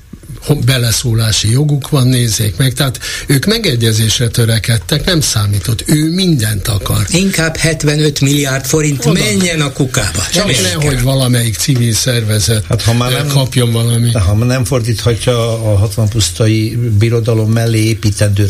beleszólási 0.65 1.51
joguk 1.51 1.89
van, 1.89 2.07
nézzék 2.07 2.57
meg. 2.57 2.73
Tehát 2.73 2.99
ők 3.27 3.45
megegyezésre 3.45 4.27
törekedtek, 4.27 5.05
nem 5.05 5.21
számított. 5.21 5.83
Ő 5.87 6.11
mindent 6.11 6.67
akar. 6.67 7.05
Inkább 7.09 7.57
75 7.57 8.21
milliárd 8.21 8.65
forint 8.65 9.05
Oda. 9.05 9.19
menjen 9.19 9.61
a 9.61 9.71
kukába. 9.71 10.25
Csak 10.33 10.61
nehogy 10.61 11.01
valamelyik 11.01 11.55
civil 11.55 11.93
szervezet 11.93 12.65
hát, 12.65 12.81
ha 12.81 12.93
már 12.93 13.11
nem, 13.11 13.27
kapjon 13.27 13.71
valami. 13.71 14.11
Ha 14.11 14.33
nem 14.33 14.65
fordíthatja 14.65 15.71
a 15.71 15.77
60 15.77 16.09
pusztai 16.09 16.75
birodalom 16.97 17.51
mellé 17.51 17.79
építendő 17.79 18.45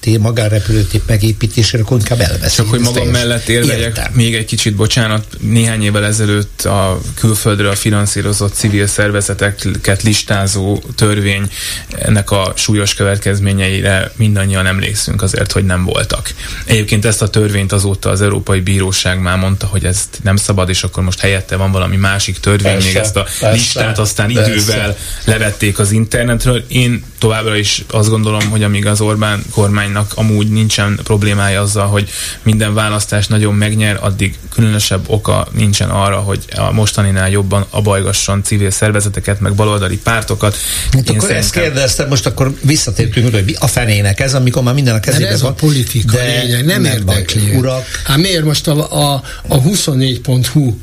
repülők 0.00 0.22
magánrepülőtép 0.22 1.02
megépítésére, 1.06 1.82
akkor 1.82 1.98
inkább 1.98 2.20
elveszik. 2.20 2.56
Csak 2.56 2.68
hogy 2.68 2.80
magam 2.80 3.08
mellett 3.08 3.48
érvegyek 3.48 4.10
még 4.12 4.34
egy 4.34 4.44
kicsit, 4.44 4.74
bocsánat, 4.74 5.26
néhány 5.40 5.82
évvel 5.82 6.04
ezelőtt 6.04 6.62
a 6.62 7.00
külföldre 7.14 7.68
a 7.68 7.74
finanszírozott 7.74 8.54
civil 8.54 8.86
szervezeteket 8.86 10.02
listázó 10.02 10.82
törvény 10.94 11.50
ennek 11.98 12.30
a 12.30 12.52
súlyos 12.56 12.94
következményeire 12.94 14.12
mindannyian 14.16 14.66
emlékszünk 14.66 15.22
azért, 15.22 15.52
hogy 15.52 15.64
nem 15.64 15.84
voltak. 15.84 16.30
Egyébként 16.64 17.04
ezt 17.04 17.22
a 17.22 17.28
törvényt 17.28 17.72
azóta 17.72 18.10
az 18.10 18.20
Európai 18.20 18.60
Bíróság 18.60 19.20
már 19.20 19.38
mondta, 19.38 19.66
hogy 19.66 19.84
ezt 19.84 20.18
nem 20.22 20.36
szabad, 20.36 20.68
és 20.68 20.82
akkor 20.82 21.02
most 21.02 21.20
helyette 21.20 21.56
van 21.56 21.72
valami 21.72 21.96
másik 21.96 22.38
törvény, 22.38 22.72
persze, 22.72 22.86
még 22.86 22.96
ezt 22.96 23.16
a 23.16 23.22
persze, 23.22 23.50
listát 23.50 23.98
aztán 23.98 24.32
persze. 24.32 24.50
idővel 24.50 24.96
levették 25.24 25.78
az 25.78 25.90
internetről. 25.90 26.64
Én 26.68 27.04
továbbra 27.18 27.56
is 27.56 27.84
azt 27.90 28.08
gondolom, 28.08 28.50
hogy 28.50 28.62
amíg 28.62 28.86
az 28.86 29.00
Orbán 29.00 29.44
kormánynak 29.88 30.12
amúgy 30.14 30.48
nincsen 30.48 31.00
problémája 31.02 31.60
azzal, 31.60 31.86
hogy 31.86 32.10
minden 32.42 32.74
választás 32.74 33.26
nagyon 33.26 33.54
megnyer, 33.54 33.98
addig 34.00 34.34
különösebb 34.52 35.04
oka 35.06 35.48
nincsen 35.52 35.90
arra, 35.90 36.16
hogy 36.16 36.44
a 36.56 36.72
mostaninál 36.72 37.30
jobban 37.30 37.66
abajgasson 37.70 38.42
civil 38.42 38.70
szervezeteket, 38.70 39.40
meg 39.40 39.54
baloldali 39.54 39.96
pártokat. 39.96 40.56
Hát 40.92 41.08
akkor 41.08 41.30
ezt 41.30 41.52
kérdeztem, 41.52 42.08
most 42.08 42.26
akkor 42.26 42.54
visszatértünk, 42.62 43.34
hogy 43.34 43.56
a 43.60 43.66
fenének 43.66 44.20
ez, 44.20 44.34
amikor 44.34 44.62
már 44.62 44.74
minden 44.74 44.94
a 44.94 45.00
kezében 45.00 45.32
ez 45.32 45.42
van. 45.42 45.50
a 45.50 45.54
politika 45.54 46.12
de 46.12 46.24
lényeg, 46.24 46.64
nem, 46.64 46.82
nem 46.82 46.92
érdekli. 46.92 47.56
Urak. 47.56 47.84
Hát 48.04 48.16
miért 48.16 48.44
most 48.44 48.66
a, 48.66 49.12
a, 49.12 49.22
a 49.48 49.62
24.hu 49.62 50.76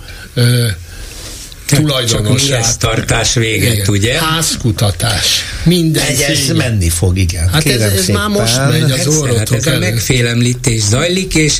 tulajdonosát. 1.75 2.79
tartás 2.79 3.33
véget, 3.33 3.73
igen. 3.73 3.89
ugye? 3.89 4.19
Házkutatás. 4.19 5.43
Minden 5.63 6.05
Egy, 6.05 6.21
ez 6.21 6.55
menni 6.55 6.89
fog, 6.89 7.17
igen. 7.17 7.49
Hát 7.49 7.65
ez, 7.65 7.81
ez 7.81 8.07
már 8.07 8.29
most 8.29 8.57
megy 8.69 8.91
az 8.91 9.07
orrotok 9.07 9.49
hát 9.49 9.67
ez 9.67 9.67
a 9.67 9.79
megfélemlítés 9.79 10.81
zajlik, 10.81 11.35
és, 11.35 11.53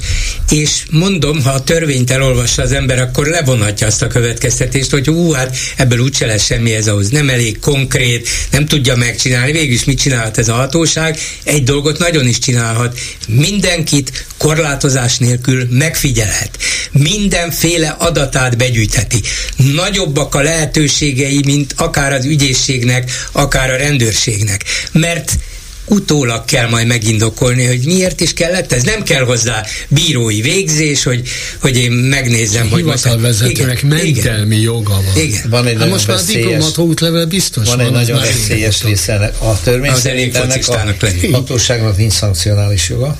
és 0.49 0.83
mondom, 0.89 1.43
ha 1.43 1.49
a 1.49 1.63
törvényt 1.63 2.11
elolvassa 2.11 2.61
az 2.61 2.71
ember, 2.71 2.99
akkor 2.99 3.27
levonhatja 3.27 3.87
azt 3.87 4.01
a 4.01 4.07
következtetést, 4.07 4.91
hogy 4.91 5.07
hú, 5.07 5.31
hát 5.31 5.57
ebből 5.75 5.99
úgyse 5.99 6.25
lesz 6.25 6.45
semmi 6.45 6.73
ez 6.73 6.87
ahhoz. 6.87 7.09
Nem 7.09 7.29
elég 7.29 7.59
konkrét, 7.59 8.29
nem 8.51 8.65
tudja 8.65 8.95
megcsinálni. 8.95 9.51
Végül 9.51 9.73
is 9.73 9.83
mit 9.83 9.99
csinálhat 9.99 10.37
ez 10.37 10.47
a 10.47 10.53
hatóság? 10.53 11.17
Egy 11.43 11.63
dolgot 11.63 11.99
nagyon 11.99 12.27
is 12.27 12.39
csinálhat. 12.39 12.99
Mindenkit 13.27 14.25
korlátozás 14.37 15.17
nélkül 15.17 15.67
megfigyelhet. 15.69 16.57
Mindenféle 16.91 17.95
adatát 17.99 18.57
begyűjtheti. 18.57 19.21
Nagy 19.55 19.99
nagyobbak 20.05 20.35
a 20.35 20.41
lehetőségei, 20.41 21.41
mint 21.45 21.73
akár 21.77 22.13
az 22.13 22.25
ügyészségnek, 22.25 23.11
akár 23.31 23.69
a 23.69 23.77
rendőrségnek. 23.77 24.63
Mert 24.91 25.37
utólag 25.85 26.45
kell 26.45 26.69
majd 26.69 26.87
megindokolni, 26.87 27.65
hogy 27.65 27.85
miért 27.85 28.21
is 28.21 28.33
kellett 28.33 28.71
ez. 28.71 28.83
Nem 28.83 29.03
kell 29.03 29.23
hozzá 29.23 29.65
bírói 29.87 30.41
végzés, 30.41 31.03
hogy, 31.03 31.27
hogy 31.61 31.77
én 31.77 31.91
megnézem, 31.91 32.69
hogy 32.69 32.83
most... 32.83 33.03
Hivatalvezetőnek 33.03 33.83
mentelmi 33.83 34.59
joga 34.59 34.93
van. 34.93 35.23
Igen. 35.23 35.49
van 35.49 35.65
egy 35.65 35.77
hát 35.77 35.89
most 35.89 36.07
már 36.07 36.17
a 36.17 36.21
diplomat 36.21 36.77
útlevel 36.77 37.25
biztos 37.25 37.67
van. 37.67 37.77
Van 37.77 37.85
egy 37.85 37.91
nagyon 37.91 38.19
veszélyes 38.19 38.83
része 38.83 39.33
a 39.39 39.61
törvény 39.63 39.91
az 39.91 40.05
elég 40.05 40.35
ennek 40.35 40.67
a 40.67 40.83
lenni. 40.99 41.31
hatóságnak 41.31 41.97
nincs 41.97 42.13
szankcionális 42.13 42.89
joga, 42.89 43.17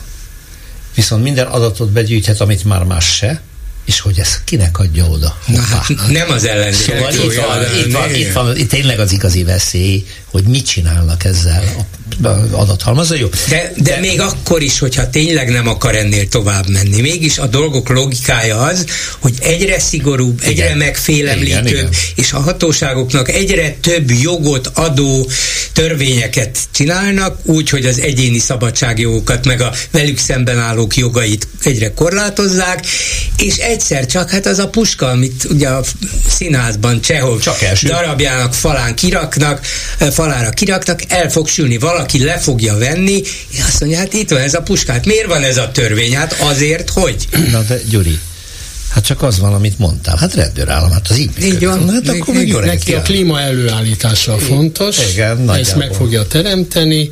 viszont 0.96 1.24
minden 1.24 1.48
adatot 1.48 1.92
begyűjthet, 1.92 2.42
amit 2.42 2.64
már 2.64 2.84
más 2.84 3.16
se, 3.16 3.42
és 3.86 4.00
hogy 4.00 4.20
ez 4.20 4.42
kinek 4.44 4.80
adja 4.80 5.06
oda? 5.06 5.40
Na, 5.48 5.62
hát 5.62 5.88
nem 6.10 6.32
az 6.32 6.46
ellenzék. 6.46 6.96
Szóval 6.96 7.14
itt 7.14 7.36
van, 7.36 7.64
itt, 7.78 7.94
van, 7.94 8.16
itt 8.16 8.32
van, 8.32 8.58
itt 8.58 8.70
tényleg 8.70 9.00
az 9.00 9.12
igazi 9.12 9.44
veszély, 9.44 10.06
hogy 10.36 10.44
mit 10.44 10.66
csinálnak 10.66 11.24
ezzel 11.24 11.64
a 11.78 12.28
adathalmazza. 12.52 13.16
Jó. 13.16 13.28
De, 13.50 13.72
de, 13.76 13.82
de, 13.82 14.00
még 14.00 14.20
akkor 14.20 14.62
is, 14.62 14.80
hogyha 14.80 15.10
tényleg 15.10 15.50
nem 15.50 15.68
akar 15.68 15.96
ennél 15.96 16.28
tovább 16.28 16.70
menni, 16.70 17.02
mégis 17.02 17.38
a 17.38 17.48
dolgok 17.48 17.90
logikája 17.90 18.58
az, 18.58 18.86
hogy 19.20 19.34
egyre 19.42 19.80
szigorúbb, 19.80 20.40
egyre 20.44 20.66
igen. 20.66 20.78
megfélemlítőbb, 20.78 21.66
igen, 21.66 21.78
igen. 21.78 21.90
és 22.16 22.34
a 22.34 22.40
hatóságoknak 22.40 23.30
egyre 23.30 23.76
több 23.82 24.12
jogot 24.12 24.68
adó 24.74 25.30
törvényeket 25.74 26.60
csinálnak, 26.72 27.40
úgy, 27.44 27.70
hogy 27.70 27.86
az 27.86 28.00
egyéni 28.00 28.40
szabadságjogokat, 28.40 29.46
meg 29.46 29.62
a 29.62 29.72
velük 29.92 30.18
szemben 30.18 30.60
állók 30.60 30.96
jogait 30.96 31.48
egyre 31.64 31.94
korlátozzák, 31.94 32.86
és 33.38 33.56
egyszer 33.56 34.06
csak 34.06 34.30
hát 34.30 34.46
az 34.46 34.60
a 34.60 34.68
puska, 34.68 35.08
amit 35.08 35.44
ugye 35.50 35.68
a 35.68 35.84
színházban 36.28 37.02
Csehov 37.02 37.42
csak 37.42 37.58
darabjának 37.82 38.54
falán 38.54 38.96
kiraknak, 38.96 39.66
falára 40.26 40.50
kiraknak, 40.50 41.00
el 41.08 41.30
fog 41.30 41.48
sülni, 41.48 41.78
valaki 41.78 42.24
le 42.24 42.38
fogja 42.38 42.78
venni, 42.78 43.22
és 43.50 43.60
azt 43.68 43.80
mondja, 43.80 44.00
hát 44.00 44.14
itt 44.14 44.30
van 44.30 44.42
ez 44.42 44.54
a 44.54 44.62
puskát, 44.62 45.06
miért 45.06 45.28
van 45.28 45.44
ez 45.44 45.58
a 45.58 45.72
törvény? 45.72 46.16
Hát 46.16 46.36
azért, 46.40 46.90
hogy? 46.90 47.28
Na 47.52 47.62
de 47.62 47.80
Gyuri, 47.90 48.20
Hát 48.90 49.04
csak 49.04 49.22
az 49.22 49.40
van, 49.40 49.54
amit 49.54 49.80
mondtál. 49.80 50.18
Hát 50.18 50.34
rendőrállam, 50.34 50.92
hát 50.92 51.08
az 51.10 51.18
így 51.18 51.32
Így 51.44 51.66
van. 51.66 51.90
Hát 51.90 52.08
akkor 52.08 52.34
meg 52.34 52.48
jó 52.48 52.60
Neki 52.60 52.94
a 52.94 53.02
klíma 53.02 53.42
előállítása 53.42 54.38
fontos, 54.38 54.98
Igen, 55.12 55.50
ezt 55.50 55.76
meg 55.76 55.94
fogja 55.94 56.28
teremteni, 56.28 57.12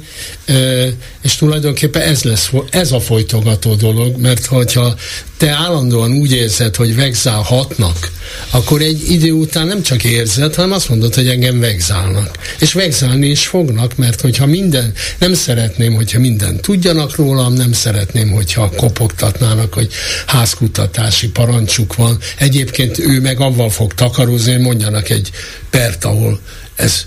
és 1.24 1.36
tulajdonképpen 1.36 2.02
ez 2.02 2.24
lesz, 2.24 2.52
ez 2.70 2.91
a 2.91 3.00
folytogató 3.00 3.76
dolog, 3.76 4.18
mert 4.18 4.45
hogyha 4.45 4.95
te 5.38 5.50
állandóan 5.50 6.12
úgy 6.12 6.32
érzed, 6.32 6.76
hogy 6.76 6.95
vegzálhatnak, 6.95 8.12
akkor 8.50 8.82
egy 8.82 9.12
idő 9.12 9.32
után 9.32 9.68
nem 9.68 9.82
csak 9.82 10.04
érzed, 10.04 10.56
hanem 10.56 10.72
azt 10.72 10.90
mondod, 10.90 11.16
hogy 11.16 11.28
engem 11.28 11.60
vegzálnak. 11.60 12.38
És 12.60 12.74
vegzálni 12.74 13.28
is 13.28 13.48
fognak, 13.48 13.98
mert 13.98 14.22
hogyha 14.22 14.45
minden, 14.45 14.94
nem 15.18 15.34
szeretném, 15.34 15.94
hogyha 15.94 16.20
minden 16.20 16.62
tudjanak 16.62 17.16
rólam, 17.16 17.54
nem 17.54 17.72
szeretném, 17.72 18.32
hogyha 18.32 18.70
kopogtatnának, 18.70 19.74
hogy 19.74 19.91
házkutatási 20.26 21.30
parancsuk 21.30 21.95
van. 21.95 22.18
Egyébként 22.38 23.00
ő 23.00 23.22
meg 23.22 23.40
avval 23.40 23.70
fog 23.70 23.94
takarózni, 23.94 24.52
hogy 24.52 24.62
mondjanak 24.62 25.10
egy 25.10 25.32
pert, 25.70 26.06
ahol 26.06 26.40
ez 26.76 27.06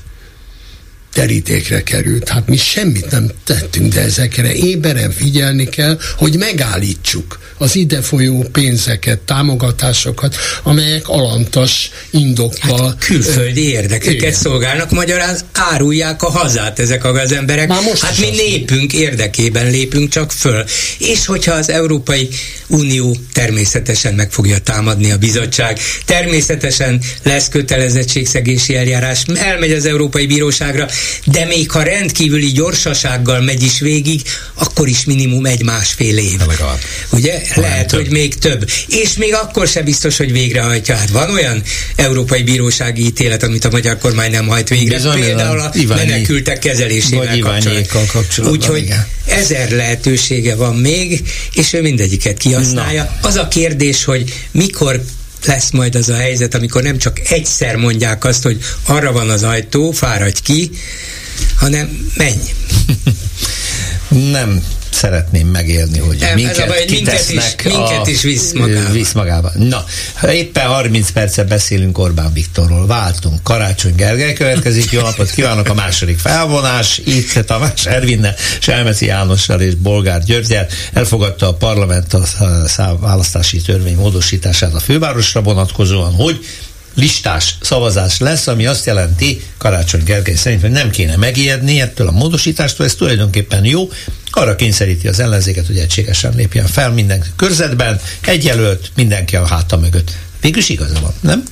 terítékre 1.16 1.82
került. 1.82 2.28
Hát 2.28 2.48
mi 2.48 2.56
semmit 2.56 3.10
nem 3.10 3.30
tettünk, 3.44 3.92
de 3.92 4.00
ezekre 4.00 4.54
éberen 4.54 5.10
figyelni 5.10 5.68
kell, 5.68 5.98
hogy 6.16 6.36
megállítsuk 6.38 7.38
az 7.58 7.76
ide 7.76 8.02
folyó 8.02 8.44
pénzeket, 8.52 9.18
támogatásokat, 9.18 10.36
amelyek 10.62 11.08
alantas 11.08 11.90
indokkal. 12.10 12.86
Hát 12.86 13.04
külföldi 13.04 13.68
érdekeket 13.68 14.14
igen. 14.14 14.32
szolgálnak, 14.32 14.90
magyarán 14.90 15.38
árulják 15.52 16.22
a 16.22 16.30
hazát 16.30 16.78
ezek 16.78 17.04
a 17.04 17.12
gazemberek. 17.12 17.68
Már 17.68 17.82
most 17.82 18.02
hát 18.02 18.18
mi 18.18 18.30
népünk 18.30 18.92
érdekében 18.92 19.70
lépünk 19.70 20.08
csak 20.08 20.32
föl. 20.32 20.64
És 20.98 21.26
hogyha 21.26 21.52
az 21.52 21.70
Európai 21.70 22.28
Unió 22.66 23.16
természetesen 23.32 24.14
meg 24.14 24.30
fogja 24.30 24.58
támadni 24.58 25.10
a 25.10 25.16
bizottság, 25.16 25.78
természetesen 26.04 27.00
lesz 27.22 27.48
kötelezettségszegési 27.48 28.76
eljárás, 28.76 29.22
elmegy 29.34 29.72
az 29.72 29.86
Európai 29.86 30.26
Bíróságra, 30.26 30.86
de 31.24 31.44
még 31.44 31.70
ha 31.70 31.82
rendkívüli 31.82 32.52
gyorsasággal 32.52 33.40
megy 33.40 33.62
is 33.62 33.80
végig, 33.80 34.22
akkor 34.54 34.88
is 34.88 35.04
minimum 35.04 35.46
egy-másfél 35.46 36.18
év. 36.18 36.40
Ugye? 37.10 37.42
Lehet, 37.54 37.90
hogy 37.90 38.10
még 38.10 38.34
több. 38.34 38.70
És 38.86 39.16
még 39.16 39.34
akkor 39.34 39.68
sem 39.68 39.84
biztos, 39.84 40.16
hogy 40.16 40.32
végrehajtja. 40.32 40.96
Hát 40.96 41.10
van 41.10 41.30
olyan 41.30 41.62
európai 41.96 42.42
bírósági 42.42 43.04
ítélet, 43.04 43.42
amit 43.42 43.64
a 43.64 43.70
magyar 43.70 43.98
kormány 43.98 44.30
nem 44.30 44.46
hajt 44.46 44.68
végre, 44.68 44.96
Bizony, 44.96 45.20
például 45.20 45.60
a 45.60 45.70
Iványi, 45.74 46.10
menekültek 46.10 46.58
kezelésével 46.58 47.38
kapcsolatban. 47.38 48.58
Úgyhogy 48.58 48.82
igen. 48.82 49.06
ezer 49.26 49.70
lehetősége 49.70 50.54
van 50.54 50.76
még, 50.76 51.22
és 51.52 51.72
ő 51.72 51.80
mindegyiket 51.80 52.36
kihasználja. 52.36 53.02
Na. 53.02 53.28
Az 53.28 53.36
a 53.36 53.48
kérdés, 53.48 54.04
hogy 54.04 54.32
mikor 54.50 55.04
lesz 55.46 55.70
majd 55.70 55.94
az 55.94 56.08
a 56.08 56.16
helyzet, 56.16 56.54
amikor 56.54 56.82
nem 56.82 56.98
csak 56.98 57.20
egyszer 57.30 57.76
mondják 57.76 58.24
azt, 58.24 58.42
hogy 58.42 58.58
arra 58.86 59.12
van 59.12 59.30
az 59.30 59.42
ajtó, 59.42 59.90
fáradj 59.90 60.40
ki, 60.42 60.70
hanem 61.56 62.10
menj. 62.16 62.40
nem 64.32 64.64
szeretném 64.96 65.46
megélni, 65.46 65.98
hogy 65.98 66.16
nem, 66.20 66.34
minket 66.34 66.66
baj, 66.66 66.84
kitesznek 66.84 67.64
minket 67.64 67.66
is, 67.66 67.72
minket 67.72 68.06
is 68.06 68.22
visz 68.22 68.52
magába. 68.52 68.90
visz 68.90 69.12
magába. 69.12 69.52
Na, 69.54 69.84
éppen 70.32 70.66
30 70.66 71.10
percet 71.10 71.48
beszélünk 71.48 71.98
Orbán 71.98 72.32
Viktorról, 72.32 72.86
váltunk. 72.86 73.42
Karácsony 73.42 73.94
Gergely 73.94 74.32
következik, 74.32 74.90
jó 74.90 75.00
napot 75.00 75.30
kívánok 75.30 75.68
a 75.68 75.74
második 75.74 76.18
felvonás, 76.18 77.00
itt 77.04 77.32
Tamás 77.46 77.86
Ervinne, 77.86 78.34
Selmeci 78.60 79.06
Jánossal 79.06 79.60
és 79.60 79.74
Bolgár 79.74 80.22
Györgyel 80.24 80.66
elfogadta 80.92 81.48
a 81.48 81.54
parlament 81.54 82.14
a 82.14 82.98
választási 83.00 83.60
törvény 83.60 83.96
módosítását 83.96 84.74
a 84.74 84.80
fővárosra 84.80 85.42
vonatkozóan, 85.42 86.12
hogy 86.14 86.44
listás 86.96 87.54
szavazás 87.60 88.18
lesz, 88.18 88.46
ami 88.46 88.66
azt 88.66 88.86
jelenti, 88.86 89.42
Karácsony 89.58 90.04
Gergely 90.04 90.34
szerint, 90.34 90.60
hogy 90.60 90.70
nem 90.70 90.90
kéne 90.90 91.16
megijedni 91.16 91.80
ettől 91.80 92.08
a 92.08 92.10
módosítástól, 92.10 92.86
ez 92.86 92.94
tulajdonképpen 92.94 93.64
jó, 93.64 93.90
arra 94.30 94.56
kényszeríti 94.56 95.08
az 95.08 95.20
ellenzéket, 95.20 95.66
hogy 95.66 95.78
egységesen 95.78 96.34
lépjen 96.34 96.66
fel 96.66 96.90
minden 96.90 97.24
körzetben, 97.36 98.00
egy 98.20 98.44
jelölt, 98.44 98.90
mindenki 98.94 99.36
a 99.36 99.46
háta 99.46 99.76
mögött. 99.76 100.10
Végülis 100.40 100.68
igaza 100.68 101.00
van, 101.00 101.14
nem? 101.20 101.42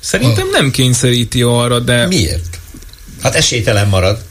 Szerintem 0.00 0.48
nem 0.50 0.70
kényszeríti 0.70 1.42
arra, 1.42 1.80
de... 1.80 2.06
Miért? 2.06 2.58
Hát 3.22 3.34
esélytelen 3.34 3.88
marad. 3.88 4.22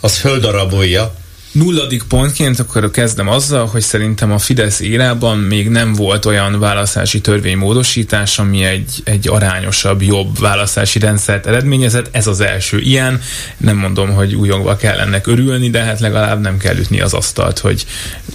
Az 0.00 0.16
földarabolja 0.16 1.14
Nulladik 1.52 2.02
pontként 2.02 2.58
akkor 2.58 2.90
kezdem 2.90 3.28
azzal, 3.28 3.66
hogy 3.66 3.80
szerintem 3.80 4.32
a 4.32 4.38
Fidesz 4.38 4.80
érában 4.80 5.38
még 5.38 5.68
nem 5.68 5.92
volt 5.92 6.24
olyan 6.24 6.58
választási 6.58 7.20
törvénymódosítás, 7.20 8.38
ami 8.38 8.64
egy, 8.64 9.02
egy 9.04 9.28
arányosabb, 9.28 10.02
jobb 10.02 10.38
választási 10.38 10.98
rendszert 10.98 11.46
eredményezett. 11.46 12.08
Ez 12.10 12.26
az 12.26 12.40
első 12.40 12.78
ilyen. 12.78 13.20
Nem 13.56 13.76
mondom, 13.76 14.10
hogy 14.10 14.34
újongva 14.34 14.76
kell 14.76 14.98
ennek 14.98 15.26
örülni, 15.26 15.70
de 15.70 15.82
hát 15.82 16.00
legalább 16.00 16.40
nem 16.40 16.56
kell 16.56 16.76
ütni 16.76 17.00
az 17.00 17.12
asztalt, 17.12 17.58
hogy, 17.58 17.86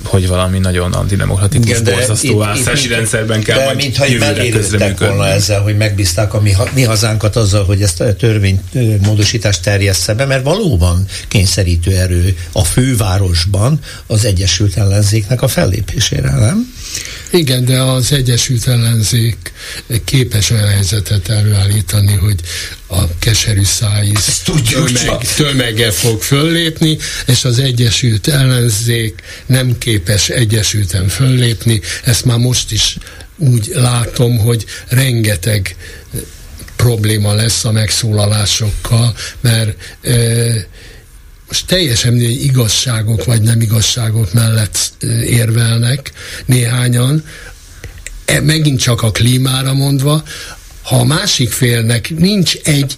hogy 0.04 0.28
valami 0.28 0.60
nagyon 0.60 0.94
antidemokratikus, 0.94 1.70
Igen, 1.70 1.84
borzasztó 1.84 2.32
itt, 2.32 2.38
választási 2.38 2.86
itt, 2.86 2.92
rendszerben 2.92 3.42
kell 3.42 3.58
de 3.58 3.64
majd 3.64 3.78
mintha 3.78 4.06
jövőre 4.06 4.94
volna 5.00 5.28
ezzel, 5.28 5.62
hogy 5.62 5.78
megbízták 5.78 6.34
a 6.34 6.42
mi, 6.42 6.54
mi 6.74 6.84
hazánkat 6.84 7.36
azzal, 7.36 7.66
hogy 7.66 7.82
ezt 7.82 8.02
a 8.02 8.16
törvénymódosítást 8.16 9.64
terjessze 9.64 10.14
be, 10.14 10.26
mert 10.26 10.44
valóban 10.44 11.06
kényszerítő 11.28 11.92
erő 11.92 12.38
a 12.52 12.64
főváros 12.64 13.06
városban 13.08 13.80
az 14.08 14.26
Egyesült 14.26 14.78
Ellenzéknek 14.78 15.42
a 15.42 15.48
fellépésére, 15.48 16.32
nem? 16.32 16.74
Igen, 17.32 17.66
de 17.66 17.82
az 17.82 18.12
Egyesült 18.12 18.68
Ellenzék 18.68 19.52
képes 20.04 20.50
olyan 20.50 20.68
helyzetet 20.68 21.30
előállítani, 21.30 22.14
hogy 22.14 22.40
a 22.88 23.18
keserű 23.20 23.64
szájíz 23.64 24.42
tömeg, 24.72 25.34
tömege 25.36 25.92
fog 25.92 26.22
föllépni, 26.22 26.98
és 27.26 27.46
az 27.46 27.60
Egyesült 27.60 28.28
Ellenzék 28.28 29.22
nem 29.46 29.78
képes 29.78 30.30
egyesülten 30.30 31.08
föllépni. 31.08 31.82
Ezt 32.04 32.26
már 32.26 32.38
most 32.38 32.72
is 32.72 32.98
úgy 33.38 33.72
látom, 33.74 34.38
hogy 34.38 34.66
rengeteg 34.90 35.76
probléma 36.76 37.34
lesz 37.34 37.66
a 37.66 37.72
megszólalásokkal, 37.72 39.16
mert 39.42 39.98
e, 40.02 40.16
most 41.48 41.66
teljesen 41.66 42.14
mindegy 42.14 42.44
igazságok 42.44 43.26
vagy 43.26 43.42
nem 43.42 43.62
igazságok 43.62 44.34
mellett 44.34 45.04
érvelnek 45.26 46.12
néhányan, 46.46 47.24
e, 48.26 48.42
megint 48.42 48.80
csak 48.80 49.02
a 49.02 49.12
klímára 49.12 49.74
mondva, 49.74 50.24
ha 50.84 50.96
a 51.00 51.04
másik 51.04 51.52
félnek 51.52 52.10
nincs 52.18 52.56
egy 52.56 52.98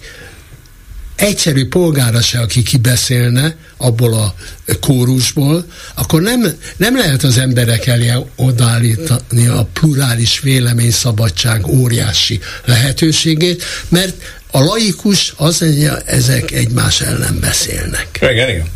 egyszerű 1.20 1.68
polgára 1.68 2.20
se, 2.20 2.40
aki 2.40 2.62
kibeszélne 2.62 3.56
abból 3.76 4.14
a 4.14 4.34
kórusból, 4.80 5.64
akkor 5.94 6.22
nem, 6.22 6.46
nem 6.76 6.96
lehet 6.96 7.22
az 7.22 7.38
emberek 7.38 7.86
elé 7.86 8.12
odállítani 8.36 9.46
a 9.46 9.68
plurális 9.72 10.40
véleményszabadság 10.40 11.66
óriási 11.66 12.40
lehetőségét, 12.64 13.62
mert 13.88 14.39
a 14.50 14.60
laikus 14.60 15.34
az, 15.36 15.58
hogy 15.58 15.90
ezek 16.04 16.50
egymás 16.50 17.00
ellen 17.00 17.38
beszélnek. 17.40 18.18
Igen, 18.20 18.48
igen. 18.48 18.66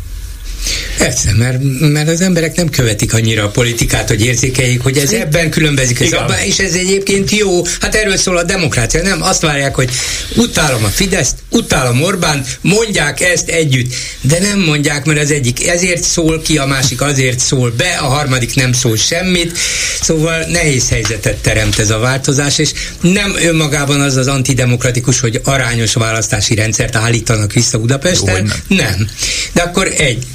Persze, 0.97 1.33
mert, 1.37 1.57
mert 1.79 2.09
az 2.09 2.21
emberek 2.21 2.55
nem 2.55 2.69
követik 2.69 3.13
annyira 3.13 3.43
a 3.43 3.49
politikát, 3.49 4.07
hogy 4.07 4.25
érzékeljék, 4.25 4.81
hogy 4.81 4.97
ez 4.97 5.11
ebben 5.11 5.49
különbözik, 5.49 5.99
ez 5.99 6.11
abban, 6.11 6.37
és 6.37 6.57
ez 6.57 6.73
egyébként 6.73 7.31
jó. 7.31 7.61
Hát 7.79 7.95
erről 7.95 8.17
szól 8.17 8.37
a 8.37 8.43
demokrácia, 8.43 9.01
nem? 9.01 9.21
Azt 9.21 9.41
várják, 9.41 9.75
hogy 9.75 9.89
utálom 10.35 10.83
a 10.83 10.87
Fideszt, 10.87 11.35
utálom 11.49 12.01
Orbán, 12.01 12.45
mondják 12.61 13.21
ezt 13.21 13.49
együtt, 13.49 13.93
de 14.21 14.39
nem 14.39 14.59
mondják, 14.59 15.05
mert 15.05 15.19
az 15.19 15.31
egyik 15.31 15.67
ezért 15.67 16.03
szól 16.03 16.41
ki, 16.41 16.57
a 16.57 16.65
másik 16.65 17.01
azért 17.01 17.39
szól 17.39 17.73
be, 17.77 17.97
a 18.01 18.05
harmadik 18.05 18.55
nem 18.55 18.73
szól 18.73 18.97
semmit, 18.97 19.57
szóval 20.01 20.45
nehéz 20.49 20.89
helyzetet 20.89 21.37
teremt 21.37 21.79
ez 21.79 21.89
a 21.89 21.99
változás, 21.99 22.57
és 22.57 22.71
nem 23.01 23.35
önmagában 23.41 24.01
az 24.01 24.15
az 24.15 24.27
antidemokratikus, 24.27 25.19
hogy 25.19 25.41
arányos 25.43 25.93
választási 25.93 26.55
rendszert 26.55 26.95
állítanak 26.95 27.53
vissza 27.53 27.79
Budapesten, 27.79 28.35
jó, 28.35 28.75
nem. 28.77 28.85
nem. 28.85 29.09
De 29.53 29.61
akkor 29.61 29.93
egy, 29.97 30.25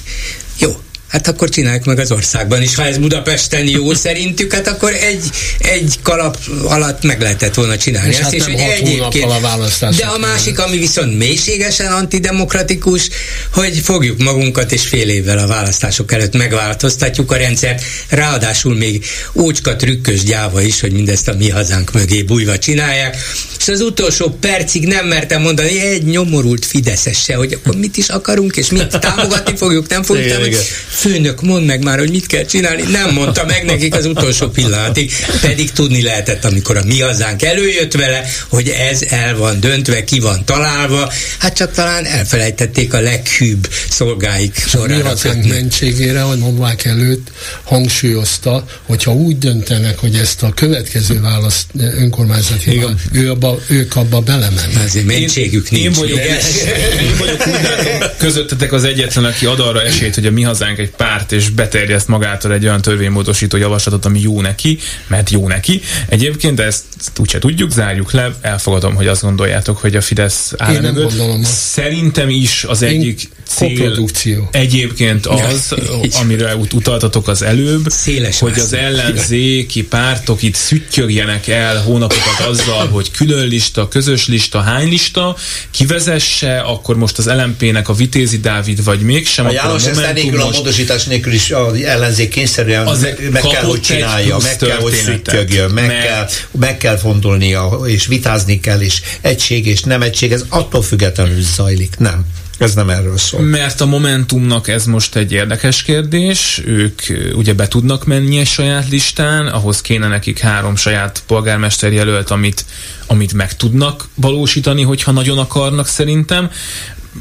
jó, 0.60 0.76
hát 1.10 1.28
akkor 1.28 1.48
csináljuk 1.48 1.84
meg 1.84 1.98
az 1.98 2.12
országban 2.12 2.62
is. 2.62 2.74
Ha 2.74 2.84
ez 2.84 2.98
Budapesten 2.98 3.66
jó 3.66 3.94
szerintük, 4.04 4.52
hát 4.52 4.66
akkor 4.66 4.92
egy, 4.92 5.24
egy 5.58 5.98
kalap 6.02 6.38
alatt 6.64 7.02
meg 7.02 7.20
lehetett 7.20 7.54
volna 7.54 7.76
csinálni. 7.76 8.10
És 8.10 8.18
hát 8.18 8.32
és 8.32 8.44
nem 8.44 8.52
hat 8.52 8.70
egyébként, 8.70 9.30
a 9.30 9.40
választás. 9.40 9.96
De 9.96 10.06
a 10.06 10.18
másik, 10.18 10.58
ami 10.58 10.78
viszont 10.78 11.18
mélységesen 11.18 11.92
antidemokratikus, 11.92 13.08
hogy 13.52 13.78
fogjuk 13.78 14.18
magunkat, 14.18 14.72
és 14.72 14.86
fél 14.86 15.08
évvel 15.08 15.38
a 15.38 15.46
választások 15.46 16.12
előtt 16.12 16.36
megváltoztatjuk 16.36 17.32
a 17.32 17.36
rendszert, 17.36 17.82
ráadásul 18.08 18.74
még 18.74 19.04
ócska 19.34 19.76
trükkös 19.76 20.22
gyáva 20.22 20.62
is, 20.62 20.80
hogy 20.80 20.92
mindezt 20.92 21.28
a 21.28 21.34
mi 21.34 21.48
hazánk 21.48 21.92
mögé 21.92 22.22
bújva 22.22 22.58
csinálják, 22.58 23.16
és 23.60 23.68
az 23.68 23.80
utolsó 23.80 24.36
percig 24.40 24.86
nem 24.86 25.06
mertem 25.06 25.42
mondani 25.42 25.80
egy 25.80 26.04
nyomorult 26.04 26.64
Fideszes 26.66 27.22
se, 27.22 27.34
hogy 27.34 27.52
akkor 27.52 27.76
mit 27.76 27.96
is 27.96 28.08
akarunk, 28.08 28.56
és 28.56 28.70
mit 28.70 28.98
támogatni 28.98 29.56
fogjuk, 29.56 29.88
nem 29.88 30.02
fogjuk 30.02 30.24
igen, 30.24 30.36
támogatni. 30.36 30.64
Igen. 30.64 30.76
Főnök, 30.88 31.42
mondd 31.42 31.64
meg 31.64 31.84
már, 31.84 31.98
hogy 31.98 32.10
mit 32.10 32.26
kell 32.26 32.44
csinálni. 32.44 32.82
Nem 32.82 33.10
mondta 33.12 33.44
meg 33.44 33.64
nekik 33.64 33.94
az 33.94 34.06
utolsó 34.06 34.48
pillanatig, 34.48 35.12
pedig 35.40 35.72
tudni 35.72 36.02
lehetett, 36.02 36.44
amikor 36.44 36.76
a 36.76 36.82
mi 36.84 37.00
hazánk 37.00 37.42
előjött 37.42 37.92
vele, 37.92 38.24
hogy 38.48 38.68
ez 38.68 39.02
el 39.08 39.36
van 39.36 39.60
döntve, 39.60 40.04
ki 40.04 40.20
van 40.20 40.44
találva, 40.44 41.12
hát 41.38 41.56
csak 41.56 41.72
talán 41.72 42.04
elfelejtették 42.04 42.94
a 42.94 43.00
leghűbb 43.00 43.68
szolgáik 43.90 44.64
során. 44.68 45.00
A 45.00 45.14
mi 45.42 45.48
mentségére, 45.48 46.20
hogy 46.20 46.38
mondvák 46.38 46.84
előtt 46.84 47.28
hangsúlyozta, 47.64 48.64
hogyha 48.86 49.12
úgy 49.12 49.38
döntenek, 49.38 49.98
hogy 49.98 50.14
ezt 50.14 50.42
a 50.42 50.52
következő 50.54 51.20
választ 51.20 51.66
önkormányzati, 51.78 52.84
ő 53.12 53.30
abba, 53.30 53.59
ők 53.68 53.96
abba 53.96 54.20
belemennek. 54.20 54.84
Azért 54.84 55.06
mentségük 55.06 55.70
nincs. 55.70 55.84
Én 55.84 55.92
vagyok, 55.92 56.18
én 56.18 57.16
vagyok 57.18 57.46
úgy 57.46 57.62
látom, 57.62 58.08
közöttetek 58.18 58.72
az 58.72 58.84
egyetlen, 58.84 59.24
aki 59.24 59.46
ad 59.46 59.60
arra 59.60 59.82
esélyt, 59.82 60.14
hogy 60.14 60.26
a 60.26 60.30
mi 60.30 60.42
hazánk 60.42 60.78
egy 60.78 60.90
párt, 60.90 61.32
és 61.32 61.48
beterjeszt 61.48 62.08
magától 62.08 62.52
egy 62.52 62.64
olyan 62.64 62.80
törvénymódosító 62.80 63.56
javaslatot, 63.56 64.04
ami 64.04 64.20
jó 64.20 64.40
neki, 64.40 64.78
mert 65.06 65.30
jó 65.30 65.48
neki. 65.48 65.80
Egyébként 66.08 66.60
ezt 66.60 66.84
úgyse 67.16 67.38
tudjuk, 67.38 67.70
zárjuk 67.70 68.12
le, 68.12 68.30
elfogadom, 68.40 68.94
hogy 68.94 69.06
azt 69.06 69.22
gondoljátok, 69.22 69.78
hogy 69.78 69.96
a 69.96 70.00
Fidesz 70.00 70.52
áll 70.56 70.74
Én 70.74 70.80
nem 70.80 70.94
gondolom. 70.94 71.42
Szerintem 71.44 72.28
is 72.28 72.64
az 72.64 72.82
egyik 72.82 73.28
cél 73.56 74.06
egyébként 74.50 75.26
az, 75.26 75.74
amire 76.20 76.56
ut- 76.56 76.72
utaltatok 76.72 77.28
az 77.28 77.42
előbb, 77.42 77.90
Széles 77.90 78.38
hogy 78.38 78.58
az 78.58 78.72
ellenzéki 78.72 79.82
pártok 79.82 80.42
itt 80.42 80.54
szüttyögjenek 80.54 81.48
el 81.48 81.82
hónapokat 81.82 82.40
azzal, 82.48 82.88
hogy 82.88 83.10
külön 83.10 83.46
lista, 83.46 83.88
közös 83.88 84.26
lista, 84.26 84.60
hány 84.60 84.88
lista, 84.88 85.36
kivezesse, 85.70 86.60
akkor 86.60 86.96
most 86.96 87.18
az 87.18 87.26
LMP-nek 87.26 87.88
a 87.88 87.92
Vitézi 87.92 88.38
Dávid, 88.38 88.84
vagy 88.84 89.00
mégsem. 89.00 89.46
A 89.46 89.50
János 89.50 89.86
a 89.86 89.88
ezt 89.88 90.12
nélkül 90.12 90.40
a 90.40 90.50
módosítás 90.50 91.04
nélkül 91.04 91.32
is 91.32 91.50
az 91.50 91.82
ellenzék 91.82 92.28
kényszerűen 92.28 92.86
az 92.86 93.00
meg, 93.00 93.30
meg 93.30 93.42
kell, 93.42 93.62
hogy 93.62 93.80
csinálja, 93.80 94.38
meg 94.38 94.56
kell, 94.56 94.78
hogy 94.80 94.92
szüttyögjön, 94.94 95.70
meg, 95.70 95.88
kell, 95.88 96.28
meg 96.50 96.76
kell 96.76 96.96
fontolnia, 96.96 97.80
és 97.86 98.06
vitázni 98.06 98.60
kell, 98.60 98.80
és 98.80 99.00
egység 99.20 99.66
és 99.66 99.82
nem 99.82 100.02
egység, 100.02 100.32
ez 100.32 100.44
attól 100.48 100.82
függetlenül 100.82 101.42
zajlik, 101.42 101.94
nem. 101.98 102.26
Ez 102.60 102.74
nem 102.74 102.90
erről 102.90 103.18
szól. 103.18 103.40
Mert 103.40 103.80
a 103.80 103.86
Momentumnak 103.86 104.68
ez 104.68 104.84
most 104.84 105.16
egy 105.16 105.32
érdekes 105.32 105.82
kérdés. 105.82 106.62
Ők 106.66 107.00
ugye 107.34 107.54
be 107.54 107.68
tudnak 107.68 108.04
menni 108.04 108.38
egy 108.38 108.46
saját 108.46 108.88
listán, 108.88 109.46
ahhoz 109.46 109.80
kéne 109.80 110.08
nekik 110.08 110.38
három 110.38 110.76
saját 110.76 111.22
polgármester 111.26 111.92
jelölt, 111.92 112.30
amit, 112.30 112.64
amit 113.06 113.32
meg 113.32 113.56
tudnak 113.56 114.08
valósítani, 114.14 114.82
hogyha 114.82 115.12
nagyon 115.12 115.38
akarnak 115.38 115.86
szerintem. 115.86 116.50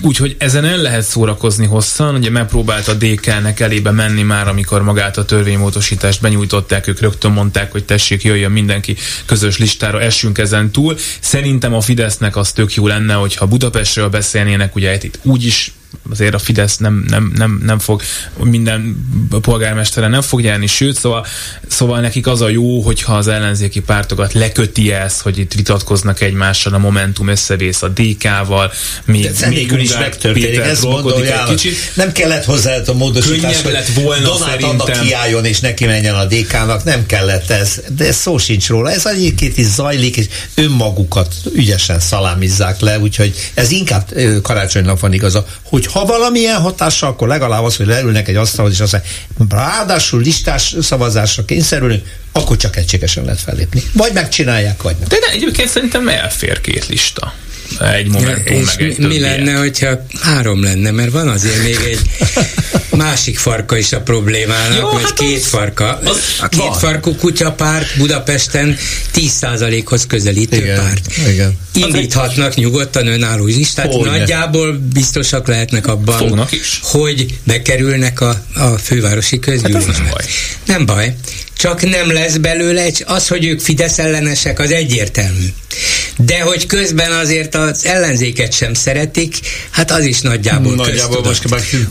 Úgyhogy 0.02 0.36
ezen 0.40 0.66
el 0.66 0.78
lehet 0.78 1.04
szórakozni 1.04 1.66
hosszan, 1.66 2.16
ugye 2.16 2.30
megpróbált 2.30 2.88
a 2.88 2.94
DK-nek 2.94 3.60
elébe 3.60 3.92
menni 3.92 4.22
már, 4.22 4.48
amikor 4.48 4.84
magát 4.84 5.18
a 5.18 5.26
törvénymódosítást 5.26 6.22
benyújtották, 6.22 6.88
ők 6.88 7.00
rögtön 7.00 7.32
mondták, 7.32 7.72
hogy 7.72 7.86
tessék, 7.86 8.24
jöjjön 8.24 8.52
mindenki 8.52 8.96
közös 9.26 9.58
listára, 9.58 10.02
essünk 10.02 10.38
ezen 10.38 10.72
túl. 10.72 10.98
Szerintem 11.20 11.74
a 11.74 11.82
Fidesznek 11.82 12.36
az 12.36 12.52
tök 12.52 12.74
jó 12.74 12.88
lenne, 12.88 13.14
hogyha 13.14 13.48
Budapestről 13.48 14.10
beszélnének, 14.10 14.76
ugye 14.76 14.98
itt 15.02 15.20
úgyis 15.24 15.74
azért 16.12 16.34
a 16.34 16.40
Fidesz 16.40 16.78
nem, 16.78 17.06
nem, 17.08 17.32
nem, 17.36 17.62
nem 17.66 17.80
fog 17.80 18.02
minden 18.44 19.08
polgármestere 19.42 20.08
nem 20.08 20.22
fog 20.22 20.42
járni, 20.42 20.68
sőt, 20.68 20.98
szóval, 20.98 21.26
szóval 21.68 22.00
nekik 22.00 22.28
az 22.28 22.42
a 22.42 22.50
jó, 22.50 22.82
hogyha 22.82 23.18
az 23.18 23.28
ellenzéki 23.28 23.82
pártokat 23.82 24.34
leköti 24.34 24.92
ez, 24.92 25.22
hogy 25.22 25.38
itt 25.38 25.54
vitatkoznak 25.54 26.22
egymással, 26.22 26.74
a 26.74 26.78
Momentum 26.78 27.28
összevész 27.28 27.82
a 27.82 27.88
DK-val, 27.88 28.72
mi, 29.06 29.30
mi 29.50 29.82
is 29.82 29.98
megtörténik, 29.98 30.60
ez 30.60 30.84
egy 30.84 31.44
kicsit. 31.48 31.76
Nem 31.94 32.12
kellett 32.12 32.46
hozzá 32.46 32.78
a 32.86 32.94
módosítás, 32.94 33.62
hogy 33.62 33.72
lett 33.72 33.94
volna 33.94 34.24
Donát 34.24 34.64
annak 34.64 34.92
kiálljon 35.02 35.46
és 35.46 35.60
neki 35.60 35.86
menjen 35.86 36.16
a 36.16 36.26
DK-nak, 36.26 36.84
nem 36.84 37.06
kellett 37.06 37.50
ez, 37.50 37.82
de 37.96 38.12
szó 38.12 38.38
sincs 38.38 38.68
róla, 38.68 38.92
ez 38.92 39.06
egyébként 39.06 39.58
is 39.58 39.66
zajlik, 39.66 40.18
és 40.18 40.26
önmagukat 40.56 41.36
ügyesen 41.54 42.00
szalámizzák 42.00 42.80
le, 42.80 43.00
úgyhogy 43.00 43.34
ez 43.54 43.72
inkább 43.72 44.14
karácsonynak 44.42 45.00
van 45.00 45.14
igaza, 45.14 45.46
hogy 45.64 45.79
ha 45.86 46.06
valamilyen 46.06 46.62
hatása, 46.62 47.08
akkor 47.08 47.28
legalább 47.28 47.64
az, 47.64 47.76
hogy 47.76 47.86
leülnek 47.86 48.28
egy 48.28 48.36
asztalhoz, 48.36 48.74
és 48.74 48.80
azt 48.80 49.02
mondják, 49.38 49.62
ráadásul 49.62 50.22
listás 50.22 50.76
szavazásra 50.82 51.46
kényszerülünk, 51.46 52.04
akkor 52.32 52.58
csak 52.58 52.76
egységesen 52.76 53.24
lehet 53.24 53.40
fellépni. 53.40 53.84
Vagy 53.94 54.14
megcsinálják, 54.14 54.82
vagy 54.82 54.96
nem. 55.00 55.08
De, 55.08 55.20
de 55.20 55.32
egyébként 55.32 55.70
szerintem 55.70 56.08
elfér 56.08 56.62
két 56.62 56.88
lista 56.88 57.34
egy 57.80 58.08
momentum, 58.08 58.56
ja, 58.56 58.64
meg 58.66 58.82
egy 58.82 58.98
mi, 58.98 59.06
mi 59.06 59.20
lenne, 59.20 59.54
hogyha 59.54 60.06
három 60.22 60.64
lenne, 60.64 60.92
mert 60.92 61.12
van 61.12 61.28
azért 61.28 61.64
még 61.64 61.78
egy 61.90 62.00
másik 62.98 63.38
farka 63.38 63.78
is 63.78 63.94
a 63.94 64.02
problémának, 64.02 64.80
Jó, 64.80 64.90
vagy 64.90 65.04
hát 65.04 65.14
két 65.14 65.38
az, 65.38 65.46
farka. 65.46 66.00
Az 66.04 66.18
a 66.42 66.48
két 66.48 66.60
van. 66.60 66.74
farkú 66.74 67.16
kutyapárt 67.16 67.98
Budapesten 67.98 68.78
10%-hoz 69.16 70.06
közelítő 70.06 70.58
igen, 70.58 70.78
párt. 70.78 71.08
Igen. 71.32 71.58
Indíthatnak 71.74 72.56
nyugodtan 72.56 73.08
önálló 73.08 73.46
listát, 73.46 73.92
Fognak. 73.92 74.18
nagyjából 74.18 74.80
biztosak 74.94 75.48
lehetnek 75.48 75.88
abban, 75.88 76.18
Fognak 76.18 76.52
is. 76.52 76.80
hogy 76.84 77.38
bekerülnek 77.44 78.22
a, 78.22 78.42
a 78.56 78.68
fővárosi 78.78 79.40
közgyűlésbe. 79.40 79.94
Hát 79.94 80.02
nem 80.02 80.10
baj. 80.10 80.26
Nem 80.66 80.86
baj 80.86 81.16
csak 81.60 81.90
nem 81.90 82.12
lesz 82.12 82.36
belőle, 82.36 82.90
az, 83.06 83.28
hogy 83.28 83.46
ők 83.46 83.60
Fidesz 83.60 84.00
ellenesek, 84.00 84.60
az 84.60 84.72
egyértelmű. 84.72 85.46
De 86.18 86.40
hogy 86.42 86.66
közben 86.66 87.12
azért 87.12 87.56
az 87.56 87.86
ellenzéket 87.86 88.54
sem 88.54 88.74
szeretik, 88.74 89.36
hát 89.70 89.92
az 89.92 90.06
is 90.06 90.20
nagyjából, 90.20 90.76
nagyjából 90.76 91.22
most 91.24 91.46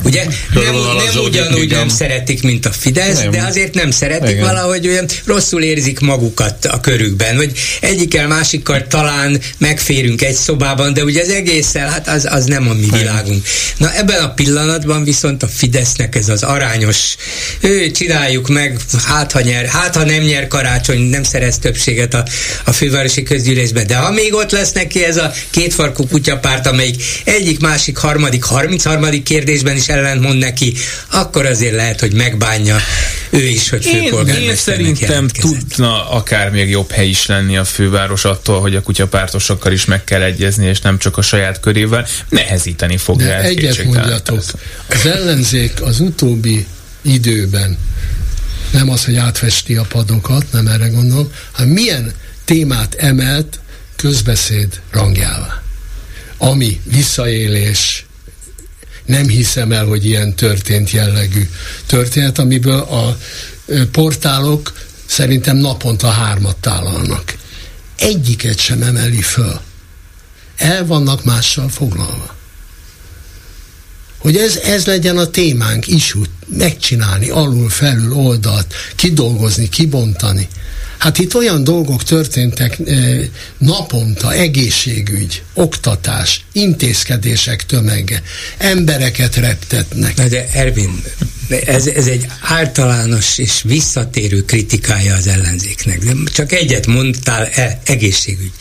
Ugye 0.05 0.25
nem, 0.55 0.75
nem 0.75 1.25
ugyanúgy 1.25 1.71
nem 1.71 1.89
szeretik, 1.89 2.43
mint 2.43 2.67
a 2.67 2.73
Fidesz, 2.73 3.19
nem. 3.19 3.31
de 3.31 3.43
azért 3.43 3.75
nem 3.75 3.91
szeretik 3.91 4.31
Igen. 4.31 4.43
valahogy 4.43 4.89
olyan 4.89 5.07
rosszul 5.25 5.63
érzik 5.63 6.01
magukat 6.01 6.65
a 6.65 6.81
körükben, 6.81 7.37
vagy 7.37 7.59
egyikkel 7.81 8.27
másikkal 8.27 8.87
talán 8.87 9.41
megférünk 9.59 10.23
egy 10.23 10.35
szobában, 10.35 10.93
de 10.93 11.05
ugye 11.05 11.23
az 11.23 11.29
egésszel, 11.29 11.89
hát 11.89 12.09
az, 12.09 12.27
az 12.31 12.45
nem 12.45 12.69
a 12.69 12.73
mi 12.73 12.89
világunk. 12.99 13.45
Na 13.77 13.95
ebben 13.95 14.23
a 14.23 14.35
pillanatban 14.35 15.05
viszont 15.05 15.43
a 15.43 15.49
Fidesznek 15.49 16.15
ez 16.15 16.29
az 16.29 16.43
arányos, 16.43 17.17
ő, 17.61 17.91
csináljuk 17.91 18.49
meg, 18.49 18.77
hát 19.07 19.33
ha 19.33 19.41
nyer, 19.41 19.58
hát 19.67 19.97
ha 19.97 20.05
nem 20.05 20.23
nyer 20.23 20.47
karácsony, 20.47 21.01
nem 21.01 21.23
szerez 21.23 21.59
többséget 21.59 22.15
a, 22.15 22.25
a 22.65 22.73
fővárosi 22.73 23.23
közgyűlésben, 23.23 23.87
de 23.87 23.97
ha 23.97 24.11
még 24.11 24.35
ott 24.35 24.51
lesz 24.51 24.73
neki 24.73 25.05
ez 25.05 25.17
a 25.17 25.33
kétfarkú 25.51 26.07
kutyapárt, 26.07 26.67
amelyik 26.67 27.03
egyik, 27.25 27.61
másik, 27.61 27.97
harmadik, 27.97 28.45
harmincharmadik 28.45 29.23
kérdésben 29.23 29.77
is 29.77 29.89
ellentmond 29.89 30.39
neki, 30.39 30.75
akkor 31.11 31.47
azért 31.47 31.75
lehet, 31.75 32.01
hogy 32.01 32.15
megbánja 32.15 32.77
ő 33.31 33.47
is, 33.47 33.69
hogy 33.69 33.85
főpolgármesternek 33.85 34.41
Én, 34.41 34.91
én 34.91 34.97
szerintem 34.97 35.29
tudna 35.29 36.11
akár 36.11 36.51
még 36.51 36.69
jobb 36.69 36.91
hely 36.91 37.09
is 37.09 37.27
lenni 37.27 37.57
a 37.57 37.65
főváros 37.65 38.25
attól, 38.25 38.61
hogy 38.61 38.75
a 38.75 38.83
kutyapártosokkal 38.83 39.73
is 39.73 39.85
meg 39.85 40.05
kell 40.05 40.23
egyezni, 40.23 40.67
és 40.67 40.81
nem 40.81 40.99
csak 40.99 41.17
a 41.17 41.23
saját 41.23 41.61
körével. 41.61 42.07
Nehezíteni 42.29 42.97
fogja 42.97 43.27
De 43.27 43.43
egyet 43.43 43.85
mondjatok, 43.85 44.45
az 44.89 45.07
ellenzék 45.07 45.83
az 45.83 46.01
utóbbi 46.01 46.67
időben 47.03 47.79
nem 48.71 48.91
az, 48.91 49.05
hogy 49.05 49.17
átfesti 49.17 49.77
a 49.77 49.83
padokat, 49.83 50.53
nem 50.53 50.67
erre 50.67 50.89
gondolom, 50.89 51.33
hanem 51.53 51.73
milyen 51.73 52.13
témát 52.45 52.95
emelt 52.95 53.61
közbeszéd 53.97 54.81
rangjává. 54.91 55.63
Ami 56.37 56.81
visszaélés, 56.85 58.07
nem 59.05 59.29
hiszem 59.29 59.73
el, 59.73 59.85
hogy 59.85 60.05
ilyen 60.05 60.35
történt 60.35 60.91
jellegű 60.91 61.49
történet, 61.87 62.39
amiből 62.39 62.79
a 62.79 63.19
portálok 63.93 64.73
szerintem 65.07 65.57
naponta 65.57 66.09
hármat 66.09 66.57
tálalnak. 66.57 67.37
Egyiket 67.97 68.59
sem 68.59 68.83
emeli 68.83 69.23
föl. 69.23 69.61
El 70.57 70.87
vannak 70.87 71.25
mással 71.25 71.69
foglalva. 71.69 72.37
Hogy 74.19 74.37
ez, 74.37 74.57
ez 74.57 74.87
legyen 74.87 75.19
a 75.19 75.27
témánk 75.27 75.87
is 75.87 76.15
megcsinálni, 76.49 77.31
alul, 77.31 77.69
felül, 77.69 78.13
oldalt, 78.13 78.75
kidolgozni, 78.97 79.69
kibontani. 79.69 80.49
Hát 80.99 81.19
itt 81.19 81.35
olyan 81.35 81.65
dolgok 81.65 82.03
történtek 82.03 82.79
naponta, 83.59 84.33
egészségügy, 84.33 85.43
oktatás, 85.55 86.45
intézkedések 86.53 87.67
tömege, 87.67 88.23
embereket 88.59 89.37
reptetnek. 89.37 90.17
Na 90.17 90.29
de 90.29 90.49
Ervin, 90.53 91.03
ez, 91.65 91.87
ez 91.87 92.07
egy 92.07 92.27
általános 92.41 93.39
és 93.39 93.63
visszatérő 93.65 94.45
kritikája 94.45 95.15
az 95.15 95.27
ellenzéknek. 95.27 95.99
De 95.99 96.13
csak 96.33 96.53
egyet 96.53 96.87
mondtál, 96.87 97.47
e, 97.47 97.81
egészségügy. 97.85 98.53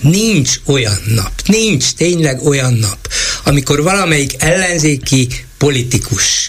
Nincs 0.00 0.60
olyan 0.64 1.02
nap, 1.06 1.32
nincs 1.46 1.92
tényleg 1.92 2.42
olyan 2.42 2.72
nap, 2.72 3.08
amikor 3.44 3.82
valamelyik 3.82 4.32
ellenzéki 4.38 5.28
politikus 5.58 6.48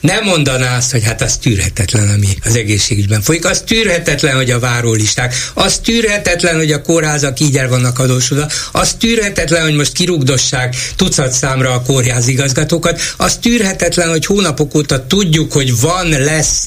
nem 0.00 0.24
mondaná 0.24 0.76
azt, 0.76 0.90
hogy 0.90 1.04
hát 1.04 1.22
az 1.22 1.36
tűrhetetlen, 1.36 2.08
ami 2.08 2.26
az 2.44 2.56
egészségügyben 2.56 3.22
folyik, 3.22 3.44
az 3.44 3.62
tűrhetetlen, 3.66 4.34
hogy 4.34 4.50
a 4.50 4.58
várólisták, 4.58 5.34
az 5.54 5.80
tűrhetetlen, 5.84 6.56
hogy 6.56 6.72
a 6.72 6.82
kórházak 6.82 7.40
így 7.40 7.56
el 7.56 7.68
vannak 7.68 7.98
adósodva, 7.98 8.46
az 8.72 8.94
tűrhetetlen, 8.98 9.62
hogy 9.62 9.74
most 9.74 9.92
kirugdossák 9.92 10.76
tucat 10.96 11.32
számra 11.32 11.72
a 11.72 11.82
kórház 11.82 12.28
igazgatókat, 12.28 13.00
az 13.16 13.38
tűrhetetlen, 13.42 14.08
hogy 14.08 14.26
hónapok 14.26 14.74
óta 14.74 15.06
tudjuk, 15.06 15.52
hogy 15.52 15.80
van, 15.80 16.08
lesz, 16.08 16.66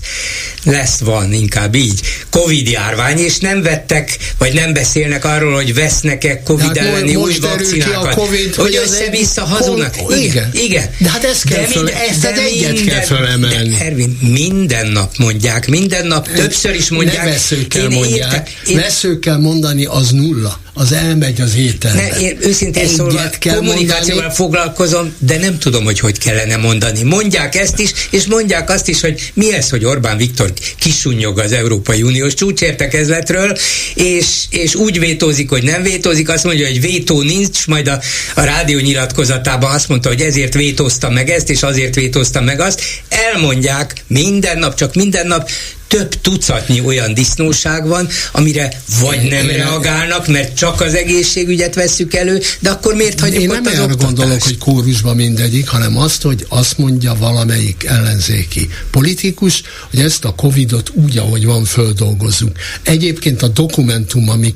lesz, 0.64 1.00
van, 1.00 1.34
inkább 1.34 1.76
így, 1.76 2.00
Covid 2.30 2.68
járvány, 2.68 3.18
és 3.18 3.38
nem 3.38 3.62
vettek, 3.62 4.18
vagy 4.38 4.54
nem 4.54 4.74
beszélnek 4.74 5.26
arról, 5.26 5.54
hogy 5.54 5.74
vesznek-e 5.74 6.44
Covid 6.44 6.66
hát 6.66 6.78
elleni 6.78 7.16
új 7.16 7.38
vakcinákat. 7.42 8.14
COVID, 8.14 8.56
hogy 8.56 8.76
össze-vissza 8.76 9.46
hazudnak. 9.46 9.96
Igen, 10.10 10.50
igen. 10.54 10.90
De 10.98 11.10
hát 11.10 11.24
ezt 11.24 11.44
kell 11.44 11.64
föl, 11.64 11.90
ezt 11.90 12.26
az 12.26 12.40
egyet 12.40 12.84
kell 12.84 13.02
fölemelni. 13.26 13.70
De 13.70 13.86
Ervin, 13.86 14.18
minden 14.22 14.88
nap 14.88 15.18
mondják, 15.18 15.68
minden 15.68 16.08
nap 16.08 16.32
többször 16.34 16.76
is 16.76 16.90
mondják. 16.90 17.24
Ne 17.24 17.30
veszőkkel 17.30 17.90
mondják. 17.90 18.50
Én... 18.68 18.76
Veszőkkel 18.76 19.40
mondani 19.40 19.86
az 19.86 20.10
nulla 20.10 20.60
az 20.74 20.92
elmegy 20.92 21.42
az 21.42 21.56
ételbe. 21.56 22.02
Ne, 22.02 22.20
én 22.20 22.38
őszintén 22.42 22.88
szólva 22.88 23.30
kommunikációval 23.40 24.06
mondani. 24.06 24.34
foglalkozom, 24.34 25.16
de 25.20 25.38
nem 25.38 25.58
tudom, 25.58 25.84
hogy 25.84 26.00
hogy 26.00 26.18
kellene 26.18 26.58
mondani. 26.58 27.04
Mondják 27.04 27.56
ezt 27.56 27.80
is, 27.80 27.92
és 28.10 28.26
mondják 28.26 28.70
azt 28.70 28.88
is, 28.88 29.02
hogy 29.02 29.32
mi 29.34 29.54
ez, 29.54 29.70
hogy 29.70 29.86
Orbán 29.86 30.18
Viktor 30.18 30.54
kisunyog 30.80 31.40
az 31.40 31.52
Európai 31.52 32.02
Uniós 32.02 32.34
csúcsértekezletről, 32.34 33.58
és, 33.94 34.26
és 34.50 34.76
úgy 34.76 35.00
vétózik, 35.00 35.50
hogy 35.50 35.64
nem 35.64 35.82
vétózik, 35.82 36.30
azt 36.30 36.44
mondja, 36.44 36.68
hogy 36.68 36.82
vétó 36.82 37.22
nincs, 37.22 37.68
majd 37.68 37.88
a, 37.88 38.00
a 38.36 38.42
rádió 38.42 38.80
nyilatkozatában 38.80 39.72
azt 39.72 39.88
mondta, 39.88 40.10
hogy 40.10 40.22
ezért 40.22 40.54
vétózta 40.54 41.10
meg 41.10 41.30
ezt, 41.30 41.50
és 41.50 41.64
azért 41.64 41.96
vétózta 41.96 42.42
meg 42.42 42.60
azt. 42.60 42.82
Elmondják 43.10 44.04
minden 44.08 44.58
nap, 44.58 44.76
csak 44.76 44.96
minden 44.96 45.28
nap 45.28 45.50
több 45.92 46.22
tucatnyi 46.22 46.82
olyan 46.82 47.14
disznóság 47.14 47.88
van, 47.88 48.08
amire 48.32 48.82
vagy 49.02 49.22
nem 49.30 49.50
én 49.50 49.58
reagálnak, 49.58 50.28
mert 50.28 50.56
csak 50.56 50.82
az 50.82 50.94
egészségügyet 50.94 51.76
vesszük 51.76 52.14
elő, 52.14 52.42
de 52.60 52.70
akkor 52.70 52.94
miért 52.94 53.20
hagyjuk 53.20 53.42
Én 53.42 53.50
ott 53.50 53.56
nem 53.56 53.66
az 53.66 53.74
arra 53.74 53.84
oktatást? 53.84 54.16
gondolok, 54.16 54.44
hogy 54.44 54.58
kórusban 54.58 55.16
mindegyik, 55.16 55.68
hanem 55.68 55.98
azt, 55.98 56.22
hogy 56.22 56.46
azt 56.50 56.78
mondja 56.78 57.16
valamelyik 57.16 57.84
ellenzéki 57.84 58.70
politikus, 58.92 59.62
hogy 59.90 60.00
ezt 60.00 60.26
a 60.26 60.36
Covidot 60.36 60.90
úgy, 60.94 61.18
ahogy 61.18 61.46
van, 61.46 61.66
földolgozunk. 61.66 62.58
Egyébként 62.84 63.42
a 63.42 63.48
dokumentum, 63.48 64.30
ami 64.30 64.56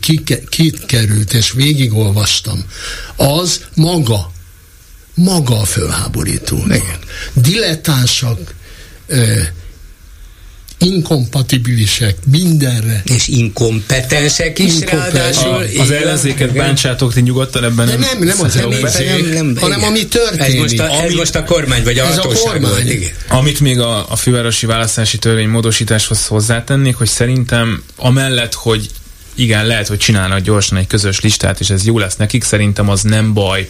kikerült, 0.50 1.34
és 1.34 1.52
végigolvastam, 1.52 2.66
az 3.16 3.62
maga, 3.74 4.32
maga 5.14 5.60
a 5.60 5.66
fölháborító. 5.66 6.66
Dilettánsak, 7.34 8.54
inkompatibilisek 10.78 12.16
mindenre. 12.32 13.02
És 13.06 13.28
inkompetensek 13.28 14.60
is 14.60 14.74
Inkompetens. 14.74 15.14
ráadásul. 15.14 15.82
Az 15.82 15.92
ellenzéket 15.92 16.54
bántsátok, 16.54 17.14
ti 17.14 17.22
nyugodtan 17.22 17.64
ebben 17.64 17.86
De 17.86 17.98
nem, 17.98 18.20
nem 18.24 18.38
az 18.42 18.56
ellenzék, 18.56 19.08
nem, 19.34 19.46
nem, 19.46 19.58
hanem 19.60 19.78
igen. 19.78 19.90
ami 19.90 20.06
történik. 20.08 20.54
Ez 20.54 20.54
most 20.54 20.80
a, 20.80 20.84
ez 20.90 21.04
Ami- 21.04 21.16
most 21.16 21.36
a 21.36 21.44
kormány, 21.44 21.84
vagy 21.84 21.98
a 22.00 22.06
Ez 22.06 22.18
a 22.18 22.22
kormány. 22.22 22.88
igen. 22.90 23.10
Amit 23.28 23.60
még 23.60 23.80
a, 23.80 24.12
a 24.12 24.16
fővárosi 24.16 24.66
választási 24.66 25.18
törvény 25.18 25.50
módosításhoz 25.50 26.26
hozzátennék, 26.26 26.96
hogy 26.96 27.08
szerintem 27.08 27.84
amellett, 27.96 28.54
hogy 28.54 28.88
igen, 29.36 29.66
lehet, 29.66 29.88
hogy 29.88 29.98
csinálnak 29.98 30.40
gyorsan 30.40 30.78
egy 30.78 30.88
közös 30.88 31.20
listát, 31.20 31.60
és 31.60 31.70
ez 31.70 31.86
jó 31.86 32.00
lesz 32.00 32.16
nekik. 32.16 32.44
Szerintem 32.44 32.90
az 32.90 33.02
nem 33.02 33.34
baj, 33.34 33.70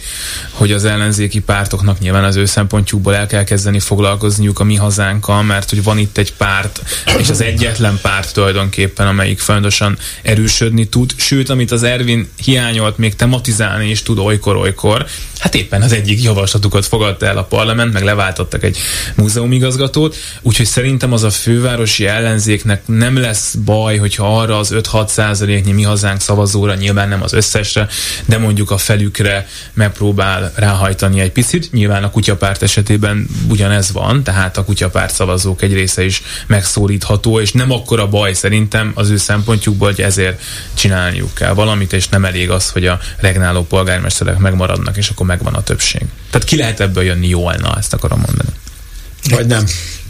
hogy 0.50 0.72
az 0.72 0.84
ellenzéki 0.84 1.40
pártoknak 1.40 1.98
nyilván 1.98 2.24
az 2.24 2.36
ő 2.36 2.44
szempontjukból 2.44 3.14
el 3.14 3.26
kell 3.26 3.44
kezdeni 3.44 3.80
foglalkozniuk 3.80 4.60
a 4.60 4.64
mi 4.64 4.74
hazánkkal, 4.74 5.42
mert 5.42 5.70
hogy 5.70 5.82
van 5.82 5.98
itt 5.98 6.18
egy 6.18 6.32
párt, 6.32 6.82
és 7.18 7.28
az 7.28 7.40
egyetlen 7.40 7.98
párt 8.02 8.32
tulajdonképpen, 8.32 9.06
amelyik 9.06 9.38
folyamatosan 9.38 9.98
erősödni 10.22 10.88
tud, 10.88 11.12
sőt, 11.16 11.48
amit 11.48 11.70
az 11.70 11.82
Ervin 11.82 12.28
hiányolt, 12.44 12.98
még 12.98 13.16
tematizálni 13.16 13.90
is 13.90 14.02
tud 14.02 14.18
olykor-olykor, 14.18 15.06
hát 15.38 15.54
éppen 15.54 15.82
az 15.82 15.92
egyik 15.92 16.22
javaslatukat 16.22 16.86
fogadta 16.86 17.26
el 17.26 17.38
a 17.38 17.44
parlament, 17.44 17.92
meg 17.92 18.02
leváltottak 18.02 18.62
egy 18.62 18.78
múzeumigazgatót, 19.14 20.16
úgyhogy 20.42 20.66
szerintem 20.66 21.12
az 21.12 21.22
a 21.22 21.30
fővárosi 21.30 22.06
ellenzéknek 22.06 22.82
nem 22.86 23.16
lesz 23.16 23.54
baj, 23.54 23.96
hogyha 23.96 24.38
arra 24.38 24.58
az 24.58 24.74
5-6 24.74 25.06
százaléknyi 25.06 25.72
mi 25.72 25.82
hazánk 25.82 26.20
szavazóra, 26.20 26.74
nyilván 26.74 27.08
nem 27.08 27.22
az 27.22 27.32
összesre, 27.32 27.88
de 28.24 28.38
mondjuk 28.38 28.70
a 28.70 28.78
felükre 28.78 29.46
megpróbál 29.72 30.52
ráhajtani 30.54 31.20
egy 31.20 31.32
picit. 31.32 31.72
Nyilván 31.72 32.04
a 32.04 32.10
kutyapárt 32.10 32.62
esetében 32.62 33.28
ugyanez 33.48 33.92
van, 33.92 34.22
tehát 34.22 34.56
a 34.56 34.64
kutyapárt 34.64 35.14
szavazók 35.14 35.62
egy 35.62 35.72
része 35.72 36.04
is 36.04 36.22
megszólítható, 36.46 37.40
és 37.40 37.52
nem 37.52 37.70
akkora 37.70 38.08
baj 38.08 38.32
szerintem 38.32 38.92
az 38.94 39.10
ő 39.10 39.16
szempontjukból, 39.16 39.88
hogy 39.88 40.00
ezért 40.00 40.42
csinálniuk 40.74 41.34
kell 41.34 41.52
valamit, 41.52 41.92
és 41.92 42.08
nem 42.08 42.24
elég 42.24 42.50
az, 42.50 42.70
hogy 42.70 42.86
a 42.86 42.98
regnáló 43.18 43.64
polgármesterek 43.64 44.38
megmaradnak, 44.38 44.96
és 44.96 45.08
akkor 45.08 45.25
megvan 45.26 45.54
a 45.54 45.62
többség. 45.62 46.02
Tehát 46.30 46.46
ki 46.46 46.56
lehet 46.56 46.80
ebből 46.80 47.04
jönni 47.04 47.28
jól, 47.28 47.54
na, 47.54 47.76
ezt 47.78 47.92
akarom 47.92 48.18
mondani. 48.18 48.48
Vagy 49.30 49.46
nem. 49.46 49.64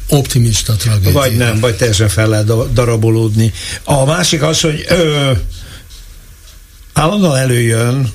Optimista 0.09 0.77
tragédia. 0.77 1.13
Vagy 1.13 1.37
nem, 1.37 1.61
vagy 1.61 1.77
teljesen 1.77 2.09
fel 2.09 2.29
lehet 2.29 2.47
da- 2.47 2.73
darabolódni. 2.73 3.53
A 3.85 4.05
másik 4.05 4.43
az, 4.43 4.61
hogy 4.61 4.85
ö, 4.89 5.33
állandóan 6.93 7.37
előjön, 7.37 8.13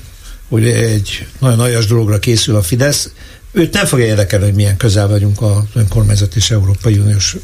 hogy 0.48 0.66
egy 0.66 1.26
nagyon 1.38 1.56
nagyas 1.56 1.86
dologra 1.86 2.18
készül 2.18 2.56
a 2.56 2.62
Fidesz, 2.62 3.10
őt 3.52 3.72
nem 3.72 3.86
fogja 3.86 4.04
érdekelni, 4.04 4.44
hogy 4.44 4.54
milyen 4.54 4.76
közel 4.76 5.08
vagyunk 5.08 5.40
a 5.40 5.64
önkormányzat 5.74 6.36
és 6.36 6.50
Európai 6.50 6.98
Uniós 6.98 7.36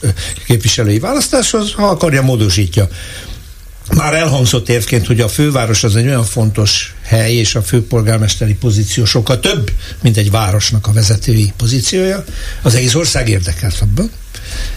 képviselői 0.47 0.98
választáshoz, 0.98 1.72
ha 1.72 1.89
akarja, 1.89 2.22
módosítja. 2.22 2.89
Már 3.97 4.15
elhangzott 4.15 4.69
érvként, 4.69 5.06
hogy 5.06 5.20
a 5.20 5.28
főváros 5.28 5.85
az 5.85 5.97
egy 5.97 6.06
olyan 6.06 6.24
fontos 6.24 6.94
hely, 7.02 7.35
és 7.35 7.55
a 7.55 7.62
főpolgármesteri 7.62 8.55
pozíció 8.55 9.05
sokkal 9.05 9.40
több, 9.40 9.70
mint 10.02 10.16
egy 10.16 10.31
városnak 10.31 10.86
a 10.86 10.93
vezetői 10.93 11.52
pozíciója. 11.56 12.24
Az 12.62 12.74
egész 12.74 12.94
ország 12.94 13.28
érdekelt 13.28 13.78
abban. 13.81 14.10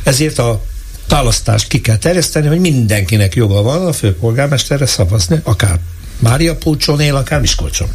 Ezért 0.04 0.38
a 0.38 0.64
választást 1.08 1.68
ki 1.68 1.82
kell 1.82 1.98
terjeszteni, 1.98 2.48
hogy 2.48 2.60
mindenkinek 2.60 3.36
joga 3.36 3.62
van 3.62 3.86
a 3.86 3.94
főpolgármesterre 3.94 4.86
szavazni, 4.86 5.40
akár 5.44 5.80
Mária 6.20 6.56
Pócson 6.56 7.00
él, 7.00 7.16
akár 7.16 7.40
Miskolcson. 7.40 7.88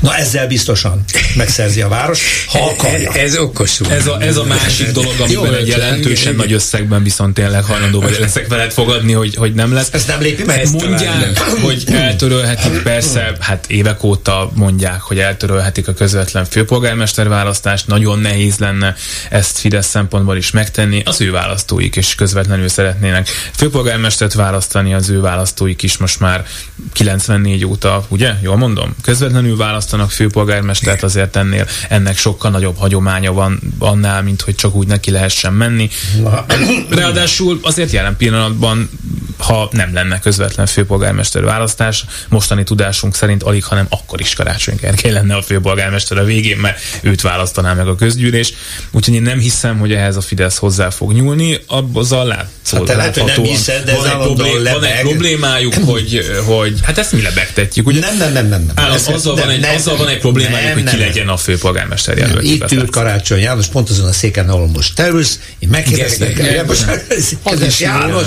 Na 0.00 0.16
ezzel 0.16 0.46
biztosan 0.46 1.04
megszerzi 1.36 1.80
a 1.80 1.88
város, 1.88 2.46
ha 2.48 2.64
akarja. 2.64 3.12
Ez 3.12 3.36
okos 3.36 3.78
volt. 3.78 3.92
Ez 3.92 4.06
a, 4.06 4.22
ez 4.22 4.36
a 4.36 4.44
másik 4.44 4.90
dolog, 5.00 5.14
amiben 5.18 5.54
egy 5.54 5.66
jelentősen 5.66 6.34
nagy 6.34 6.52
összegben 6.52 7.02
viszont 7.02 7.34
tényleg 7.34 7.64
hajlandó 7.64 8.00
vagy 8.00 8.16
leszek 8.20 8.48
veled 8.48 8.72
fogadni, 8.72 9.12
hogy, 9.12 9.34
hogy 9.34 9.54
nem 9.54 9.72
lesz. 9.72 9.88
Ez 9.92 10.04
nem 10.04 10.20
lépi 10.20 10.44
meg? 10.44 10.68
Mondják, 10.70 11.38
hogy 11.38 11.84
eltörölhetik, 11.92 12.82
persze, 12.82 13.36
hát 13.40 13.64
évek 13.68 14.02
óta 14.02 14.50
mondják, 14.54 15.00
hogy 15.00 15.18
eltörölhetik 15.18 15.88
a 15.88 15.94
közvetlen 15.94 16.44
főpolgármester 16.44 17.28
választást, 17.28 17.86
nagyon 17.86 18.18
nehéz 18.18 18.58
lenne 18.58 18.94
ezt 19.30 19.58
Fidesz 19.58 19.86
szempontból 19.86 20.36
is 20.36 20.50
megtenni. 20.50 21.02
Az 21.04 21.20
ő 21.20 21.30
választóik 21.30 21.96
is 21.96 22.14
közvetlenül 22.14 22.68
szeretnének 22.68 23.28
főpolgármestert 23.56 24.34
választani, 24.34 24.94
az 24.94 25.08
ő 25.08 25.20
választóik 25.20 25.82
is 25.82 25.96
most 25.96 26.20
már 26.20 26.46
94 26.92 27.64
óta, 27.64 28.04
ugye? 28.08 28.34
Jól 28.42 28.56
mondom? 28.56 28.94
Közvetlenül 29.02 29.56
választanak 29.60 30.10
főpolgármestert, 30.10 31.02
azért 31.02 31.36
ennél 31.36 31.66
ennek 31.88 32.18
sokkal 32.18 32.50
nagyobb 32.50 32.78
hagyománya 32.78 33.32
van 33.32 33.60
annál, 33.78 34.22
mint 34.22 34.40
hogy 34.40 34.54
csak 34.54 34.74
úgy 34.74 34.86
neki 34.86 35.10
lehessen 35.10 35.52
menni. 35.52 35.90
Ráadásul 36.90 37.58
azért 37.62 37.90
jelen 37.90 38.16
pillanatban, 38.16 38.90
ha 39.38 39.68
nem 39.72 39.94
lenne 39.94 40.18
közvetlen 40.18 40.66
főpolgármester 40.66 41.44
választás, 41.44 42.04
mostani 42.28 42.64
tudásunk 42.64 43.14
szerint 43.14 43.42
alig, 43.42 43.64
hanem 43.64 43.86
akkor 43.88 44.20
is 44.20 44.34
Karácsony 44.34 44.76
Gergely 44.80 45.12
lenne 45.12 45.34
a 45.36 45.42
főpolgármester 45.42 46.18
a 46.18 46.24
végén, 46.24 46.56
mert 46.56 46.78
őt 47.00 47.20
választaná 47.20 47.72
meg 47.74 47.88
a 47.88 47.94
közgyűlés. 47.94 48.52
Úgyhogy 48.90 49.14
én 49.14 49.22
nem 49.22 49.38
hiszem, 49.38 49.78
hogy 49.78 49.92
ehhez 49.92 50.16
a 50.16 50.20
Fidesz 50.20 50.56
hozzá 50.56 50.90
fog 50.90 51.12
nyúlni. 51.12 51.58
Azzal 51.94 52.26
látszó, 52.26 52.76
Hát 52.76 52.96
lehet, 52.96 53.16
hogy 53.16 53.32
nem 53.36 53.44
hiszed, 53.44 53.84
de 53.84 53.94
van, 53.94 54.06
egy 54.06 54.16
problém, 54.16 54.62
van 54.62 54.84
egy 54.84 55.00
problémájuk, 55.00 55.74
hogy, 55.74 56.30
hogy 56.44 56.78
hát 56.82 56.98
ezt 56.98 57.12
mi 57.12 57.22
lebegtetjük. 57.22 57.86
Ugye? 57.86 58.00
Nem, 58.00 58.16
nem, 58.16 58.32
nem, 58.32 58.48
nem. 58.48 58.62
nem. 58.62 58.74
Állam, 58.74 58.94
Ez- 58.94 59.08
azzal, 59.08 59.34
nem, 59.34 59.49
van 59.50 59.58
egy, 59.58 59.66
nem, 59.66 59.74
azzal 59.74 59.96
van 59.96 60.08
egy 60.08 60.18
problémájuk, 60.18 60.66
nem, 60.66 60.72
hogy 60.72 60.84
ki 60.84 60.96
nem, 60.96 61.06
legyen 61.06 61.28
a 61.28 61.36
főpolgármester 61.36 62.18
jelölt. 62.18 62.44
itt 62.44 62.72
ül 62.72 62.90
Karácsony 62.90 63.40
János, 63.40 63.66
pont 63.66 63.90
azon 63.90 64.06
a 64.06 64.12
széken, 64.12 64.48
ahol 64.48 64.66
most 64.66 64.94
te 64.94 65.08
ülsz, 65.08 65.38
én 65.58 65.68
megkérdeztem, 65.68 66.32
kedves. 66.32 67.80
János, 67.80 68.26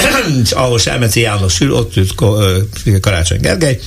ahol 0.50 0.78
Selmeci 0.78 1.20
János 1.20 1.60
ül, 1.60 1.72
ott 1.72 1.96
ült 1.96 2.14
Karácsony 3.00 3.40
Gergely. 3.40 3.78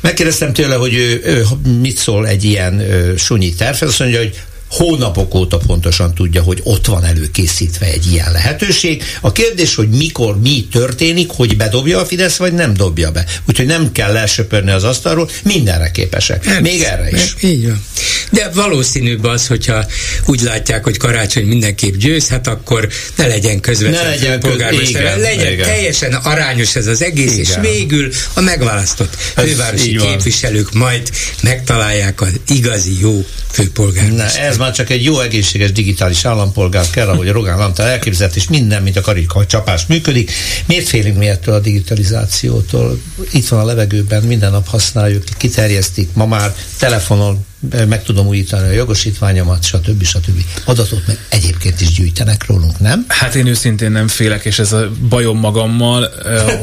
Megkérdeztem 0.00 0.52
tőle, 0.52 0.74
hogy 0.74 0.94
ő, 0.94 1.20
ő 1.24 1.46
mit 1.80 1.96
szól 1.96 2.26
egy 2.26 2.44
ilyen 2.44 2.82
sunyi 3.16 3.54
tervhez. 3.54 3.88
Azt 3.88 3.98
mondja, 3.98 4.18
hogy 4.18 4.40
hónapok 4.70 5.34
óta 5.34 5.56
pontosan 5.56 6.14
tudja, 6.14 6.42
hogy 6.42 6.60
ott 6.62 6.86
van 6.86 7.04
előkészítve 7.04 7.86
egy 7.86 8.12
ilyen 8.12 8.32
lehetőség. 8.32 9.02
A 9.20 9.32
kérdés, 9.32 9.74
hogy 9.74 9.88
mikor, 9.88 10.40
mi 10.40 10.66
történik, 10.70 11.30
hogy 11.30 11.56
bedobja 11.56 12.00
a 12.00 12.06
Fidesz, 12.06 12.36
vagy 12.36 12.52
nem 12.52 12.74
dobja 12.74 13.10
be. 13.10 13.26
Úgyhogy 13.48 13.66
nem 13.66 13.92
kell 13.92 14.16
elsöpörni 14.16 14.70
az 14.70 14.84
asztalról, 14.84 15.30
mindenre 15.42 15.90
képesek. 15.90 16.44
Hát, 16.44 16.60
Még 16.60 16.82
erre 16.82 17.10
is. 17.10 17.34
Így 17.40 17.66
van. 17.66 17.84
De 18.30 18.50
valószínűbb 18.54 19.24
az, 19.24 19.46
hogyha 19.46 19.86
úgy 20.26 20.40
látják, 20.40 20.84
hogy 20.84 20.96
karácsony 20.96 21.44
mindenképp 21.44 21.94
győz, 21.94 22.28
hát 22.28 22.46
akkor 22.46 22.88
ne 23.14 23.26
legyen 23.26 23.60
közvetlen 23.60 24.04
ne 24.04 24.08
legyen 24.08 24.40
polgármester, 24.40 25.14
köz... 25.14 25.22
legyen 25.22 25.52
igen. 25.52 25.66
teljesen 25.66 26.12
arányos 26.12 26.76
ez 26.76 26.86
az 26.86 27.02
egész, 27.02 27.32
igen. 27.32 27.44
és 27.44 27.70
végül 27.70 28.12
a 28.34 28.40
megválasztott 28.40 29.16
ez 29.34 29.44
fővárosi 29.44 29.96
képviselők 29.96 30.72
majd 30.72 31.10
megtalálják 31.42 32.20
az 32.20 32.32
igazi 32.48 33.00
jó 33.00 33.24
főpolgármester. 33.50 34.44
ez 34.44 34.56
már 34.60 34.72
csak 34.72 34.90
egy 34.90 35.04
jó 35.04 35.20
egészséges 35.20 35.72
digitális 35.72 36.24
állampolgár 36.24 36.90
kell, 36.90 37.08
ahogy 37.08 37.28
Rogán 37.28 37.60
Antal 37.60 37.86
elképzelt, 37.86 38.36
és 38.36 38.48
minden, 38.48 38.82
mint 38.82 38.96
a 38.96 39.00
karika 39.00 39.46
csapás 39.46 39.86
működik. 39.86 40.30
Miért 40.66 40.88
félünk 40.88 41.16
mi 41.16 41.28
ettől 41.28 41.54
a 41.54 41.60
digitalizációtól? 41.60 43.00
Itt 43.32 43.48
van 43.48 43.60
a 43.60 43.64
levegőben, 43.64 44.22
minden 44.22 44.50
nap 44.50 44.68
használjuk, 44.68 45.24
kiterjesztik, 45.36 46.08
ma 46.12 46.26
már 46.26 46.54
telefonon 46.78 47.44
meg 47.88 48.02
tudom 48.02 48.26
újítani 48.26 48.68
a 48.68 48.72
jogosítványomat, 48.72 49.64
stb. 49.64 50.04
stb. 50.04 50.42
Adatot 50.64 51.06
meg 51.06 51.18
egyébként 51.28 51.80
is 51.80 51.92
gyűjtenek 51.92 52.46
rólunk, 52.46 52.80
nem? 52.80 53.04
Hát 53.08 53.34
én 53.34 53.46
őszintén 53.46 53.90
nem 53.90 54.08
félek, 54.08 54.44
és 54.44 54.58
ez 54.58 54.72
a 54.72 54.90
bajom 55.08 55.38
magammal, 55.38 56.10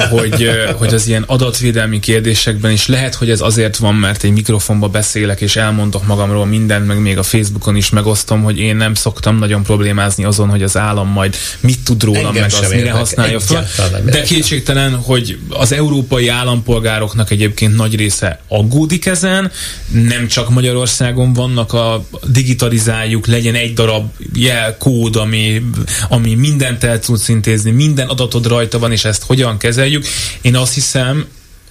hogy, 0.09 0.49
hogy 0.77 0.93
az 0.93 1.07
ilyen 1.07 1.23
adatvédelmi 1.27 1.99
kérdésekben 1.99 2.71
is 2.71 2.87
lehet, 2.87 3.15
hogy 3.15 3.29
ez 3.29 3.41
azért 3.41 3.77
van, 3.77 3.95
mert 3.95 4.23
egy 4.23 4.31
mikrofonba 4.31 4.87
beszélek, 4.87 5.41
és 5.41 5.55
elmondok 5.55 6.07
magamról 6.07 6.45
mindent, 6.45 6.87
meg 6.87 7.01
még 7.01 7.17
a 7.17 7.23
Facebookon 7.23 7.75
is 7.75 7.89
megosztom, 7.89 8.43
hogy 8.43 8.59
én 8.59 8.75
nem 8.75 8.93
szoktam 8.93 9.37
nagyon 9.37 9.63
problémázni 9.63 10.23
azon, 10.23 10.49
hogy 10.49 10.63
az 10.63 10.77
állam 10.77 11.07
majd 11.07 11.35
mit 11.59 11.79
tud 11.79 12.03
rólam, 12.03 12.25
Engem 12.25 12.41
meg 12.41 12.51
azt 12.63 12.73
mire 12.73 12.91
használja 12.91 13.39
fel. 13.39 13.67
De 14.05 14.21
kétségtelen, 14.21 14.95
hogy 14.95 15.39
az 15.49 15.71
európai 15.71 16.27
állampolgároknak 16.27 17.31
egyébként 17.31 17.75
nagy 17.75 17.95
része 17.95 18.39
aggódik 18.47 19.05
ezen, 19.05 19.51
nem 19.91 20.27
csak 20.27 20.49
Magyarország, 20.49 20.85
Magyarországon 20.87 21.33
vannak 21.33 21.73
a 21.73 22.05
digitalizáljuk, 22.27 23.27
legyen 23.27 23.55
egy 23.55 23.73
darab 23.73 24.11
jelkód, 24.33 25.15
ami, 25.15 25.61
ami 26.09 26.35
mindent 26.35 26.83
el 26.83 26.99
tudsz 26.99 27.27
intézni, 27.27 27.71
minden 27.71 28.07
adatod 28.07 28.47
rajta 28.47 28.79
van, 28.79 28.91
és 28.91 29.05
ezt 29.05 29.23
hogyan 29.23 29.57
kezeljük. 29.57 30.05
Én 30.41 30.55
azt 30.55 30.73
hiszem, 30.73 31.25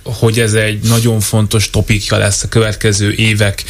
hogy 0.06 0.40
ez 0.40 0.52
egy 0.52 0.80
nagyon 0.82 1.20
fontos 1.20 1.70
topikja 1.70 2.16
lesz 2.16 2.42
a 2.42 2.48
következő 2.48 3.12
évek 3.12 3.64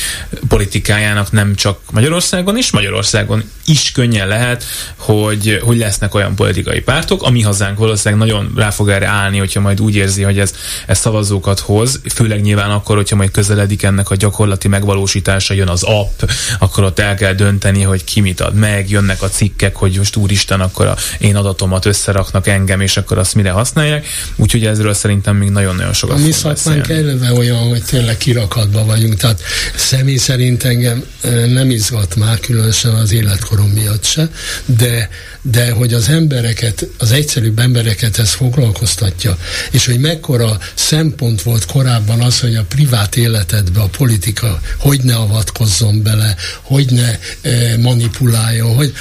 politikájának 0.48 1.32
nem 1.32 1.54
csak 1.54 1.78
Magyarországon 1.90 2.56
is, 2.56 2.70
Magyarországon 2.70 3.44
is 3.66 3.92
könnyen 3.92 4.28
lehet, 4.28 4.64
hogy, 4.96 5.60
hogy 5.62 5.78
lesznek 5.78 6.14
olyan 6.14 6.34
politikai 6.34 6.80
pártok, 6.80 7.22
ami 7.22 7.42
hazánk 7.42 7.78
valószínűleg 7.78 8.26
nagyon 8.26 8.52
rá 8.56 8.70
fog 8.70 8.88
erre 8.88 9.06
állni, 9.06 9.38
hogyha 9.38 9.60
majd 9.60 9.80
úgy 9.80 9.94
érzi, 9.94 10.22
hogy 10.22 10.38
ez, 10.38 10.54
ez 10.86 10.98
szavazókat 10.98 11.58
hoz, 11.58 12.00
főleg 12.14 12.40
nyilván 12.40 12.70
akkor, 12.70 12.96
hogyha 12.96 13.16
majd 13.16 13.30
közeledik 13.30 13.82
ennek 13.82 14.10
a 14.10 14.14
gyakorlati 14.14 14.68
megvalósítása, 14.68 15.54
jön 15.54 15.68
az 15.68 15.82
app, 15.82 16.22
akkor 16.58 16.84
ott 16.84 16.98
el 16.98 17.14
kell 17.14 17.32
dönteni, 17.32 17.82
hogy 17.82 18.04
ki 18.04 18.20
mit 18.20 18.40
ad 18.40 18.54
meg, 18.54 18.90
jönnek 18.90 19.22
a 19.22 19.28
cikkek, 19.28 19.76
hogy 19.76 19.96
most 19.96 20.16
úristen, 20.16 20.60
akkor 20.60 20.86
a 20.86 20.96
én 21.18 21.36
adatomat 21.36 21.84
összeraknak 21.84 22.46
engem, 22.46 22.80
és 22.80 22.96
akkor 22.96 23.18
azt 23.18 23.34
mire 23.34 23.50
használják. 23.50 24.06
Úgyhogy 24.36 24.66
ezről 24.66 24.94
szerintem 24.94 25.36
még 25.36 25.50
nagyon-nagyon 25.50 25.92
sokat 25.92 26.18
mi 26.26 26.32
szakmánk 26.32 26.88
eleve 26.88 27.32
olyan, 27.32 27.68
hogy 27.68 27.84
tényleg 27.84 28.16
kirakatban 28.16 28.86
vagyunk, 28.86 29.14
tehát 29.14 29.40
személy 29.76 30.16
szerint 30.16 30.64
engem 30.64 31.04
nem 31.46 31.70
izgat 31.70 32.16
már 32.16 32.40
különösen 32.40 32.94
az 32.94 33.12
életkorom 33.12 33.68
miatt 33.68 34.04
se, 34.04 34.30
de, 34.64 35.10
de 35.42 35.70
hogy 35.70 35.94
az 35.94 36.08
embereket, 36.08 36.86
az 36.98 37.12
egyszerűbb 37.12 37.58
embereket 37.58 38.18
ez 38.18 38.30
foglalkoztatja, 38.30 39.38
és 39.70 39.86
hogy 39.86 40.00
mekkora 40.00 40.58
szempont 40.74 41.42
volt 41.42 41.64
korábban 41.66 42.20
az, 42.20 42.40
hogy 42.40 42.54
a 42.54 42.64
privát 42.68 43.16
életedbe 43.16 43.80
a 43.80 43.88
politika 43.88 44.60
hogy 44.78 45.00
ne 45.02 45.14
avatkozzon 45.14 46.02
bele, 46.02 46.36
hogy 46.62 46.90
ne 46.90 47.18
manipuláljon, 47.76 48.74
hogy 48.74 48.92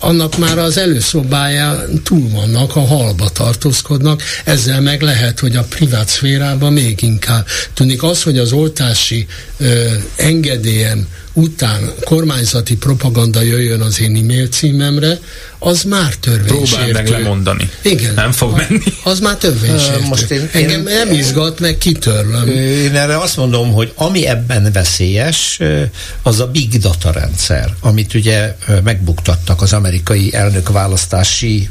annak 0.00 0.38
már 0.38 0.58
az 0.58 0.78
előszobája 0.78 1.84
túl 2.04 2.28
vannak, 2.30 2.76
a 2.76 2.80
halba 2.80 3.28
tartózkodnak, 3.28 4.22
ezzel 4.44 4.80
meg 4.80 5.02
lehet, 5.02 5.40
hogy 5.40 5.56
a 5.56 5.62
privát 5.62 6.08
szférában 6.08 6.72
még 6.72 7.02
inkább. 7.02 7.46
Tudnik 7.74 8.02
az, 8.02 8.22
hogy 8.22 8.38
az 8.38 8.52
oltási 8.52 9.26
ö, 9.58 9.88
engedélyem 10.16 11.06
után 11.32 11.92
kormányzati 12.04 12.76
propaganda 12.76 13.42
jöjjön 13.42 13.80
az 13.80 14.00
én 14.00 14.16
e-mail 14.16 14.48
címemre, 14.48 15.18
az 15.62 15.82
már 15.82 16.14
törvénysértő. 16.14 16.64
Próbálj 16.64 16.92
meg 16.92 17.08
lemondani. 17.08 17.70
Igen. 17.82 18.14
Nem 18.14 18.32
fog 18.32 18.56
menni. 18.56 18.82
Az 19.02 19.20
már 19.20 19.36
törvénysértő. 19.36 20.06
Most 20.08 20.30
én, 20.30 20.48
Engem 20.52 20.86
én, 20.86 20.94
nem 20.94 21.12
izgat, 21.12 21.60
meg 21.60 21.78
kitörlöm. 21.78 22.48
Én 22.48 22.96
erre 22.96 23.18
azt 23.18 23.36
mondom, 23.36 23.72
hogy 23.72 23.92
ami 23.94 24.26
ebben 24.26 24.72
veszélyes, 24.72 25.58
az 26.22 26.40
a 26.40 26.46
big 26.46 26.78
data 26.78 27.10
rendszer, 27.10 27.74
amit 27.80 28.14
ugye 28.14 28.56
megbuktattak 28.84 29.62
az 29.62 29.72
amerikai 29.72 30.34
elnökválasztási 30.34 31.68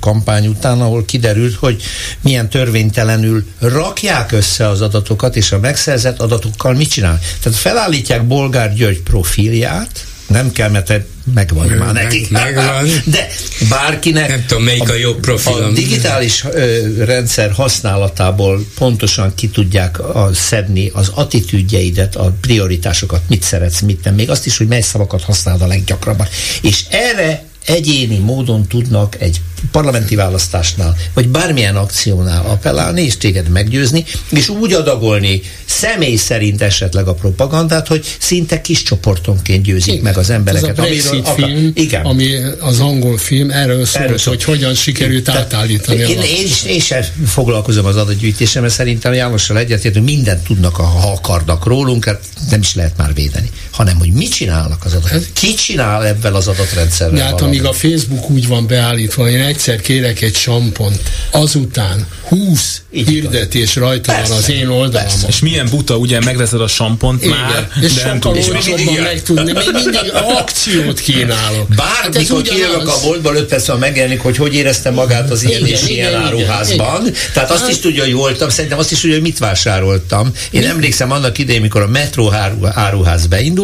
kampány 0.00 0.46
után, 0.46 0.80
ahol 0.80 1.04
kiderült, 1.04 1.54
hogy 1.54 1.82
milyen 2.20 2.48
törvénytelenül 2.48 3.44
rakják 3.58 4.32
össze 4.32 4.68
az 4.68 4.80
adatokat, 4.80 5.36
és 5.36 5.52
a 5.52 5.58
megszerzett 5.58 6.20
adatokkal 6.20 6.74
mit 6.74 6.90
csinál. 6.90 7.20
Tehát 7.42 7.58
felállítják 7.58 8.26
Bolgár 8.26 8.74
György 8.74 9.00
profilját, 9.00 10.06
nem 10.26 10.52
kell, 10.52 10.70
mert 10.70 10.92
megvan 11.34 11.66
Meg, 11.66 11.78
már 11.78 11.92
nekik. 11.92 12.30
Megvan. 12.30 12.86
De 13.04 13.28
bárkinek 13.68 14.28
nem 14.28 14.44
tudom, 14.46 14.62
melyik 14.62 14.88
a, 14.88 14.92
a 14.92 14.96
jobb 14.96 15.20
profil. 15.20 15.52
A 15.52 15.70
digitális 15.70 16.44
ö, 16.44 17.04
rendszer 17.04 17.50
használatából 17.52 18.66
pontosan 18.74 19.34
ki 19.34 19.48
tudják 19.48 19.98
a, 20.00 20.30
szedni 20.34 20.90
az 20.94 21.08
attitűdjeidet, 21.14 22.16
a 22.16 22.32
prioritásokat, 22.40 23.22
mit 23.28 23.42
szeretsz, 23.42 23.80
mit 23.80 24.04
nem. 24.04 24.14
Még 24.14 24.30
azt 24.30 24.46
is, 24.46 24.56
hogy 24.56 24.66
mely 24.66 24.80
szavakat 24.80 25.22
használod 25.22 25.62
a 25.62 25.66
leggyakrabban. 25.66 26.26
És 26.62 26.84
erre 26.90 27.50
egyéni 27.66 28.18
módon 28.18 28.66
tudnak 28.66 29.20
egy 29.20 29.40
parlamenti 29.70 30.14
választásnál, 30.14 30.96
vagy 31.14 31.28
bármilyen 31.28 31.76
akciónál 31.76 32.44
appellálni, 32.46 33.02
és 33.02 33.16
téged 33.16 33.48
meggyőzni, 33.48 34.04
és 34.30 34.48
úgy 34.48 34.72
adagolni 34.72 35.42
személy 35.64 36.16
szerint 36.16 36.62
esetleg 36.62 37.06
a 37.06 37.14
propagandát, 37.14 37.86
hogy 37.86 38.04
szinte 38.18 38.60
kis 38.60 38.82
csoportonként 38.82 39.62
győzik 39.62 39.92
igen. 39.92 40.02
meg 40.02 40.16
az 40.16 40.30
embereket. 40.30 40.70
Ez 40.70 40.78
a 40.78 40.82
Brexit 40.82 41.28
amiről, 41.28 41.48
film, 41.48 41.72
igen. 41.74 42.04
ami 42.04 42.34
az 42.60 42.80
angol 42.80 43.18
film, 43.18 43.50
erről 43.50 43.84
szólt, 43.84 44.04
erről 44.04 44.18
hogy 44.24 44.44
hogyan 44.44 44.74
sikerült 44.74 45.28
átállítani. 45.28 45.98
Én, 45.98 46.08
én, 46.08 46.44
is, 46.44 46.64
én 46.64 46.80
sem 46.80 47.02
foglalkozom 47.26 47.84
az 47.84 47.96
adatgyűjtéssel, 47.96 48.62
mert 48.62 48.74
szerintem 48.74 49.12
Jánossal 49.12 49.58
egyetért, 49.58 49.94
hogy 49.94 50.04
mindent 50.04 50.44
tudnak, 50.44 50.76
ha 50.76 51.12
akarnak 51.12 51.66
rólunk, 51.66 52.04
hát 52.04 52.20
nem 52.50 52.60
is 52.60 52.74
lehet 52.74 52.96
már 52.96 53.14
védeni. 53.14 53.50
Hanem, 53.72 53.98
hogy 53.98 54.12
mit 54.12 54.34
csinálnak 54.34 54.84
az 54.84 54.92
adatok. 54.92 55.24
Ki 55.32 55.54
csinál 55.54 56.06
ebben 56.06 56.34
az 56.34 56.48
adatrendszerrel? 56.48 57.24
Hát 57.24 57.40
amíg 57.40 57.64
a 57.64 57.72
Facebook 57.72 58.30
úgy 58.30 58.46
van 58.46 58.66
beállítva, 58.66 59.30
én 59.30 59.40
egyszer 59.40 59.80
kérek 59.80 60.20
egy 60.20 60.34
sampont, 60.34 61.00
azután 61.30 62.06
20 62.28 62.82
Így 62.90 63.08
hirdetés 63.08 63.74
van. 63.74 63.84
rajta 63.84 64.12
persze, 64.12 64.28
van 64.28 64.38
az 64.38 64.50
én 64.50 64.68
oldalamon. 64.68 65.28
És 65.28 65.38
milyen 65.38 65.68
buta, 65.70 65.96
ugye 65.96 66.20
megveszed 66.20 66.60
a 66.60 66.66
sampont 66.66 67.24
Igen. 67.24 67.36
már, 67.36 67.68
és 67.80 67.92
de 67.92 68.04
nem 68.04 68.20
tudod. 68.20 68.36
És 68.36 68.46
még 68.46 69.00
megtudni, 69.00 69.52
még 69.52 69.70
mindig 69.72 70.12
akciót 70.12 71.00
kínálok. 71.00 71.68
Bármikor 71.68 72.36
hát 72.36 72.48
kijövök 72.48 72.88
a 72.88 73.00
boltba, 73.02 73.34
5 73.34 73.44
perc 73.44 73.78
megjelenik, 73.78 74.20
hogy 74.20 74.36
hogy 74.36 74.54
érezte 74.54 74.90
magát 74.90 75.30
az 75.30 75.42
ilyen 75.42 75.60
igen, 75.60 75.72
és 75.72 75.82
igen, 75.82 75.92
ilyen 75.92 76.22
áruházban. 76.22 77.00
Igen. 77.00 77.14
Tehát 77.32 77.50
azt 77.50 77.68
is 77.68 77.78
tudja, 77.78 78.02
hogy 78.02 78.12
voltam, 78.12 78.48
szerintem 78.48 78.78
azt 78.78 78.92
is 78.92 79.00
tudja, 79.00 79.14
hogy 79.14 79.24
mit 79.24 79.38
vásároltam. 79.38 80.32
Én 80.50 80.66
emlékszem 80.66 81.10
annak 81.10 81.38
idején, 81.38 81.60
mikor 81.60 81.82
a 81.82 81.88
metró 81.88 82.32
áruház 82.74 83.26
beindult, 83.26 83.61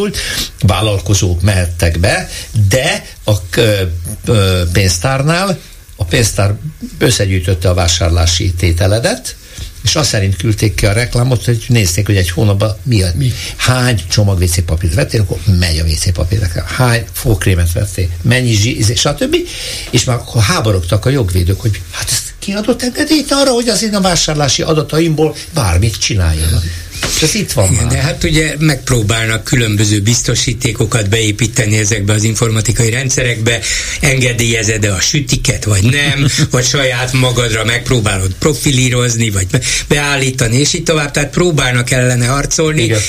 vállalkozók 0.61 1.41
mehettek 1.41 1.99
be, 1.99 2.29
de 2.69 3.05
a 3.23 3.33
pénztárnál 4.71 5.59
a 5.95 6.03
pénztár 6.03 6.55
összegyűjtötte 6.97 7.69
a 7.69 7.73
vásárlási 7.73 8.53
tételedet, 8.53 9.35
és 9.83 9.95
azt 9.95 10.09
szerint 10.09 10.35
küldték 10.35 10.73
ki 10.73 10.85
a 10.85 10.91
reklámot, 10.91 11.45
hogy 11.45 11.65
nézték, 11.67 12.05
hogy 12.05 12.17
egy 12.17 12.29
hónapban 12.29 12.77
mi, 12.83 13.01
a, 13.01 13.11
mi? 13.15 13.33
hány 13.55 14.01
csomag 14.09 14.39
WC 14.41 14.65
papírt 14.65 14.93
vettél, 14.93 15.21
akkor 15.21 15.37
megy 15.59 15.77
a 15.77 15.83
WC 15.83 16.13
papír 16.13 16.49
hány 16.65 17.05
fókrémet 17.11 17.71
vettél, 17.71 18.07
mennyi 18.21 18.53
zsíz, 18.53 18.99
stb. 18.99 19.35
És 19.89 20.03
már 20.03 20.15
akkor 20.15 20.41
háborogtak 20.41 21.05
a 21.05 21.09
jogvédők, 21.09 21.61
hogy 21.61 21.81
hát 21.91 22.09
ezt 22.11 22.33
kiadott 22.39 22.81
engedélyt 22.81 23.31
arra, 23.31 23.51
hogy 23.51 23.69
az 23.69 23.83
én 23.83 23.95
a 23.95 24.01
vásárlási 24.01 24.61
adataimból 24.61 25.35
bármit 25.53 25.97
csináljanak. 25.97 26.63
És 27.15 27.21
ez 27.21 27.35
itt 27.35 27.51
van 27.51 27.71
Igen, 27.71 27.83
már. 27.83 27.93
De 27.93 27.99
hát 27.99 28.23
ugye 28.23 28.55
megpróbálnak 28.59 29.43
különböző 29.43 30.01
biztosítékokat 30.01 31.09
beépíteni 31.09 31.77
ezekbe 31.77 32.13
az 32.13 32.23
informatikai 32.23 32.89
rendszerekbe, 32.89 33.59
engedélyezed-e 33.99 34.93
a 34.93 34.99
sütiket, 34.99 35.63
vagy 35.63 35.83
nem, 35.83 36.27
vagy 36.51 36.65
saját 36.65 37.13
magadra 37.13 37.65
megpróbálod 37.65 38.31
profilírozni, 38.39 39.29
vagy 39.29 39.47
beállítani, 39.87 40.57
és 40.57 40.73
így 40.73 40.83
tovább, 40.83 41.11
tehát 41.11 41.29
próbálnak 41.29 41.91
ellene 41.91 42.25
harcolni. 42.25 42.83
Igen. 42.83 42.99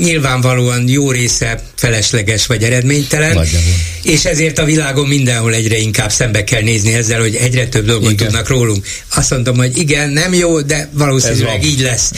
Nyilvánvalóan 0.00 0.88
jó 0.88 1.10
része 1.10 1.62
felesleges 1.74 2.46
vagy 2.46 2.62
eredménytelen, 2.62 3.34
Nagyjából. 3.34 3.72
és 4.02 4.24
ezért 4.24 4.58
a 4.58 4.64
világon 4.64 5.06
mindenhol 5.06 5.54
egyre 5.54 5.78
inkább 5.78 6.10
szembe 6.10 6.44
kell 6.44 6.62
nézni 6.62 6.94
ezzel, 6.94 7.20
hogy 7.20 7.34
egyre 7.34 7.66
több 7.68 7.86
dolgot 7.86 8.10
igen. 8.10 8.26
tudnak 8.26 8.48
rólunk. 8.48 8.86
Azt 9.14 9.30
mondom, 9.30 9.56
hogy 9.56 9.78
igen, 9.78 10.10
nem 10.10 10.34
jó, 10.34 10.60
de 10.60 10.88
valószínűleg 10.92 11.64
így 11.64 11.80
lesz. 11.80 12.10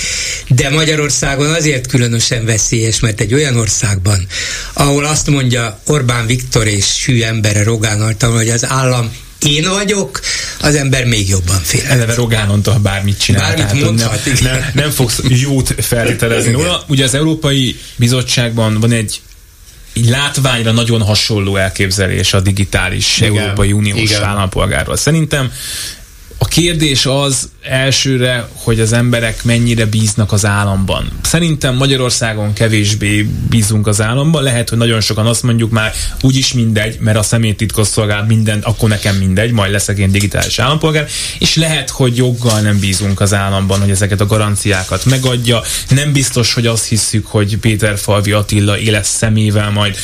De 0.48 0.70
Magyarországon 0.96 1.54
azért 1.54 1.86
különösen 1.86 2.44
veszélyes, 2.44 3.00
mert 3.00 3.20
egy 3.20 3.34
olyan 3.34 3.56
országban, 3.56 4.26
ahol 4.72 5.04
azt 5.04 5.26
mondja 5.26 5.80
Orbán 5.86 6.26
Viktor 6.26 6.66
és 6.66 7.04
hű 7.04 7.22
embere 7.22 7.62
Rogán 7.62 8.00
Altan, 8.00 8.32
hogy 8.32 8.48
az 8.48 8.64
állam 8.64 9.12
én 9.38 9.68
vagyok, 9.68 10.20
az 10.60 10.74
ember 10.74 11.04
még 11.04 11.28
jobban 11.28 11.60
fél. 11.62 11.84
Eleve 11.88 12.14
Rogánontól 12.14 12.74
bármit 12.74 13.20
csinál. 13.20 13.40
Bármit 13.40 13.66
tehát, 13.66 13.84
mondhat, 13.84 14.24
nem, 14.24 14.52
nem, 14.52 14.70
nem 14.74 14.90
fogsz 14.90 15.20
jót 15.28 15.74
feltételezni 15.78 16.52
róla. 16.52 16.84
Ugye 16.88 17.04
az 17.04 17.14
Európai 17.14 17.76
Bizottságban 17.96 18.80
van 18.80 18.92
egy 18.92 19.20
így 19.92 20.08
látványra 20.08 20.72
nagyon 20.72 21.02
hasonló 21.02 21.56
elképzelés 21.56 22.34
a 22.34 22.40
digitális 22.40 23.20
Igen. 23.20 23.38
Európai 23.38 23.72
Uniós 23.72 24.10
Igen. 24.10 24.22
állampolgárról. 24.22 24.96
Szerintem 24.96 25.52
a 26.38 26.44
kérdés 26.44 27.06
az 27.06 27.48
elsőre, 27.68 28.48
hogy 28.52 28.80
az 28.80 28.92
emberek 28.92 29.44
mennyire 29.44 29.86
bíznak 29.86 30.32
az 30.32 30.44
államban. 30.44 31.08
Szerintem 31.22 31.76
Magyarországon 31.76 32.52
kevésbé 32.52 33.28
bízunk 33.48 33.86
az 33.86 34.00
államban. 34.00 34.42
Lehet, 34.42 34.68
hogy 34.68 34.78
nagyon 34.78 35.00
sokan 35.00 35.26
azt 35.26 35.42
mondjuk 35.42 35.70
már 35.70 35.92
úgyis 36.20 36.52
mindegy, 36.52 36.96
mert 37.00 37.18
a 37.18 37.22
személytitkos 37.22 37.86
szolgál 37.86 38.24
mindent, 38.26 38.64
akkor 38.64 38.88
nekem 38.88 39.16
mindegy, 39.16 39.50
majd 39.50 39.72
leszek 39.72 39.98
én 39.98 40.10
digitális 40.10 40.58
állampolgár. 40.58 41.06
És 41.38 41.56
lehet, 41.56 41.90
hogy 41.90 42.16
joggal 42.16 42.60
nem 42.60 42.78
bízunk 42.78 43.20
az 43.20 43.34
államban, 43.34 43.80
hogy 43.80 43.90
ezeket 43.90 44.20
a 44.20 44.26
garanciákat 44.26 45.04
megadja. 45.04 45.62
Nem 45.88 46.12
biztos, 46.12 46.54
hogy 46.54 46.66
azt 46.66 46.86
hiszük, 46.88 47.26
hogy 47.26 47.56
Péter 47.56 47.98
Falvi 47.98 48.32
Attila 48.32 48.78
éles 48.78 49.06
szemével 49.06 49.70
majd 49.70 49.96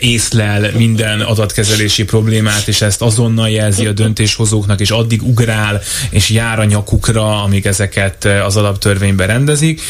észlel 0.00 0.70
minden 0.76 1.20
adatkezelési 1.20 2.04
problémát, 2.04 2.68
és 2.68 2.80
ezt 2.80 3.02
azonnal 3.02 3.48
jelzi 3.50 3.86
a 3.86 3.92
döntéshozóknak, 3.92 4.80
és 4.80 4.90
addig 4.90 5.22
ugrál, 5.22 5.80
és 6.10 6.30
jár 6.30 6.58
a 6.58 6.64
nyak 6.64 6.89
nyakukra, 6.90 7.42
amíg 7.42 7.66
ezeket 7.66 8.24
eh, 8.24 8.46
az 8.46 8.56
alaptörvényben 8.56 9.26
rendezik. 9.26 9.80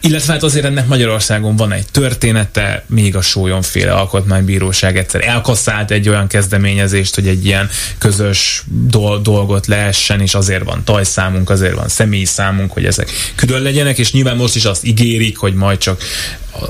Illetve 0.00 0.32
hát 0.32 0.42
azért 0.42 0.64
ennek 0.64 0.86
Magyarországon 0.86 1.56
van 1.56 1.72
egy 1.72 1.86
története, 1.90 2.84
még 2.86 3.16
a 3.16 3.20
Sólyomféle 3.20 3.92
alkotmánybíróság 3.92 4.98
egyszer 4.98 5.24
elkasszált 5.24 5.90
egy 5.90 6.08
olyan 6.08 6.26
kezdeményezést, 6.26 7.14
hogy 7.14 7.28
egy 7.28 7.44
ilyen 7.44 7.68
közös 7.98 8.62
dol- 8.66 9.22
dolgot 9.22 9.66
lehessen, 9.66 10.20
és 10.20 10.34
azért 10.34 10.64
van 10.64 10.84
tajszámunk, 10.84 11.50
azért 11.50 11.74
van 11.74 11.88
személyi 11.88 12.24
számunk, 12.24 12.72
hogy 12.72 12.84
ezek 12.84 13.10
külön 13.34 13.62
legyenek, 13.62 13.98
és 13.98 14.12
nyilván 14.12 14.36
most 14.36 14.56
is 14.56 14.64
azt 14.64 14.84
ígérik, 14.84 15.36
hogy 15.36 15.54
majd 15.54 15.78
csak 15.78 16.02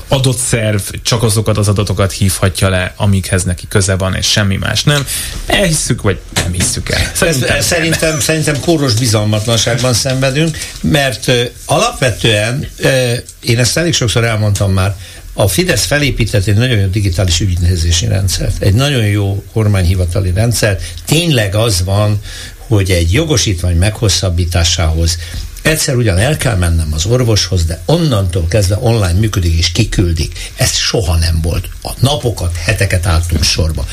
adott 0.08 0.38
szerv 0.38 0.80
csak 1.02 1.22
azokat 1.22 1.58
az 1.58 1.68
adatokat 1.68 2.12
hívhatja 2.12 2.68
le, 2.68 2.94
amikhez 2.96 3.44
neki 3.44 3.66
köze 3.68 3.94
van, 3.94 4.14
és 4.14 4.30
semmi 4.30 4.56
más 4.56 4.84
nem. 4.84 5.06
Elhisszük, 5.46 6.02
vagy 6.02 6.18
nem 6.34 6.52
hisszük 6.52 6.90
el. 6.90 7.10
Szerintem, 7.14 7.56
Ez, 7.56 7.66
szerintem, 7.66 8.20
szerintem 8.20 8.60
kóros 8.60 8.94
bizalmatlanságban 8.94 9.94
szenvedünk, 9.94 10.58
mert 10.80 11.28
uh, 11.28 11.40
alapvetően, 11.64 12.68
uh, 12.78 13.12
én 13.40 13.58
ezt 13.58 13.76
elég 13.76 13.94
sokszor 13.94 14.24
elmondtam 14.24 14.72
már, 14.72 14.96
a 15.38 15.48
Fidesz 15.48 15.84
felépített 15.84 16.46
egy 16.46 16.54
nagyon 16.54 16.78
jó 16.78 16.86
digitális 16.86 17.40
ügyintézési 17.40 18.06
rendszert, 18.06 18.62
egy 18.62 18.74
nagyon 18.74 19.06
jó 19.06 19.44
kormányhivatali 19.52 20.32
rendszer. 20.34 20.78
Tényleg 21.04 21.54
az 21.54 21.84
van, 21.84 22.20
hogy 22.66 22.90
egy 22.90 23.12
jogosítvány 23.12 23.76
meghosszabbításához 23.76 25.18
Egyszer 25.66 25.94
ugyan 25.94 26.18
el 26.18 26.36
kell 26.36 26.56
mennem 26.56 26.93
az 26.93 27.06
orvoshoz, 27.06 27.64
de 27.64 27.82
onnantól 27.84 28.47
kezdve 28.48 28.78
online 28.80 29.18
működik 29.18 29.59
és 29.59 29.72
kiküldik. 29.72 30.38
Ez 30.56 30.72
soha 30.72 31.16
nem 31.16 31.40
volt. 31.43 31.68
A 31.82 31.90
napokat, 31.98 32.56
heteket 32.56 33.06
álltunk 33.06 33.43
sorba. 33.43 33.86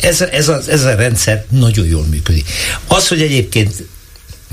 Ez, 0.00 0.20
ez, 0.20 0.48
a, 0.48 0.60
ez 0.68 0.84
a 0.84 0.94
rendszer 0.94 1.44
nagyon 1.48 1.86
jól 1.86 2.04
működik. 2.04 2.48
Az, 2.86 3.08
hogy 3.08 3.22
egyébként 3.22 3.74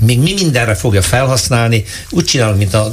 még 0.06 0.18
mi 0.18 0.32
mindenre 0.32 0.74
fogja 0.74 1.02
felhasználni, 1.02 1.84
úgy 2.10 2.24
csinál, 2.24 2.54
mint 2.54 2.74
a, 2.74 2.92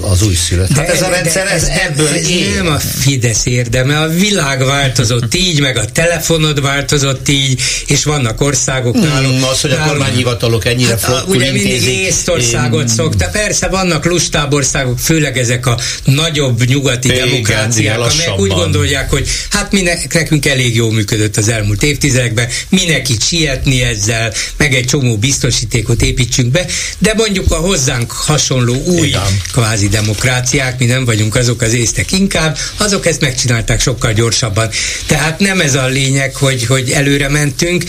az 0.00 0.22
újszülött. 0.22 0.72
Hát 0.72 0.88
ez 0.88 1.02
a 1.02 1.08
rendszer, 1.08 1.46
ez, 1.46 1.62
ez 1.62 1.68
ebből 1.68 2.08
ez 2.08 2.28
él. 2.28 2.54
nem 2.54 2.72
a 2.72 2.78
Fidesz 2.78 3.46
érdeme, 3.46 4.00
a 4.00 4.08
világ 4.08 4.64
változott 4.64 5.34
így, 5.34 5.60
meg 5.60 5.76
a 5.76 5.84
telefonod 5.84 6.62
változott 6.62 7.28
így, 7.28 7.60
és 7.86 8.04
vannak 8.04 8.40
országok 8.40 8.94
náluk. 8.94 9.32
Mm, 9.32 9.42
az, 9.42 9.60
hogy 9.60 9.70
a 9.70 9.84
kormányhivatalok 9.86 10.64
ennyire 10.64 10.88
hát, 10.88 11.00
flottul 11.00 11.36
Ugye 11.36 11.52
mindig 11.52 11.82
Észtországot 11.82 12.80
én... 12.80 12.88
szokta, 12.88 13.28
persze 13.28 13.68
vannak 13.68 14.04
lustább 14.04 14.52
országok, 14.52 14.98
főleg 14.98 15.38
ezek 15.38 15.66
a 15.66 15.78
nagyobb 16.04 16.64
nyugati 16.64 17.08
igen, 17.08 17.28
demokráciák, 17.28 17.98
amelyek 17.98 18.38
úgy 18.38 18.50
gondolják, 18.50 19.10
hogy 19.10 19.28
hát 19.50 19.72
mi 19.72 19.82
nekünk 20.12 20.46
elég 20.46 20.74
jól 20.74 20.92
működött 20.92 21.36
az 21.36 21.48
elmúlt 21.48 21.82
évtizedekben, 21.82 22.48
minek 22.68 23.08
itt 23.08 23.22
sietni 23.22 23.82
ezzel, 23.82 24.32
meg 24.56 24.74
egy 24.74 24.84
csomó 24.84 25.16
biztosítékot 25.16 26.02
építeni, 26.02 26.23
építsünk 26.24 26.50
be, 26.50 26.66
de 26.98 27.14
mondjuk 27.16 27.52
a 27.52 27.56
hozzánk 27.56 28.12
hasonló 28.12 28.82
új 28.84 29.06
Igen. 29.06 29.40
kvázi 29.52 29.88
demokráciák, 29.88 30.78
mi 30.78 30.84
nem 30.84 31.04
vagyunk 31.04 31.34
azok 31.34 31.60
az 31.60 31.72
észtek 31.72 32.12
inkább, 32.12 32.58
azok 32.76 33.06
ezt 33.06 33.20
megcsinálták 33.20 33.80
sokkal 33.80 34.12
gyorsabban. 34.12 34.70
Tehát 35.06 35.38
nem 35.38 35.60
ez 35.60 35.74
a 35.74 35.86
lényeg, 35.86 36.34
hogy, 36.34 36.64
hogy 36.66 36.90
előre 36.90 37.28
mentünk. 37.28 37.84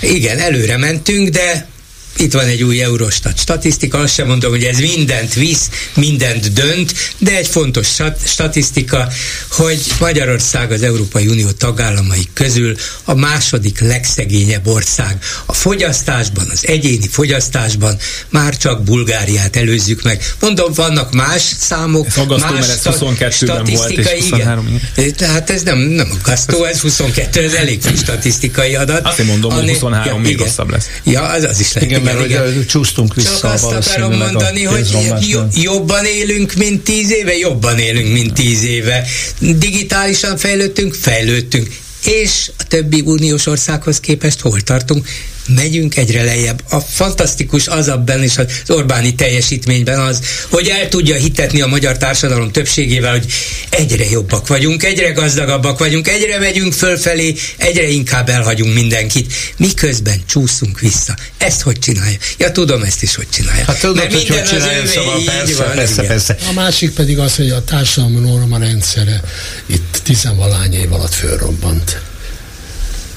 Igen, 0.00 0.38
előre 0.38 0.76
mentünk, 0.76 1.28
de 1.28 1.68
itt 2.20 2.32
van 2.32 2.46
egy 2.46 2.62
új 2.62 2.82
Eurostat 2.82 3.38
statisztika, 3.38 3.98
azt 3.98 4.14
sem 4.14 4.26
mondom, 4.26 4.50
hogy 4.50 4.64
ez 4.64 4.78
mindent 4.78 5.34
visz, 5.34 5.68
mindent 5.94 6.52
dönt, 6.52 6.92
de 7.18 7.36
egy 7.36 7.46
fontos 7.46 7.88
statisztika, 8.24 9.08
hogy 9.50 9.80
Magyarország 10.00 10.72
az 10.72 10.82
Európai 10.82 11.26
Unió 11.26 11.50
tagállamai 11.50 12.28
közül 12.32 12.76
a 13.04 13.14
második 13.14 13.80
legszegényebb 13.80 14.66
ország. 14.66 15.18
A 15.46 15.52
fogyasztásban, 15.52 16.48
az 16.50 16.66
egyéni 16.66 17.08
fogyasztásban 17.08 17.96
már 18.28 18.56
csak 18.56 18.82
Bulgáriát 18.82 19.56
előzzük 19.56 20.02
meg. 20.02 20.34
Mondom, 20.40 20.72
vannak 20.72 21.12
más 21.12 21.42
számok, 21.58 22.06
ez 22.06 22.16
aggasztó, 22.16 22.52
más 22.52 22.66
mert 22.66 22.86
ez 22.86 22.96
22-ben 23.00 23.64
volt, 23.64 23.90
és 23.90 24.06
23 24.06 24.80
igen. 24.96 25.14
Tehát 25.14 25.50
ez 25.50 25.62
nem, 25.62 25.78
nem 25.78 26.10
aggasztó, 26.20 26.64
ez 26.64 26.80
22, 26.80 27.44
ez 27.44 27.52
elég 27.52 27.80
statisztikai 27.96 28.74
adat. 28.74 29.06
Azt 29.06 29.18
én 29.18 29.26
mondom, 29.26 29.52
hogy 29.52 29.68
23 29.68 30.06
ja, 30.06 30.20
még 30.20 30.32
igen. 30.32 30.46
rosszabb 30.46 30.70
lesz. 30.70 30.86
Ja, 31.04 31.22
az, 31.22 31.44
az 31.44 31.60
is 31.60 31.72
lehet. 31.72 31.90
Igen, 31.90 32.02
mert 32.14 32.28
igen. 32.28 32.54
hogy 32.54 32.66
csúsztunk 32.66 33.14
vissza 33.14 33.38
Csak 33.40 33.52
azt 33.52 33.72
akarom 33.72 34.16
mondani, 34.16 34.62
hogy 34.62 34.88
jobban 35.54 36.04
élünk, 36.04 36.54
mint 36.54 36.82
tíz 36.82 37.12
éve, 37.12 37.36
jobban 37.36 37.78
élünk, 37.78 38.12
mint 38.12 38.32
tíz 38.32 38.62
éve. 38.62 39.06
Digitálisan 39.38 40.36
fejlődtünk, 40.36 40.94
fejlődtünk 40.94 41.68
és 42.04 42.50
a 42.58 42.64
többi 42.64 43.00
uniós 43.04 43.46
országhoz 43.46 44.00
képest 44.00 44.40
hol 44.40 44.60
tartunk? 44.60 45.08
Megyünk 45.54 45.96
egyre 45.96 46.22
lejjebb. 46.22 46.62
A 46.70 46.80
fantasztikus 46.80 47.66
az 47.66 47.88
abban 47.88 48.22
és 48.22 48.38
az 48.38 48.46
Orbáni 48.66 49.14
teljesítményben 49.14 50.00
az, 50.00 50.20
hogy 50.48 50.68
el 50.68 50.88
tudja 50.88 51.16
hitetni 51.16 51.60
a 51.60 51.66
magyar 51.66 51.96
társadalom 51.96 52.50
többségével, 52.50 53.10
hogy 53.10 53.26
egyre 53.68 54.10
jobbak 54.10 54.46
vagyunk, 54.46 54.82
egyre 54.82 55.10
gazdagabbak 55.10 55.78
vagyunk, 55.78 56.08
egyre 56.08 56.38
megyünk 56.38 56.72
fölfelé, 56.72 57.34
egyre 57.56 57.88
inkább 57.88 58.28
elhagyunk 58.28 58.74
mindenkit, 58.74 59.32
miközben 59.56 60.22
csúszunk 60.26 60.80
vissza. 60.80 61.14
Ezt 61.38 61.60
hogy 61.60 61.78
csinálja? 61.78 62.18
Ja, 62.38 62.52
tudom 62.52 62.82
ezt 62.82 63.02
is, 63.02 63.14
hogy 63.14 63.28
csinálja. 63.30 63.64
Hát 63.64 63.80
tudod, 63.80 63.96
Mert 63.96 64.12
hogy 64.12 64.28
hogy 64.28 64.44
csinálja, 64.44 64.82
az 64.82 64.90
szóval 64.90 65.20
persze, 65.24 65.54
van, 65.64 65.74
persze, 65.74 66.02
persze. 66.02 66.36
A 66.48 66.52
másik 66.52 66.90
pedig 66.90 67.18
az, 67.18 67.36
hogy 67.36 67.50
a 67.50 67.64
társadalmi 67.64 68.18
norma 68.18 68.58
rendszere 68.58 69.20
itt 69.66 70.00
tizenvalány 70.02 70.74
év 70.74 70.92
alatt 70.92 71.14
fölrobbant 71.14 72.00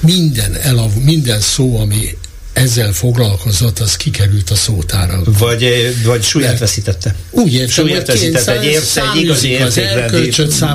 minden, 0.04 0.54
elav, 0.54 0.92
minden 0.94 1.40
szó, 1.40 1.78
ami 1.80 2.16
ezzel 2.54 2.92
foglalkozott, 2.92 3.78
az 3.78 3.96
kikerült 3.96 4.50
a 4.50 4.54
szótára. 4.54 5.22
Vagy, 5.38 5.62
eh, 5.62 5.90
vagy 6.04 6.22
súlyát 6.22 6.58
veszítette. 6.58 7.14
Úgy 7.30 7.54
értem, 7.54 7.68
súlyát 7.68 8.06
veszítette, 8.06 8.58
egy, 8.58 8.64
érsz, 8.64 8.96
egy 8.96 9.22
igazi 9.22 9.48
értékrendi, 9.48 10.32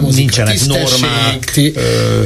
nincsenek 0.10 0.66
normák. 0.66 1.52
Ti, 1.54 1.74
ö, 1.76 2.22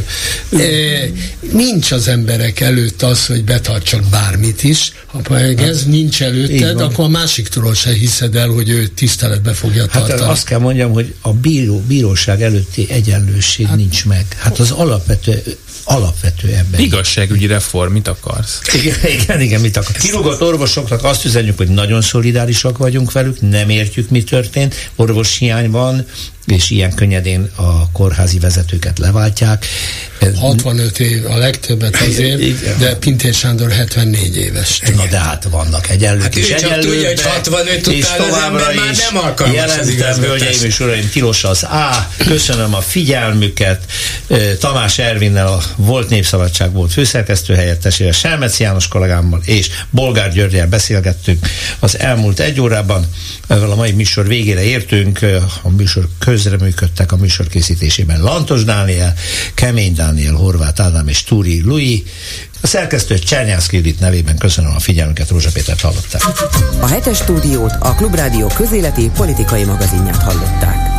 e, 0.57 1.09
nincs 1.51 1.91
az 1.91 2.07
emberek 2.07 2.59
előtt 2.59 3.01
az, 3.01 3.25
hogy 3.25 3.43
betartsak 3.43 4.03
bármit 4.03 4.63
is. 4.63 4.91
Ha 5.05 5.21
meg 5.29 5.61
ez 5.61 5.77
hát, 5.77 5.87
nincs 5.87 6.21
előtted, 6.21 6.81
akkor 6.81 7.05
a 7.05 7.07
másiktól 7.07 7.73
se 7.73 7.93
hiszed 7.93 8.35
el, 8.35 8.47
hogy 8.47 8.69
ő 8.69 8.87
tiszteletbe 8.87 9.53
fogja 9.53 9.81
hát 9.81 9.91
tartani. 9.91 10.21
Hát 10.21 10.29
azt 10.29 10.45
kell 10.45 10.59
mondjam, 10.59 10.91
hogy 10.91 11.13
a 11.21 11.33
bíró, 11.33 11.81
bíróság 11.87 12.41
előtti 12.41 12.87
egyenlőség 12.89 13.65
hát, 13.65 13.77
nincs 13.77 14.05
meg. 14.05 14.25
Hát 14.37 14.59
az 14.59 14.71
alapvető 14.71 15.43
alapvető 15.83 16.53
ember. 16.53 16.79
Igazságügyi 16.79 17.45
reform, 17.45 17.91
mit 17.91 18.07
akarsz? 18.07 18.61
Igen, 18.73 18.95
igen, 19.21 19.41
igen 19.41 19.61
mit 19.61 19.77
akarsz. 19.77 20.03
Kirúgott 20.03 20.41
orvosoknak 20.41 21.03
azt 21.03 21.25
üzenjük, 21.25 21.57
hogy 21.57 21.67
nagyon 21.69 22.01
szolidárisak 22.01 22.77
vagyunk 22.77 23.11
velük, 23.11 23.41
nem 23.41 23.69
értjük, 23.69 24.09
mi 24.09 24.23
történt, 24.23 24.91
orvoshiány 24.95 25.69
van, 25.69 26.05
és 26.45 26.69
ilyen 26.69 26.93
könnyedén 26.93 27.49
a 27.55 27.91
kórházi 27.91 28.39
vezetőket 28.39 28.99
leváltják. 28.99 29.65
65 30.39 30.99
év 30.99 31.25
a 31.25 31.37
legtöbbet 31.37 31.95
azért, 31.95 32.39
Igen. 32.39 32.77
de 32.79 32.95
Pintér 32.95 33.33
Sándor 33.33 33.71
74 33.71 34.37
éves. 34.37 34.79
Na 34.95 35.05
de 35.09 35.17
hát 35.17 35.47
vannak 35.51 35.89
egyenlők 35.89 36.21
hát 36.21 36.35
is 36.35 36.49
egyenlők. 36.49 37.07
hogy 37.07 37.21
65 37.21 37.87
és 37.87 38.03
után 38.03 38.17
továbbra 38.17 38.65
az 38.65 38.73
is 38.73 38.79
már 38.79 38.95
nem 39.11 39.23
alkalmas 39.23 39.55
jelentem, 39.55 40.23
hölgyeim 40.23 40.63
és 40.63 40.79
uraim, 40.79 41.09
tilos 41.09 41.43
az 41.43 41.63
A. 41.63 42.07
Köszönöm 42.17 42.73
a 42.73 42.81
figyelmüket. 42.81 43.85
Tamás 44.59 44.97
Ervinnel 44.97 45.47
a 45.47 45.63
Volt 45.75 46.09
Népszabadság 46.09 46.71
volt 46.71 46.91
főszerkesztő 46.91 47.53
helyettesével, 47.53 48.11
Selmec 48.11 48.59
János 48.59 48.87
kollégámmal 48.87 49.41
és 49.45 49.69
Bolgár 49.89 50.33
Györgyel 50.33 50.67
beszélgettünk 50.67 51.47
az 51.79 51.99
elmúlt 51.99 52.39
egy 52.39 52.61
órában. 52.61 53.05
Ezzel 53.47 53.71
a 53.71 53.75
mai 53.75 53.91
műsor 53.91 54.27
végére 54.27 54.63
értünk. 54.63 55.19
A 55.61 55.69
műsor 55.69 56.07
közreműködtek 56.33 57.11
a 57.11 57.15
műsor 57.15 57.47
készítésében 57.47 58.21
Lantos 58.21 58.63
Dániel, 58.63 59.13
Kemény 59.53 59.93
Dániel, 59.93 60.33
Horváth 60.33 60.81
Ádám 60.81 61.07
és 61.07 61.23
Túri 61.23 61.61
Lui. 61.61 62.03
A 62.61 62.67
szerkesztő 62.67 63.19
Csernyászki 63.19 63.75
Judit 63.75 63.99
nevében 63.99 64.37
köszönöm 64.37 64.75
a 64.75 64.79
figyelmüket, 64.79 65.29
Rózsa 65.29 65.49
Pétert 65.53 65.81
hallották. 65.81 66.21
A 66.79 66.87
hetes 66.87 67.17
stúdiót 67.17 67.73
a 67.79 67.93
Klubrádió 67.93 68.47
közéleti 68.47 69.09
politikai 69.15 69.63
magazinját 69.63 70.23
hallották. 70.23 70.92